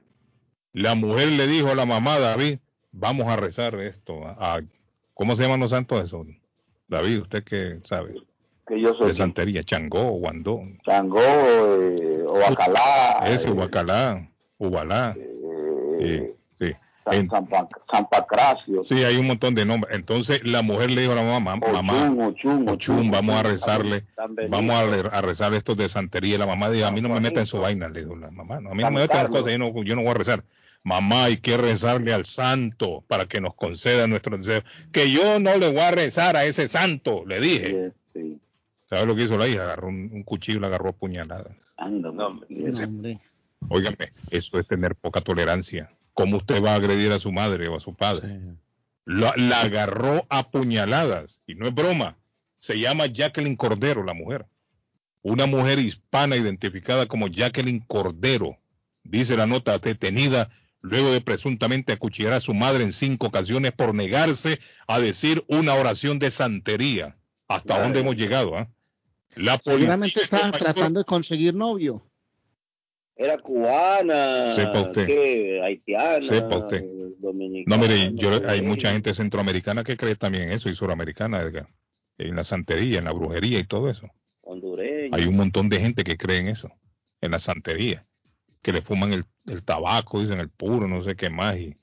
La 0.73 0.95
mujer 0.95 1.29
le 1.29 1.47
dijo 1.47 1.69
a 1.69 1.75
la 1.75 1.85
mamá, 1.85 2.19
David, 2.19 2.59
vamos 2.91 3.27
a 3.27 3.35
rezar 3.35 3.75
esto. 3.75 4.25
A, 4.25 4.61
¿Cómo 5.13 5.35
se 5.35 5.43
llaman 5.43 5.59
los 5.59 5.71
santos 5.71 6.05
esos? 6.05 6.27
David, 6.87 7.21
usted 7.21 7.43
que 7.43 7.79
sabe. 7.83 8.15
Que 8.67 8.81
yo 8.81 8.93
soy 8.95 9.09
de 9.09 9.13
santería, 9.13 9.63
Changó, 9.63 10.11
Guandó. 10.11 10.61
Changó, 10.85 11.19
eh, 11.21 12.23
Huacalá. 12.23 13.23
Ese, 13.25 13.49
eh, 13.49 13.51
Huacalá, 13.51 14.29
Ubalá. 14.57 15.15
Eh, 15.99 16.35
sí. 17.11 17.27
San, 17.29 18.07
Pancracio. 18.09 18.83
Sí, 18.83 19.03
hay 19.03 19.17
un 19.17 19.27
montón 19.27 19.55
de 19.55 19.65
nombres. 19.65 19.95
Entonces 19.95 20.45
la 20.45 20.61
mujer 20.61 20.91
le 20.91 21.01
dijo 21.01 21.13
a 21.13 21.15
la 21.15 21.23
mamá, 21.23 21.55
mamá, 21.55 22.33
Ochum, 22.67 23.11
vamos 23.11 23.35
a 23.35 23.43
rezarle, 23.43 24.05
vamos 24.49 24.75
a, 24.75 25.21
rezar 25.21 25.53
estos 25.53 25.77
de 25.77 25.89
santería. 25.89 26.37
La 26.37 26.45
mamá 26.45 26.69
dijo, 26.69 26.85
a 26.85 26.91
mí 26.91 27.01
no 27.01 27.09
me 27.09 27.19
metan 27.19 27.41
en 27.41 27.47
su 27.47 27.59
vaina, 27.59 27.89
le 27.89 28.01
dijo 28.01 28.15
la 28.15 28.31
mamá, 28.31 28.55
a 28.55 28.59
mí 28.59 28.83
no 28.83 28.91
me 28.91 29.01
metan 29.01 29.25
en 29.25 29.31
cosas, 29.31 29.51
yo 29.51 29.57
no, 29.57 29.83
yo 29.83 29.95
no 29.95 30.03
voy 30.03 30.11
a 30.11 30.15
rezar. 30.15 30.43
Mamá, 30.83 31.25
hay 31.25 31.37
que 31.37 31.57
rezarle 31.57 32.13
al 32.13 32.25
santo 32.25 33.03
para 33.07 33.25
que 33.25 33.41
nos 33.41 33.53
conceda 33.53 34.07
nuestro 34.07 34.37
deseo. 34.37 34.61
Que 34.91 35.11
yo 35.11 35.39
no 35.39 35.57
le 35.57 35.69
voy 35.69 35.81
a 35.81 35.91
rezar 35.91 36.37
a 36.37 36.45
ese 36.45 36.67
santo, 36.67 37.25
le 37.25 37.39
dije. 37.39 37.91
¿Sabes 38.85 39.05
lo 39.05 39.15
que 39.15 39.23
hizo 39.23 39.37
la 39.37 39.47
hija? 39.47 39.63
Agarró 39.63 39.87
un, 39.89 40.23
cuchillo 40.23 40.57
y 40.57 40.61
la 40.61 40.67
agarró 40.67 40.89
a 40.89 40.93
puñaladas. 40.93 41.55
No, 41.89 42.39
Óigame, 43.67 44.11
eso 44.31 44.57
es 44.57 44.67
tener 44.67 44.95
poca 44.95 45.21
tolerancia. 45.21 45.91
¿Cómo 46.19 46.35
usted 46.35 46.61
va 46.61 46.73
a 46.73 46.75
agredir 46.75 47.13
a 47.13 47.19
su 47.19 47.31
madre 47.31 47.69
o 47.69 47.77
a 47.77 47.79
su 47.79 47.95
padre? 47.95 48.41
La, 49.05 49.29
agarró 49.61 50.25
a 50.27 50.51
puñaladas, 50.51 51.39
y 51.47 51.55
no 51.55 51.65
es 51.65 51.73
broma. 51.73 52.17
Se 52.59 52.77
llama 52.77 53.05
Jacqueline 53.05 53.55
Cordero, 53.55 54.03
la 54.03 54.13
mujer. 54.13 54.45
Una 55.21 55.45
mujer 55.45 55.79
hispana 55.79 56.35
identificada 56.35 57.05
como 57.05 57.29
Jacqueline 57.29 57.85
Cordero, 57.87 58.57
dice 59.01 59.37
la 59.37 59.47
nota, 59.47 59.79
detenida 59.79 60.49
luego 60.81 61.09
de 61.09 61.21
presuntamente 61.21 61.93
acuchillar 61.93 62.33
a 62.33 62.41
su 62.41 62.53
madre 62.53 62.83
en 62.83 62.91
cinco 62.91 63.27
ocasiones 63.27 63.71
por 63.71 63.95
negarse 63.95 64.59
a 64.87 64.99
decir 64.99 65.45
una 65.47 65.75
oración 65.75 66.19
de 66.19 66.31
santería. 66.31 67.15
¿Hasta 67.47 67.81
dónde 67.81 68.01
hemos 68.01 68.17
llegado? 68.17 68.57
Ah? 68.57 68.67
La 69.37 69.57
Seguramente 69.57 70.21
estaban 70.21 70.51
tratando 70.51 70.99
de 70.99 71.05
conseguir 71.05 71.53
novio 71.53 72.08
era 73.19 73.37
cubana, 73.37 74.53
Sepa 74.53 74.81
usted. 74.81 75.61
haitiana, 75.61 76.25
Sepa 76.25 76.57
usted. 76.57 76.81
dominicana. 77.17 77.75
No, 77.75 77.81
mire, 77.83 78.13
yo, 78.13 78.31
hay 78.47 78.61
mucha 78.61 78.93
gente 78.93 79.13
centroamericana 79.13 79.83
que 79.83 79.97
cree 79.97 80.15
también 80.15 80.45
en 80.45 80.51
eso 80.51 80.69
y 80.69 80.75
suramericana, 80.75 81.43
en 82.17 82.35
la 82.37 82.45
santería, 82.45 82.99
en 82.99 83.05
la 83.05 83.11
brujería 83.11 83.59
y 83.59 83.65
todo 83.65 83.89
eso. 83.89 84.09
Hondureña. 84.39 85.17
Hay 85.17 85.25
un 85.25 85.35
montón 85.35 85.67
de 85.67 85.81
gente 85.81 86.05
que 86.05 86.15
cree 86.17 86.37
en 86.37 86.47
eso, 86.47 86.71
en 87.19 87.31
la 87.31 87.39
santería, 87.39 88.05
que 88.61 88.71
le 88.71 88.81
fuman 88.81 89.11
el, 89.11 89.25
tabaco, 89.65 90.21
dicen 90.21 90.39
el 90.39 90.49
puro, 90.49 90.87
no 90.87 91.03
sé 91.03 91.17
qué 91.17 91.29
más, 91.29 91.57
y, 91.57 91.75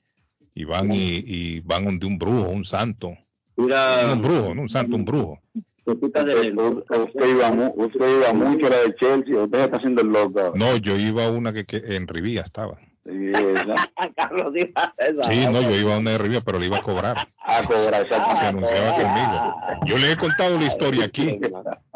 y 0.55 0.63
van 0.63 0.91
y, 0.91 1.21
y, 1.23 1.59
van 1.59 1.99
de 1.99 2.07
un 2.07 2.17
brujo, 2.17 2.49
un 2.49 2.65
santo. 2.65 3.15
un 3.57 4.21
brujo, 4.23 4.55
no 4.55 4.63
un 4.63 4.69
santo, 4.69 4.95
un 4.95 5.05
brujo. 5.05 5.39
Usted, 5.87 6.43
iba, 6.43 7.49
usted 7.75 8.17
iba 8.17 8.33
mucho 8.33 8.67
a 8.67 8.69
la 8.69 8.77
de 8.77 8.95
Chelsea, 8.95 9.41
usted 9.41 9.59
está 9.59 9.77
haciendo 9.77 10.01
el 10.01 10.09
loco. 10.09 10.51
No, 10.53 10.75
yo 10.75 10.97
iba 10.97 11.25
a 11.25 11.31
una 11.31 11.53
que, 11.53 11.65
que 11.65 11.77
en 11.95 12.07
Rivía 12.07 12.41
estaba. 12.41 12.77
Sí, 13.05 13.31
Carlos 14.17 14.53
iba 14.53 14.93
a 14.97 15.31
Sí, 15.31 15.45
no, 15.49 15.61
yo 15.61 15.75
iba 15.77 15.95
a 15.95 15.99
una 15.99 16.11
de 16.11 16.17
Rivía, 16.17 16.41
pero 16.41 16.59
le 16.59 16.65
iba 16.65 16.79
a 16.79 16.83
cobrar. 16.83 17.29
A 17.37 17.63
cobrar, 17.63 18.05
Se 18.05 18.15
anunciaba 18.15 18.95
conmigo. 18.95 19.85
Yo 19.85 19.97
le 19.97 20.11
he 20.11 20.17
contado 20.17 20.59
la 20.59 20.65
historia 20.65 21.05
aquí. 21.05 21.39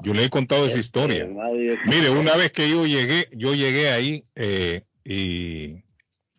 Yo 0.03 0.13
le 0.13 0.23
he 0.23 0.29
contado 0.29 0.65
esa 0.67 0.79
historia. 0.79 1.27
Mire, 1.85 2.09
una 2.11 2.37
vez 2.37 2.53
que 2.53 2.69
yo 2.69 2.85
llegué, 2.85 3.27
yo 3.33 3.53
llegué 3.53 3.91
ahí 3.91 4.23
eh, 4.35 4.83
y, 5.03 5.83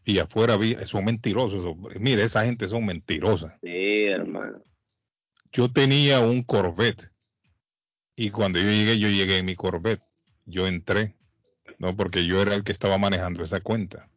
y 0.06 0.18
afuera 0.20 0.56
vi, 0.56 0.74
son 0.86 1.04
mentirosos. 1.04 1.76
Mire, 2.00 2.22
esa 2.22 2.46
gente 2.46 2.66
son 2.66 2.86
mentirosas. 2.86 3.52
Sí, 3.62 4.04
hermano. 4.06 4.62
Yo 5.52 5.70
tenía 5.70 6.20
un 6.20 6.42
Corvette 6.44 7.11
y 8.16 8.30
cuando 8.30 8.58
yo 8.58 8.70
llegué, 8.70 8.98
yo 8.98 9.08
llegué 9.08 9.38
en 9.38 9.46
mi 9.46 9.56
Corvette. 9.56 10.02
Yo 10.44 10.66
entré, 10.66 11.14
¿no? 11.78 11.96
Porque 11.96 12.26
yo 12.26 12.42
era 12.42 12.54
el 12.54 12.64
que 12.64 12.72
estaba 12.72 12.98
manejando 12.98 13.44
esa 13.44 13.60
cuenta. 13.60 14.08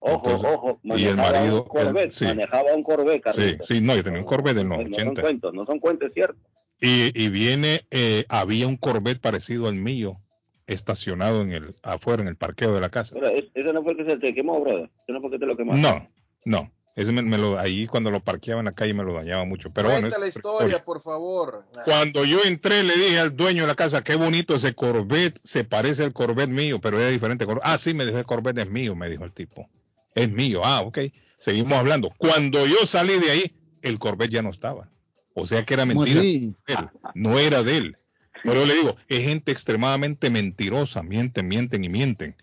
Ojo, 0.00 0.30
ojo, 0.34 0.80
y 0.82 1.04
el 1.04 1.16
marido, 1.16 1.62
un 1.62 1.68
Corvette, 1.68 2.10
sí. 2.10 2.24
manejaba 2.24 2.74
un 2.74 2.82
Corvette, 2.82 3.32
Sí, 3.34 3.56
sí, 3.60 3.80
no, 3.82 3.94
yo 3.94 4.02
tenía 4.02 4.20
un 4.20 4.24
Corvette 4.24 4.56
del 4.56 4.68
90. 4.68 4.98
No, 4.98 5.04
son 5.04 5.14
cuentos, 5.14 5.54
no 5.54 5.66
son 5.66 5.78
cuentos, 5.78 6.12
¿cierto? 6.14 6.38
Y, 6.80 7.12
y 7.14 7.28
viene, 7.28 7.82
eh, 7.90 8.24
había 8.30 8.66
un 8.66 8.78
Corvette 8.78 9.20
parecido 9.20 9.68
al 9.68 9.74
mío, 9.74 10.18
estacionado 10.66 11.42
en 11.42 11.52
el, 11.52 11.74
afuera, 11.82 12.22
en 12.22 12.28
el 12.28 12.36
parqueo 12.36 12.74
de 12.74 12.80
la 12.80 12.88
casa. 12.88 13.14
Pero 13.14 13.28
ese 13.28 13.72
no 13.74 13.82
fue 13.82 13.92
el 13.92 13.98
que 13.98 14.04
se 14.06 14.16
te 14.16 14.34
quemó, 14.34 14.60
brother. 14.60 14.90
Eso 15.02 15.12
no 15.12 15.20
fue 15.20 15.30
que 15.30 15.38
te 15.38 15.46
lo 15.46 15.56
quemaste. 15.56 15.82
No, 15.82 16.08
no. 16.46 16.72
Ese 17.00 17.12
me, 17.12 17.38
lo, 17.38 17.58
ahí 17.58 17.86
cuando 17.86 18.10
lo 18.10 18.20
parqueaba 18.20 18.60
en 18.60 18.66
la 18.66 18.72
calle 18.72 18.92
me 18.92 19.02
lo 19.02 19.14
dañaba 19.14 19.46
mucho. 19.46 19.70
Pero 19.70 19.88
Cuenta 19.88 20.18
la 20.18 20.26
historia, 20.26 20.84
por 20.84 21.00
favor. 21.00 21.64
Cuando 21.86 22.26
yo 22.26 22.40
entré 22.44 22.82
le 22.82 22.92
dije 22.92 23.18
al 23.18 23.34
dueño 23.34 23.62
de 23.62 23.68
la 23.68 23.74
casa, 23.74 24.04
qué 24.04 24.16
bonito 24.16 24.54
ese 24.54 24.74
Corvette, 24.74 25.40
se 25.42 25.64
parece 25.64 26.04
al 26.04 26.12
Corvette 26.12 26.50
mío, 26.50 26.78
pero 26.78 27.00
es 27.00 27.10
diferente. 27.10 27.46
Ah, 27.62 27.78
sí, 27.78 27.94
me 27.94 28.04
dijo, 28.04 28.18
el 28.18 28.26
Corvette 28.26 28.58
es 28.58 28.70
mío, 28.70 28.94
me 28.94 29.08
dijo 29.08 29.24
el 29.24 29.32
tipo. 29.32 29.66
Es 30.14 30.30
mío, 30.30 30.60
ah, 30.62 30.82
ok. 30.82 30.98
Seguimos 31.38 31.78
hablando. 31.78 32.10
Cuando 32.18 32.66
yo 32.66 32.86
salí 32.86 33.18
de 33.18 33.30
ahí, 33.30 33.56
el 33.80 33.98
Corvette 33.98 34.32
ya 34.32 34.42
no 34.42 34.50
estaba. 34.50 34.90
O 35.32 35.46
sea 35.46 35.64
que 35.64 35.72
era 35.72 35.86
mentira. 35.86 36.92
no 37.14 37.38
era 37.38 37.62
de 37.62 37.78
él. 37.78 37.96
Pero 38.44 38.56
yo 38.56 38.66
le 38.66 38.74
digo, 38.74 38.96
es 39.08 39.24
gente 39.24 39.52
extremadamente 39.52 40.28
mentirosa, 40.28 41.02
mienten, 41.02 41.48
mienten 41.48 41.82
y 41.82 41.88
mienten. 41.88 42.36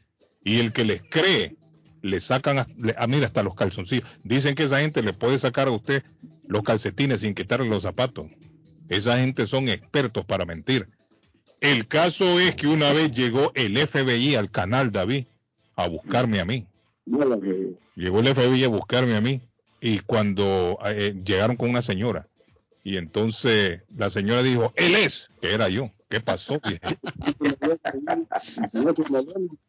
Y 0.43 0.61
el 0.61 0.73
que 0.73 0.83
les 0.83 1.03
cree 1.03 1.57
le 2.07 2.19
sacan, 2.19 2.59
a, 2.59 2.67
ah, 2.97 3.07
mira, 3.07 3.27
hasta 3.27 3.43
los 3.43 3.55
calzoncillos. 3.55 4.07
Dicen 4.23 4.55
que 4.55 4.63
esa 4.63 4.79
gente 4.79 5.01
le 5.01 5.13
puede 5.13 5.37
sacar 5.39 5.67
a 5.67 5.71
usted 5.71 6.03
los 6.47 6.63
calcetines 6.63 7.21
sin 7.21 7.33
quitarle 7.35 7.67
los 7.67 7.83
zapatos. 7.83 8.27
Esa 8.89 9.17
gente 9.19 9.47
son 9.47 9.69
expertos 9.69 10.25
para 10.25 10.45
mentir. 10.45 10.87
El 11.59 11.87
caso 11.87 12.39
es 12.39 12.55
que 12.55 12.67
una 12.67 12.93
vez 12.93 13.11
llegó 13.11 13.51
el 13.55 13.77
FBI 13.77 14.35
al 14.35 14.49
canal 14.49 14.91
David 14.91 15.25
a 15.75 15.87
buscarme 15.87 16.39
a 16.39 16.45
mí. 16.45 16.65
Llegó 17.95 18.19
el 18.19 18.27
FBI 18.27 18.63
a 18.63 18.69
buscarme 18.69 19.15
a 19.15 19.21
mí 19.21 19.41
y 19.81 19.99
cuando 19.99 20.77
eh, 20.85 21.15
llegaron 21.23 21.55
con 21.55 21.69
una 21.69 21.81
señora 21.81 22.27
y 22.87 22.95
entonces 22.95 23.81
la 23.97 24.09
señora 24.09 24.41
dijo, 24.41 24.71
él 24.77 24.95
es, 24.95 25.27
que 25.41 25.53
era 25.53 25.67
yo. 25.67 25.91
¿Qué 26.09 26.21
pasó? 26.21 26.61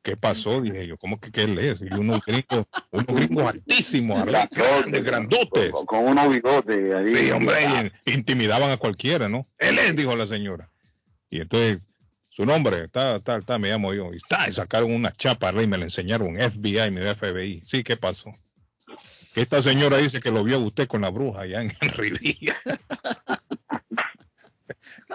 ¿Qué 0.03 0.17
pasó? 0.17 0.61
Dije 0.61 0.87
yo, 0.87 0.97
¿cómo 0.97 1.19
que, 1.19 1.33
qué 1.33 1.43
él 1.43 1.59
es? 1.59 1.83
Y 1.83 1.93
unos 1.95 2.21
gringos, 2.25 2.67
unos 2.93 3.07
gringos 3.07 3.45
altísimos, 3.45 4.25
grandes, 4.25 5.05
grandotes. 5.05 5.71
Con, 5.71 6.07
unos 6.07 6.31
bigotes 6.31 6.95
ahí. 6.95 7.17
Sí, 7.17 7.31
hombre, 7.33 7.93
intimidaban 8.07 8.71
a 8.71 8.77
cualquiera, 8.77 9.29
¿no? 9.29 9.47
Él 9.59 9.79
es, 9.79 9.97
dijo 9.97 10.15
la 10.15 10.29
señora. 10.29 10.71
Y 11.29 11.41
entonces, 11.41 11.83
su 12.31 12.47
nombre, 12.47 12.85
está, 12.85 13.17
está, 13.17 13.39
está, 13.39 13.59
me 13.59 13.71
llamo 13.71 13.93
yo. 13.93 14.11
Y 14.13 14.19
está, 14.19 14.49
y 14.49 14.53
sacaron 14.53 14.93
una 14.95 15.11
chapa 15.11 15.51
y 15.61 15.67
me 15.67 15.77
la 15.77 15.85
enseñaron, 15.85 16.37
FBI, 16.37 16.91
mi 16.93 17.01
FBI. 17.01 17.63
Sí, 17.65 17.83
¿qué 17.83 17.97
pasó? 17.97 18.31
Esta 19.35 19.61
señora 19.63 19.99
dice 19.99 20.21
que 20.21 20.31
lo 20.31 20.45
vio 20.45 20.61
usted 20.61 20.87
con 20.87 21.01
la 21.01 21.11
bruja 21.11 21.43
allá 21.43 21.63
en 21.63 21.71
Rivilla 21.81 22.57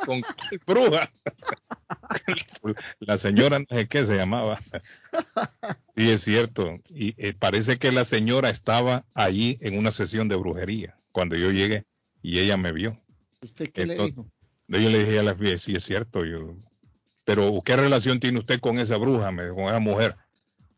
con 0.06 0.22
bruja. 0.66 1.12
la 3.00 3.18
señora 3.18 3.60
no 3.60 3.66
sé 3.70 3.88
qué 3.88 4.06
se 4.06 4.16
llamaba. 4.16 4.60
Y 5.96 6.10
es 6.10 6.22
cierto. 6.22 6.74
Y 6.90 7.14
eh, 7.18 7.34
parece 7.34 7.78
que 7.78 7.92
la 7.92 8.06
señora 8.06 8.50
estaba 8.50 9.06
allí 9.14 9.58
en 9.62 9.78
una 9.78 9.92
sesión 9.92 10.28
de 10.28 10.36
brujería 10.36 10.96
cuando 11.12 11.36
yo 11.36 11.52
llegué 11.52 11.86
y 12.22 12.40
ella 12.40 12.58
me 12.58 12.72
vio. 12.72 13.00
¿Usted 13.42 13.72
qué 13.72 13.86
le 13.86 13.98
dijo? 13.98 14.28
Yo 14.68 14.90
le 14.90 15.00
dije 15.00 15.20
a 15.20 15.24
la 15.24 15.36
FBI, 15.36 15.58
sí 15.58 15.76
es 15.76 15.84
cierto. 15.84 16.26
Yo, 16.26 16.56
pero 17.26 17.62
¿qué 17.64 17.76
relación 17.76 18.20
tiene 18.20 18.40
usted 18.40 18.60
con 18.60 18.80
esa 18.80 18.98
bruja, 18.98 19.28
con 19.28 19.66
esa 19.66 19.80
mujer? 19.80 20.16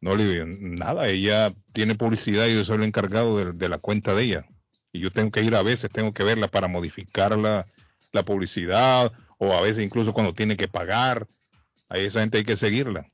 No 0.01 0.15
le 0.15 0.25
digo 0.25 0.45
nada, 0.59 1.07
ella 1.07 1.53
tiene 1.71 1.95
publicidad 1.95 2.47
y 2.47 2.55
yo 2.55 2.65
soy 2.65 2.77
el 2.77 2.83
encargado 2.83 3.37
de, 3.37 3.53
de 3.53 3.69
la 3.69 3.77
cuenta 3.77 4.13
de 4.13 4.23
ella. 4.23 4.45
Y 4.91 4.99
yo 4.99 5.11
tengo 5.11 5.31
que 5.31 5.43
ir 5.43 5.55
a 5.55 5.61
veces, 5.61 5.89
tengo 5.91 6.13
que 6.13 6.23
verla 6.23 6.47
para 6.47 6.67
modificarla 6.67 7.65
la 8.15 8.25
publicidad 8.25 9.11
o 9.37 9.53
a 9.53 9.61
veces 9.61 9.83
incluso 9.83 10.13
cuando 10.13 10.33
tiene 10.33 10.57
que 10.57 10.67
pagar. 10.67 11.27
A 11.87 11.99
esa 11.99 12.21
gente 12.21 12.39
hay 12.39 12.45
que 12.45 12.55
seguirla. 12.55 13.05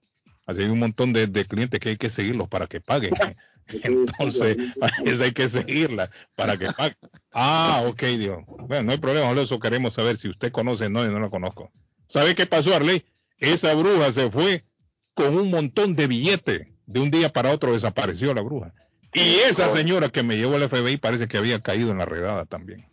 Así 0.45 0.61
hay 0.61 0.69
un 0.69 0.79
montón 0.79 1.11
de, 1.11 1.29
clientes 1.45 1.79
que 1.79 1.89
hay 1.89 1.97
que 1.97 2.09
seguirlos 2.09 2.47
para 2.47 2.67
que 2.67 2.79
paguen. 2.79 3.11
Entonces, 3.83 4.57
a 4.81 4.87
esa 5.05 5.25
hay 5.25 5.31
que 5.33 5.47
seguirla 5.47 6.09
para 6.35 6.57
que 6.57 6.71
paguen. 6.71 6.97
Ah, 7.31 7.83
ok, 7.85 8.01
Dios. 8.17 8.39
Bueno, 8.47 8.83
no 8.83 8.91
hay 8.91 8.97
problema, 8.97 9.29
eso 9.39 9.59
queremos 9.59 9.93
saber 9.93 10.17
si 10.17 10.29
usted 10.29 10.51
conoce, 10.51 10.89
no, 10.89 11.03
yo 11.03 11.11
no 11.11 11.19
la 11.19 11.29
conozco. 11.29 11.71
¿Sabe 12.07 12.35
qué 12.35 12.45
pasó, 12.45 12.75
Arley? 12.75 13.05
Esa 13.37 13.73
bruja 13.73 14.11
se 14.11 14.29
fue 14.29 14.65
con 15.13 15.37
un 15.37 15.49
montón 15.49 15.95
de 15.95 16.07
billetes. 16.07 16.67
De 16.85 16.99
un 16.99 17.09
día 17.09 17.29
para 17.29 17.51
otro 17.51 17.71
desapareció 17.71 18.33
la 18.33 18.41
bruja. 18.41 18.73
Y 19.13 19.35
esa 19.49 19.69
señora 19.69 20.09
que 20.09 20.23
me 20.23 20.37
llevó 20.37 20.55
al 20.55 20.67
FBI 20.67 20.97
parece 20.97 21.27
que 21.27 21.37
había 21.37 21.59
caído 21.61 21.91
en 21.91 21.97
la 21.97 22.05
redada 22.05 22.45
también. 22.45 22.85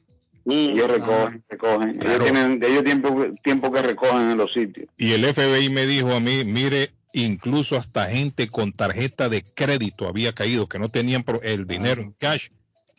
Y 0.49 0.71
ellos 0.71 0.89
recogen, 0.89 1.45
recogen. 1.49 2.03
Ellos 2.03 2.25
tienen 2.25 2.63
ellos 2.63 2.85
tiempo, 2.85 3.27
tiempo 3.43 3.73
que 3.73 3.83
recogen 3.83 4.31
en 4.31 4.39
los 4.39 4.53
sitios. 4.53 4.89
Y 4.97 5.13
el 5.13 5.25
FBI 5.25 5.69
me 5.71 5.87
dijo 5.87 6.13
a 6.13 6.21
mí, 6.21 6.45
mire, 6.45 6.93
incluso 7.13 7.77
hasta 7.77 8.07
gente 8.07 8.49
con 8.49 8.73
tarjeta 8.73 9.29
de 9.29 9.43
crédito 9.43 10.09
había 10.09 10.33
caído, 10.33 10.69
que 10.69 10.79
no 10.79 10.89
tenían 10.89 11.25
el 11.43 11.67
dinero 11.67 12.03
en 12.03 12.13
cash. 12.13 12.49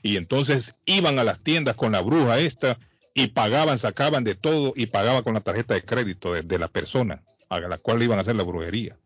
Y 0.01 0.17
entonces 0.17 0.75
iban 0.85 1.19
a 1.19 1.23
las 1.23 1.41
tiendas 1.41 1.75
con 1.75 1.91
la 1.91 2.01
bruja 2.01 2.39
esta 2.39 2.77
y 3.13 3.27
pagaban, 3.27 3.77
sacaban 3.77 4.23
de 4.23 4.35
todo 4.35 4.73
y 4.75 4.85
pagaban 4.85 5.23
con 5.23 5.33
la 5.33 5.41
tarjeta 5.41 5.73
de 5.73 5.83
crédito 5.83 6.33
de, 6.33 6.43
de 6.43 6.59
la 6.59 6.67
persona 6.67 7.23
a 7.49 7.59
la 7.59 7.77
cual 7.77 8.01
iban 8.01 8.17
a 8.17 8.21
hacer 8.21 8.35
la 8.35 8.43
brujería. 8.43 8.97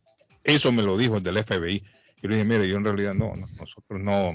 Eso 0.44 0.72
me 0.72 0.84
lo 0.84 0.98
dijo 0.98 1.18
el 1.18 1.24
del 1.24 1.44
FBI. 1.44 1.84
Y 2.22 2.28
le 2.28 2.36
dije, 2.36 2.48
mire, 2.48 2.68
yo 2.68 2.78
en 2.78 2.84
realidad 2.84 3.14
no, 3.14 3.34
nosotros 3.36 3.99
no, 3.99 4.32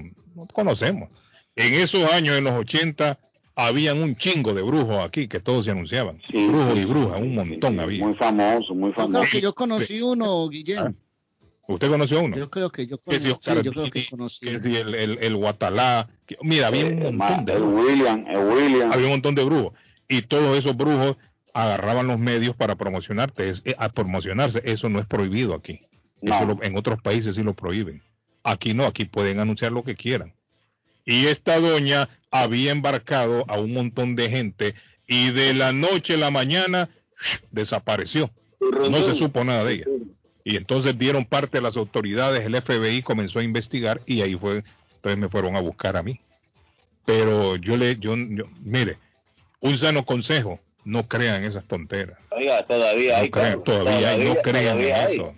conocemos. 0.52 1.10
En 1.56 1.74
esos 1.74 2.10
años, 2.12 2.36
en 2.36 2.44
los 2.44 2.54
80, 2.54 3.18
habían 3.66 4.02
un 4.02 4.16
chingo 4.16 4.54
de 4.54 4.62
brujos 4.62 5.04
aquí 5.04 5.28
que 5.28 5.40
todos 5.40 5.64
se 5.64 5.70
anunciaban. 5.70 6.20
brujos 6.32 6.76
y 6.76 6.84
brujas, 6.84 7.20
un 7.20 7.34
montón 7.34 7.80
había. 7.80 8.04
Muy 8.04 8.14
famoso, 8.14 8.74
muy 8.74 8.92
famoso. 8.92 9.24
Yo 9.24 9.30
que 9.30 9.40
yo 9.40 9.54
conocí 9.54 10.00
uno, 10.00 10.48
Guillermo. 10.48 10.94
Ah, 10.96 11.42
¿Usted 11.68 11.88
conoció 11.88 12.22
uno? 12.22 12.36
Yo 12.36 12.48
creo 12.48 12.70
que 12.70 12.86
yo 12.86 12.98
conocí, 12.98 13.24
sí, 13.24 13.28
yo 13.62 13.72
creo 13.72 13.90
que 13.90 14.06
conocí. 14.08 14.48
el, 14.48 14.94
el, 14.94 15.18
el, 15.18 15.36
Guatalá. 15.36 16.08
mira, 16.42 16.68
había 16.68 16.86
un 16.86 17.02
eh, 17.02 17.12
montón 17.12 17.44
de 17.44 17.52
el 17.52 17.62
William, 17.62 18.24
el 18.26 18.38
William. 18.38 18.92
Había 18.92 19.06
un 19.06 19.12
montón 19.12 19.34
de 19.34 19.44
brujos. 19.44 19.72
Y 20.08 20.22
todos 20.22 20.56
esos 20.56 20.76
brujos 20.76 21.16
agarraban 21.52 22.06
los 22.06 22.18
medios 22.18 22.56
para 22.56 22.76
promocionarte, 22.76 23.50
es, 23.50 23.62
eh, 23.66 23.74
a 23.78 23.90
promocionarse. 23.90 24.62
Eso 24.64 24.88
no 24.88 24.98
es 24.98 25.06
prohibido 25.06 25.54
aquí 25.54 25.80
en 26.20 26.76
otros 26.76 27.00
países 27.02 27.36
sí 27.36 27.42
lo 27.42 27.54
prohíben. 27.54 28.02
Aquí 28.42 28.74
no, 28.74 28.84
aquí 28.84 29.04
pueden 29.04 29.40
anunciar 29.40 29.72
lo 29.72 29.84
que 29.84 29.94
quieran. 29.94 30.32
Y 31.08 31.28
esta 31.28 31.58
doña 31.58 32.10
había 32.30 32.70
embarcado 32.70 33.46
a 33.48 33.58
un 33.58 33.72
montón 33.72 34.14
de 34.14 34.28
gente 34.28 34.74
y 35.06 35.30
de 35.30 35.54
la 35.54 35.72
noche 35.72 36.14
a 36.14 36.18
la 36.18 36.30
mañana 36.30 36.90
desapareció. 37.50 38.30
No 38.60 39.02
se 39.02 39.14
supo 39.14 39.42
nada 39.42 39.64
de 39.64 39.74
ella. 39.74 39.86
Y 40.44 40.56
entonces 40.56 40.98
dieron 40.98 41.24
parte 41.24 41.58
a 41.58 41.60
las 41.62 41.78
autoridades, 41.78 42.44
el 42.44 42.60
FBI 42.60 43.00
comenzó 43.00 43.38
a 43.38 43.42
investigar 43.42 44.02
y 44.04 44.20
ahí 44.20 44.34
fue, 44.34 44.64
entonces 44.96 45.18
me 45.18 45.30
fueron 45.30 45.56
a 45.56 45.60
buscar 45.60 45.96
a 45.96 46.02
mí. 46.02 46.20
Pero 47.06 47.56
yo 47.56 47.78
le, 47.78 47.96
yo, 47.98 48.14
mire, 48.14 48.98
un 49.60 49.78
sano 49.78 50.04
consejo, 50.04 50.60
no 50.84 51.08
crean 51.08 51.42
esas 51.42 51.64
tonteras. 51.64 52.18
Oiga, 52.30 52.66
todavía 52.66 53.18
hay. 53.18 53.30
todavía, 53.30 54.18
no 54.18 54.36
crean 54.42 54.78
en 54.78 54.94
eso. 54.94 55.34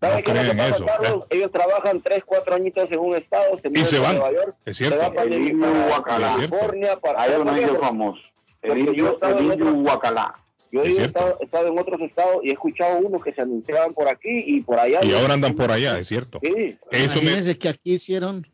¿Sabe 0.00 0.22
qué 0.22 0.30
es 0.30 0.78
lo 0.78 0.86
Carlos? 0.86 1.26
Ellos 1.30 1.50
trabajan 1.50 2.00
3, 2.00 2.22
4 2.24 2.54
añitos 2.54 2.90
en 2.92 2.98
un 3.00 3.16
estado, 3.16 3.58
se 3.58 3.68
y 3.68 3.84
se 3.84 3.98
van. 3.98 4.16
Nueva 4.16 4.32
York, 4.32 4.56
es 4.64 4.76
cierto. 4.76 4.96
se 4.96 5.02
van 5.02 5.14
para, 5.14 5.34
el 5.34 5.58
para 5.58 6.02
California, 6.02 7.00
para 7.00 7.22
Hay 7.22 7.40
un 7.40 7.48
ellos 7.56 7.78
famoso. 7.80 8.22
El 8.62 8.78
indio, 8.78 9.18
Huacalá. 9.18 10.34
Yo 10.70 10.82
he 10.82 11.02
estado, 11.02 11.38
estado, 11.40 11.68
en 11.68 11.78
otros 11.78 12.00
estados 12.02 12.40
y 12.42 12.50
he 12.50 12.52
escuchado 12.52 12.98
unos 12.98 13.24
que 13.24 13.32
se 13.32 13.40
anunciaban 13.40 13.94
por 13.94 14.06
aquí 14.06 14.44
y 14.46 14.60
por 14.60 14.78
allá. 14.78 15.02
Y 15.02 15.12
ahora 15.14 15.34
andan 15.34 15.54
por 15.54 15.72
allá, 15.72 15.98
es 15.98 16.08
cierto. 16.08 16.40
Sí. 16.42 16.76
Eso 16.90 17.18
Imagínense 17.20 17.58
que 17.58 17.70
aquí 17.70 17.94
hicieron, 17.94 18.46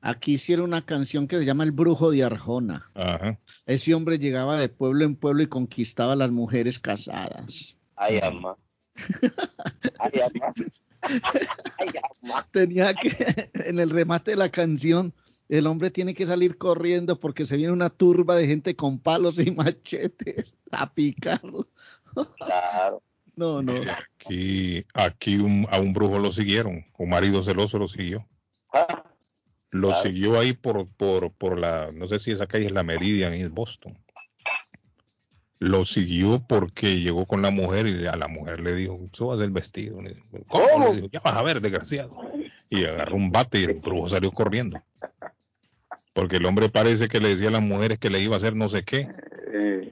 aquí 0.00 0.34
hicieron 0.34 0.66
una 0.66 0.86
canción 0.86 1.26
que 1.26 1.36
se 1.36 1.44
llama 1.44 1.64
El 1.64 1.72
Brujo 1.72 2.12
de 2.12 2.22
Arjona. 2.22 2.86
Ajá. 2.94 3.38
Ese 3.66 3.92
hombre 3.92 4.20
llegaba 4.20 4.58
de 4.58 4.68
pueblo 4.68 5.04
en 5.04 5.16
pueblo 5.16 5.42
y 5.42 5.48
conquistaba 5.48 6.12
a 6.12 6.16
las 6.16 6.30
mujeres 6.30 6.78
casadas. 6.78 7.76
Ay, 7.96 8.20
ama. 8.22 8.56
Tenía 12.52 12.94
que, 12.94 13.50
en 13.54 13.78
el 13.78 13.90
remate 13.90 14.32
de 14.32 14.36
la 14.36 14.50
canción, 14.50 15.14
el 15.48 15.66
hombre 15.66 15.90
tiene 15.90 16.14
que 16.14 16.26
salir 16.26 16.58
corriendo 16.58 17.18
porque 17.18 17.46
se 17.46 17.56
viene 17.56 17.72
una 17.72 17.90
turba 17.90 18.36
de 18.36 18.46
gente 18.46 18.76
con 18.76 18.98
palos 18.98 19.38
y 19.38 19.50
machetes 19.50 20.54
a 20.70 20.92
picarlo. 20.92 21.66
Claro. 22.36 23.02
No, 23.36 23.62
no. 23.62 23.74
Aquí, 24.20 24.84
aquí 24.94 25.38
a 25.70 25.80
un 25.80 25.92
brujo 25.92 26.18
lo 26.18 26.32
siguieron, 26.32 26.84
un 26.98 27.08
marido 27.08 27.42
celoso 27.42 27.78
lo 27.78 27.86
siguió. 27.86 28.26
Ah, 28.72 29.04
lo 29.70 29.94
siguió 29.94 30.38
ahí 30.38 30.52
por, 30.52 30.88
por, 30.88 31.30
por 31.32 31.58
la, 31.58 31.90
no 31.92 32.08
sé 32.08 32.18
si 32.18 32.32
esa 32.32 32.46
calle 32.46 32.66
es 32.66 32.72
la 32.72 32.82
Meridian 32.82 33.32
en 33.34 33.54
Boston 33.54 33.96
lo 35.58 35.84
siguió 35.84 36.40
porque 36.46 37.00
llegó 37.00 37.26
con 37.26 37.42
la 37.42 37.50
mujer 37.50 37.86
y 37.86 38.06
a 38.06 38.16
la 38.16 38.28
mujer 38.28 38.60
le 38.60 38.74
dijo, 38.74 38.98
subas 39.12 39.40
el 39.40 39.50
vestido. 39.50 39.98
¿Cómo? 40.48 40.94
ya 40.94 41.20
vas 41.20 41.34
a 41.34 41.42
ver, 41.42 41.60
desgraciado. 41.60 42.16
Y 42.70 42.84
agarró 42.84 43.16
un 43.16 43.32
bate 43.32 43.60
y 43.60 43.64
el 43.64 43.74
brujo 43.74 44.08
salió 44.08 44.30
corriendo. 44.30 44.80
Porque 46.12 46.36
el 46.36 46.46
hombre 46.46 46.68
parece 46.68 47.08
que 47.08 47.20
le 47.20 47.30
decía 47.30 47.48
a 47.48 47.52
las 47.52 47.62
mujeres 47.62 47.98
que 47.98 48.10
le 48.10 48.20
iba 48.20 48.34
a 48.34 48.38
hacer 48.38 48.54
no 48.54 48.68
sé 48.68 48.84
qué 48.84 49.08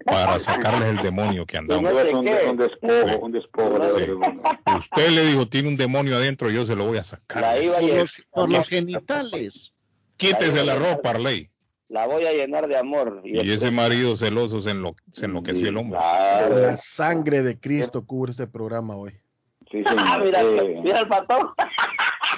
para 0.05 0.39
sacarles 0.39 0.91
el 0.91 0.99
demonio 0.99 1.47
que 1.47 1.57
andaba. 1.57 1.91
Usted 4.79 5.11
le 5.11 5.25
dijo, 5.27 5.49
tiene 5.49 5.69
un 5.69 5.77
demonio 5.77 6.17
adentro, 6.17 6.51
yo 6.51 6.67
se 6.67 6.77
lo 6.77 6.87
voy 6.87 6.99
a 6.99 7.05
sacar. 7.05 7.57
por, 8.33 8.53
los, 8.53 8.69
genitales. 8.69 9.73
Quítese 10.17 10.65
la 10.65 10.77
ropa, 10.77 11.11
Arley 11.11 11.51
la 11.89 12.07
voy 12.07 12.25
a 12.27 12.33
llenar 12.33 12.67
de 12.69 12.77
amor. 12.77 13.21
Y, 13.25 13.51
ese 13.51 13.71
marido 13.71 14.17
celoso 14.17 14.61
se, 14.61 14.71
enlo 14.71 14.97
se 15.13 15.27
enloqueció 15.27 15.69
el 15.69 15.77
hombre. 15.77 15.99
La 15.99 16.77
sangre 16.77 17.43
de 17.43 17.59
Cristo 17.59 18.05
cubre 18.05 18.33
este 18.33 18.47
programa 18.47 18.97
hoy. 18.97 19.13
Sí, 19.71 19.79
mira, 20.23 20.43
mira 20.83 21.01
el 21.01 21.09
patojo. 21.09 21.55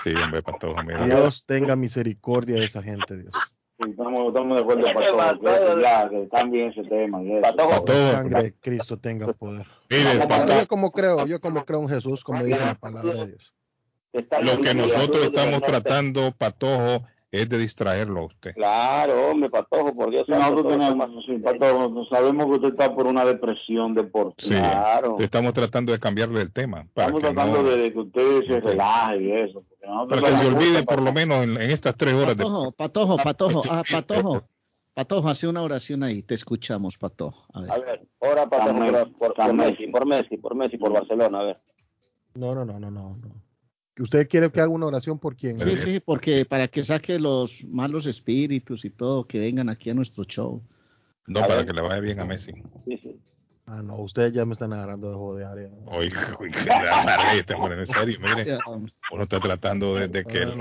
sí, 0.02 0.12
hombre, 0.22 0.42
mira. 0.86 1.04
Dios 1.04 1.44
tenga 1.46 1.76
misericordia 1.76 2.56
de 2.56 2.64
esa 2.64 2.82
gente, 2.82 3.16
Dios. 3.16 3.32
estamos, 3.78 4.28
estamos 4.28 4.56
de 4.56 4.62
acuerdo, 4.62 5.16
patojo. 5.16 5.80
Ya, 5.80 6.08
que 6.08 6.28
cambien 6.28 6.70
ese 6.70 6.82
tema. 6.84 7.20
Patojo. 7.42 7.84
La 7.86 8.10
sangre 8.12 8.42
de 8.42 8.54
Cristo 8.54 8.98
tenga 8.98 9.32
poder. 9.32 9.66
Mire, 9.90 10.18
yo 10.60 10.68
como 10.68 10.90
creo, 10.90 11.26
yo 11.26 11.40
como 11.40 11.64
creo 11.64 11.80
en 11.82 11.88
Jesús, 11.88 12.22
como 12.22 12.42
dice 12.44 12.60
la 12.60 12.74
palabra 12.74 13.14
de 13.14 13.26
Dios. 13.28 13.52
Lo 14.42 14.60
que 14.60 14.74
nosotros 14.74 15.26
estamos 15.26 15.60
tratando, 15.62 16.32
Patojo, 16.32 17.04
es 17.30 17.48
de 17.48 17.58
distraerlo 17.58 18.20
a 18.20 18.24
usted. 18.24 18.54
Claro, 18.54 19.30
hombre, 19.30 19.50
Patojo, 19.50 19.94
por 19.94 20.10
Dios. 20.10 20.28
nosotros 20.28 20.68
tenemos, 20.68 21.24
sí, 21.26 21.36
Patojo, 21.38 22.06
sabemos 22.06 22.46
que 22.46 22.52
usted 22.52 22.68
está 22.68 22.94
por 22.94 23.06
una 23.06 23.24
depresión 23.24 23.94
deportiva. 23.94 24.56
Sí, 24.56 24.60
claro. 24.60 25.16
Estamos 25.18 25.52
tratando 25.52 25.92
de 25.92 25.98
cambiarle 25.98 26.40
el 26.40 26.52
tema. 26.52 26.82
Estamos 26.82 27.20
tratando 27.20 27.62
de, 27.62 27.92
que 27.92 27.98
usted 27.98 28.46
se 28.46 28.60
relaje 28.60 29.22
y 29.22 29.32
eso. 29.32 29.64
Para 30.08 30.22
que 30.22 30.36
se 30.36 30.46
olvide 30.46 30.82
por 30.84 31.02
lo 31.02 31.12
menos 31.12 31.44
en, 31.44 31.56
estas 31.58 31.96
tres 31.96 32.14
horas. 32.14 32.34
Patojo, 32.34 32.64
de... 32.64 32.72
Patojo, 32.72 33.16
Patojo, 33.16 33.62
ah, 33.70 33.82
Patojo. 33.90 34.42
Patojo, 34.94 35.28
hace 35.28 35.46
una 35.46 35.62
oración 35.62 36.02
ahí, 36.02 36.22
te 36.22 36.34
escuchamos, 36.34 36.98
Patojo. 36.98 37.46
A 37.52 37.60
ver, 37.60 37.70
a 37.70 37.78
ver 37.78 38.08
ora 38.18 38.48
Patojo 38.48 38.78
por, 39.18 39.34
por, 39.34 39.54
Messi, 39.54 39.86
por 39.86 40.06
Messi, 40.06 40.36
por 40.38 40.54
Messi, 40.56 40.78
por 40.78 40.92
Barcelona, 40.92 41.40
a 41.40 41.42
ver. 41.44 41.56
No, 42.34 42.54
no, 42.54 42.64
no, 42.64 42.80
no, 42.80 42.90
no. 42.90 43.16
no. 43.16 43.47
¿Usted 43.98 44.28
quiere 44.28 44.50
que 44.50 44.60
haga 44.60 44.70
una 44.70 44.86
oración 44.86 45.18
por 45.18 45.36
quién? 45.36 45.58
Sí, 45.58 45.76
sí, 45.76 46.00
porque 46.00 46.44
para 46.44 46.68
que 46.68 46.84
saque 46.84 47.18
los 47.18 47.64
malos 47.64 48.06
espíritus 48.06 48.84
y 48.84 48.90
todo, 48.90 49.26
que 49.26 49.38
vengan 49.38 49.68
aquí 49.68 49.90
a 49.90 49.94
nuestro 49.94 50.24
show. 50.24 50.62
No, 51.26 51.40
para 51.40 51.64
que 51.64 51.72
le 51.72 51.80
vaya 51.80 52.00
bien 52.00 52.20
a 52.20 52.24
Messi. 52.24 52.52
Ah, 53.70 53.82
no, 53.82 53.96
ustedes 53.96 54.32
ya 54.32 54.46
me 54.46 54.54
están 54.54 54.72
agarrando 54.72 55.10
de 55.10 55.14
joder. 55.14 55.70
Oiga, 55.84 56.36
oiga, 56.40 57.34
este 57.34 57.52
en 57.54 57.86
serio, 57.86 58.18
mire. 58.18 58.58
Uno 59.12 59.22
está 59.24 59.38
tratando 59.40 59.94
de, 59.94 60.24
que 60.24 60.46
no 60.46 60.54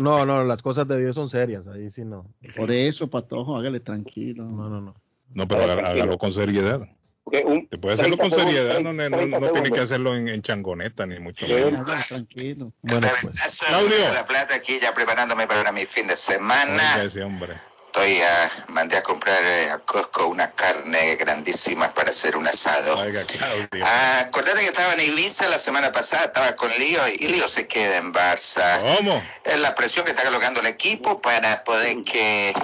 no, 0.00 0.26
no, 0.26 0.44
las 0.44 0.62
cosas 0.62 0.86
de 0.86 1.00
Dios 1.00 1.16
son 1.16 1.30
serias, 1.30 1.66
ahí 1.66 1.90
sí 1.90 2.04
no. 2.04 2.32
Por 2.54 2.70
eso, 2.70 3.10
Patojo, 3.10 3.56
hágale 3.56 3.80
tranquilo. 3.80 4.44
No, 4.44 4.68
no, 4.68 4.80
no. 4.80 4.94
No, 5.34 5.48
pero 5.48 5.62
hágalo 5.62 6.16
con 6.16 6.32
seriedad. 6.32 6.86
Un 7.24 7.68
Te 7.68 7.78
puede 7.78 7.94
hacerlo 7.94 8.18
con 8.18 8.30
seriedad, 8.32 8.80
no, 8.80 8.92
no, 8.92 9.52
tiene 9.52 9.70
que 9.70 9.80
hacerlo 9.80 10.14
en, 10.14 10.42
changoneta 10.42 11.06
ni 11.06 11.18
mucho 11.20 11.46
menos. 11.46 11.86
tranquilo. 12.08 12.72
Bueno, 12.82 13.08
pues. 13.08 13.60
Claudio. 13.66 14.12
La 14.12 14.26
plata 14.26 14.54
aquí 14.56 14.78
ya 14.80 14.92
preparándome 14.92 15.46
para 15.46 15.72
mi 15.72 15.86
fin 15.86 16.06
de 16.08 16.16
semana. 16.16 17.02
ese 17.02 17.22
hombre. 17.22 17.54
Estoy 17.86 18.16
a, 18.22 18.64
mandé 18.68 18.96
a 18.96 19.02
comprar 19.02 19.38
eh, 19.42 19.70
a 19.70 19.78
Costco 19.78 20.26
una 20.26 20.52
carne 20.52 21.14
grandísima 21.16 21.92
para 21.92 22.10
hacer 22.10 22.38
un 22.38 22.46
asado. 22.46 22.98
Oiga, 22.98 23.22
Claudio. 23.24 23.84
Ah, 23.84 24.20
acordate 24.26 24.60
que 24.60 24.66
estaba 24.66 24.94
en 24.94 25.00
Ibiza 25.12 25.46
la 25.48 25.58
semana 25.58 25.92
pasada, 25.92 26.24
estaba 26.24 26.56
con 26.56 26.70
Lío 26.78 27.02
y 27.08 27.28
Lío 27.28 27.46
se 27.48 27.68
queda 27.68 27.98
en 27.98 28.14
Barça. 28.14 28.80
¿Cómo? 28.96 29.22
Es 29.44 29.58
la 29.58 29.74
presión 29.74 30.06
que 30.06 30.12
está 30.12 30.24
colocando 30.24 30.60
el 30.60 30.68
equipo 30.68 31.20
para 31.20 31.64
poder 31.64 32.02
que, 32.02 32.54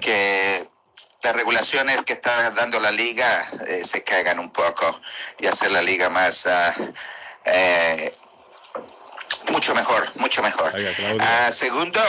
que 0.00 0.68
las 1.24 1.34
regulaciones 1.34 2.02
que 2.02 2.12
está 2.12 2.50
dando 2.50 2.78
la 2.78 2.90
liga 2.90 3.48
eh, 3.66 3.82
se 3.82 4.04
caigan 4.04 4.38
un 4.38 4.50
poco 4.50 5.00
y 5.38 5.46
hacer 5.46 5.72
la 5.72 5.80
liga 5.80 6.10
más, 6.10 6.44
uh, 6.44 6.92
eh, 7.46 8.14
mucho 9.50 9.74
mejor, 9.74 10.08
mucho 10.16 10.42
mejor. 10.42 10.72
Ah, 11.20 11.50
segundo, 11.50 12.00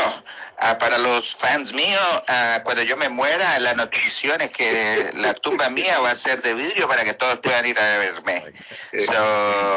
ah, 0.59 0.77
para 0.77 0.97
los 0.97 1.35
fans 1.35 1.73
míos, 1.73 2.23
ah, 2.27 2.61
cuando 2.63 2.83
yo 2.83 2.97
me 2.97 3.09
muera, 3.09 3.59
la 3.59 3.73
notición 3.73 4.41
es 4.41 4.51
que 4.51 5.11
la 5.15 5.33
tumba 5.33 5.69
mía 5.69 5.99
va 5.99 6.11
a 6.11 6.15
ser 6.15 6.41
de 6.41 6.53
vidrio 6.53 6.87
para 6.87 7.03
que 7.03 7.13
todos 7.13 7.39
puedan 7.39 7.65
ir 7.65 7.79
a 7.79 7.97
verme. 7.97 8.53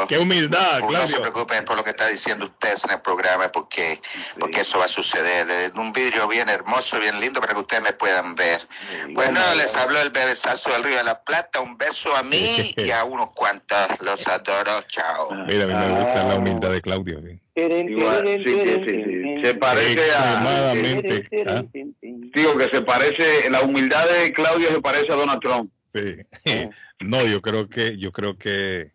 Qué 0.07 0.17
humildad, 0.17 0.81
No 0.81 1.07
se 1.07 1.19
preocupen 1.19 1.65
por 1.65 1.75
lo 1.75 1.83
que 1.83 1.91
está 1.91 2.07
diciendo 2.07 2.45
ustedes 2.45 2.83
en 2.85 2.91
el 2.91 3.01
programa, 3.01 3.51
porque, 3.51 4.01
porque 4.39 4.61
eso 4.61 4.79
va 4.79 4.85
a 4.85 4.89
suceder. 4.89 5.73
Un 5.75 5.93
vidrio 5.93 6.27
bien 6.27 6.49
hermoso, 6.49 6.99
bien 6.99 7.19
lindo, 7.19 7.41
para 7.41 7.53
que 7.53 7.59
ustedes 7.59 7.83
me 7.83 7.93
puedan 7.93 8.35
ver. 8.35 8.67
Bueno, 9.09 9.39
les 9.55 9.75
hablo 9.75 9.99
el 9.99 10.09
bebesazo 10.09 10.71
del 10.71 10.83
Río 10.83 10.97
de 10.97 11.03
la 11.03 11.21
Plata. 11.21 11.61
Un 11.61 11.77
beso 11.77 12.15
a 12.15 12.23
mí 12.23 12.73
y 12.75 12.91
a 12.91 13.03
unos 13.03 13.31
cuantos. 13.31 13.87
Los 14.01 14.27
adoro. 14.27 14.83
Chao. 14.87 15.31
Mira, 15.47 15.63
a 15.63 15.67
mí 15.67 15.73
me 15.73 16.03
gusta 16.03 16.23
la 16.23 16.35
humildad 16.35 16.71
de 16.71 16.81
Claudio. 16.81 17.19
¿sí? 17.21 17.39
Se 17.55 19.55
parece 19.55 20.11
a. 20.11 20.41
¿ah? 20.41 20.73
Digo 21.73 22.57
que 22.57 22.67
se 22.71 22.81
parece. 22.81 23.49
La 23.49 23.61
humildad 23.61 24.05
de 24.07 24.33
Claudio 24.33 24.67
se 24.69 24.81
parece 24.81 25.09
a 25.11 25.15
Donald 25.15 25.41
Trump. 25.41 25.71
Sí. 25.93 26.17
No, 27.01 27.25
yo 27.25 27.41
creo 27.41 27.69
que 27.69 27.97
yo 27.97 28.11
creo 28.11 28.37
que 28.37 28.91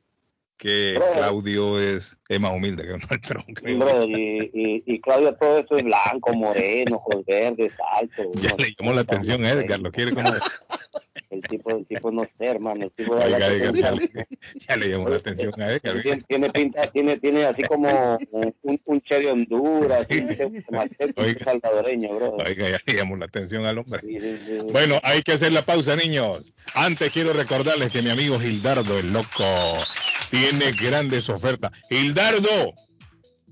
que 0.65 0.99
Claudio 1.15 1.79
es, 1.79 2.17
es 2.29 2.41
más 2.41 2.53
humilde 2.53 2.83
que 2.85 2.91
Donald 2.91 3.23
Trump. 3.23 3.47
y, 3.67 4.51
y, 4.53 4.83
y, 4.87 5.01
Claudio 5.01 5.35
todo 5.35 5.59
esto 5.59 5.77
es 5.77 5.85
blanco, 5.85 6.33
moreno, 6.33 6.97
ojos 6.97 7.25
verdes, 7.27 7.75
alto. 7.93 8.31
Ya 8.35 8.55
le 8.57 8.75
llamó 8.79 8.95
la 8.95 9.03
atención 9.03 9.45
a 9.45 9.51
Edgar, 9.51 9.81
lo 9.81 9.93
quiere 9.93 10.15
como 10.15 10.31
el 11.35 11.43
tipo, 11.43 11.71
el 11.71 11.87
tipo 11.87 12.11
no 12.11 12.25
sé, 12.25 12.47
hermano. 12.47 12.85
El 12.85 12.93
tipo 12.93 13.15
Oiga, 13.15 13.39
ya, 13.39 13.51
le, 13.51 13.73
ya, 14.69 14.77
le, 14.77 14.89
llamó 14.89 15.09
la 15.09 15.17
atención 15.17 15.53
a 15.61 15.73
Edgar. 15.73 16.03
Tiene, 16.03 16.23
tiene, 16.29 16.51
pinta, 16.51 16.87
tiene, 16.89 17.19
tiene 17.19 17.45
así 17.45 17.63
como 17.63 18.19
un, 18.31 18.81
un 18.85 19.01
cherry 19.03 19.27
Honduras, 19.27 20.07
sí. 20.09 20.25
un 20.43 21.39
salvadoreño, 21.45 22.15
bro. 22.15 22.37
Oiga, 22.45 22.71
ya 22.71 22.81
le 22.87 22.95
llamó 22.95 23.17
la 23.17 23.27
atención 23.27 23.67
al 23.67 23.79
hombre. 23.79 24.01
Sí, 24.01 24.41
sí, 24.45 24.59
bueno, 24.73 25.01
hay 25.03 25.23
que 25.23 25.33
hacer 25.33 25.53
la 25.53 25.63
pausa, 25.63 25.97
niños. 25.97 26.55
Antes 26.75 27.11
quiero 27.13 27.33
recordarles 27.33 27.93
que 27.93 28.03
mi 28.03 28.11
amigo 28.11 28.39
Gildardo, 28.39 28.99
el 28.99 29.13
loco, 29.13 29.45
tiene 30.31 30.73
grandes 30.73 31.29
ofertas. 31.29 31.73
Gildardo, 31.89 32.75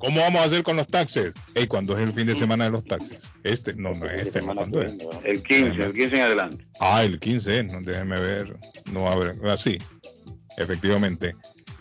¿Cómo 0.02 0.20
vamos 0.20 0.40
a 0.40 0.44
hacer 0.46 0.64
con 0.64 0.76
los 0.76 0.88
taxes? 0.88 1.32
Ey, 1.54 1.68
¿cuándo 1.68 1.96
es 1.96 2.02
el 2.02 2.12
fin 2.12 2.26
de 2.26 2.34
semana 2.34 2.64
de 2.64 2.72
los 2.72 2.84
taxes? 2.84 3.20
Este, 3.44 3.72
no, 3.74 3.92
no 3.94 4.06
es 4.06 4.26
este, 4.26 4.40
¿cuándo 4.40 4.82
es? 4.82 4.96
El 5.22 5.44
15, 5.44 5.80
el 5.80 5.92
15 5.92 6.16
en 6.16 6.22
adelante. 6.22 6.64
Ah, 6.80 7.04
el 7.04 7.20
15, 7.20 7.62
no, 7.64 7.80
déjeme 7.82 8.20
ver. 8.20 8.52
No 8.90 9.08
abre, 9.08 9.34
así, 9.48 9.78
ah, 9.80 10.54
efectivamente. 10.56 11.34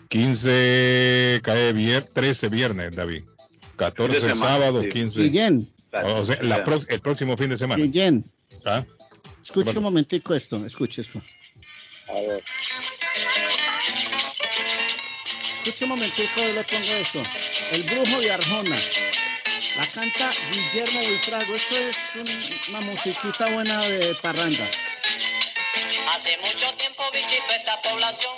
15 0.08 1.40
cae 1.42 1.72
vier, 1.72 2.04
13 2.04 2.48
viernes, 2.48 2.94
David. 2.94 3.24
14 3.74 4.36
sábado, 4.36 4.82
15. 4.88 5.20
Guillén. 5.20 5.68
O 6.04 6.24
sea, 6.24 6.40
la 6.44 6.62
pro, 6.62 6.78
el 6.86 7.00
próximo 7.00 7.36
fin 7.36 7.50
de 7.50 7.58
semana. 7.58 7.82
Guillén. 7.82 8.24
¿Ah? 8.64 8.84
Escucha 9.42 9.78
un 9.78 9.82
momentico 9.82 10.32
esto, 10.32 10.64
escuche 10.64 11.00
esto. 11.00 11.20
A 12.08 12.20
ver. 12.20 12.44
Escucha 15.64 15.84
un 15.84 15.90
momentico 15.90 16.40
y 16.40 16.52
le 16.54 16.64
pongo 16.64 16.92
esto. 16.92 17.22
El 17.70 17.84
brujo 17.84 18.20
de 18.20 18.32
Arjona. 18.32 18.76
La 19.76 19.88
canta 19.92 20.32
Guillermo 20.50 20.98
Buitrago. 20.98 21.54
Esto 21.54 21.76
es 21.76 21.96
un, 22.16 22.28
una 22.68 22.80
musiquita 22.80 23.46
buena 23.46 23.80
de 23.82 24.12
parranda. 24.16 24.68
Hace 26.08 26.36
mucho 26.38 26.74
tiempo 26.74 26.81
visitó 27.12 27.52
esta 27.52 27.80
población 27.82 28.32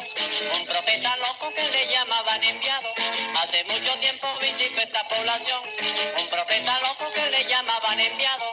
un 0.59 0.67
profeta 0.67 1.17
loco 1.19 1.53
que 1.55 1.71
le 1.71 1.87
llamaban 1.93 2.43
enviado. 2.43 2.89
Hace 3.37 3.65
mucho 3.65 3.99
tiempo 4.01 4.27
visitó 4.41 4.81
esta 4.83 5.09
población 5.09 5.63
un 6.21 6.29
profeta 6.29 6.81
loco 6.81 7.11
que 7.15 7.31
le 7.31 7.49
llamaban 7.49 8.01
enviado. 8.01 8.45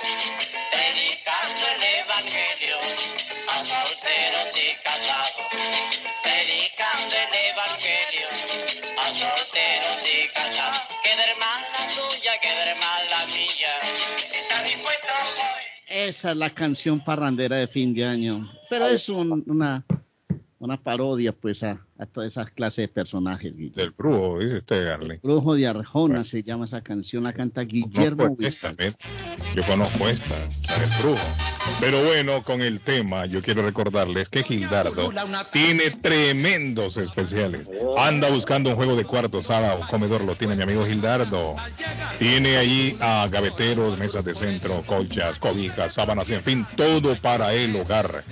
Predicando 0.72 1.65
el 1.76 1.84
evangelio 1.99 2.77
a 3.49 3.57
solteros 3.65 4.57
y 4.57 4.76
casados. 4.84 5.45
Predicando 6.23 7.15
el 7.15 7.34
evangelio 7.49 8.27
a 8.98 9.07
solteros 9.07 9.98
y 10.06 10.27
casados. 10.30 10.81
Que 11.03 11.15
de 11.15 11.23
hermana 11.23 11.89
tuya, 11.95 12.39
que 12.39 12.49
de 12.49 12.61
hermana 12.72 13.26
mía. 13.27 13.73
Está. 14.31 14.61
Esa 15.88 16.31
es 16.31 16.38
la 16.38 16.49
canción 16.49 17.03
parrandera 17.03 17.57
de 17.57 17.68
fin 17.68 17.93
de 17.93 18.06
año. 18.06 18.49
Pero 18.69 18.88
es 18.88 19.10
un, 19.10 19.43
una, 19.45 19.84
una 20.61 20.77
parodia, 20.81 21.33
pues, 21.33 21.63
a, 21.63 21.85
a 22.02 22.07
toda 22.07 22.26
esa 22.26 22.45
clase 22.45 22.82
de 22.82 22.88
personajes. 22.88 23.56
Guillermo. 23.56 23.76
Del 23.76 23.91
brujo, 23.91 24.40
dice 24.40 24.57
usted, 24.57 24.88
Garley. 24.88 25.19
Brujo 25.22 25.53
de 25.53 25.68
Arjona 25.68 26.14
bueno. 26.15 26.26
se 26.26 26.41
llama 26.41 26.65
esa 26.65 26.82
canción, 26.82 27.23
la 27.23 27.34
canta 27.34 27.61
Guillermo. 27.61 28.36
No 28.40 28.48
esta, 28.48 28.73
yo 29.56 29.64
conozco 29.68 30.10
esta, 30.10 30.36
la 30.40 30.80
del 30.80 30.90
brujo. 30.99 31.22
Pero 31.80 32.03
bueno, 32.03 32.44
con 32.44 32.61
el 32.61 32.80
tema, 32.80 33.28
yo 33.28 33.41
quiero 33.41 33.61
recordarles 33.61 34.30
que 34.30 34.41
Gildardo 34.41 35.11
tiene 35.52 35.91
tremendos 35.91 36.98
especiales. 36.98 37.69
Anda 37.98 38.32
buscando 38.32 38.72
un 38.72 38.76
juego 38.76 38.95
de 38.95 39.03
cuarto, 39.03 39.44
sala 39.44 39.76
o 39.76 39.88
comedor, 39.88 40.23
lo 40.23 40.36
tiene 40.36 40.56
mi 40.56 40.64
amigo 40.64 40.86
Gildardo. 40.86 41.56
Tiene 42.18 42.57
ahí 42.57 42.98
a 42.99 43.28
gaveteros, 43.30 43.99
mesas 43.99 44.26
de 44.26 44.34
centro, 44.34 44.82
colchas, 44.88 45.38
cobijas, 45.38 45.94
sábanas, 45.94 46.30
en 46.32 46.41
fin, 46.41 46.65
todo 46.76 47.15
para 47.15 47.53
el 47.53 47.76
hogar. 47.76 48.23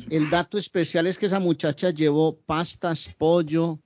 El 0.10 0.30
dato 0.30 0.57
especial 0.57 1.07
es 1.07 1.18
que 1.18 1.26
esa 1.26 1.40
muchacha 1.40 1.90
llevó 1.90 2.38
pastas, 2.38 3.10
pollo, 3.18 3.80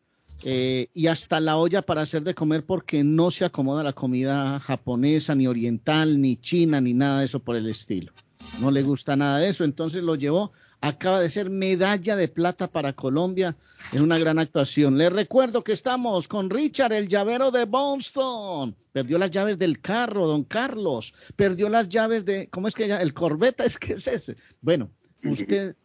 eh, 0.44 0.90
y 0.94 1.08
hasta 1.08 1.40
la 1.40 1.58
olla 1.58 1.82
para 1.82 2.02
hacer 2.02 2.24
de 2.24 2.36
comer 2.36 2.64
porque 2.64 3.04
no 3.04 3.32
se 3.32 3.46
acomoda 3.46 3.84
la 3.84 3.94
comida 3.94 4.60
japonesa, 4.60 5.36
ni 5.36 5.48
oriental, 5.48 6.22
ni 6.22 6.36
china, 6.38 6.80
ni 6.80 6.94
nada 6.94 7.20
de 7.20 7.26
eso 7.26 7.40
por 7.40 7.56
el 7.56 7.68
estilo. 7.68 8.14
No 8.60 8.72
le 8.72 8.84
gusta 8.84 9.16
nada 9.16 9.40
de 9.40 9.50
eso, 9.50 9.64
entonces 9.64 10.04
lo 10.04 10.16
llevó. 10.16 10.52
Acaba 10.80 11.20
de 11.20 11.30
ser 11.30 11.50
medalla 11.50 12.16
de 12.16 12.28
plata 12.28 12.68
para 12.68 12.94
Colombia 12.94 13.56
en 13.92 14.04
una 14.04 14.20
gran 14.20 14.38
actuación. 14.38 14.98
Les 14.98 15.12
recuerdo 15.12 15.64
que 15.64 15.72
estamos 15.72 16.28
con 16.28 16.52
Richard, 16.52 16.94
el 16.94 17.08
llavero 17.08 17.50
de 17.50 17.66
Boston. 17.66 18.76
Perdió 18.94 19.18
las 19.18 19.32
llaves 19.32 19.58
del 19.58 19.82
carro, 19.82 20.28
don 20.28 20.44
Carlos. 20.44 21.14
Perdió 21.36 21.68
las 21.68 21.90
llaves 21.90 22.26
de, 22.26 22.48
¿cómo 22.50 22.68
es 22.68 22.76
que 22.76 22.88
ya? 22.88 23.02
El 23.02 23.14
Corbeta 23.14 23.66
es 23.66 23.78
que 23.80 23.94
es 23.94 24.08
ese. 24.08 24.38
Bueno, 24.62 24.92
usted, 25.24 25.76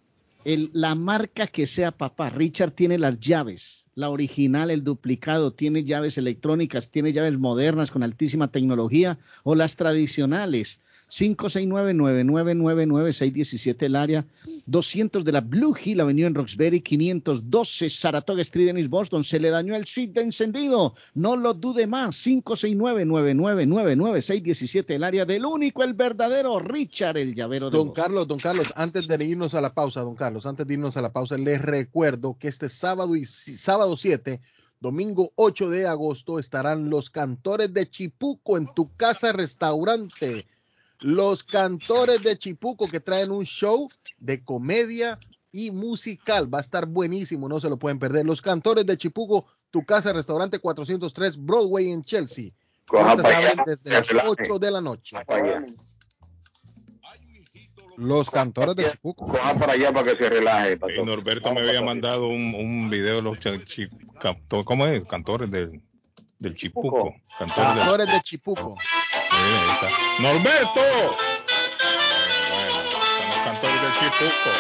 el, 0.45 0.71
la 0.75 0.95
marca 0.95 1.47
que 1.47 1.67
sea 1.67 1.91
papá, 1.91 2.29
Richard 2.29 2.73
tiene 2.73 2.99
las 2.99 3.19
llaves 3.19 3.82
la 3.95 4.11
original, 4.11 4.71
el 4.71 4.85
duplicado, 4.85 5.53
tiene 5.53 5.85
llaves 5.85 6.19
electrónicas, 6.19 6.91
tiene 6.91 7.13
llaves 7.13 7.39
modernas 7.39 7.91
con 7.91 8.03
altísima 8.03 8.49
tecnología 8.49 9.19
o 9.43 9.55
las 9.55 9.77
tradicionales. 9.77 10.81
569-9999-617 11.13 13.83
el 13.83 13.97
área, 13.97 14.25
200 14.65 15.23
de 15.25 15.33
la 15.33 15.43
Blue 15.43 15.77
Hill 15.77 16.01
Avenue 16.01 16.25
en 16.25 16.35
Roxbury, 16.35 16.81
512 16.81 17.91
Saratoga 17.91 18.41
Street 18.41 18.69
en 18.69 18.79
East 18.79 18.89
Boston. 18.89 19.23
Se 19.23 19.39
le 19.39 19.51
dañó 19.51 19.77
el 19.77 19.85
switch 19.85 20.13
de 20.13 20.23
encendido. 20.23 20.95
No 21.13 21.37
lo 21.37 21.53
dude 21.53 21.87
más. 21.87 22.17
569-9999-617 22.27 24.95
el 24.95 25.05
área 25.05 25.27
del 25.27 25.45
único, 25.45 25.83
el 25.83 25.93
verdadero 25.93 26.59
Richard, 26.61 27.19
el 27.19 27.35
llavero 27.35 27.69
de 27.69 27.77
Don 27.77 27.93
Carlos, 27.93 28.27
don 28.27 28.39
Carlos, 28.39 28.73
antes 28.75 29.07
de 29.07 29.23
irnos 29.23 29.53
a 29.53 29.61
la 29.61 29.75
pausa, 29.75 30.01
don 30.01 30.15
Carlos, 30.15 30.47
antes 30.47 30.67
de 30.67 30.73
irnos 30.75 30.97
a 30.97 31.03
la 31.03 31.13
pausa, 31.13 31.37
les 31.37 31.61
recuerdo 31.61 32.39
que 32.39 32.49
este 32.49 32.71
sábado 32.71 33.17
y 33.17 33.27
sábado 33.27 33.99
7 33.99 34.41
Domingo 34.81 35.33
8 35.37 35.69
de 35.71 35.87
agosto 35.87 36.41
estarán 36.41 36.91
los 36.91 37.09
cantores 37.09 37.73
de 37.73 37.89
Chipuco 37.89 38.59
en 38.59 38.67
tu 38.75 38.93
casa 38.97 39.31
restaurante 39.31 40.49
los 41.03 41.43
cantores 41.43 42.23
de 42.23 42.39
Chipuco 42.39 42.89
que 42.89 43.01
traen 43.01 43.31
un 43.31 43.45
show 43.45 43.89
de 44.19 44.43
comedia 44.43 45.19
y 45.51 45.71
musical. 45.71 46.53
Va 46.53 46.59
a 46.59 46.63
estar 46.63 46.87
buenísimo, 46.87 47.49
no 47.49 47.61
se 47.61 47.69
lo 47.69 47.77
pueden 47.77 47.99
perder. 47.99 48.25
Los 48.25 48.41
cantores 48.41 48.87
de 48.87 48.97
Chipuco, 48.97 49.47
tu 49.71 49.85
casa, 49.85 50.13
restaurante 50.13 50.59
403 50.59 51.45
Broadway 51.45 51.91
en 51.91 52.03
Chelsea. 52.05 52.51
desde 53.67 54.15
las 54.15 54.27
8 54.27 54.59
de 54.59 54.71
la 54.71 54.81
noche. 54.81 55.17
Los 57.97 58.31
cantores 58.31 58.75
de 58.77 58.91
Chipuco. 58.93 59.27
Coja 59.27 59.55
para 59.55 59.73
allá 59.73 59.93
para 59.93 60.13
que 60.13 60.25
se 60.25 60.31
relaje. 60.31 60.79
Norberto 61.05 61.53
me 61.53 61.61
había 61.61 61.83
mandado 61.83 62.29
un, 62.29 62.55
un 62.55 62.89
video 62.89 63.17
de 63.17 63.23
los 63.23 63.39
¿cómo 64.65 64.87
es? 64.87 65.05
Cantores 65.05 65.51
del, 65.51 65.83
del 66.39 66.57
Chipuco. 66.57 67.15
Cantores, 67.39 68.07
de 68.07 68.21
Chipuco. 68.23 68.77
Norberto. 70.23 70.81
Bueno, 72.51 72.81
estamos 73.03 73.39
cantores 73.45 73.83
del 73.83 73.93
Chipuco. 73.93 74.51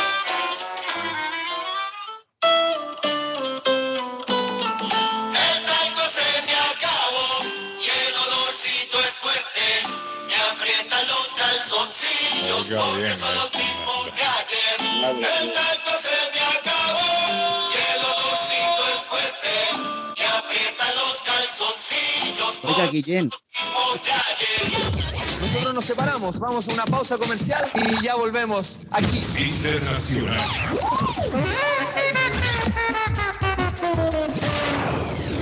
El 5.34 5.64
talco 5.64 6.04
se 6.08 6.42
me 6.46 6.54
acabó 6.72 7.28
y 7.80 7.86
el 7.86 8.14
olorcito 8.16 8.98
es 9.00 9.14
fuerte. 9.22 9.82
Me 10.26 10.34
aprietan 10.34 11.06
los 11.08 11.26
calzoncillos 11.36 12.66
porque 12.66 13.12
son 13.12 13.34
los 13.36 13.50
mismos 13.54 14.10
que 14.16 14.24
ayer. 14.24 14.76
El 15.40 15.52
talco 15.52 15.92
se 16.02 16.16
me 16.34 16.40
acabó 16.58 17.10
y 17.70 17.76
el 17.94 18.00
olorcito 18.04 18.82
es 18.94 19.00
fuerte. 19.04 19.52
Me 20.18 20.26
aprietan 20.26 20.94
los 20.96 21.22
calzoncillos 21.22 22.60
Oiga, 22.64 22.86
Guillén. 22.90 23.30
Nosotros 25.40 25.74
nos 25.74 25.84
separamos, 25.84 26.38
vamos 26.40 26.68
a 26.68 26.72
una 26.72 26.84
pausa 26.86 27.18
comercial 27.18 27.64
y 27.74 28.04
ya 28.04 28.14
volvemos 28.14 28.78
aquí. 28.92 29.24
Internacional. 29.36 30.40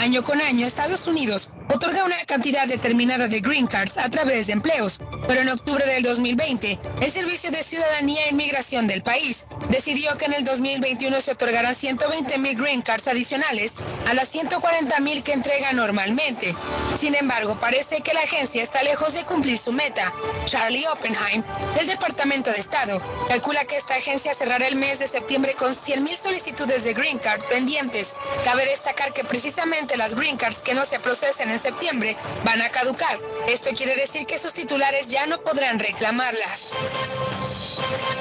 Año 0.00 0.22
con 0.22 0.40
año, 0.40 0.66
Estados 0.66 1.06
Unidos 1.06 1.50
otorga 1.68 2.04
una 2.04 2.24
cantidad 2.24 2.66
determinada 2.66 3.28
de 3.28 3.40
green 3.40 3.66
cards 3.66 3.98
a 3.98 4.08
través 4.08 4.46
de 4.46 4.54
empleos, 4.54 5.00
pero 5.26 5.40
en 5.40 5.48
octubre 5.48 5.84
del 5.86 6.02
2020, 6.02 6.78
el 7.00 7.10
Servicio 7.10 7.50
de 7.50 7.62
Ciudadanía 7.62 8.26
e 8.26 8.30
Inmigración 8.30 8.86
del 8.86 9.02
país 9.02 9.46
decidió 9.68 10.16
que 10.16 10.26
en 10.26 10.34
el 10.34 10.44
2021 10.44 11.20
se 11.20 11.32
otorgarán 11.32 11.74
120 11.74 12.38
mil 12.38 12.56
green 12.56 12.82
cards 12.82 13.06
adicionales 13.06 13.72
a 14.08 14.14
las 14.14 14.28
140 14.28 14.98
mil 15.00 15.22
que 15.22 15.32
entrega 15.32 15.72
normalmente. 15.72 16.54
Sin 16.98 17.14
embargo, 17.14 17.58
parece 17.60 18.00
que 18.00 18.14
la 18.14 18.20
agencia 18.20 18.62
está 18.62 18.82
lejos 18.82 19.12
de 19.12 19.24
cumplir 19.24 19.58
su 19.58 19.72
meta. 19.72 20.12
Charlie 20.46 20.86
Oppenheim, 20.86 21.42
del 21.74 21.86
Departamento 21.86 22.50
de 22.50 22.58
Estado, 22.58 23.00
calcula 23.28 23.64
que 23.66 23.76
esta 23.76 23.94
agencia 23.94 24.34
cerrará 24.34 24.66
el 24.66 24.76
mes 24.76 24.98
de 24.98 25.08
septiembre 25.08 25.54
con 25.54 25.74
100 25.74 26.02
mil 26.02 26.16
solicitudes 26.16 26.84
de 26.84 26.94
green 26.94 27.18
card 27.18 27.42
pendientes. 27.44 28.16
Cabe 28.44 28.64
destacar 28.66 29.12
que 29.12 29.24
precisamente 29.24 29.96
las 29.96 30.14
green 30.14 30.36
cards 30.36 30.62
que 30.62 30.74
no 30.74 30.84
se 30.84 30.98
procesen 30.98 31.50
en 31.50 31.57
septiembre 31.58 32.16
van 32.44 32.62
a 32.62 32.68
caducar. 32.70 33.18
Esto 33.48 33.70
quiere 33.76 33.96
decir 33.96 34.26
que 34.26 34.38
sus 34.38 34.52
titulares 34.52 35.08
ya 35.08 35.26
no 35.26 35.40
podrán 35.40 35.78
reclamarlas. 35.78 36.72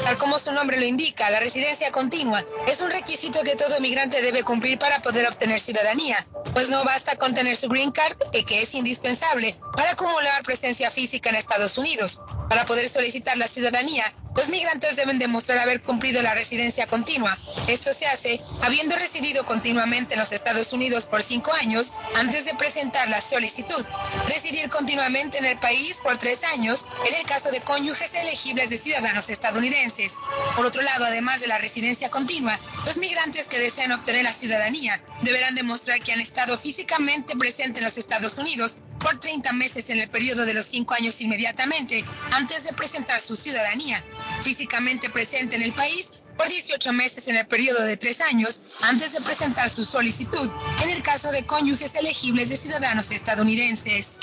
Tal 0.04 0.18
como 0.18 0.40
su 0.40 0.52
nombre 0.52 0.78
lo 0.78 0.86
indica, 0.86 1.30
la 1.30 1.40
residencia 1.40 1.92
continua 1.92 2.46
es 2.68 2.82
un 2.82 2.90
requisito 2.90 3.44
que 3.44 3.56
todo 3.56 3.80
migrante 3.80 4.22
debe 4.22 4.44
cumplir 4.44 4.80
para 4.80 5.02
poder 5.02 5.28
obtener 5.28 5.60
ciudadanía, 5.60 6.26
pues 6.54 6.70
no 6.70 6.84
basta 6.84 7.16
con 7.18 7.34
tener 7.34 7.56
su 7.56 7.68
green 7.68 7.92
card, 7.92 8.16
que 8.32 8.62
es 8.62 8.74
indispensable 8.76 9.58
para 9.74 9.92
acumular 9.92 10.44
presencia 10.44 10.92
física 10.92 11.30
en 11.30 11.36
Estados 11.36 11.78
Unidos. 11.78 12.22
Para 12.50 12.66
poder 12.66 12.88
solicitar 12.88 13.38
la 13.38 13.48
ciudadanía, 13.48 14.14
los 14.38 14.50
migrantes 14.50 14.96
deben 14.96 15.18
demostrar 15.18 15.58
haber 15.58 15.82
cumplido 15.82 16.22
la 16.22 16.36
residencia 16.36 16.86
continua. 16.86 17.40
Esto 17.68 17.92
se 17.92 18.06
hace 18.06 18.40
habiendo 18.62 18.96
residido 18.96 19.44
continuamente 19.44 20.14
en 20.14 20.20
los 20.20 20.32
Estados 20.32 20.72
Unidos 20.74 21.06
por 21.06 21.24
cinco 21.24 21.52
años 21.54 21.92
antes 22.16 22.46
de 22.46 22.54
presentar 22.54 23.10
la 23.10 23.20
solicitud. 23.20 23.84
Residir 24.28 24.70
continuamente 24.70 25.40
en 25.40 25.46
el 25.46 25.58
país 25.58 25.98
por 26.04 26.20
tres 26.20 26.44
años 26.44 26.86
en 27.08 27.16
el 27.16 27.26
caso 27.26 27.50
de 27.50 27.62
cónyuges 27.62 28.14
elegibles 28.14 28.70
de 28.70 28.78
ciudadanos 28.78 29.28
estadounidenses. 29.32 30.14
Por 30.56 30.68
otro 30.68 30.84
lado, 30.84 31.06
además 31.06 31.42
de 31.42 31.48
la 31.48 31.58
residencia 31.58 32.12
continua, 32.12 32.60
los 32.86 32.98
migrantes 32.98 33.48
que 33.48 33.58
desean 33.58 33.92
obtener 33.92 34.24
la 34.24 34.32
ciudadanía 34.32 35.02
deberán 35.24 35.56
demostrar 35.56 36.00
que 36.02 36.14
han 36.14 36.22
estado 36.22 36.60
físicamente 36.60 37.36
presentes 37.36 37.80
en 37.80 37.86
los 37.86 37.98
Estados 37.98 38.38
Unidos 38.38 38.78
por 39.00 39.20
30 39.20 39.52
meses 39.54 39.90
en 39.90 40.00
el 40.00 40.10
periodo 40.10 40.46
de 40.46 40.54
los 40.54 40.66
cinco 40.66 40.94
años 40.94 41.22
inmediatamente 41.22 42.04
antes 42.32 42.64
de 42.64 42.74
presentar 42.74 43.20
su 43.20 43.36
ciudadanía, 43.36 44.04
físicamente 44.42 45.10
presente 45.10 45.56
en 45.56 45.64
el 45.64 45.74
país 45.74 46.14
por 46.38 46.48
18 46.48 46.94
meses 46.94 47.28
en 47.28 47.38
el 47.38 47.48
periodo 47.48 47.84
de 47.84 47.98
tres 47.98 48.22
años 48.22 48.62
antes 48.82 49.12
de 49.14 49.22
presentar 49.22 49.70
su 49.70 49.84
solicitud, 49.84 50.50
en 50.84 50.90
el 50.90 51.02
caso 51.02 51.32
de 51.32 51.46
cónyuges 51.46 51.96
elegibles 51.96 52.50
de 52.50 52.58
ciudadanos 52.58 53.12
estadounidenses. 53.12 54.20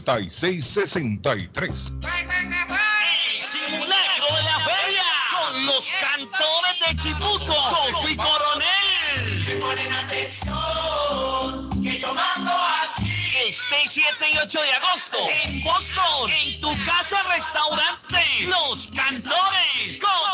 857-991-3663. 0.05 1.91
El 2.01 3.43
simulacro 3.43 4.35
de 4.35 4.43
la 4.43 4.59
feria 4.59 5.03
con 5.35 5.65
los 5.65 5.89
cantores 6.01 6.79
de 6.87 6.95
Chipuco, 6.95 7.45
Coco 7.45 8.09
y 8.09 8.15
Coronel. 8.15 9.59
Ponen 9.59 9.93
atención, 9.93 11.69
que 11.83 11.99
yo 11.99 12.13
mando 12.13 12.51
aquí. 12.51 13.11
Este 13.47 13.75
7 13.87 14.31
y 14.33 14.37
8 14.37 14.61
de 14.61 14.73
agosto 14.73 15.17
en 15.43 15.63
Boston, 15.63 16.31
en 16.31 16.61
tu 16.61 16.71
casa 16.85 17.23
restaurante, 17.23 18.23
Los 18.47 18.87
Cantores, 18.95 19.99
Coco 19.99 20.30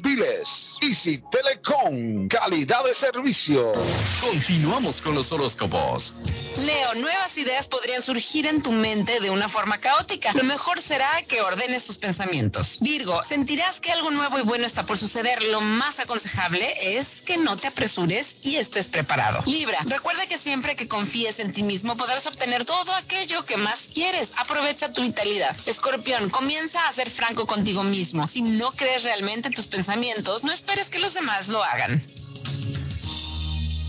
biles. 0.00 0.76
Easy 0.80 1.22
Telecom, 1.30 2.28
calidad 2.28 2.84
de 2.84 2.94
servicio. 2.94 3.72
Continuamos 4.20 5.02
con 5.02 5.14
los 5.14 5.32
horóscopos. 5.32 6.14
Leo, 6.62 6.94
nuevas 6.94 7.36
ideas 7.38 7.66
podrían 7.66 8.02
surgir 8.02 8.46
en 8.46 8.62
tu 8.62 8.70
mente 8.70 9.18
de 9.18 9.30
una 9.30 9.48
forma 9.48 9.78
caótica. 9.78 10.32
Lo 10.34 10.44
mejor 10.44 10.80
será 10.80 11.10
que 11.22 11.40
ordenes 11.40 11.86
tus 11.86 11.98
pensamientos. 11.98 12.78
Virgo, 12.80 13.20
sentirás 13.24 13.80
que 13.80 13.90
algo 13.90 14.12
nuevo 14.12 14.38
y 14.38 14.42
bueno 14.42 14.64
está 14.64 14.86
por 14.86 14.96
suceder. 14.96 15.42
Lo 15.42 15.60
más 15.60 15.98
aconsejable 15.98 16.96
es 16.96 17.22
que 17.22 17.36
no 17.36 17.56
te 17.56 17.66
apresures 17.66 18.36
y 18.42 18.56
estés 18.56 18.88
preparado. 18.88 19.42
Libra, 19.46 19.78
recuerda 19.86 20.26
que 20.26 20.38
siempre 20.38 20.76
que 20.76 20.86
confíes 20.86 21.40
en 21.40 21.52
ti 21.52 21.64
mismo 21.64 21.96
podrás 21.96 22.26
obtener 22.28 22.64
todo 22.64 22.94
aquello 22.94 23.44
que 23.44 23.56
más 23.56 23.90
quieres. 23.92 24.32
Aprovecha 24.36 24.92
tu 24.92 25.02
vitalidad. 25.02 25.56
Escorpión, 25.66 26.30
comienza 26.30 26.86
a 26.86 26.92
ser 26.92 27.10
franco 27.10 27.46
contigo 27.46 27.82
mismo. 27.82 28.28
Si 28.28 28.42
no 28.42 28.70
crees 28.70 29.02
realmente 29.02 29.48
en 29.48 29.54
tus 29.54 29.66
pensamientos, 29.66 30.44
no 30.44 30.52
esperes 30.52 30.90
que 30.90 31.00
los 31.00 31.14
demás 31.14 31.48
lo 31.48 31.62
hagan. 31.62 32.00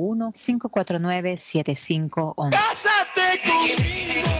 781-549-7511. 0.00 2.50
¡Cásate 2.50 3.40
conmigo! 3.44 4.30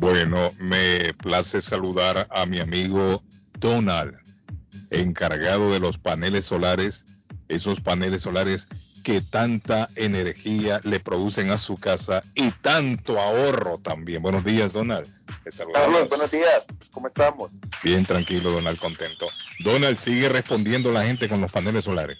Bueno, 0.00 0.48
me 0.58 1.12
place 1.12 1.60
saludar 1.60 2.26
a 2.30 2.46
mi 2.46 2.58
amigo 2.58 3.22
Donald, 3.58 4.16
encargado 4.88 5.70
de 5.72 5.78
los 5.78 5.98
paneles 5.98 6.46
solares, 6.46 7.04
esos 7.48 7.80
paneles 7.80 8.22
solares 8.22 8.66
que 9.04 9.20
tanta 9.20 9.88
energía 9.96 10.80
le 10.84 11.00
producen 11.00 11.50
a 11.50 11.58
su 11.58 11.74
casa 11.74 12.22
y 12.34 12.50
tanto 12.50 13.20
ahorro 13.20 13.76
también. 13.76 14.22
Buenos 14.22 14.42
días, 14.42 14.72
Donald. 14.72 15.06
Carlos, 15.74 16.08
buenos 16.08 16.30
días. 16.30 16.64
¿Cómo 16.92 17.08
estamos? 17.08 17.50
Bien, 17.84 18.06
tranquilo, 18.06 18.52
Donald, 18.52 18.78
contento. 18.78 19.26
Donald, 19.58 19.98
sigue 19.98 20.30
respondiendo 20.30 20.92
la 20.92 21.04
gente 21.04 21.28
con 21.28 21.42
los 21.42 21.52
paneles 21.52 21.84
solares. 21.84 22.16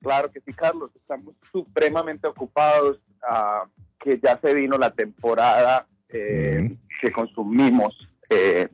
Claro 0.00 0.30
que 0.30 0.40
sí, 0.42 0.52
Carlos. 0.52 0.92
Estamos 0.94 1.34
supremamente 1.50 2.28
ocupados, 2.28 2.98
ah, 3.28 3.64
que 3.98 4.20
ya 4.22 4.38
se 4.40 4.54
vino 4.54 4.78
la 4.78 4.92
temporada 4.92 5.88
eh, 6.10 6.76
que 7.00 7.12
consumimos 7.12 8.08
eh, 8.30 8.68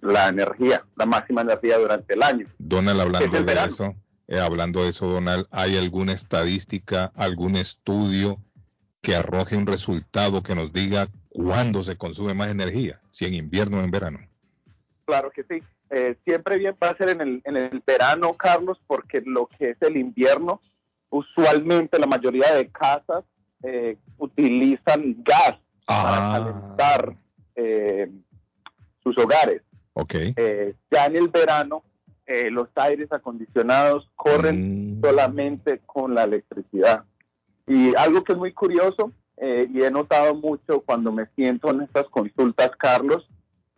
la 0.00 0.28
energía, 0.28 0.84
la 0.96 1.06
máxima 1.06 1.42
energía 1.42 1.78
durante 1.78 2.14
el 2.14 2.22
año. 2.22 2.46
Donald, 2.58 3.00
hablando 3.00 3.42
de 3.42 3.64
eso, 3.64 3.94
eh, 4.26 4.38
hablando 4.38 4.82
de 4.82 4.90
eso, 4.90 5.06
Donald, 5.06 5.46
¿hay 5.50 5.76
alguna 5.76 6.12
estadística, 6.12 7.12
algún 7.14 7.56
estudio 7.56 8.38
que 9.00 9.16
arroje 9.16 9.56
un 9.56 9.66
resultado 9.66 10.42
que 10.42 10.54
nos 10.54 10.72
diga 10.72 11.08
cuándo 11.28 11.82
se 11.82 11.96
consume 11.96 12.34
más 12.34 12.48
energía? 12.48 13.00
Si 13.10 13.24
en 13.24 13.34
invierno 13.34 13.78
o 13.78 13.82
en 13.82 13.90
verano. 13.90 14.18
Claro 15.04 15.30
que 15.30 15.44
sí. 15.44 15.62
Eh, 15.90 16.16
siempre 16.24 16.58
bien 16.58 16.76
va 16.82 16.90
a 16.90 16.96
ser 16.96 17.10
en 17.10 17.20
el, 17.22 17.42
en 17.44 17.56
el 17.56 17.82
verano, 17.86 18.34
Carlos, 18.34 18.78
porque 18.86 19.22
lo 19.24 19.46
que 19.46 19.70
es 19.70 19.78
el 19.80 19.96
invierno, 19.96 20.60
usualmente 21.08 21.98
la 21.98 22.06
mayoría 22.06 22.52
de 22.54 22.68
casas 22.68 23.24
eh, 23.62 23.96
utilizan 24.18 25.16
gas 25.24 25.58
para 25.88 26.32
calentar 26.32 27.16
eh, 27.56 28.10
sus 29.02 29.16
hogares. 29.18 29.62
Ok. 29.94 30.14
Eh, 30.14 30.74
ya 30.90 31.06
en 31.06 31.16
el 31.16 31.28
verano, 31.28 31.82
eh, 32.26 32.50
los 32.50 32.68
aires 32.76 33.10
acondicionados 33.10 34.08
corren 34.14 35.00
solamente 35.02 35.80
con 35.86 36.14
la 36.14 36.24
electricidad. 36.24 37.04
Y 37.66 37.94
algo 37.96 38.22
que 38.22 38.32
es 38.32 38.38
muy 38.38 38.52
curioso, 38.52 39.12
eh, 39.38 39.66
y 39.72 39.82
he 39.82 39.90
notado 39.90 40.34
mucho 40.34 40.80
cuando 40.80 41.10
me 41.10 41.26
siento 41.34 41.70
en 41.70 41.82
estas 41.82 42.06
consultas, 42.08 42.70
Carlos, 42.78 43.28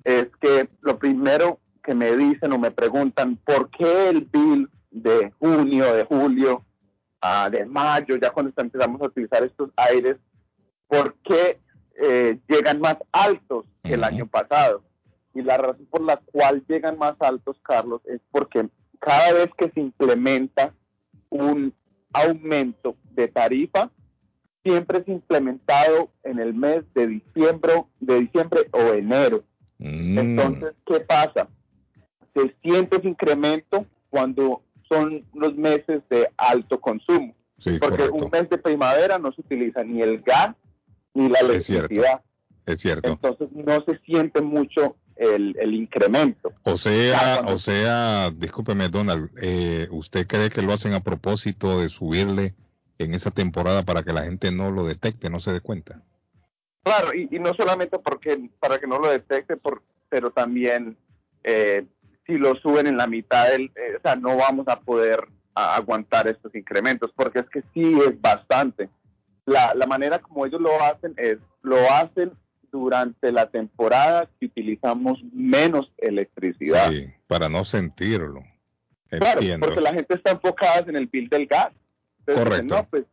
es 0.04 0.26
que 0.40 0.68
lo 0.80 0.98
primero 0.98 1.54
que 1.54 1.70
que 1.82 1.94
me 1.94 2.16
dicen 2.16 2.52
o 2.52 2.58
me 2.58 2.70
preguntan 2.70 3.36
por 3.36 3.70
qué 3.70 4.10
el 4.10 4.22
bill 4.22 4.70
de 4.90 5.32
junio, 5.38 5.92
de 5.94 6.04
julio, 6.04 6.64
ah, 7.20 7.48
de 7.50 7.64
mayo, 7.64 8.16
ya 8.16 8.30
cuando 8.30 8.52
empezamos 8.56 9.00
a 9.00 9.06
utilizar 9.06 9.42
estos 9.42 9.70
aires, 9.76 10.16
por 10.86 11.14
qué 11.24 11.58
eh, 12.00 12.38
llegan 12.48 12.80
más 12.80 12.96
altos 13.12 13.66
que 13.82 13.94
el 13.94 14.04
año 14.04 14.26
pasado. 14.26 14.82
Y 15.34 15.42
la 15.42 15.58
razón 15.58 15.86
por 15.90 16.02
la 16.02 16.16
cual 16.16 16.64
llegan 16.66 16.98
más 16.98 17.14
altos, 17.20 17.56
Carlos, 17.62 18.00
es 18.06 18.20
porque 18.30 18.68
cada 18.98 19.32
vez 19.32 19.48
que 19.56 19.70
se 19.70 19.80
implementa 19.80 20.74
un 21.28 21.72
aumento 22.12 22.96
de 23.12 23.28
tarifa, 23.28 23.90
siempre 24.64 24.98
es 24.98 25.08
implementado 25.08 26.10
en 26.24 26.38
el 26.40 26.54
mes 26.54 26.82
de 26.94 27.06
diciembre, 27.06 27.84
de 28.00 28.20
diciembre 28.20 28.62
o 28.72 28.92
enero. 28.92 29.44
Mm. 29.78 30.18
Entonces, 30.18 30.74
¿qué 30.86 31.00
pasa? 31.00 31.48
Se 32.34 32.54
siente 32.62 32.96
ese 32.96 33.08
incremento 33.08 33.86
cuando 34.08 34.62
son 34.88 35.24
los 35.34 35.54
meses 35.54 36.02
de 36.08 36.28
alto 36.36 36.80
consumo. 36.80 37.34
Sí, 37.58 37.78
porque 37.78 38.08
correcto. 38.08 38.14
un 38.14 38.30
mes 38.30 38.50
de 38.50 38.58
primavera 38.58 39.18
no 39.18 39.32
se 39.32 39.42
utiliza 39.42 39.84
ni 39.84 40.00
el 40.00 40.22
gas 40.22 40.54
ni 41.14 41.28
la 41.28 41.38
electricidad. 41.40 42.22
Es 42.66 42.80
cierto. 42.80 43.08
Entonces 43.10 43.48
no 43.52 43.82
se 43.84 43.98
siente 44.04 44.40
mucho 44.40 44.96
el, 45.16 45.56
el 45.60 45.74
incremento. 45.74 46.52
O 46.62 46.76
sea, 46.76 47.42
o 47.46 47.58
sea, 47.58 48.30
discúlpeme, 48.30 48.88
Donald, 48.88 49.30
eh, 49.40 49.88
¿usted 49.90 50.26
cree 50.26 50.50
que 50.50 50.62
lo 50.62 50.72
hacen 50.72 50.94
a 50.94 51.00
propósito 51.02 51.80
de 51.80 51.88
subirle 51.88 52.54
en 52.98 53.14
esa 53.14 53.30
temporada 53.30 53.82
para 53.84 54.02
que 54.02 54.12
la 54.12 54.24
gente 54.24 54.52
no 54.52 54.70
lo 54.70 54.86
detecte, 54.86 55.30
no 55.30 55.40
se 55.40 55.52
dé 55.52 55.60
cuenta? 55.60 56.02
Claro, 56.82 57.12
y, 57.14 57.28
y 57.30 57.38
no 57.38 57.52
solamente 57.54 57.98
porque 57.98 58.48
para 58.58 58.78
que 58.78 58.86
no 58.86 58.98
lo 58.98 59.10
detecte, 59.10 59.56
por, 59.56 59.82
pero 60.08 60.30
también 60.30 60.96
eh, 61.44 61.84
si 62.26 62.38
lo 62.38 62.54
suben 62.56 62.86
en 62.86 62.96
la 62.96 63.06
mitad, 63.06 63.48
del, 63.50 63.64
eh, 63.76 63.96
o 63.98 64.00
sea, 64.02 64.16
no 64.16 64.36
vamos 64.36 64.68
a 64.68 64.80
poder 64.80 65.26
a- 65.54 65.76
aguantar 65.76 66.28
estos 66.28 66.54
incrementos, 66.54 67.10
porque 67.14 67.40
es 67.40 67.48
que 67.50 67.62
sí 67.74 67.98
es 68.06 68.18
bastante. 68.20 68.88
La, 69.50 69.74
la 69.74 69.86
manera 69.86 70.18
como 70.20 70.46
ellos 70.46 70.60
lo 70.60 70.80
hacen 70.82 71.14
es, 71.16 71.38
lo 71.62 71.76
hacen 71.90 72.32
durante 72.70 73.32
la 73.32 73.50
temporada 73.50 74.28
que 74.38 74.46
utilizamos 74.46 75.18
menos 75.32 75.90
electricidad. 75.98 76.90
Sí, 76.90 77.08
para 77.26 77.48
no 77.48 77.64
sentirlo. 77.64 78.44
Claro, 79.08 79.40
Entiendo. 79.40 79.66
porque 79.66 79.80
la 79.80 79.92
gente 79.92 80.14
está 80.14 80.30
enfocada 80.30 80.84
en 80.88 80.94
el 80.94 81.06
bill 81.08 81.28
del 81.28 81.46
gas. 81.46 81.72
Entonces, 82.20 82.44
Correcto. 82.44 82.74
no, 82.76 82.84
pues 82.88 83.04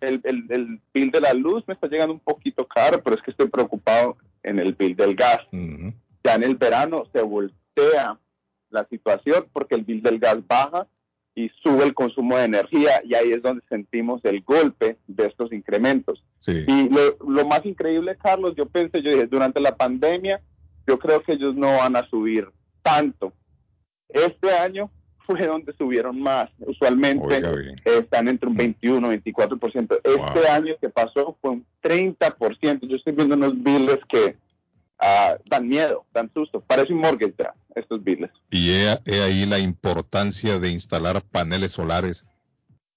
el, 0.00 0.20
el, 0.24 0.46
el 0.48 0.80
bill 0.94 1.10
de 1.10 1.20
la 1.20 1.34
luz 1.34 1.62
me 1.68 1.74
está 1.74 1.88
llegando 1.88 2.14
un 2.14 2.20
poquito 2.20 2.66
caro, 2.66 3.02
pero 3.02 3.16
es 3.16 3.22
que 3.22 3.32
estoy 3.32 3.48
preocupado 3.48 4.16
en 4.42 4.58
el 4.58 4.72
bill 4.72 4.96
del 4.96 5.14
gas. 5.14 5.40
Ya 5.52 6.34
en 6.34 6.42
el 6.42 6.56
verano 6.56 7.04
se 7.12 7.20
voltea 7.20 8.18
la 8.70 8.86
situación 8.88 9.46
porque 9.52 9.74
el 9.74 9.84
bill 9.84 10.02
del 10.02 10.18
gas 10.18 10.38
baja 10.46 10.86
y 11.34 11.50
sube 11.62 11.84
el 11.84 11.94
consumo 11.94 12.36
de 12.36 12.44
energía 12.44 13.00
y 13.04 13.14
ahí 13.14 13.32
es 13.32 13.42
donde 13.42 13.62
sentimos 13.68 14.20
el 14.24 14.42
golpe 14.42 14.98
de 15.06 15.26
estos 15.26 15.52
incrementos. 15.52 16.22
Sí. 16.40 16.64
Y 16.66 16.88
lo, 16.90 17.16
lo 17.26 17.46
más 17.46 17.64
increíble, 17.64 18.16
Carlos, 18.22 18.54
yo 18.56 18.66
pensé, 18.66 19.02
yo 19.02 19.10
dije, 19.10 19.26
durante 19.26 19.60
la 19.60 19.74
pandemia, 19.76 20.40
yo 20.86 20.98
creo 20.98 21.22
que 21.22 21.32
ellos 21.32 21.54
no 21.54 21.76
van 21.78 21.96
a 21.96 22.06
subir 22.08 22.48
tanto. 22.82 23.32
Este 24.08 24.50
año 24.52 24.90
fue 25.26 25.46
donde 25.46 25.72
subieron 25.74 26.20
más. 26.20 26.50
Usualmente 26.60 27.40
están 27.84 28.28
entre 28.28 28.48
un 28.48 28.56
21, 28.56 29.08
24%. 29.12 30.00
Este 30.04 30.18
Wow. 30.18 30.28
año 30.52 30.74
que 30.80 30.90
pasó 30.90 31.36
fue 31.40 31.52
un 31.52 31.66
30%. 31.82 32.86
Yo 32.86 32.96
estoy 32.96 33.12
viendo 33.14 33.36
unos 33.36 33.54
billes 33.62 34.00
que 34.08 34.36
ah, 34.98 35.36
dan 35.46 35.66
miedo, 35.68 36.04
dan 36.12 36.30
susto. 36.34 36.60
Parece 36.60 36.92
un 36.92 36.98
mortgage 37.00 37.34
ya, 37.38 37.54
estos 37.74 38.02
billes. 38.02 38.30
Y 38.50 38.70
he, 38.70 38.98
he 39.06 39.22
ahí 39.22 39.46
la 39.46 39.58
importancia 39.58 40.58
de 40.58 40.70
instalar 40.70 41.22
paneles 41.22 41.72
solares 41.72 42.26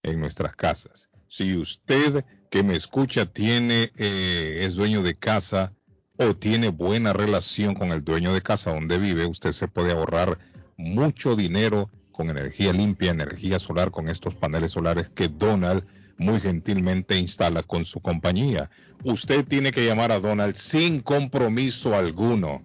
en 0.03 0.19
nuestras 0.19 0.56
casas. 0.56 1.10
Si 1.27 1.56
usted 1.57 2.23
que 2.49 2.64
me 2.64 2.76
escucha 2.76 3.26
tiene 3.26 3.91
eh, 3.97 4.60
es 4.61 4.76
dueño 4.76 5.03
de 5.03 5.15
casa 5.15 5.73
o 6.18 6.35
tiene 6.35 6.69
buena 6.69 7.11
relación 7.11 7.73
con 7.73 7.91
el 7.91 8.03
dueño 8.03 8.34
de 8.34 8.41
casa 8.41 8.73
donde 8.73 8.97
vive, 8.97 9.26
usted 9.26 9.52
se 9.52 9.68
puede 9.68 9.91
ahorrar 9.91 10.38
mucho 10.77 11.35
dinero 11.35 11.89
con 12.11 12.30
energía 12.30 12.72
limpia, 12.72 13.11
energía 13.11 13.60
solar, 13.60 13.91
con 13.91 14.07
estos 14.07 14.35
paneles 14.35 14.72
solares 14.72 15.10
que 15.10 15.27
Donald 15.27 15.85
muy 16.18 16.39
gentilmente 16.39 17.18
instala 17.18 17.61
con 17.64 17.84
su 17.84 17.99
compañía. 17.99 18.69
Usted 19.03 19.45
tiene 19.45 19.72
que 19.72 19.85
llamar 19.85 20.14
a 20.14 20.19
Donald 20.19 20.56
sin 20.56 21.02
compromiso 21.02 21.93
alguno. 21.93 22.64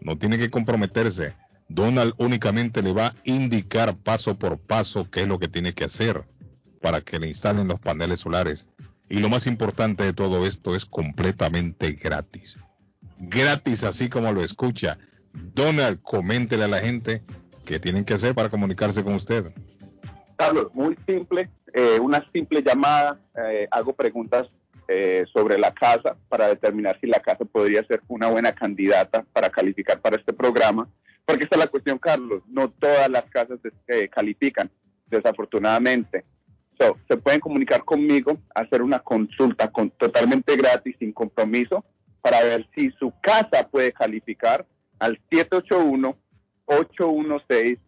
No 0.00 0.18
tiene 0.18 0.38
que 0.38 0.50
comprometerse. 0.50 1.34
Donald 1.68 2.14
únicamente 2.16 2.82
le 2.82 2.92
va 2.92 3.08
a 3.08 3.14
indicar 3.24 3.96
paso 3.96 4.38
por 4.38 4.58
paso 4.58 5.10
qué 5.10 5.22
es 5.22 5.28
lo 5.28 5.38
que 5.38 5.48
tiene 5.48 5.74
que 5.74 5.84
hacer 5.84 6.24
para 6.80 7.00
que 7.00 7.18
le 7.18 7.28
instalen 7.28 7.68
los 7.68 7.80
paneles 7.80 8.20
solares. 8.20 8.66
Y 9.08 9.18
lo 9.18 9.28
más 9.28 9.46
importante 9.46 10.04
de 10.04 10.12
todo 10.12 10.46
esto 10.46 10.74
es 10.74 10.84
completamente 10.84 11.92
gratis. 11.92 12.58
Gratis 13.18 13.84
así 13.84 14.08
como 14.08 14.32
lo 14.32 14.42
escucha. 14.42 14.98
Donald, 15.32 16.00
coméntele 16.02 16.64
a 16.64 16.68
la 16.68 16.78
gente 16.78 17.22
qué 17.64 17.78
tienen 17.78 18.04
que 18.04 18.14
hacer 18.14 18.34
para 18.34 18.48
comunicarse 18.48 19.02
con 19.04 19.14
usted. 19.14 19.52
Carlos, 20.36 20.68
muy 20.72 20.96
simple, 21.06 21.50
eh, 21.74 21.98
una 22.00 22.24
simple 22.32 22.62
llamada, 22.62 23.18
eh, 23.34 23.66
hago 23.70 23.92
preguntas 23.92 24.48
eh, 24.88 25.24
sobre 25.32 25.58
la 25.58 25.72
casa 25.72 26.16
para 26.28 26.48
determinar 26.48 26.98
si 27.00 27.06
la 27.06 27.20
casa 27.20 27.44
podría 27.44 27.84
ser 27.84 28.02
una 28.08 28.28
buena 28.28 28.52
candidata 28.52 29.24
para 29.32 29.50
calificar 29.50 30.00
para 30.00 30.16
este 30.16 30.32
programa, 30.32 30.88
porque 31.24 31.44
esta 31.44 31.56
es 31.56 31.60
la 31.60 31.68
cuestión, 31.68 31.98
Carlos, 31.98 32.42
no 32.48 32.70
todas 32.70 33.08
las 33.10 33.24
casas 33.24 33.58
eh, 33.86 34.08
califican, 34.08 34.70
desafortunadamente. 35.06 36.24
So, 36.80 36.96
se 37.08 37.16
pueden 37.16 37.40
comunicar 37.40 37.84
conmigo, 37.84 38.38
hacer 38.54 38.82
una 38.82 39.00
consulta 39.00 39.70
con, 39.70 39.90
totalmente 39.90 40.56
gratis, 40.56 40.96
sin 40.98 41.12
compromiso, 41.12 41.84
para 42.20 42.42
ver 42.42 42.68
si 42.74 42.90
su 42.98 43.12
casa 43.20 43.68
puede 43.68 43.92
calificar 43.92 44.66
al 44.98 45.18
781 45.30 46.16
816 46.66 47.78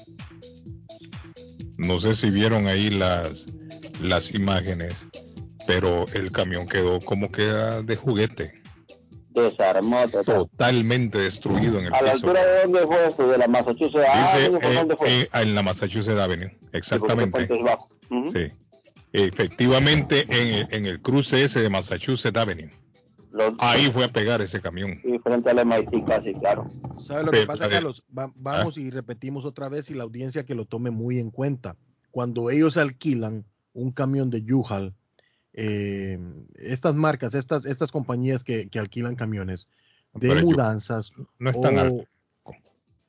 No 1.86 1.98
sé 2.00 2.14
si 2.14 2.30
vieron 2.30 2.66
ahí 2.66 2.90
las, 2.90 3.46
las 4.00 4.34
imágenes, 4.34 4.94
pero 5.66 6.04
el 6.14 6.30
camión 6.32 6.68
quedó 6.68 7.00
como 7.00 7.30
que 7.30 7.44
era 7.48 7.82
de 7.82 7.96
juguete, 7.96 8.60
Desarmó 9.34 10.06
total. 10.08 10.24
totalmente 10.46 11.16
destruido 11.18 11.78
en 11.78 11.86
el 11.86 11.94
¿A 11.94 12.02
la 12.02 12.12
piso. 12.12 12.26
altura 12.26 12.44
de 12.46 12.62
dónde 12.64 12.86
fue 12.86 13.06
eso? 13.08 13.28
¿De 13.28 13.38
la 13.38 13.48
Massachusetts 13.48 13.94
Dice, 13.94 14.44
Avenue? 14.46 14.60
¿Por 14.60 14.70
eh, 14.70 14.74
dónde 14.74 14.96
fue? 14.96 15.20
eh, 15.22 15.28
en 15.32 15.54
la 15.54 15.62
Massachusetts 15.62 16.18
Avenue, 16.20 16.58
exactamente. 16.72 17.48
Sí. 18.32 18.52
Efectivamente, 19.14 20.26
en, 20.28 20.68
en 20.70 20.86
el 20.86 21.00
cruce 21.00 21.42
ese 21.44 21.60
de 21.60 21.70
Massachusetts 21.70 22.36
Avenue. 22.38 22.70
Los- 23.32 23.54
Ahí 23.58 23.86
fue 23.90 24.04
a 24.04 24.08
pegar 24.08 24.40
ese 24.42 24.60
camión. 24.60 24.98
Sí, 25.02 25.18
frente 25.24 25.50
al 25.50 25.58
MIT 25.60 26.04
casi, 26.06 26.34
claro. 26.34 26.66
¿Sabe 26.98 27.24
lo 27.24 27.30
que 27.32 27.46
pasa. 27.46 27.68
Carlos? 27.68 28.04
Va- 28.16 28.30
vamos 28.34 28.76
y 28.76 28.90
repetimos 28.90 29.44
otra 29.46 29.68
vez 29.70 29.90
y 29.90 29.94
la 29.94 30.02
audiencia 30.04 30.44
que 30.44 30.54
lo 30.54 30.66
tome 30.66 30.90
muy 30.90 31.18
en 31.18 31.30
cuenta. 31.30 31.76
Cuando 32.10 32.50
ellos 32.50 32.76
alquilan 32.76 33.44
un 33.72 33.90
camión 33.90 34.28
de 34.28 34.44
U-Haul, 34.52 34.92
eh, 35.54 36.18
estas 36.56 36.94
marcas, 36.94 37.34
estas, 37.34 37.64
estas 37.66 37.90
compañías 37.90 38.44
que, 38.44 38.68
que 38.68 38.78
alquilan 38.78 39.16
camiones 39.16 39.66
de 40.14 40.28
Pero 40.28 40.40
yo- 40.40 40.46
mudanzas 40.46 41.10
no 41.38 41.50
es 41.50 41.60
tan 41.60 41.78
o. 41.78 42.04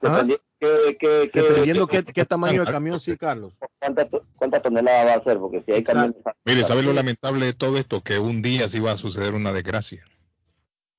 ¿Ah? 0.03 0.25
¿qué- 0.27 0.97
qué- 0.99 1.29
qué- 1.33 1.41
Dependiendo 1.41 1.87
qué, 1.87 2.03
qué 2.03 2.25
tamaño 2.25 2.63
de 2.65 2.71
camión, 2.71 2.99
sí, 2.99 3.17
Carlos. 3.17 3.53
¿Cuántas 3.79 4.07
cuántas 4.37 4.61
toneladas 4.63 5.05
va 5.17 5.21
a 5.21 5.23
ser? 5.23 5.37
Porque 5.37 5.61
si 5.65 5.71
hay 5.73 5.83
camiones... 5.83 6.15
Mire, 6.45 6.63
¿sabe 6.63 6.83
lo 6.83 6.93
lamentable 6.93 7.45
de 7.45 7.53
todo 7.53 7.77
esto? 7.77 8.01
Que 8.01 8.19
un 8.19 8.41
día 8.41 8.67
sí 8.69 8.79
va 8.79 8.93
a 8.93 8.97
suceder 8.97 9.33
una 9.33 9.51
desgracia. 9.53 10.03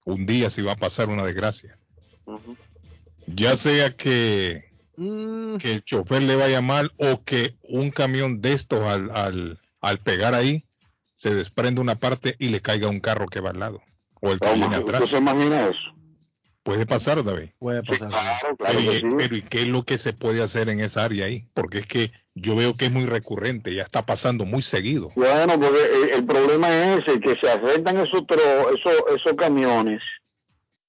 Un 0.04 0.26
día 0.26 0.50
sí 0.50 0.62
va 0.62 0.72
a 0.72 0.76
pasar 0.76 1.08
una 1.08 1.24
desgracia. 1.24 1.78
Ya 3.26 3.56
sea 3.56 3.96
que, 3.96 4.64
Mm, 4.96 5.56
que 5.56 5.72
el 5.72 5.84
chofer 5.84 6.22
le 6.22 6.36
vaya 6.36 6.60
mal 6.60 6.92
o 6.98 7.24
que 7.24 7.56
un 7.62 7.90
camión 7.90 8.40
de 8.40 8.52
estos 8.52 8.80
al, 8.80 9.10
al, 9.10 9.58
al 9.80 9.98
pegar 9.98 10.34
ahí 10.34 10.62
se 11.14 11.34
desprende 11.34 11.80
una 11.80 11.96
parte 11.96 12.36
y 12.38 12.48
le 12.48 12.60
caiga 12.60 12.88
un 12.88 13.00
carro 13.00 13.26
que 13.26 13.40
va 13.40 13.50
al 13.50 13.58
lado. 13.58 13.82
O 14.20 14.32
el 14.32 14.38
que 14.38 14.54
viene 14.54 14.76
atrás. 14.76 15.00
¿Tú 15.00 15.08
se 15.08 15.18
imagina 15.18 15.68
eso? 15.68 15.94
Puede 16.62 16.86
pasar, 16.86 17.22
David. 17.22 17.50
puede 17.58 17.82
pasar. 17.82 18.10
sí. 18.10 18.16
Claro, 18.16 18.56
claro 18.56 18.78
sí. 18.80 19.02
pero 19.18 19.36
¿y 19.36 19.42
qué 19.42 19.62
es 19.62 19.68
lo 19.68 19.84
que 19.84 19.98
se 19.98 20.12
puede 20.12 20.42
hacer 20.42 20.68
en 20.68 20.80
esa 20.80 21.04
área 21.04 21.26
ahí? 21.26 21.46
Porque 21.54 21.80
es 21.80 21.86
que 21.86 22.12
yo 22.34 22.56
veo 22.56 22.74
que 22.74 22.86
es 22.86 22.92
muy 22.92 23.06
recurrente, 23.06 23.74
ya 23.74 23.82
está 23.82 24.04
pasando 24.04 24.44
muy 24.44 24.62
seguido. 24.62 25.08
Bueno, 25.14 25.54
porque 25.58 25.78
el, 26.02 26.10
el 26.10 26.24
problema 26.26 26.68
es 26.68 27.04
ese, 27.06 27.20
que 27.20 27.36
se 27.40 27.50
afectan 27.50 27.96
esos, 27.98 28.22
tro- 28.22 28.68
esos, 28.76 29.04
esos 29.16 29.34
camiones. 29.36 30.02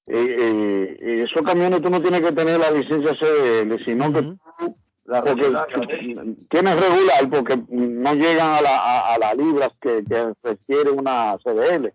Eh, 0.07 0.38
eh, 0.39 0.97
eh, 1.01 1.26
esos 1.30 1.41
camiones 1.43 1.81
tú 1.81 1.89
no 1.89 2.01
tienes 2.01 2.22
que 2.22 2.31
tener 2.31 2.59
la 2.59 2.72
licencia 2.72 3.13
CDL, 3.19 3.84
sino 3.85 4.13
que 4.13 4.22
tú, 4.22 4.77
porque 5.23 5.51
tienes 6.49 6.80
regular 6.80 7.30
porque 7.30 7.59
no 7.69 8.13
llegan 8.15 8.53
a, 8.53 8.61
la, 8.61 8.76
a, 8.77 9.13
a 9.13 9.17
las 9.19 9.35
libras 9.38 9.72
que, 9.81 10.03
que 10.07 10.31
requiere 10.43 10.89
una 10.91 11.38
CDL. 11.43 11.91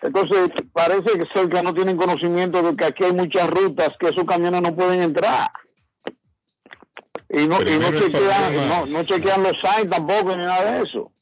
Entonces, 0.00 0.50
parece 0.72 1.18
que 1.18 1.62
no 1.62 1.74
tienen 1.74 1.96
conocimiento 1.96 2.62
de 2.62 2.76
que 2.76 2.84
aquí 2.84 3.04
hay 3.04 3.12
muchas 3.12 3.50
rutas 3.50 3.90
que 3.98 4.08
esos 4.08 4.24
camiones 4.24 4.62
no 4.62 4.74
pueden 4.76 5.02
entrar. 5.02 5.50
Y 7.30 7.46
no, 7.46 7.60
y 7.60 7.78
no, 7.78 7.90
chequean, 7.92 8.10
problema- 8.12 8.66
no, 8.66 8.86
no 8.86 9.04
chequean 9.04 9.42
los 9.42 9.56
signs 9.60 9.90
tampoco 9.90 10.34
ni 10.36 10.44
nada 10.44 10.72
de 10.72 10.82
eso. 10.88 11.12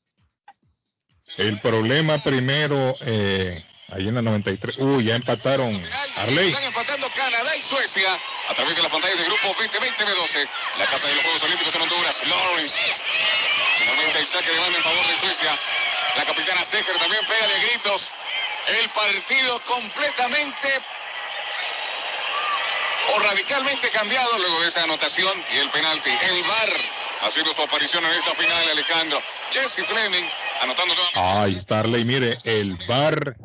El 1.37 1.61
problema 1.61 2.23
primero, 2.23 2.95
eh, 3.01 3.65
ahí 3.89 4.07
en 4.09 4.15
la 4.15 4.23
93, 4.23 4.77
uy, 4.79 5.05
ya 5.05 5.17
empataron. 5.17 5.67
Arley, 6.17 6.49
Están 6.49 6.63
empatando 6.65 7.09
Canadá 7.15 7.57
y 7.57 7.63
Suecia 7.63 8.09
a 8.49 8.55
través 8.55 8.77
de 8.77 8.83
las 8.83 8.91
pantallas 8.93 9.17
del 9.19 9.27
grupo 9.27 9.49
2020 9.49 10.05
B12. 10.05 10.49
La 10.79 10.87
casa 10.87 11.09
de 11.09 11.15
los 11.15 11.23
Juegos 11.25 11.43
Olímpicos 11.43 11.75
en 11.75 11.83
Honduras, 11.83 12.23
Lawrence. 12.29 12.77
Finalmente 13.79 14.19
el 14.21 14.27
saque 14.27 14.51
de 14.51 14.59
banda 14.61 14.79
en 14.79 14.85
favor 14.85 15.07
de 15.07 15.17
Suecia. 15.17 15.59
La 16.17 16.25
capitana 16.25 16.65
Seger 16.65 16.97
también 16.97 17.23
pega 17.27 17.47
de 17.53 17.67
gritos. 17.69 18.13
El 18.81 18.89
partido 18.91 19.61
completamente 19.67 20.69
o 23.15 23.19
radicalmente 23.23 23.89
cambiado 23.93 24.29
luego 24.39 24.61
de 24.63 24.69
esa 24.69 24.85
anotación 24.85 25.33
y 25.55 25.59
el 25.59 25.69
penalti. 25.71 26.11
El 26.11 26.43
VAR 26.43 26.73
haciendo 27.27 27.53
su 27.53 27.63
aparición 27.63 28.05
en 28.05 28.11
esta 28.11 28.33
final, 28.35 28.65
Alejandro. 28.73 29.19
Jesse 29.51 29.85
Fleming 29.85 30.27
anotando 30.63 30.95
nuevamente. 30.95 31.41
ahí 31.41 31.55
está 31.57 31.81
Arley, 31.81 32.05
mire, 32.05 32.37
el 32.45 32.79
bar 32.89 33.37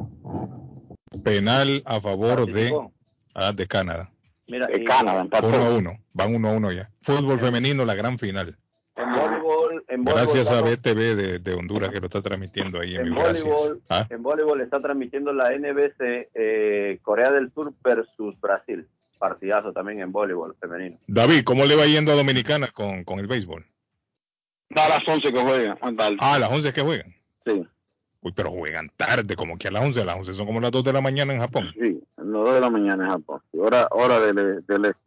penal 1.24 1.84
a 1.86 2.02
favor 2.02 2.52
de, 2.52 2.72
ah, 3.36 3.52
de 3.52 3.68
Canadá. 3.68 4.12
Mira, 4.48 4.68
De 4.68 4.82
y 4.82 4.86
Canadá. 4.86 5.28
Uno 5.42 5.66
a 5.66 5.70
uno, 5.70 6.00
van 6.14 6.36
uno 6.36 6.50
a 6.50 6.52
uno 6.54 6.72
ya. 6.72 6.90
Fútbol 7.02 7.40
femenino, 7.40 7.86
la 7.86 7.96
gran 7.96 8.18
final. 8.20 8.58
en 8.98 9.12
voleibol, 9.14 9.86
en 9.88 10.04
voleibol 10.04 10.34
Gracias 10.34 10.52
a 10.52 10.62
BTV 10.62 11.16
de, 11.16 11.40
de 11.40 11.54
Honduras 11.54 11.90
que 11.90 12.00
lo 12.00 12.08
está 12.08 12.22
transmitiendo 12.22 12.80
ahí 12.82 12.96
en 12.96 13.08
En 13.08 13.16
voleibol, 13.16 13.82
Ah, 13.90 14.06
en 14.10 14.22
voleibol 14.22 14.60
está 14.62 14.80
transmitiendo 14.80 15.32
la 15.32 15.52
NBC 15.58 16.30
eh, 16.34 17.00
Corea 17.02 17.32
del 17.32 17.52
Sur 17.54 17.74
versus 17.84 18.40
Brasil. 18.42 18.88
Partidazo 19.22 19.72
también 19.72 20.02
en 20.02 20.12
voleibol 20.12 20.56
femenino. 20.60 20.98
David, 21.06 21.44
¿cómo 21.44 21.64
le 21.66 21.76
va 21.76 21.86
yendo 21.86 22.12
a 22.12 22.16
Dominicana 22.16 22.68
con, 22.72 23.04
con 23.04 23.20
el 23.20 23.28
béisbol? 23.28 23.64
A 24.76 24.90
las 24.90 25.08
11 25.08 25.32
que 25.32 25.40
juegan, 25.40 25.78
tarde. 25.96 26.18
Ah, 26.20 26.34
a 26.36 26.40
las 26.40 26.52
11 26.52 26.74
que 26.74 26.82
juegan. 26.82 27.14
Sí, 27.46 27.64
Uy, 28.24 28.32
pero 28.36 28.50
juegan 28.52 28.92
tarde, 28.98 29.36
como 29.36 29.58
que 29.60 29.68
a 29.68 29.72
las 29.72 29.84
11. 29.84 30.02
A 30.02 30.06
las 30.06 30.18
11 30.18 30.34
son 30.34 30.46
como 30.48 30.60
las 30.60 30.72
2 30.72 30.84
de 30.84 30.94
la 30.94 31.02
mañana 31.02 31.34
en 31.34 31.40
Japón. 31.40 31.72
sí, 31.80 32.02
las 32.18 32.28
2 32.28 32.54
de 32.56 32.62
la 32.62 32.70
mañana 32.72 33.04
en 33.06 33.10
Japón. 33.12 33.42
Hora, 33.54 33.88
hora 33.92 34.20
del, 34.20 34.66
del 34.66 34.86
este. 34.86 34.98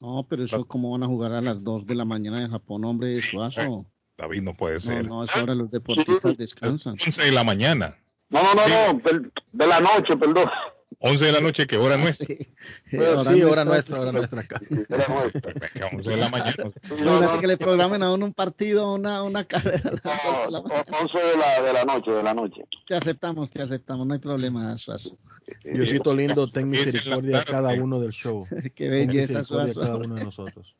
No, 0.00 0.26
pero 0.28 0.44
eso, 0.44 0.64
¿cómo 0.66 0.90
van 0.92 1.02
a 1.02 1.06
jugar 1.06 1.32
a 1.32 1.40
las 1.42 1.62
2 1.62 1.84
de 1.86 1.94
la 1.96 2.04
mañana 2.06 2.42
en 2.42 2.50
Japón, 2.50 2.84
hombre? 2.84 3.14
Suazo. 3.14 3.84
David, 4.16 4.40
no 4.42 4.54
puede 4.54 4.74
No, 4.76 4.80
ser. 4.80 5.06
no, 5.06 5.20
a 5.20 5.24
esa 5.26 5.42
hora 5.42 5.54
los 5.54 5.70
deportistas 5.70 6.36
descansan. 6.38 6.92
11 6.94 7.24
de 7.24 7.32
la 7.32 7.44
mañana. 7.44 7.94
No, 8.30 8.40
no, 8.42 8.54
no, 8.54 8.92
no, 8.94 9.00
de 9.52 9.66
la 9.66 9.80
noche, 9.80 10.16
perdón. 10.16 10.48
11 10.98 11.24
de 11.24 11.32
la 11.32 11.40
noche, 11.40 11.66
¿qué 11.66 11.76
hora 11.76 11.96
nuestra? 11.96 12.26
Sí, 12.26 12.48
Pero 12.90 13.20
sí, 13.20 13.42
hora 13.42 13.64
nuestra, 13.64 14.00
hora 14.00 14.12
nuestra 14.12 14.40
acá. 14.40 14.60
La 14.88 15.06
noche. 15.08 15.40
Que 15.74 15.84
11 15.84 16.10
de 16.10 16.16
la 16.16 16.28
mañana. 16.28 16.54
Imagínate 16.98 17.38
que 17.40 17.46
le 17.46 17.56
programen 17.56 18.02
a 18.02 18.12
uno 18.12 18.24
un 18.26 18.32
partido, 18.32 18.94
una, 18.94 19.22
una 19.22 19.44
carrera. 19.44 19.90
a 20.04 20.50
la 20.50 20.62
mañana. 20.62 20.84
11 21.00 21.18
de 21.18 21.36
la, 21.36 21.62
de 21.62 21.72
la 21.72 21.84
noche, 21.84 22.10
de 22.10 22.22
la 22.22 22.34
noche. 22.34 22.62
Te 22.86 22.94
aceptamos, 22.94 23.50
te 23.50 23.62
aceptamos, 23.62 24.06
no 24.06 24.14
hay 24.14 24.20
problema, 24.20 24.76
Suazo. 24.78 25.18
Diosito 25.64 26.14
lindo, 26.14 26.46
ten 26.46 26.70
Diez 26.70 26.86
en 26.86 26.88
la 26.88 26.92
misericordia 26.92 27.38
de 27.38 27.44
cada 27.44 27.72
uno 27.74 28.00
del 28.00 28.12
show. 28.12 28.46
Qué 28.74 28.88
Ten 28.88 29.08
belleza, 29.08 29.38
misericordia 29.40 29.66
de 29.66 29.74
cada 29.74 29.86
Suazo. 29.92 30.04
uno 30.06 30.14
de 30.14 30.24
nosotros. 30.24 30.76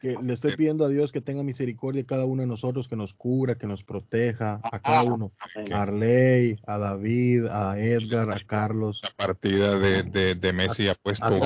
Que 0.00 0.16
le 0.22 0.32
estoy 0.34 0.56
pidiendo 0.56 0.84
a 0.84 0.88
Dios 0.88 1.12
que 1.12 1.20
tenga 1.20 1.42
misericordia 1.42 2.02
de 2.02 2.06
cada 2.06 2.24
uno 2.24 2.42
de 2.42 2.48
nosotros, 2.48 2.88
que 2.88 2.96
nos 2.96 3.14
cubra, 3.14 3.56
que 3.56 3.66
nos 3.66 3.82
proteja, 3.82 4.60
a 4.62 4.78
cada 4.80 5.02
uno. 5.02 5.32
A 5.72 5.82
Arley, 5.82 6.56
a 6.66 6.78
David, 6.78 7.46
a 7.46 7.78
Edgar, 7.78 8.30
a 8.30 8.40
Carlos. 8.46 9.00
La 9.02 9.10
partida 9.16 9.78
de, 9.78 10.02
de, 10.02 10.34
de 10.34 10.52
Messi 10.52 10.88
ha 10.88 10.94
puesto. 10.94 11.24
a 11.24 11.28
a 11.28 11.30
a. 11.30 11.44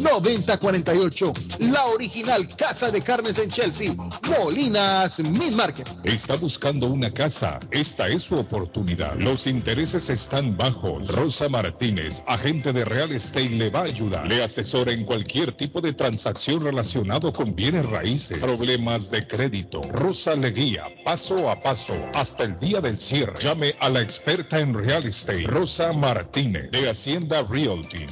617-409-9048. 0.00 1.32
La 1.70 1.84
original 1.86 2.48
Casa 2.56 2.90
de 2.90 3.02
Carnes 3.02 3.38
en 3.38 3.50
Chelsea. 3.50 3.92
Molinas 3.92 5.20
Meat 5.20 5.52
Market. 5.52 5.88
Está 6.04 6.36
buscando 6.36 6.88
una 6.88 7.10
casa. 7.10 7.60
Esta 7.70 8.08
es 8.08 8.22
su 8.22 8.36
oportunidad. 8.36 9.14
Los 9.16 9.46
intereses 9.46 10.08
están 10.08 10.56
bajos. 10.56 11.08
Rosa 11.08 11.48
Martínez, 11.48 12.22
agente 12.26 12.72
de 12.72 12.84
Real 12.84 13.12
Estate, 13.12 13.50
le 13.50 13.70
va 13.70 13.80
a 13.80 13.84
ayudar. 13.84 14.26
Le 14.26 14.42
asesora 14.42 14.92
en 14.92 15.04
cualquier 15.04 15.52
tipo 15.52 15.80
de 15.80 15.92
transacción 15.92 16.62
relacionado 16.62 17.32
con 17.32 17.54
bienes 17.54 17.86
raíces, 17.86 18.38
problemas 18.38 19.10
de 19.10 19.26
crédito. 19.26 19.82
Rosa 19.92 20.34
le 20.34 20.50
guía 20.50 20.84
paso 21.04 21.50
a 21.50 21.60
paso 21.60 21.94
hasta 22.14 22.44
el 22.44 22.58
día 22.58 22.80
del 22.80 22.98
cierre. 22.98 23.34
Llame 23.42 23.74
a 23.80 23.88
la 23.88 24.00
experta 24.00 24.60
en 24.60 24.74
Real 24.74 25.04
Estate, 25.04 25.46
Rosa 25.46 25.92
Martínez, 25.92 26.70
de 26.70 26.88
Hacienda 26.88 27.42
Realty, 27.42 28.06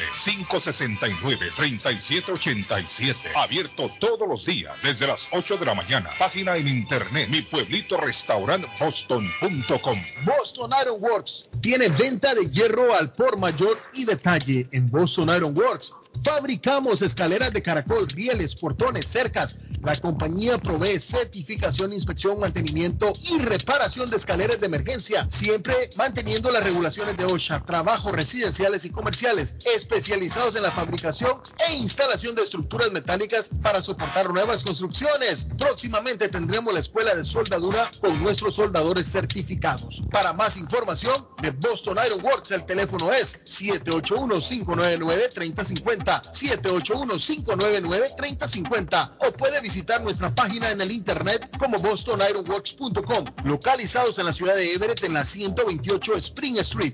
569-3787. 0.49 3.15
Abierto 3.35 3.89
todos 3.99 4.27
los 4.27 4.45
días 4.45 4.75
desde 4.83 5.07
las 5.07 5.29
8 5.31 5.55
de 5.57 5.65
la 5.65 5.73
mañana. 5.75 6.09
Página 6.19 6.57
en 6.57 6.67
internet 6.67 7.29
mi 7.29 7.41
pueblito 7.41 7.95
restaurant 7.97 8.65
boston.com. 8.79 10.03
Boston 10.25 10.71
Iron 10.81 11.01
Works 11.01 11.49
tiene 11.61 11.87
venta 11.87 12.33
de 12.33 12.49
hierro 12.49 12.93
al 12.93 13.13
por 13.13 13.37
mayor 13.37 13.79
y 13.93 14.03
detalle 14.03 14.67
en 14.71 14.87
Boston 14.87 15.29
Iron 15.35 15.57
Works. 15.57 15.95
Fabricamos 16.23 17.01
escaleras 17.01 17.53
de 17.53 17.63
caracol, 17.63 18.09
rieles, 18.09 18.55
portones, 18.55 19.07
cercas. 19.07 19.55
La 19.83 19.99
compañía 19.99 20.59
provee 20.59 20.99
certificación, 20.99 21.91
inspección, 21.91 22.39
mantenimiento 22.39 23.15
y 23.19 23.39
reparación 23.39 24.11
de 24.11 24.17
escaleras 24.17 24.59
de 24.59 24.67
emergencia, 24.67 25.25
siempre 25.31 25.73
manteniendo 25.95 26.51
las 26.51 26.63
regulaciones 26.63 27.17
de 27.17 27.25
OSHA. 27.25 27.65
Trabajos 27.65 28.11
residenciales 28.11 28.85
y 28.85 28.91
comerciales 28.91 29.57
especializados 29.75 30.55
en 30.55 30.61
la 30.61 30.69
fabricación 30.69 31.41
e 31.67 31.73
instalación 31.73 32.35
de 32.35 32.43
estructuras 32.43 32.91
metálicas 32.91 33.49
para 33.63 33.81
soportar 33.81 34.31
nuevas 34.31 34.63
construcciones. 34.63 35.47
Próximamente 35.57 36.29
tendremos 36.29 36.75
la 36.75 36.79
escuela 36.79 37.15
de 37.15 37.25
soldadura 37.25 37.91
con 38.01 38.21
nuestros 38.21 38.53
soldadores 38.53 39.11
certificados. 39.11 40.01
Para 40.11 40.31
más 40.33 40.57
información 40.57 41.27
de 41.41 41.49
Boston 41.49 41.97
Iron 42.05 42.23
Works, 42.23 42.51
el 42.51 42.67
teléfono 42.67 43.11
es 43.11 43.39
781-599-3050. 43.45 46.21
781-599-3050 46.31 49.15
o 49.17 49.31
puede 49.31 49.59
visitar 49.59 49.70
nuestra 50.03 50.35
página 50.35 50.69
en 50.71 50.81
el 50.81 50.91
internet 50.91 51.49
como 51.57 51.79
bostonironworks.com, 51.79 53.25
localizados 53.45 54.19
en 54.19 54.25
la 54.25 54.33
ciudad 54.33 54.55
de 54.55 54.73
Everett 54.73 55.03
en 55.03 55.13
la 55.13 55.23
128 55.23 56.17
Spring 56.17 56.57
Street. 56.59 56.93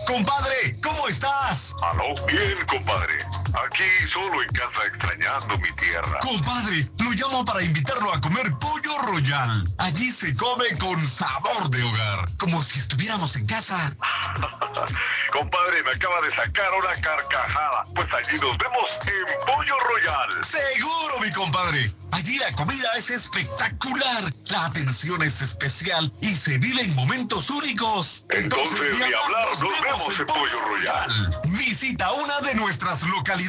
Compadre, 0.07 0.75
¿cómo 0.83 1.07
estás? 1.07 1.73
Aló, 1.81 2.13
bien, 2.27 2.57
compadre. 2.67 3.13
Aquí 3.53 4.07
solo 4.07 4.41
en 4.41 4.49
casa 4.49 4.83
extrañando 4.87 5.57
mi 5.59 5.71
tierra. 5.75 6.19
Compadre, 6.21 6.89
lo 6.97 7.11
llamo 7.11 7.45
para 7.45 7.61
invitarlo 7.61 8.11
a 8.11 8.19
comer 8.19 8.51
pollo 8.59 8.97
royal. 9.03 9.63
Allí 9.77 10.11
se 10.11 10.35
come 10.35 10.65
con 10.79 10.99
sabor 11.07 11.69
de 11.69 11.83
hogar, 11.83 12.25
como 12.37 12.63
si 12.63 12.79
estuviéramos 12.79 13.35
en 13.35 13.45
casa. 13.45 13.95
compadre, 15.31 15.83
me 15.83 15.91
acaba 15.91 16.19
de 16.21 16.31
sacar 16.31 16.67
una 16.79 16.93
carcajada. 16.99 17.83
Pues 17.95 18.11
allí 18.13 18.39
nos 18.39 18.57
vemos 18.57 18.99
en 19.05 19.45
Pollo 19.45 19.77
Royal. 19.79 20.43
Seguro, 20.43 21.19
mi 21.21 21.31
compadre. 21.31 21.93
Allí 22.11 22.37
la 22.37 22.51
comida 22.53 22.89
es 22.97 23.09
espectacular, 23.09 24.33
la 24.49 24.65
atención 24.65 25.23
es 25.23 25.41
especial 25.41 26.11
y 26.21 26.31
se 26.33 26.57
vive 26.59 26.81
en 26.81 26.95
momentos 26.95 27.49
únicos. 27.49 28.25
Entonces, 28.29 28.97
ni 28.97 29.03
hablar, 29.03 29.47
nos 29.59 29.81
vemos 29.81 30.19
en 30.19 30.25
Pollo 30.25 30.59
Royal. 30.69 31.39
Visita 31.49 32.11
una 32.13 32.41
de 32.41 32.55
nuestras 32.55 33.01
localidades. 33.03 33.42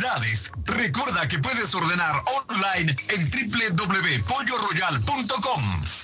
Recuerda 0.65 1.29
que 1.29 1.39
puedes 1.39 1.73
ordenar 1.75 2.23
online 2.27 2.97
en 3.09 3.31
www.polloroyal.com. 3.31 6.04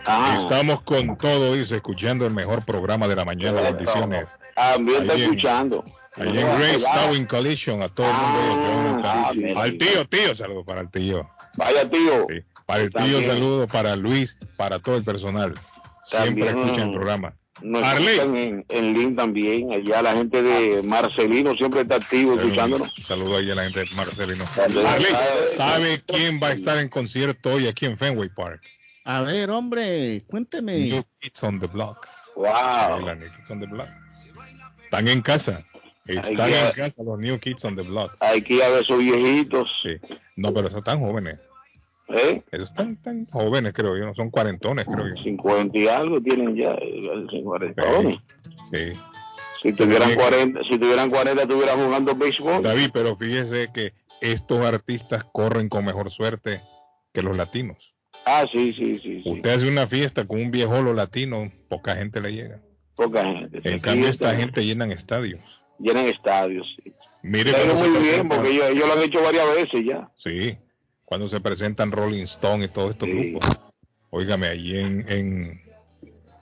Ah. 0.07 0.37
Estamos 0.39 0.83
con 0.83 1.17
todo, 1.17 1.55
dice, 1.55 1.77
escuchando 1.77 2.27
el 2.27 2.35
mejor 2.35 2.65
programa 2.65 3.09
de 3.09 3.17
la 3.17 3.25
mañana. 3.25 3.61
Bendiciones. 3.63 4.29
También 4.55 5.03
está 5.03 5.15
escuchando. 5.15 5.85
Allí 6.17 6.39
en 6.41 6.47
Grace 6.47 6.85
Town 6.95 7.25
Collision, 7.27 7.83
a 7.83 7.89
todo 7.89 8.07
el 8.07 8.13
mundo. 8.15 9.01
Ah, 9.05 9.31
Jonathan. 9.35 9.59
Al 9.59 9.79
tío, 9.79 10.05
tío, 10.07 10.35
saludo 10.35 10.65
para 10.65 10.81
el 10.83 10.91
tío. 10.91 11.29
Vaya 11.57 11.89
tío. 11.89 12.27
Sí, 12.29 12.41
Para 12.67 12.83
el 12.83 12.93
tío, 12.93 13.23
saludo 13.23 13.67
para 13.69 13.97
Luis, 13.97 14.37
para 14.57 14.79
todo 14.81 14.97
el 14.97 15.05
personal. 15.05 15.55
Siempre 16.05 16.47
También. 16.47 16.59
escuchan 16.67 16.89
el 16.89 16.95
programa. 16.95 17.35
Nos 17.63 17.85
Arley. 17.87 18.07
escuchan 18.09 18.37
en, 18.39 18.65
en 18.71 18.95
link 18.95 19.17
también. 19.17 19.73
Allá 19.73 20.03
la 20.03 20.13
gente 20.15 20.43
de 20.43 20.83
Marcelino 20.83 21.53
siempre 21.57 21.83
está 21.83 21.97
activo 21.97 22.35
escuchándonos. 22.35 22.93
Saludo 23.07 23.37
ahí 23.37 23.51
a 23.51 23.55
la 23.55 23.65
gente 23.65 23.81
de 23.85 23.91
Marcelino. 23.95 24.45
Arley, 24.57 25.13
¿sabe 25.55 26.03
quién 26.07 26.41
va 26.43 26.49
a 26.49 26.53
estar 26.53 26.79
en 26.79 26.89
concierto 26.89 27.53
hoy 27.55 27.69
aquí 27.69 27.87
en 27.87 27.97
Fenway 27.99 28.31
Park? 28.31 28.63
A 29.05 29.21
ver, 29.23 29.51
hombre, 29.51 30.25
cuénteme. 30.27 30.79
New 30.79 31.05
Kids 31.21 31.43
on 31.45 31.61
the 31.61 31.67
Block. 31.67 32.07
Wow. 32.37 32.47
Sí, 32.99 33.05
New 33.19 33.29
Kids 33.37 33.51
on 33.51 33.61
the 33.61 33.67
Block. 33.67 33.89
Están 34.85 35.09
en 35.09 35.21
casa. 35.23 35.65
Están 36.19 36.51
en 36.53 36.73
casa 36.75 37.03
los 37.05 37.19
New 37.19 37.39
Kids 37.39 37.65
on 37.65 37.77
the 37.77 37.83
Block. 37.83 38.13
Hay 38.21 38.43
que 38.43 38.55
ir 38.55 38.63
a 38.63 38.69
ver 38.71 38.83
esos 38.83 38.99
viejitos. 38.99 39.69
Sí. 39.83 39.97
No, 40.37 40.53
pero 40.53 40.69
esos 40.69 40.79
están 40.79 41.01
jóvenes. 41.01 41.39
¿Eh? 42.09 42.43
Esos 42.51 42.71
están 42.71 42.97
tan 43.03 43.25
jóvenes, 43.27 43.73
creo 43.73 43.97
yo. 43.97 44.05
No 44.07 44.15
son 44.15 44.31
cuarentones, 44.31 44.85
creo 44.87 45.07
yo. 45.09 45.23
50 45.23 45.79
y 45.79 45.87
algo 45.87 46.21
tienen 46.21 46.57
ya. 46.57 46.73
eh, 46.73 47.27
50. 47.31 47.83
Sí. 48.73 48.91
Si 49.63 49.77
tuvieran 49.77 50.15
40, 50.15 50.61
si 50.71 50.79
tuvieran 50.79 51.11
40 51.11 51.43
estuvieran 51.43 51.85
jugando 51.85 52.15
béisbol. 52.15 52.63
David, 52.63 52.91
pero 52.93 53.15
fíjese 53.17 53.69
que 53.73 53.93
estos 54.21 54.65
artistas 54.65 55.25
corren 55.33 55.69
con 55.69 55.85
mejor 55.85 56.11
suerte 56.11 56.61
que 57.13 57.23
los 57.23 57.37
latinos. 57.37 57.95
Ah, 58.27 58.45
sí, 58.53 58.73
sí, 58.73 58.97
sí, 58.97 59.23
sí. 59.23 59.31
Usted 59.31 59.51
hace 59.51 59.69
una 59.69 59.87
fiesta 59.87 60.25
con 60.27 60.41
un 60.41 60.51
viejolo 60.51 60.93
latino, 60.95 61.51
poca 61.69 61.95
gente 61.97 62.21
le 62.21 62.33
llega. 62.33 62.61
Poca 62.95 63.23
gente. 63.25 63.61
En 63.65 63.79
Sí, 63.79 63.81
cambio, 63.81 64.09
esta 64.09 64.35
gente 64.35 64.65
llenan 64.65 64.93
estadios. 64.93 65.41
Llenan 65.81 66.07
estadios. 66.07 66.67
Sí. 66.77 66.93
Mire 67.23 67.53
muy 67.75 67.99
bien 68.01 68.29
porque 68.29 68.51
ellos, 68.51 68.67
ellos 68.71 68.87
lo 68.87 68.93
han 68.95 69.03
hecho 69.03 69.23
varias 69.23 69.55
veces 69.55 69.85
ya. 69.85 70.11
Sí, 70.17 70.57
cuando 71.05 71.29
se 71.29 71.41
presentan 71.41 71.93
Rolling 71.93 72.25
Stone 72.25 72.65
y 72.65 72.69
todos 72.69 72.93
estos 72.93 73.09
grupos. 73.09 73.59
Óigame, 74.11 74.49
allí 74.49 74.79
en, 74.79 75.05
en, 75.09 75.61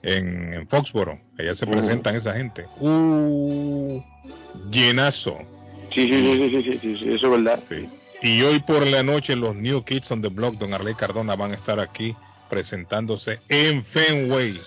en, 0.03 0.53
en 0.53 0.67
Foxboro, 0.67 1.19
allá 1.37 1.53
se 1.53 1.67
presentan 1.67 2.15
esa 2.15 2.33
gente. 2.33 2.65
Uh, 2.79 4.01
llenazo. 4.71 5.37
Sí, 5.93 6.07
sí, 6.07 6.21
sí, 6.21 6.49
sí, 6.49 6.63
sí, 6.63 6.79
sí, 6.79 6.97
sí, 7.03 7.13
eso 7.13 7.25
es 7.25 7.43
verdad. 7.43 7.63
Sí. 7.67 7.89
Y 8.21 8.41
hoy 8.41 8.59
por 8.59 8.85
la 8.87 9.03
noche 9.03 9.35
los 9.35 9.55
New 9.55 9.83
Kids 9.83 10.11
on 10.11 10.21
the 10.21 10.29
Block, 10.29 10.55
Don 10.55 10.73
Arley 10.73 10.95
Cardona, 10.95 11.35
van 11.35 11.51
a 11.51 11.55
estar 11.55 11.79
aquí 11.79 12.15
presentándose 12.49 13.39
en 13.49 13.83
Fenway 13.83 14.59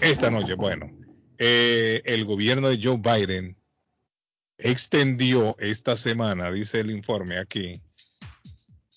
esta 0.00 0.30
noche. 0.30 0.54
Bueno, 0.54 0.90
eh, 1.38 2.02
el 2.04 2.24
gobierno 2.24 2.68
de 2.68 2.80
Joe 2.82 2.96
Biden 2.96 3.56
extendió 4.62 5.56
esta 5.58 5.96
semana, 5.96 6.50
dice 6.50 6.80
el 6.80 6.90
informe 6.90 7.38
aquí, 7.38 7.80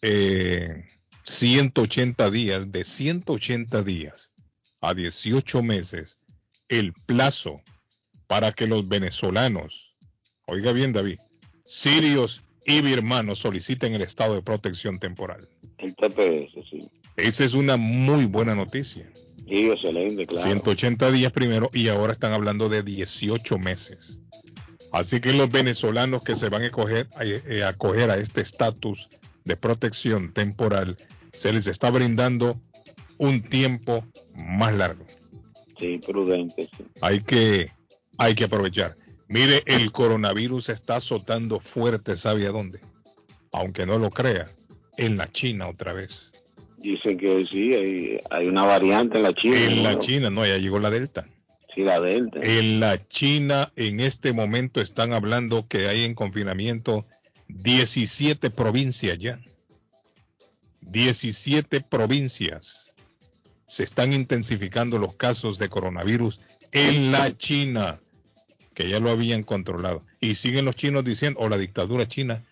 eh, 0.02 0.86
180 1.26 2.30
días, 2.30 2.72
de 2.72 2.84
180 2.84 3.84
días 3.84 4.32
a 4.82 4.94
18 4.94 5.64
meses, 5.64 6.18
el 6.70 6.94
plazo 6.94 7.62
para 8.28 8.52
que 8.52 8.68
los 8.68 8.88
venezolanos, 8.88 9.96
oiga 10.46 10.72
bien 10.72 10.92
David, 10.92 11.20
sirios 11.66 12.44
y 12.66 12.82
mi 12.82 12.94
hermano 12.94 13.36
soliciten 13.36 13.94
el 13.94 14.02
estado 14.02 14.36
de 14.36 14.42
protección 14.42 15.00
temporal. 15.00 15.48
El 15.78 15.96
TPS, 15.96 16.54
sí. 16.70 16.88
Esa 17.16 17.46
es 17.46 17.54
una 17.54 17.78
muy 17.78 18.26
buena 18.26 18.56
noticia. 18.56 19.10
Sí, 19.48 19.70
excelente, 19.70 20.26
claro. 20.26 20.46
180 20.46 21.12
días 21.12 21.32
primero 21.32 21.70
y 21.74 21.90
ahora 21.90 22.14
están 22.14 22.34
hablando 22.34 22.70
de 22.70 22.82
18 22.82 23.58
meses. 23.60 24.20
Así 24.94 25.20
que 25.20 25.34
los 25.34 25.52
venezolanos 25.52 26.24
que 26.24 26.36
se 26.36 26.50
van 26.50 26.62
a 26.62 26.68
acoger, 26.68 27.08
a, 27.16 27.26
eh, 27.26 27.64
acoger 27.64 28.12
a 28.12 28.18
este 28.18 28.42
estatus 28.42 29.10
de 29.44 29.58
protección 29.58 30.32
temporal, 30.32 30.98
se 31.32 31.52
les 31.52 31.66
está 31.66 31.90
brindando 31.90 32.62
un 33.18 33.42
tiempo 33.42 34.06
más 34.36 34.76
largo. 34.76 35.04
Sí, 35.80 36.00
prudente. 36.06 36.70
Sí. 36.78 36.86
Hay 37.02 37.22
que, 37.24 37.72
hay 38.20 38.36
que 38.36 38.44
aprovechar. 38.44 38.96
Mire, 39.30 39.64
el 39.66 39.92
coronavirus 39.92 40.70
está 40.70 40.98
azotando 40.98 41.60
fuerte, 41.60 42.16
¿sabe 42.16 42.46
a 42.46 42.52
dónde? 42.52 42.80
Aunque 43.52 43.88
no 43.88 43.98
lo 43.98 44.12
crea, 44.12 44.46
en 44.98 45.18
la 45.18 45.28
China 45.28 45.70
otra 45.70 45.94
vez. 45.94 46.30
Dicen 46.78 47.18
que 47.18 47.48
sí, 47.50 47.74
hay, 47.74 48.20
hay 48.30 48.48
una 48.48 48.64
variante 48.64 49.18
en 49.18 49.24
la 49.24 49.34
China. 49.34 49.58
En 49.58 49.78
¿no? 49.78 49.84
la 49.90 50.00
China, 50.00 50.30
no, 50.30 50.46
ya 50.46 50.58
llegó 50.60 50.78
la 50.78 50.92
Delta. 50.92 51.26
En 51.76 52.80
la 52.80 52.98
China, 53.08 53.72
en 53.76 54.00
este 54.00 54.34
momento 54.34 54.82
están 54.82 55.14
hablando 55.14 55.68
que 55.68 55.88
hay 55.88 56.04
en 56.04 56.16
confinamiento 56.16 57.06
17 57.48 58.50
provincias 58.50 59.18
ya. 59.18 59.40
17 60.82 61.82
provincias. 61.82 62.94
Se 63.66 63.84
están 63.84 64.14
intensificando 64.14 65.00
los 65.00 65.16
casos 65.16 65.58
de 65.58 65.70
coronavirus 65.70 66.40
en 66.72 67.12
la 67.12 67.36
China, 67.38 68.00
que 68.74 68.90
ya 68.90 69.00
lo 69.00 69.10
habían 69.10 69.44
controlado. 69.44 70.04
Y 70.20 70.36
siguen 70.36 70.66
los 70.66 70.76
chinos 70.76 71.04
diciendo, 71.04 71.40
o 71.40 71.50
la 71.50 71.58
dictadura 71.58 72.08
china, 72.08 72.44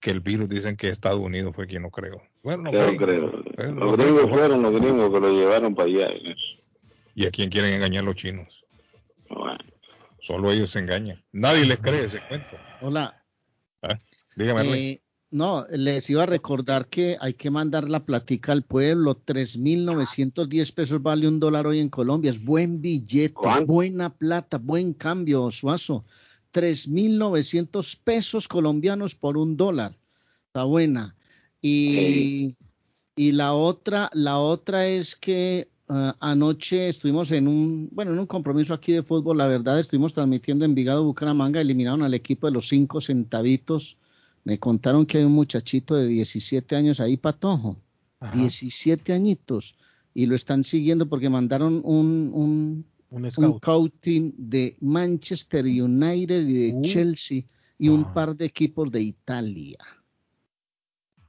que 0.00 0.10
el 0.10 0.20
virus 0.20 0.48
dicen 0.48 0.76
que 0.76 0.88
Estados 0.88 1.20
Unidos 1.20 1.54
fue 1.54 1.66
quien 1.66 1.82
lo 1.82 1.90
creó. 1.90 2.22
Bueno, 2.42 2.64
no 2.64 2.72
Yo 2.72 2.96
creo. 2.96 3.42
Los 3.56 3.96
gringos 3.96 4.30
fueron 4.30 4.62
los 4.62 4.80
gringos 4.80 5.12
que 5.12 5.20
lo 5.20 5.30
llevaron 5.30 5.74
para 5.74 5.88
allá. 5.88 6.08
¿Y 7.20 7.26
a 7.26 7.30
quién 7.30 7.50
quieren 7.50 7.74
engañar 7.74 8.04
los 8.04 8.16
chinos? 8.16 8.64
Bueno. 9.28 9.58
Solo 10.22 10.52
ellos 10.52 10.70
se 10.70 10.78
engañan. 10.78 11.22
Nadie 11.32 11.66
les 11.66 11.78
cree 11.78 12.06
ese 12.06 12.18
cuento. 12.26 12.56
Hola. 12.80 13.22
¿Ah? 13.82 13.98
Dígame. 14.36 14.62
Eh, 14.62 15.02
no, 15.30 15.66
les 15.68 16.08
iba 16.08 16.22
a 16.22 16.26
recordar 16.26 16.86
que 16.86 17.18
hay 17.20 17.34
que 17.34 17.50
mandar 17.50 17.90
la 17.90 18.06
platica 18.06 18.52
al 18.52 18.62
pueblo. 18.62 19.22
3.910 19.22 20.72
pesos 20.72 21.02
vale 21.02 21.28
un 21.28 21.38
dólar 21.38 21.66
hoy 21.66 21.80
en 21.80 21.90
Colombia. 21.90 22.30
Es 22.30 22.42
buen 22.42 22.80
billete, 22.80 23.34
buena 23.66 24.08
plata, 24.08 24.56
buen 24.56 24.94
cambio, 24.94 25.50
Suazo. 25.50 26.06
3.900 26.54 27.98
pesos 28.02 28.48
colombianos 28.48 29.14
por 29.14 29.36
un 29.36 29.58
dólar. 29.58 29.94
Está 30.46 30.64
buena. 30.64 31.14
Y, 31.60 32.56
y 33.14 33.32
la 33.32 33.52
otra, 33.52 34.08
la 34.14 34.38
otra 34.38 34.86
es 34.86 35.16
que 35.16 35.68
uh, 35.90 36.12
anoche 36.20 36.88
estuvimos 36.88 37.30
en 37.32 37.48
un, 37.48 37.88
bueno, 37.92 38.12
en 38.12 38.18
un 38.18 38.26
compromiso 38.26 38.72
aquí 38.72 38.92
de 38.92 39.02
fútbol. 39.02 39.38
La 39.38 39.46
verdad, 39.46 39.78
estuvimos 39.78 40.12
transmitiendo 40.12 40.64
en 40.64 40.74
Vigado 40.74 41.04
Bucaramanga. 41.04 41.60
Eliminaron 41.60 42.02
al 42.02 42.14
equipo 42.14 42.46
de 42.46 42.52
los 42.52 42.68
cinco 42.68 43.00
centavitos. 43.00 43.98
Me 44.44 44.58
contaron 44.58 45.04
que 45.04 45.18
hay 45.18 45.24
un 45.24 45.32
muchachito 45.32 45.94
de 45.96 46.06
17 46.06 46.76
años 46.76 47.00
ahí, 47.00 47.16
Patojo. 47.16 47.76
Ajá. 48.20 48.36
17 48.36 49.12
añitos. 49.12 49.76
Y 50.14 50.26
lo 50.26 50.34
están 50.34 50.64
siguiendo 50.64 51.08
porque 51.08 51.28
mandaron 51.28 51.82
un, 51.84 52.30
un, 52.32 52.84
un, 53.10 53.32
un 53.36 53.58
scouting 53.58 54.34
de 54.36 54.76
Manchester 54.80 55.64
United 55.64 56.46
y 56.46 56.70
de 56.70 56.74
uh. 56.74 56.82
Chelsea 56.82 57.42
y 57.78 57.88
un 57.88 58.04
ah. 58.08 58.14
par 58.14 58.36
de 58.36 58.44
equipos 58.44 58.90
de 58.90 59.02
Italia. 59.02 59.78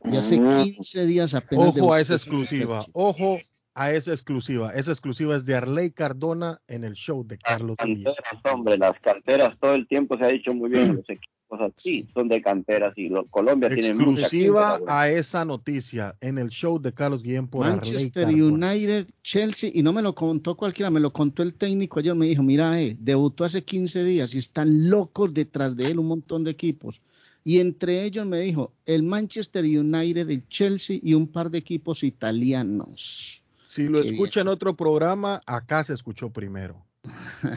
Y 0.03 0.15
hace 0.15 0.37
15 0.37 1.05
días 1.05 1.33
apenas. 1.33 1.67
Ojo 1.67 1.93
a 1.93 2.01
esa 2.01 2.15
exclusiva. 2.15 2.83
Ojo 2.93 3.39
a 3.73 3.91
esa 3.91 4.11
exclusiva. 4.11 4.73
Esa 4.73 4.91
exclusiva 4.91 5.35
es 5.35 5.45
de 5.45 5.55
Arley 5.55 5.91
Cardona 5.91 6.61
en 6.67 6.83
el 6.83 6.93
show 6.93 7.25
de 7.25 7.37
Carlos 7.37 7.77
Las 7.79 7.87
canteras, 7.87 8.15
hombre, 8.51 8.77
las 8.77 8.99
carteras 8.99 9.57
todo 9.59 9.75
el 9.75 9.87
tiempo 9.87 10.17
se 10.17 10.25
ha 10.25 10.27
dicho 10.27 10.53
muy 10.53 10.69
bien. 10.69 10.97
Los 10.97 11.09
equipos 11.09 11.59
así 11.59 12.07
son 12.13 12.27
de 12.27 12.41
canteras 12.41 12.93
y 12.97 13.09
los, 13.09 13.29
Colombia 13.29 13.69
tiene 13.69 13.93
mucha 13.93 14.21
exclusiva 14.21 14.79
a 14.87 15.09
esa 15.09 15.45
noticia 15.45 16.15
en 16.21 16.37
el 16.37 16.49
show 16.49 16.79
de 16.79 16.93
Carlos 16.93 17.23
Guillén 17.23 17.47
por 17.47 17.65
Manchester 17.65 18.27
Arley 18.27 18.41
United, 18.41 19.07
Chelsea 19.21 19.69
y 19.73 19.83
no 19.83 19.93
me 19.93 20.01
lo 20.01 20.15
contó 20.15 20.55
cualquiera, 20.55 20.89
me 20.89 20.99
lo 20.99 21.11
contó 21.11 21.43
el 21.43 21.53
técnico 21.53 21.99
ayer, 21.99 22.15
me 22.15 22.27
dijo, 22.27 22.43
mira, 22.43 22.81
eh, 22.81 22.95
debutó 22.99 23.43
hace 23.43 23.63
15 23.63 24.03
días 24.03 24.35
y 24.35 24.39
están 24.39 24.89
locos 24.89 25.33
detrás 25.33 25.75
de 25.75 25.87
él 25.87 25.99
un 25.99 26.07
montón 26.07 26.43
de 26.43 26.51
equipos. 26.51 27.01
Y 27.43 27.59
entre 27.59 28.03
ellos 28.03 28.25
me 28.27 28.39
dijo 28.39 28.71
el 28.85 29.01
Manchester 29.03 29.65
United, 29.65 30.29
el 30.29 30.47
Chelsea 30.47 30.99
y 31.01 31.15
un 31.15 31.27
par 31.27 31.49
de 31.49 31.57
equipos 31.57 32.03
italianos. 32.03 33.40
Si 33.71 33.87
lo 33.87 34.01
Qué 34.01 34.09
escucha 34.09 34.41
bien. 34.41 34.47
en 34.49 34.53
otro 34.53 34.75
programa, 34.75 35.41
acá 35.45 35.85
se 35.85 35.93
escuchó 35.93 36.29
primero. 36.29 36.85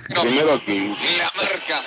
primero 0.09 0.55
aquí. 0.55 0.95
La 1.19 1.33
marca. 1.35 1.83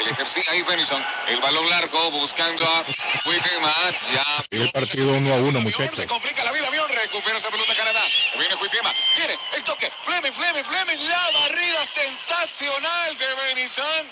El 0.00 0.08
ejercicio 0.08 0.50
ahí 0.50 0.62
Benison. 0.62 1.02
El 1.28 1.38
balón 1.40 1.68
largo 1.68 2.10
buscando 2.12 2.64
a 2.64 3.28
Huitema. 3.28 3.72
Ya. 4.10 4.24
El 4.50 4.72
partido 4.72 5.12
1 5.12 5.34
a 5.34 5.36
1, 5.36 5.60
muchachos. 5.60 5.96
Se 5.96 6.06
complica 6.06 6.42
la 6.44 6.52
vida. 6.52 6.66
Avión 6.66 6.88
recupera 6.88 7.36
esa 7.36 7.50
pelota 7.50 7.74
Canadá. 7.76 8.00
Viene 8.38 8.54
Huitema. 8.54 8.90
Tiene 9.14 9.34
el 9.54 9.62
toque. 9.64 9.90
Fleming, 10.00 10.32
Fleming, 10.32 10.64
Fleming. 10.64 11.08
La 11.08 11.40
barrida 11.40 11.84
sensacional 11.84 13.16
de 13.18 13.26
Benison. 13.54 14.06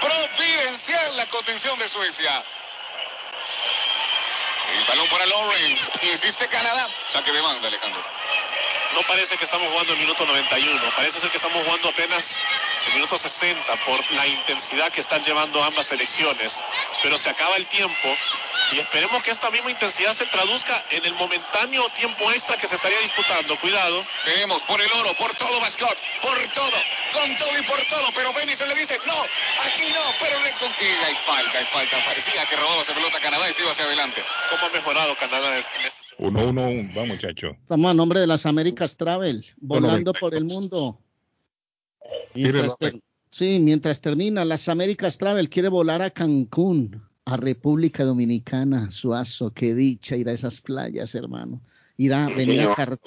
Providencial 0.00 1.16
la 1.18 1.26
contención 1.26 1.78
de 1.78 1.86
Suecia. 1.86 2.42
El 4.78 4.84
balón 4.86 5.08
para 5.08 5.26
Lawrence. 5.26 5.90
Insiste 6.10 6.48
Canadá. 6.48 6.88
Saque 7.08 7.32
de 7.32 7.40
banda, 7.40 7.68
Alejandro. 7.68 8.02
No 8.94 9.02
parece 9.06 9.36
que 9.36 9.44
estamos 9.44 9.68
jugando 9.68 9.92
el 9.92 9.98
minuto 9.98 10.26
91. 10.26 10.80
Parece 10.96 11.20
ser 11.20 11.30
que 11.30 11.36
estamos 11.36 11.62
jugando 11.64 11.88
apenas 11.88 12.38
el 12.88 12.94
minuto 12.94 13.16
60 13.16 13.62
por 13.84 14.12
la 14.12 14.26
intensidad 14.26 14.90
que 14.90 15.00
están 15.00 15.22
llevando 15.22 15.62
ambas 15.62 15.86
selecciones. 15.86 16.60
Pero 17.02 17.16
se 17.16 17.30
acaba 17.30 17.56
el 17.56 17.66
tiempo 17.66 18.08
y 18.72 18.78
esperemos 18.78 19.22
que 19.22 19.30
esta 19.30 19.50
misma 19.50 19.70
intensidad 19.70 20.12
se 20.12 20.26
traduzca 20.26 20.84
en 20.90 21.04
el 21.04 21.14
momentáneo 21.14 21.88
tiempo 21.90 22.30
extra 22.30 22.56
que 22.56 22.66
se 22.66 22.76
estaría 22.76 22.98
disputando. 23.00 23.58
Cuidado. 23.58 24.04
Tenemos 24.24 24.62
por 24.62 24.80
el 24.80 24.90
oro, 24.92 25.14
por 25.14 25.34
todo, 25.34 25.60
Mascot, 25.60 25.96
por 26.22 26.38
todo, 26.54 26.78
con 27.12 27.36
todo 27.36 27.58
y 27.58 27.62
por 27.62 27.82
todo. 27.84 28.06
Pero 28.14 28.32
Benny 28.32 28.54
se 28.54 28.66
le 28.66 28.74
dice, 28.74 28.98
no, 29.06 29.14
aquí 29.66 29.90
no, 29.90 30.14
pero 30.20 30.38
le 30.42 30.52
con... 30.52 30.70
Y 30.80 31.04
hay 31.04 31.14
falta, 31.14 31.58
hay 31.58 31.66
falta. 31.66 31.96
Parecía 32.04 32.44
que 32.46 32.56
robaba 32.56 32.82
esa 32.82 32.94
pelota 32.94 33.18
a 33.18 33.20
Canadá 33.20 33.50
y 33.50 33.52
se 33.52 33.62
iba 33.62 33.72
hacia 33.72 33.84
adelante. 33.84 34.22
¿Cómo 34.50 34.66
ha 34.66 34.70
mejorado 34.70 35.16
Canadá 35.16 35.48
en 35.52 35.58
este 35.58 36.02
segundo? 36.02 36.42
1 36.42 36.68
1 36.68 36.94
va 36.96 37.06
muchacho. 37.06 37.56
Estamos 37.62 37.90
a 37.90 37.94
nombre 37.94 38.20
de 38.20 38.26
las 38.26 38.46
Américas 38.46 38.79
Travel, 38.96 39.44
volando 39.60 40.12
por 40.12 40.34
el 40.34 40.44
mundo. 40.44 40.98
Mientras 42.34 42.76
ter... 42.78 43.00
Sí, 43.30 43.60
mientras 43.60 44.00
termina, 44.00 44.44
las 44.44 44.68
Américas 44.68 45.16
Travel 45.16 45.48
quiere 45.48 45.68
volar 45.68 46.02
a 46.02 46.10
Cancún 46.10 47.00
a 47.24 47.36
República 47.36 48.04
Dominicana, 48.04 48.90
Suazo, 48.90 49.52
qué 49.52 49.74
dicha 49.74 50.16
ir 50.16 50.28
a 50.28 50.32
esas 50.32 50.60
playas, 50.60 51.14
hermano. 51.14 51.60
Ir 51.96 52.12
a 52.12 52.28
venir 52.28 52.62
a, 52.62 52.98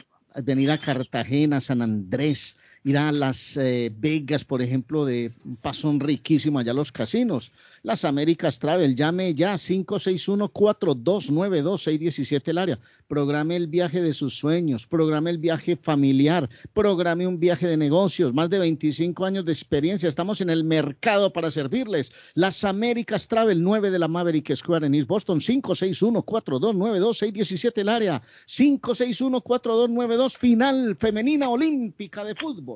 venir 0.42 0.72
a 0.72 0.78
Cartagena, 0.78 1.60
San 1.60 1.82
Andrés, 1.82 2.58
ir 2.84 2.98
a 2.98 3.12
Las 3.12 3.58
eh, 3.58 3.92
Vegas, 3.98 4.44
por 4.44 4.62
ejemplo, 4.62 5.06
de 5.06 5.32
un 5.46 5.56
pasón 5.56 6.00
riquísimo 6.00 6.60
allá 6.60 6.74
los 6.74 6.92
casinos. 6.92 7.52
Las 7.82 8.04
Américas 8.04 8.60
Travel, 8.60 8.96
llame 8.96 9.34
ya 9.34 9.56
561-4292-617 9.56 12.42
el 12.46 12.58
área. 12.58 12.78
Programe 13.08 13.56
el 13.56 13.68
viaje 13.68 14.02
de 14.02 14.12
sus 14.14 14.38
sueños, 14.38 14.86
programe 14.88 15.30
el 15.30 15.38
viaje 15.38 15.78
familiar, 15.78 16.50
programe 16.74 17.28
un 17.28 17.40
viaje 17.40 17.68
de 17.68 17.78
negocios, 17.78 18.34
más 18.34 18.50
de 18.50 18.60
25 18.60 19.24
años 19.26 19.46
de 19.46 19.54
experiencia. 19.54 20.10
Estamos 20.10 20.42
en 20.42 20.50
el 20.50 20.64
mercado 20.64 21.32
para 21.32 21.52
servirles. 21.52 22.12
Las 22.34 22.64
Américas 22.64 23.28
Travel, 23.28 23.62
9 23.64 23.92
de 23.92 24.00
la 24.00 24.08
Maverick 24.08 24.56
Square 24.56 24.88
en 24.88 24.96
East 24.96 25.08
Boston, 25.08 25.40
561-4292-617 25.40 27.74
el 27.76 27.90
área. 27.90 28.24
561-4292, 28.48 30.38
final 30.38 30.96
femenina 30.98 31.50
olímpica 31.50 32.24
de 32.24 32.34
fútbol. 32.36 32.73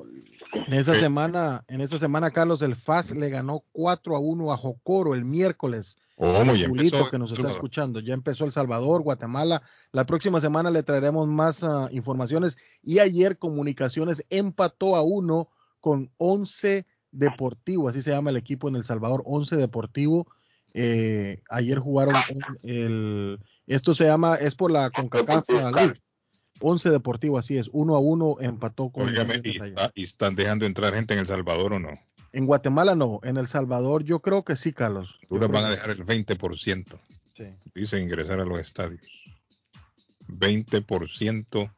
En 0.52 0.74
esta 0.74 0.94
semana, 0.94 1.64
en 1.68 1.80
esta 1.80 1.98
semana, 1.98 2.30
Carlos, 2.30 2.62
el 2.62 2.74
FAS 2.74 3.10
le 3.12 3.28
ganó 3.28 3.64
4 3.72 4.16
a 4.16 4.18
1 4.18 4.52
a 4.52 4.56
Jocoro 4.56 5.14
el 5.14 5.24
miércoles. 5.24 5.98
Oh, 6.16 6.42
ya 6.54 6.66
empezó, 6.66 7.08
que 7.10 7.18
nos 7.18 7.32
está 7.32 7.50
escuchando. 7.50 8.00
Ya 8.00 8.14
empezó 8.14 8.44
El 8.44 8.52
Salvador, 8.52 9.02
Guatemala. 9.02 9.62
La 9.92 10.04
próxima 10.04 10.40
semana 10.40 10.70
le 10.70 10.82
traeremos 10.82 11.28
más 11.28 11.62
uh, 11.62 11.88
informaciones. 11.90 12.58
Y 12.82 12.98
ayer 12.98 13.38
Comunicaciones 13.38 14.24
empató 14.30 14.96
a 14.96 15.02
uno 15.02 15.48
con 15.80 16.10
11 16.18 16.86
Deportivo, 17.10 17.88
así 17.88 18.02
se 18.02 18.10
llama 18.10 18.28
el 18.30 18.36
equipo 18.36 18.68
en 18.68 18.76
El 18.76 18.84
Salvador, 18.84 19.22
11 19.24 19.56
Deportivo. 19.56 20.26
Eh, 20.74 21.40
ayer 21.48 21.78
jugaron 21.78 22.14
el, 22.62 23.40
esto 23.66 23.94
se 23.94 24.04
llama, 24.04 24.36
es 24.36 24.54
por 24.54 24.70
la 24.70 24.90
CONCACAF 24.90 25.44
League. 25.48 25.94
11 26.60 26.90
Deportivo, 26.90 27.38
así 27.38 27.56
es, 27.58 27.68
uno 27.72 27.96
a 27.96 28.00
uno 28.00 28.36
empató 28.40 28.90
con 28.90 29.08
Óigame, 29.08 29.40
y, 29.44 29.50
está, 29.50 29.92
¿y, 29.94 30.02
están 30.02 30.34
dejando 30.34 30.66
entrar 30.66 30.94
gente 30.94 31.14
en 31.14 31.20
El 31.20 31.26
Salvador 31.26 31.74
o 31.74 31.78
no? 31.78 31.90
En 32.32 32.46
Guatemala 32.46 32.94
no, 32.94 33.20
en 33.22 33.36
El 33.36 33.48
Salvador 33.48 34.04
yo 34.04 34.20
creo 34.20 34.44
que 34.44 34.56
sí, 34.56 34.72
Carlos. 34.72 35.18
Honduras 35.28 35.50
van 35.50 35.64
a 35.64 35.70
dejar 35.70 35.90
el 35.90 36.04
20%. 36.04 36.84
Sí. 37.36 37.44
Dice 37.74 37.98
ingresar 37.98 38.40
a 38.40 38.44
los 38.44 38.58
estadios. 38.60 39.06
20%. 40.28 41.72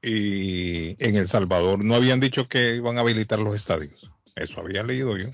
Y 0.00 1.04
en 1.04 1.16
El 1.16 1.26
Salvador 1.26 1.84
no 1.84 1.96
habían 1.96 2.20
dicho 2.20 2.48
que 2.48 2.76
iban 2.76 2.98
a 2.98 3.00
habilitar 3.00 3.40
los 3.40 3.54
estadios. 3.54 4.12
Eso 4.36 4.60
había 4.60 4.84
leído 4.84 5.16
yo. 5.16 5.28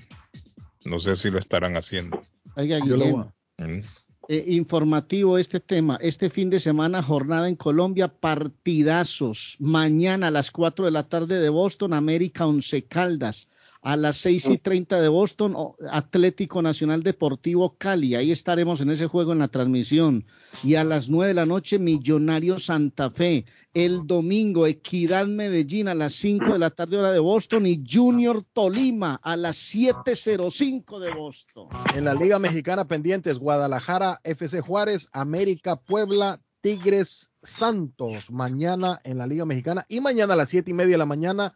No 0.85 0.99
sé 0.99 1.15
si 1.15 1.29
lo 1.29 1.37
estarán 1.37 1.77
haciendo. 1.77 2.21
Oiga, 2.55 2.79
voy 2.79 3.25
Mm. 3.57 3.81
Eh, 4.27 4.43
informativo 4.47 5.37
este 5.37 5.59
tema. 5.59 5.97
Este 6.01 6.29
fin 6.29 6.49
de 6.49 6.59
semana, 6.59 7.03
jornada 7.03 7.47
en 7.47 7.55
Colombia, 7.55 8.07
partidazos. 8.07 9.55
Mañana 9.59 10.27
a 10.27 10.31
las 10.31 10.51
4 10.51 10.85
de 10.85 10.91
la 10.91 11.03
tarde 11.03 11.39
de 11.39 11.49
Boston, 11.49 11.93
América 11.93 12.47
Once 12.47 12.83
Caldas. 12.85 13.47
A 13.87 13.95
las 13.95 14.17
6 14.17 14.49
y 14.49 14.57
30 14.57 14.99
de 14.99 15.07
Boston, 15.09 15.53
o- 15.55 15.75
Atlético 15.91 16.61
Nacional 16.63 17.03
Deportivo 17.03 17.75
Cali. 17.77 18.15
Ahí 18.15 18.31
estaremos 18.31 18.81
en 18.81 18.89
ese 18.89 19.05
juego 19.05 19.31
en 19.31 19.37
la 19.37 19.47
transmisión. 19.47 20.25
Y 20.63 20.73
a 20.73 20.83
las 20.83 21.07
9 21.07 21.27
de 21.27 21.33
la 21.35 21.45
noche, 21.45 21.77
Millonario 21.77 22.57
Santa 22.57 23.11
Fe. 23.11 23.45
El 23.75 24.07
domingo, 24.07 24.65
Equidad 24.65 25.27
Medellín 25.27 25.87
a 25.87 25.93
las 25.93 26.13
5 26.13 26.53
de 26.53 26.59
la 26.59 26.71
tarde, 26.71 26.97
hora 26.97 27.11
de 27.11 27.19
Boston. 27.19 27.67
Y 27.67 27.83
Junior 27.87 28.43
Tolima 28.53 29.19
a 29.21 29.37
las 29.37 29.55
7.05 29.57 30.99
de 30.99 31.13
Boston. 31.13 31.67
En 31.95 32.05
la 32.05 32.15
Liga 32.15 32.39
Mexicana 32.39 32.87
pendientes, 32.87 33.37
Guadalajara, 33.37 34.19
FC 34.23 34.61
Juárez, 34.61 35.09
América, 35.11 35.75
Puebla, 35.75 36.41
Tigres, 36.61 37.29
Santos. 37.43 38.31
Mañana 38.31 38.99
en 39.03 39.19
la 39.19 39.27
Liga 39.27 39.45
Mexicana 39.45 39.85
y 39.89 39.99
mañana 39.99 40.33
a 40.33 40.37
las 40.37 40.49
siete 40.49 40.71
y 40.71 40.73
media 40.73 40.93
de 40.93 40.97
la 40.97 41.05
mañana, 41.05 41.51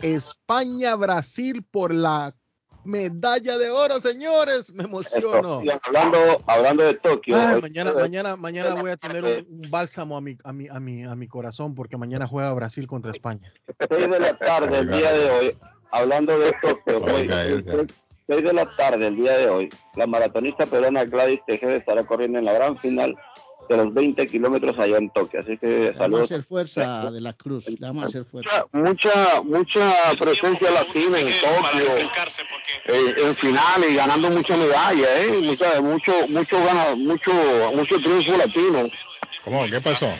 España, 0.00 0.94
Brasil 0.96 1.64
por 1.70 1.92
la 1.94 2.34
medalla 2.84 3.58
de 3.58 3.70
oro, 3.70 4.00
señores. 4.00 4.72
Me 4.72 4.84
emociono. 4.84 5.60
Eso. 5.62 5.80
Hablando, 5.84 6.18
hablando 6.46 6.82
de 6.84 6.94
Tokio, 6.94 7.36
Ay, 7.36 7.54
hoy- 7.56 7.62
mañana, 7.62 7.92
mañana, 7.92 8.36
mañana 8.36 8.74
voy 8.74 8.90
a 8.90 8.96
tener 8.96 9.24
un, 9.24 9.46
un 9.62 9.62
bálsamo 9.70 10.16
a 10.16 10.20
mi, 10.20 10.36
a 10.44 10.52
mi, 10.52 10.68
a 10.68 10.80
mi, 10.80 11.04
a 11.04 11.14
mi 11.14 11.28
corazón 11.28 11.74
porque 11.74 11.96
mañana 11.96 12.26
juega 12.26 12.52
Brasil 12.52 12.86
contra 12.86 13.12
España. 13.12 13.52
6 13.88 14.10
de 14.10 14.20
la 14.20 14.36
tarde 14.36 14.78
el 14.78 14.90
día 14.90 15.12
de 15.12 15.30
hoy, 15.30 15.58
hablando 15.92 16.38
de 16.38 16.52
Tokio, 16.60 17.02
hoy, 17.04 17.22
Edgar. 17.30 17.86
6 18.26 18.42
de 18.44 18.52
la 18.52 18.76
tarde 18.76 19.06
el 19.08 19.16
día 19.16 19.36
de 19.36 19.48
hoy, 19.48 19.68
la 19.94 20.06
maratonista 20.06 20.64
peruana 20.66 21.04
Gladys 21.04 21.40
Tejeda 21.46 21.74
estará 21.74 22.04
corriendo 22.06 22.38
en 22.38 22.44
la 22.46 22.52
gran 22.52 22.78
final 22.78 23.16
de 23.68 23.76
los 23.76 23.94
20 23.94 24.26
kilómetros 24.28 24.78
allá 24.78 24.98
en 24.98 25.10
Tokio. 25.10 25.40
Así 25.40 25.56
que 25.58 25.86
vamos 25.86 25.96
saludos. 25.96 26.24
hacer 26.24 26.42
fuerza 26.42 27.10
de 27.10 27.20
la 27.20 27.32
cruz. 27.32 27.66
Vamos 27.78 28.04
a 28.04 28.06
hacer 28.06 28.24
fuerza. 28.24 28.66
Mucha, 28.72 29.42
mucha 29.42 29.92
presencia 30.18 30.70
latina 30.70 31.18
en 31.20 31.26
Tokio, 31.26 31.96
eh, 32.86 33.14
en 33.18 33.34
final 33.34 33.84
y 33.88 33.94
ganando 33.94 34.30
mucha 34.30 34.56
medalla, 34.56 35.22
¿eh? 35.22 35.40
Mucha, 35.42 35.80
mucho, 35.80 36.12
mucho, 36.28 36.64
gana, 36.64 36.94
mucho, 36.94 37.32
mucho 37.74 37.98
triunfo 38.00 38.36
latino. 38.36 38.88
¿Cómo? 39.44 39.64
¿Qué 39.64 39.80
pasó? 39.80 40.12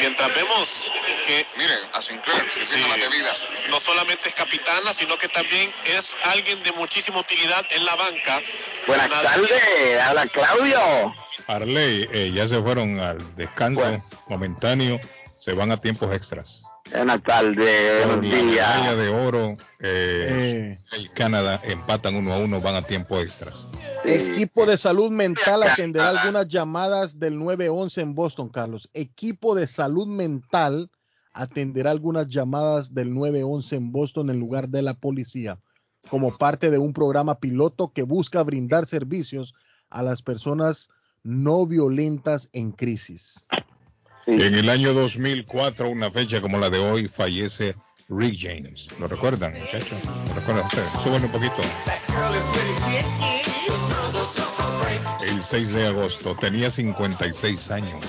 Mientras 0.00 0.34
vemos 0.34 0.90
que 1.26 1.46
Miren, 1.56 1.78
a 1.92 2.00
Sinclair, 2.00 2.48
Sí. 2.48 2.64
sirviendo 2.64 2.96
las 2.96 3.10
bebidas. 3.10 3.42
no 3.70 3.80
solamente 3.80 4.28
es 4.28 4.34
capitana, 4.34 4.92
sino 4.94 5.16
que 5.18 5.28
también 5.28 5.72
es 5.86 6.16
alguien 6.24 6.62
de 6.62 6.72
muchísima 6.72 7.18
utilidad 7.20 7.64
en 7.70 7.84
la 7.84 7.94
banca. 7.96 8.40
Buenas 8.86 9.06
Una- 9.08 9.22
tardes, 9.22 10.00
habla 10.02 10.26
Claudio. 10.26 11.14
Arley, 11.46 12.08
eh, 12.12 12.30
ya 12.34 12.46
se 12.48 12.60
fueron 12.62 13.00
al 13.00 13.36
descanso 13.36 13.96
momentáneo, 14.28 14.98
se 15.38 15.52
van 15.52 15.72
a 15.72 15.80
tiempos 15.80 16.14
extras. 16.14 16.62
Buenas 16.90 17.22
tardes, 17.22 18.06
buenos 18.06 18.26
la 18.28 18.42
medalla 18.42 18.94
días. 18.94 18.96
de 18.96 19.08
oro, 19.08 19.56
eh, 19.80 20.72
Eh, 20.72 20.76
el 20.96 21.10
Canadá 21.12 21.60
empatan 21.64 22.16
uno 22.16 22.32
a 22.32 22.38
uno, 22.38 22.60
van 22.60 22.76
a 22.76 22.82
tiempos 22.82 23.22
extras. 23.22 23.68
Equipo 24.04 24.64
de 24.64 24.78
salud 24.78 25.10
mental 25.10 25.64
atenderá 25.64 26.08
algunas 26.08 26.48
llamadas 26.48 27.18
del 27.18 27.38
911 27.38 28.00
en 28.00 28.14
Boston, 28.14 28.48
Carlos. 28.48 28.88
Equipo 28.94 29.54
de 29.54 29.66
salud 29.66 30.06
mental 30.06 30.90
atenderá 31.32 31.90
algunas 31.90 32.28
llamadas 32.28 32.94
del 32.94 33.12
911 33.12 33.76
en 33.76 33.92
Boston 33.92 34.30
en 34.30 34.40
lugar 34.40 34.68
de 34.68 34.82
la 34.82 34.94
policía, 34.94 35.58
como 36.08 36.36
parte 36.36 36.70
de 36.70 36.78
un 36.78 36.92
programa 36.92 37.38
piloto 37.38 37.92
que 37.92 38.02
busca 38.02 38.42
brindar 38.42 38.86
servicios 38.86 39.54
a 39.90 40.02
las 40.02 40.22
personas 40.22 40.88
no 41.22 41.66
violentas 41.66 42.48
en 42.52 42.72
crisis. 42.72 43.46
En 44.28 44.54
el 44.54 44.68
año 44.68 44.92
2004, 44.92 45.88
una 45.88 46.10
fecha 46.10 46.42
como 46.42 46.58
la 46.58 46.68
de 46.68 46.78
hoy, 46.78 47.08
fallece 47.08 47.74
Rick 48.10 48.36
James. 48.38 48.88
¿Lo 49.00 49.08
recuerdan, 49.08 49.54
muchachos? 49.58 49.98
¿Lo 50.28 50.34
recuerdan 50.34 50.66
ustedes? 50.66 50.90
Súbanle 51.02 51.24
un 51.26 51.32
poquito. 51.32 51.62
El 55.26 55.42
6 55.42 55.72
de 55.72 55.86
agosto, 55.86 56.36
tenía 56.38 56.68
56 56.68 57.70
años. 57.70 58.04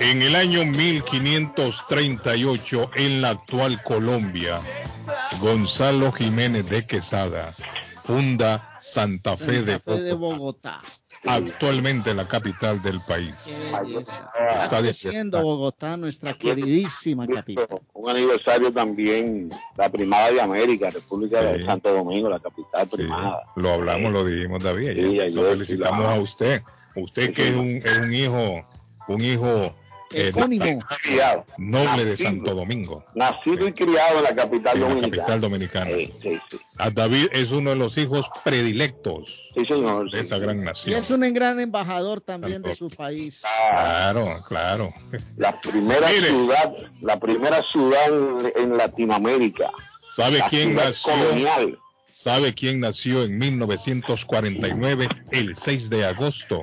En 0.00 0.20
el 0.20 0.34
año 0.34 0.64
1538, 0.64 2.90
en 2.96 3.22
la 3.22 3.30
actual 3.30 3.80
Colombia, 3.84 4.58
Gonzalo 5.40 6.10
Jiménez 6.10 6.68
de 6.68 6.88
Quesada 6.88 7.54
funda 8.04 8.76
Santa 8.80 9.36
Fe 9.36 9.62
de 9.62 9.78
Fe 9.78 10.12
Bogotá. 10.12 10.80
Actualmente 11.26 12.14
la 12.14 12.26
capital 12.26 12.82
del 12.82 13.00
país. 13.00 13.72
Está 14.58 14.80
creciendo 14.80 15.42
Bogotá, 15.42 15.96
nuestra 15.96 16.34
queridísima 16.34 17.26
capital. 17.26 17.66
Un 17.92 18.10
aniversario 18.10 18.72
también, 18.72 19.48
la 19.76 19.88
primada 19.88 20.30
de 20.30 20.40
América, 20.40 20.90
República 20.90 21.40
Sí. 21.40 21.58
de 21.58 21.66
Santo 21.66 21.92
Domingo, 21.92 22.28
la 22.28 22.40
capital 22.40 22.88
Sí, 22.90 22.96
primada. 22.98 23.42
lo 23.56 23.70
hablamos, 23.70 24.12
lo 24.12 24.24
dijimos 24.24 24.62
David. 24.62 24.92
Sí, 24.94 25.34
lo 25.34 25.44
felicitamos 25.50 26.06
a 26.06 26.14
usted. 26.20 26.62
Usted 26.96 27.34
que 27.34 27.48
es 27.48 27.54
un, 27.54 27.68
es 27.76 27.98
un 27.98 28.14
hijo, 28.14 28.62
un 29.08 29.20
hijo 29.20 29.74
Epónimo. 30.14 30.80
Criado, 31.02 31.44
noble 31.58 32.04
de. 32.04 32.16
Santo 32.16 32.54
Domingo, 32.54 33.04
nacido 33.14 33.66
y 33.68 33.72
criado 33.72 34.18
en 34.18 34.24
la 34.24 34.34
capital 34.34 34.74
en 34.76 34.80
la 34.82 34.88
dominicana. 34.88 35.16
capital 35.22 35.40
dominicana. 35.40 35.90
Sí, 35.96 36.12
sí, 36.22 36.38
sí. 36.50 36.58
A 36.78 36.90
David 36.90 37.26
es 37.32 37.50
uno 37.52 37.70
de 37.70 37.76
los 37.76 37.98
hijos 37.98 38.26
predilectos 38.44 39.40
Sí, 39.54 39.64
señor. 39.66 40.10
de 40.10 40.18
sí, 40.20 40.26
esa 40.26 40.36
sí. 40.36 40.40
gran 40.42 40.60
Y 40.60 40.64
nación. 40.64 41.00
es 41.00 41.10
un 41.10 41.34
gran 41.34 41.60
embajador 41.60 42.20
también 42.20 42.62
de 42.62 42.74
su 42.74 42.88
país. 42.88 43.42
Claro, 43.70 44.38
claro. 44.48 44.92
La 45.36 45.60
primera 45.60 46.08
Mire. 46.08 46.28
ciudad, 46.28 46.74
la 47.02 47.18
primera 47.20 47.62
ciudad 47.72 48.08
en, 48.56 48.76
Latinoamérica. 48.76 49.70
¿Sabe 50.16 50.38
la 50.38 50.48
quién 50.48 50.74
nació? 50.74 51.12
colonial. 51.12 51.78
¿Sabe 52.12 52.54
quién 52.54 52.80
nació 52.80 53.24
en 53.24 53.36
1949, 53.38 55.08
el 55.32 55.54
6 55.56 55.90
de 55.90 56.06
agosto? 56.06 56.62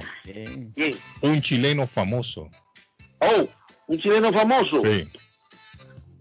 Un 1.21 1.41
chileno 1.41 1.85
famoso. 1.87 2.49
Oh, 3.21 3.47
un 3.87 3.97
chileno 3.99 4.31
famoso. 4.33 4.81
Sí. 4.83 5.07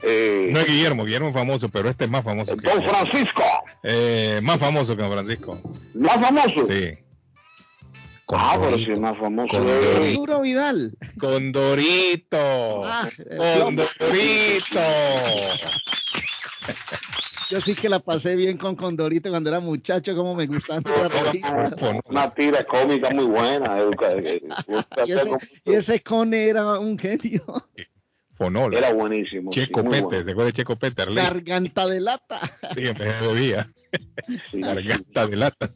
Eh, 0.02 0.48
No 0.52 0.60
es 0.60 0.66
Guillermo, 0.66 1.04
Guillermo 1.04 1.28
es 1.28 1.34
famoso, 1.34 1.68
pero 1.68 1.88
este 1.90 2.04
es 2.04 2.10
más 2.10 2.24
famoso 2.24 2.56
que 2.56 2.68
Don 2.70 2.82
Francisco. 2.84 3.42
Eh, 3.82 4.40
más 4.42 4.58
famoso 4.58 4.96
que 4.96 5.02
Don 5.02 5.12
Francisco. 5.12 5.60
Más 5.94 6.20
famoso. 6.20 6.66
Sí. 6.68 6.92
Ah, 8.32 8.56
pero 8.60 8.78
si 8.78 8.92
es 8.92 8.98
más 8.98 9.18
famoso. 9.18 9.56
Es- 10.02 10.14
Duro 10.14 10.40
Vidal. 10.40 10.96
Condorito. 11.18 12.84
Ah, 12.84 13.08
eh, 13.18 13.58
Condorito. 13.60 14.80
Yo 17.50 17.60
sí 17.60 17.74
que 17.74 17.88
la 17.88 17.98
pasé 17.98 18.36
bien 18.36 18.56
con 18.56 18.76
Condorito 18.76 19.28
cuando 19.30 19.50
era 19.50 19.60
muchacho, 19.60 20.14
como 20.14 20.34
me 20.36 20.46
gustan 20.46 20.82
esas 20.86 21.10
revistas. 21.24 21.74
Una 22.04 22.32
tira 22.32 22.64
cómica 22.64 23.10
muy 23.10 23.24
buena. 23.24 23.78
educa- 23.78 24.12
eh, 24.16 24.40
Y 25.06 25.12
ese, 25.12 25.30
y 25.64 25.72
ese 25.72 26.00
Cone 26.02 26.48
era 26.48 26.78
un 26.78 26.98
genio. 26.98 27.42
Fonol. 28.36 28.74
Era 28.74 28.94
buenísimo. 28.94 29.52
sí, 29.52 29.60
Checo 29.66 29.82
muy 29.82 29.90
Pete, 29.92 30.02
bueno. 30.06 30.24
¿se 30.24 30.30
acuerda 30.30 30.46
de 30.46 30.52
Checo 30.54 30.76
Pete? 30.76 31.02
Arley? 31.02 31.16
Garganta 31.16 31.86
de 31.86 32.00
lata. 32.00 32.40
Sí, 32.74 32.80
de 32.82 32.92
bebía. 32.94 33.68
Sí, 34.50 34.60
Garganta 34.62 35.26
de 35.26 35.36
lata. 35.36 35.68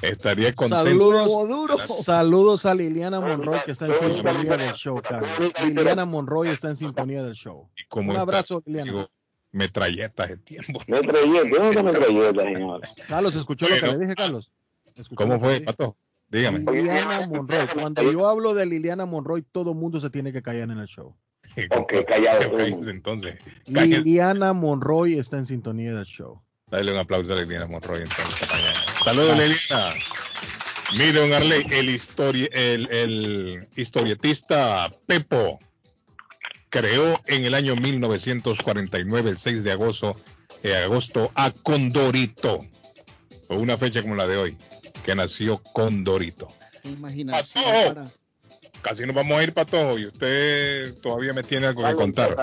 Estaría 0.00 0.54
contento. 0.54 0.84
Saludos, 0.84 1.48
duro. 1.48 1.76
saludos 1.78 2.64
a 2.64 2.74
Liliana 2.74 3.20
Monroy 3.20 3.58
que 3.66 3.72
está 3.72 3.86
en 3.86 3.94
sintonía 3.98 4.56
del 4.56 4.72
show, 4.72 5.02
Carlos. 5.02 5.30
Liliana 5.62 6.06
Monroy 6.06 6.48
está 6.48 6.68
en 6.70 6.76
sintonía 6.78 7.22
del 7.24 7.34
show. 7.34 7.68
Un 7.94 8.16
abrazo, 8.16 8.62
Liliana. 8.64 8.90
digo, 8.90 9.10
metralletas 9.52 10.28
de 10.28 10.36
tiempo. 10.38 10.80
Metralleta, 10.86 11.48
¿dónde 11.58 11.68
está 11.70 11.82
metralleta, 11.82 12.42
señor? 12.42 12.80
Carlos, 13.08 13.36
¿escuchó 13.36 13.66
lo 13.68 13.74
que 13.76 13.86
le 13.86 13.98
dije, 13.98 14.14
Carlos? 14.14 14.50
¿Escuchó 14.96 15.16
¿Cómo 15.16 15.38
fue? 15.40 15.60
Pato? 15.60 15.96
Dígame. 16.30 16.58
Liliana 16.70 17.26
Monroy. 17.26 17.66
Cuando 17.74 18.12
yo 18.12 18.28
hablo 18.28 18.52
de 18.54 18.66
Liliana 18.66 19.06
Monroy, 19.06 19.42
todo 19.50 19.72
el 19.72 19.78
mundo 19.78 19.98
se 20.00 20.10
tiene 20.10 20.32
que 20.32 20.42
callar 20.42 20.70
en 20.70 20.78
el 20.78 20.86
show. 20.86 21.16
Ok, 21.70 21.92
callado 22.06 22.58
entonces. 22.88 23.36
Liliana 23.66 24.52
Monroy 24.52 25.18
está 25.18 25.38
en 25.38 25.46
sintonía 25.46 25.94
del 25.94 26.04
show. 26.04 26.42
Dale 26.66 26.92
un 26.92 26.98
aplauso 26.98 27.32
a 27.32 27.36
Liliana 27.36 27.66
Monroy 27.66 28.02
entonces. 28.02 28.48
Saludos, 29.04 29.38
Liliana. 29.38 29.94
Mire, 30.92 31.12
don 31.12 31.32
Arley, 31.32 31.64
el, 31.70 31.88
histori- 31.88 32.48
el, 32.52 32.88
el 32.90 33.68
historietista 33.76 34.90
Pepo 35.06 35.58
creó 36.70 37.20
en 37.26 37.44
el 37.44 37.54
año 37.54 37.76
1949, 37.76 39.30
el 39.30 39.38
6 39.38 39.62
de 39.64 39.72
agosto, 39.72 40.16
de 40.62 40.76
agosto 40.76 41.30
a 41.34 41.50
Condorito. 41.50 42.60
O 43.48 43.58
una 43.58 43.76
fecha 43.78 44.02
como 44.02 44.14
la 44.14 44.26
de 44.26 44.36
hoy, 44.36 44.56
que 45.04 45.14
nació 45.14 45.62
Condorito. 45.72 46.48
Imaginación 46.84 47.64
Patojo. 47.64 47.94
para- 47.94 48.06
Casi 48.82 49.04
nos 49.06 49.14
vamos 49.16 49.36
a 49.36 49.42
ir, 49.42 49.52
Patojo, 49.52 49.98
y 49.98 50.06
usted 50.06 50.94
todavía 51.02 51.32
me 51.32 51.42
tiene 51.42 51.66
algo 51.66 51.84
que 51.84 51.94
contar. 51.94 52.36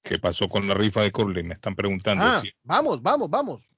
¿Qué 0.02 0.18
pasó 0.20 0.48
con 0.48 0.68
la 0.68 0.74
rifa 0.74 1.02
de 1.02 1.10
Curly? 1.10 1.42
Me 1.42 1.55
están 1.55 1.74
preguntando. 1.74 2.23
Ah, 2.24 2.40
si- 2.42 2.52
vamos, 2.62 3.02
vamos, 3.02 3.28
vamos. 3.28 3.68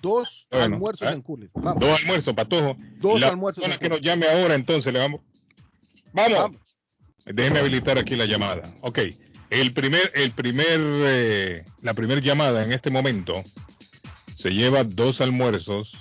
Dos 0.00 0.46
Bueno, 0.50 0.76
almuerzos 0.76 1.08
ah, 1.08 1.12
en 1.12 1.22
Curly. 1.22 1.50
Vamos. 1.54 1.80
Dos 1.80 2.00
almuerzos, 2.00 2.34
Patojo. 2.34 2.76
Dos 2.96 3.20
la 3.20 3.28
almuerzos 3.28 3.64
persona 3.64 3.74
en 3.74 3.80
que 3.80 3.88
nos 3.88 4.00
llame 4.00 4.26
ahora, 4.26 4.54
entonces 4.54 4.92
le 4.92 4.98
vamos. 4.98 5.20
Vamos. 6.12 6.52
Déjeme 7.26 7.58
habilitar 7.58 7.98
aquí 7.98 8.16
la 8.16 8.26
llamada. 8.26 8.62
Ok. 8.80 9.00
El 9.50 9.72
primer, 9.72 10.12
el 10.14 10.30
primer, 10.32 10.78
eh, 10.78 11.64
la 11.82 11.94
primera 11.94 12.20
llamada 12.20 12.64
en 12.64 12.72
este 12.72 12.90
momento 12.90 13.42
se 14.36 14.50
lleva 14.50 14.84
dos 14.84 15.20
almuerzos 15.20 15.92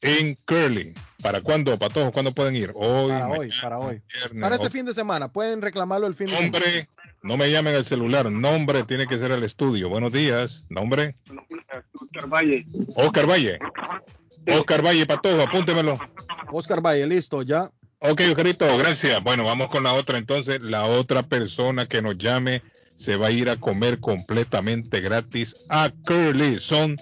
en 0.00 0.34
Curly. 0.44 0.94
¿Para 1.22 1.40
cuándo, 1.40 1.76
Patojo? 1.78 2.12
¿Cuándo 2.12 2.32
pueden 2.32 2.54
ir? 2.56 2.70
Hoy, 2.74 3.08
Para 3.08 3.28
hoy, 3.28 3.50
para 3.60 3.78
hoy. 3.78 4.02
viernes, 4.12 4.42
Para 4.42 4.56
este 4.56 4.70
fin 4.70 4.84
de 4.84 4.94
semana. 4.94 5.32
Pueden 5.32 5.62
reclamarlo 5.62 6.06
el 6.06 6.14
fin 6.14 6.26
de 6.26 6.36
semana. 6.36 6.50
Nombre, 6.52 6.88
no 7.26 7.36
me 7.36 7.50
llamen 7.50 7.74
al 7.74 7.84
celular. 7.84 8.30
Nombre 8.30 8.84
tiene 8.84 9.06
que 9.06 9.18
ser 9.18 9.32
al 9.32 9.42
estudio. 9.42 9.88
Buenos 9.88 10.12
días. 10.12 10.64
Nombre. 10.68 11.16
Oscar 12.00 12.28
Valle. 12.28 12.64
Oscar 12.94 13.28
Valle. 13.28 13.58
Oscar 14.46 14.84
Valle, 14.84 15.06
Patojo, 15.06 15.42
apúntemelo. 15.42 15.98
Oscar 16.52 16.80
Valle, 16.80 17.06
listo, 17.06 17.42
ya. 17.42 17.70
Ok, 17.98 18.22
Oscarito, 18.28 18.78
gracias. 18.78 19.22
Bueno, 19.24 19.42
vamos 19.42 19.68
con 19.68 19.82
la 19.82 19.94
otra 19.94 20.18
entonces. 20.18 20.60
La 20.62 20.86
otra 20.86 21.24
persona 21.24 21.86
que 21.86 22.00
nos 22.00 22.16
llame 22.16 22.62
se 22.94 23.16
va 23.16 23.26
a 23.26 23.32
ir 23.32 23.50
a 23.50 23.56
comer 23.56 23.98
completamente 23.98 25.00
gratis 25.00 25.56
a 25.68 25.90
Curly. 26.04 26.60
Son 26.60 26.96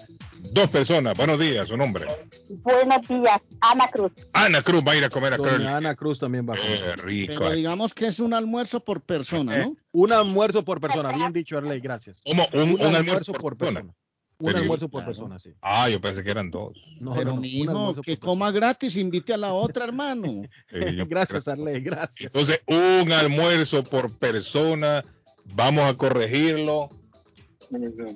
dos 0.53 0.71
personas. 0.71 1.15
Buenos 1.15 1.39
días, 1.39 1.67
su 1.67 1.77
nombre. 1.77 2.07
Buenos 2.49 3.07
días, 3.07 3.41
Ana 3.61 3.87
Cruz. 3.87 4.11
Ana 4.33 4.61
Cruz 4.61 4.83
va 4.87 4.91
a 4.91 4.95
ir 4.97 5.03
a 5.03 5.09
comer 5.09 5.33
a 5.33 5.37
Curly. 5.37 5.51
Doña 5.63 5.77
Ana 5.77 5.95
Cruz 5.95 6.19
también 6.19 6.47
va 6.47 6.53
a 6.53 6.57
comer. 6.57 6.79
Qué 6.83 7.01
rico. 7.01 7.33
Pero 7.39 7.51
digamos 7.51 7.93
que 7.93 8.07
es 8.07 8.19
un 8.19 8.33
almuerzo 8.33 8.79
por 8.83 9.01
persona, 9.01 9.57
¿no? 9.57 9.75
Un 9.91 10.11
almuerzo 10.11 10.63
por 10.63 10.79
persona, 10.79 11.11
bien 11.11 11.33
dicho, 11.33 11.57
Arley, 11.57 11.79
gracias. 11.79 12.21
¿Cómo? 12.25 12.47
Un, 12.53 12.79
un 12.81 12.95
almuerzo 12.95 13.33
por 13.33 13.57
persona. 13.57 13.93
Un 14.37 14.47
Pero- 14.47 14.57
almuerzo 14.59 14.89
por 14.89 15.05
persona, 15.05 15.39
sí. 15.39 15.51
Ah, 15.61 15.87
yo 15.89 16.01
pensé 16.01 16.21
que 16.23 16.29
eran 16.29 16.51
dos. 16.51 16.77
No, 16.99 17.13
Pero 17.15 17.35
no, 17.37 18.01
que 18.01 18.19
coma 18.19 18.51
gratis, 18.51 18.97
invite 18.97 19.33
a 19.33 19.37
la 19.37 19.53
otra, 19.53 19.85
hermano. 19.85 20.43
Eh, 20.71 20.93
yo- 20.95 21.05
Gracias, 21.09 21.47
Arley, 21.47 21.79
gracias. 21.81 22.31
Entonces, 22.33 22.61
un 22.67 23.11
almuerzo 23.13 23.83
por 23.83 24.13
persona. 24.17 25.03
Vamos 25.53 25.85
a 25.89 25.93
corregirlo. 25.95 26.89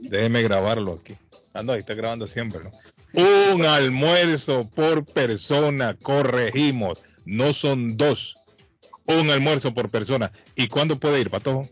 Déjeme 0.01 0.41
grabarlo 0.43 0.99
aquí. 1.01 1.16
Ah, 1.53 1.64
no, 1.64 1.72
ahí 1.74 1.80
está 1.80 1.93
grabando 1.93 2.27
siempre, 2.27 2.59
¿no? 2.64 2.69
Un 3.13 3.65
almuerzo 3.65 4.69
por 4.69 5.05
persona, 5.05 5.95
corregimos. 5.95 7.01
No 7.25 7.53
son 7.53 7.97
dos. 7.97 8.35
Un 9.05 9.29
almuerzo 9.29 9.73
por 9.73 9.89
persona. 9.89 10.31
¿Y 10.55 10.67
cuándo 10.67 10.99
puede 10.99 11.19
ir, 11.19 11.29
Patojo? 11.29 11.67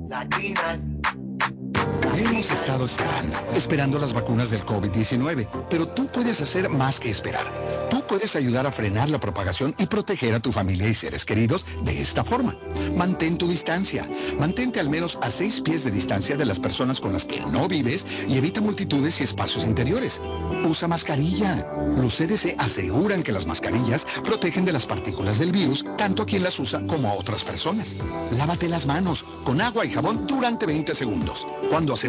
Latinas. 0.09 0.86
Hemos 2.19 2.51
estado 2.51 2.87
esperando, 2.87 3.37
esperando 3.55 3.99
las 3.99 4.15
vacunas 4.15 4.51
del 4.51 4.65
COVID-19, 4.65 5.67
pero 5.69 5.87
tú 5.87 6.07
puedes 6.07 6.41
hacer 6.41 6.71
más 6.71 6.99
que 6.99 7.11
esperar. 7.11 7.45
Tú 7.91 8.07
puedes 8.07 8.37
ayudar 8.37 8.67
a 8.67 8.73
frenar 8.73 9.11
la 9.11 9.21
propagación 9.21 9.75
y 9.79 9.85
proteger 9.85 10.35
a 10.35 10.41
tu 10.41 10.51
familia 10.51 10.89
y 10.89 10.95
seres 10.95 11.27
queridos 11.27 11.67
de 11.85 12.01
esta 12.01 12.25
forma. 12.25 12.57
Mantén 12.97 13.37
tu 13.37 13.47
distancia. 13.47 14.09
Mantente 14.39 14.81
al 14.81 14.89
menos 14.89 15.19
a 15.21 15.31
seis 15.31 15.61
pies 15.61 15.85
de 15.85 15.91
distancia 15.91 16.39
de 16.39 16.47
las 16.47 16.59
personas 16.59 17.01
con 17.01 17.13
las 17.13 17.27
que 17.27 17.41
no 17.41 17.69
vives 17.69 18.07
y 18.27 18.39
evita 18.39 18.63
multitudes 18.63 19.21
y 19.21 19.25
espacios 19.25 19.65
interiores. 19.65 20.23
Usa 20.65 20.89
mascarilla. 20.89 21.69
Los 21.97 22.17
CDC 22.17 22.57
aseguran 22.59 23.23
que 23.23 23.33
las 23.33 23.47
mascarillas 23.47 24.07
protegen 24.25 24.65
de 24.65 24.73
las 24.73 24.87
partículas 24.87 25.39
del 25.39 25.53
virus 25.53 25.85
tanto 25.99 26.23
a 26.23 26.27
quien 26.27 26.43
las 26.43 26.59
usa 26.59 26.87
como 26.87 27.11
a 27.11 27.15
otras 27.15 27.45
personas. 27.45 27.97
Lávate 28.39 28.69
las 28.69 28.87
manos 28.87 29.23
con 29.45 29.61
agua 29.61 29.85
y 29.85 29.91
jabón 29.91 30.27
durante 30.27 30.65
20 30.65 30.95
segundos. 30.95 31.45
Cuando 31.69 31.93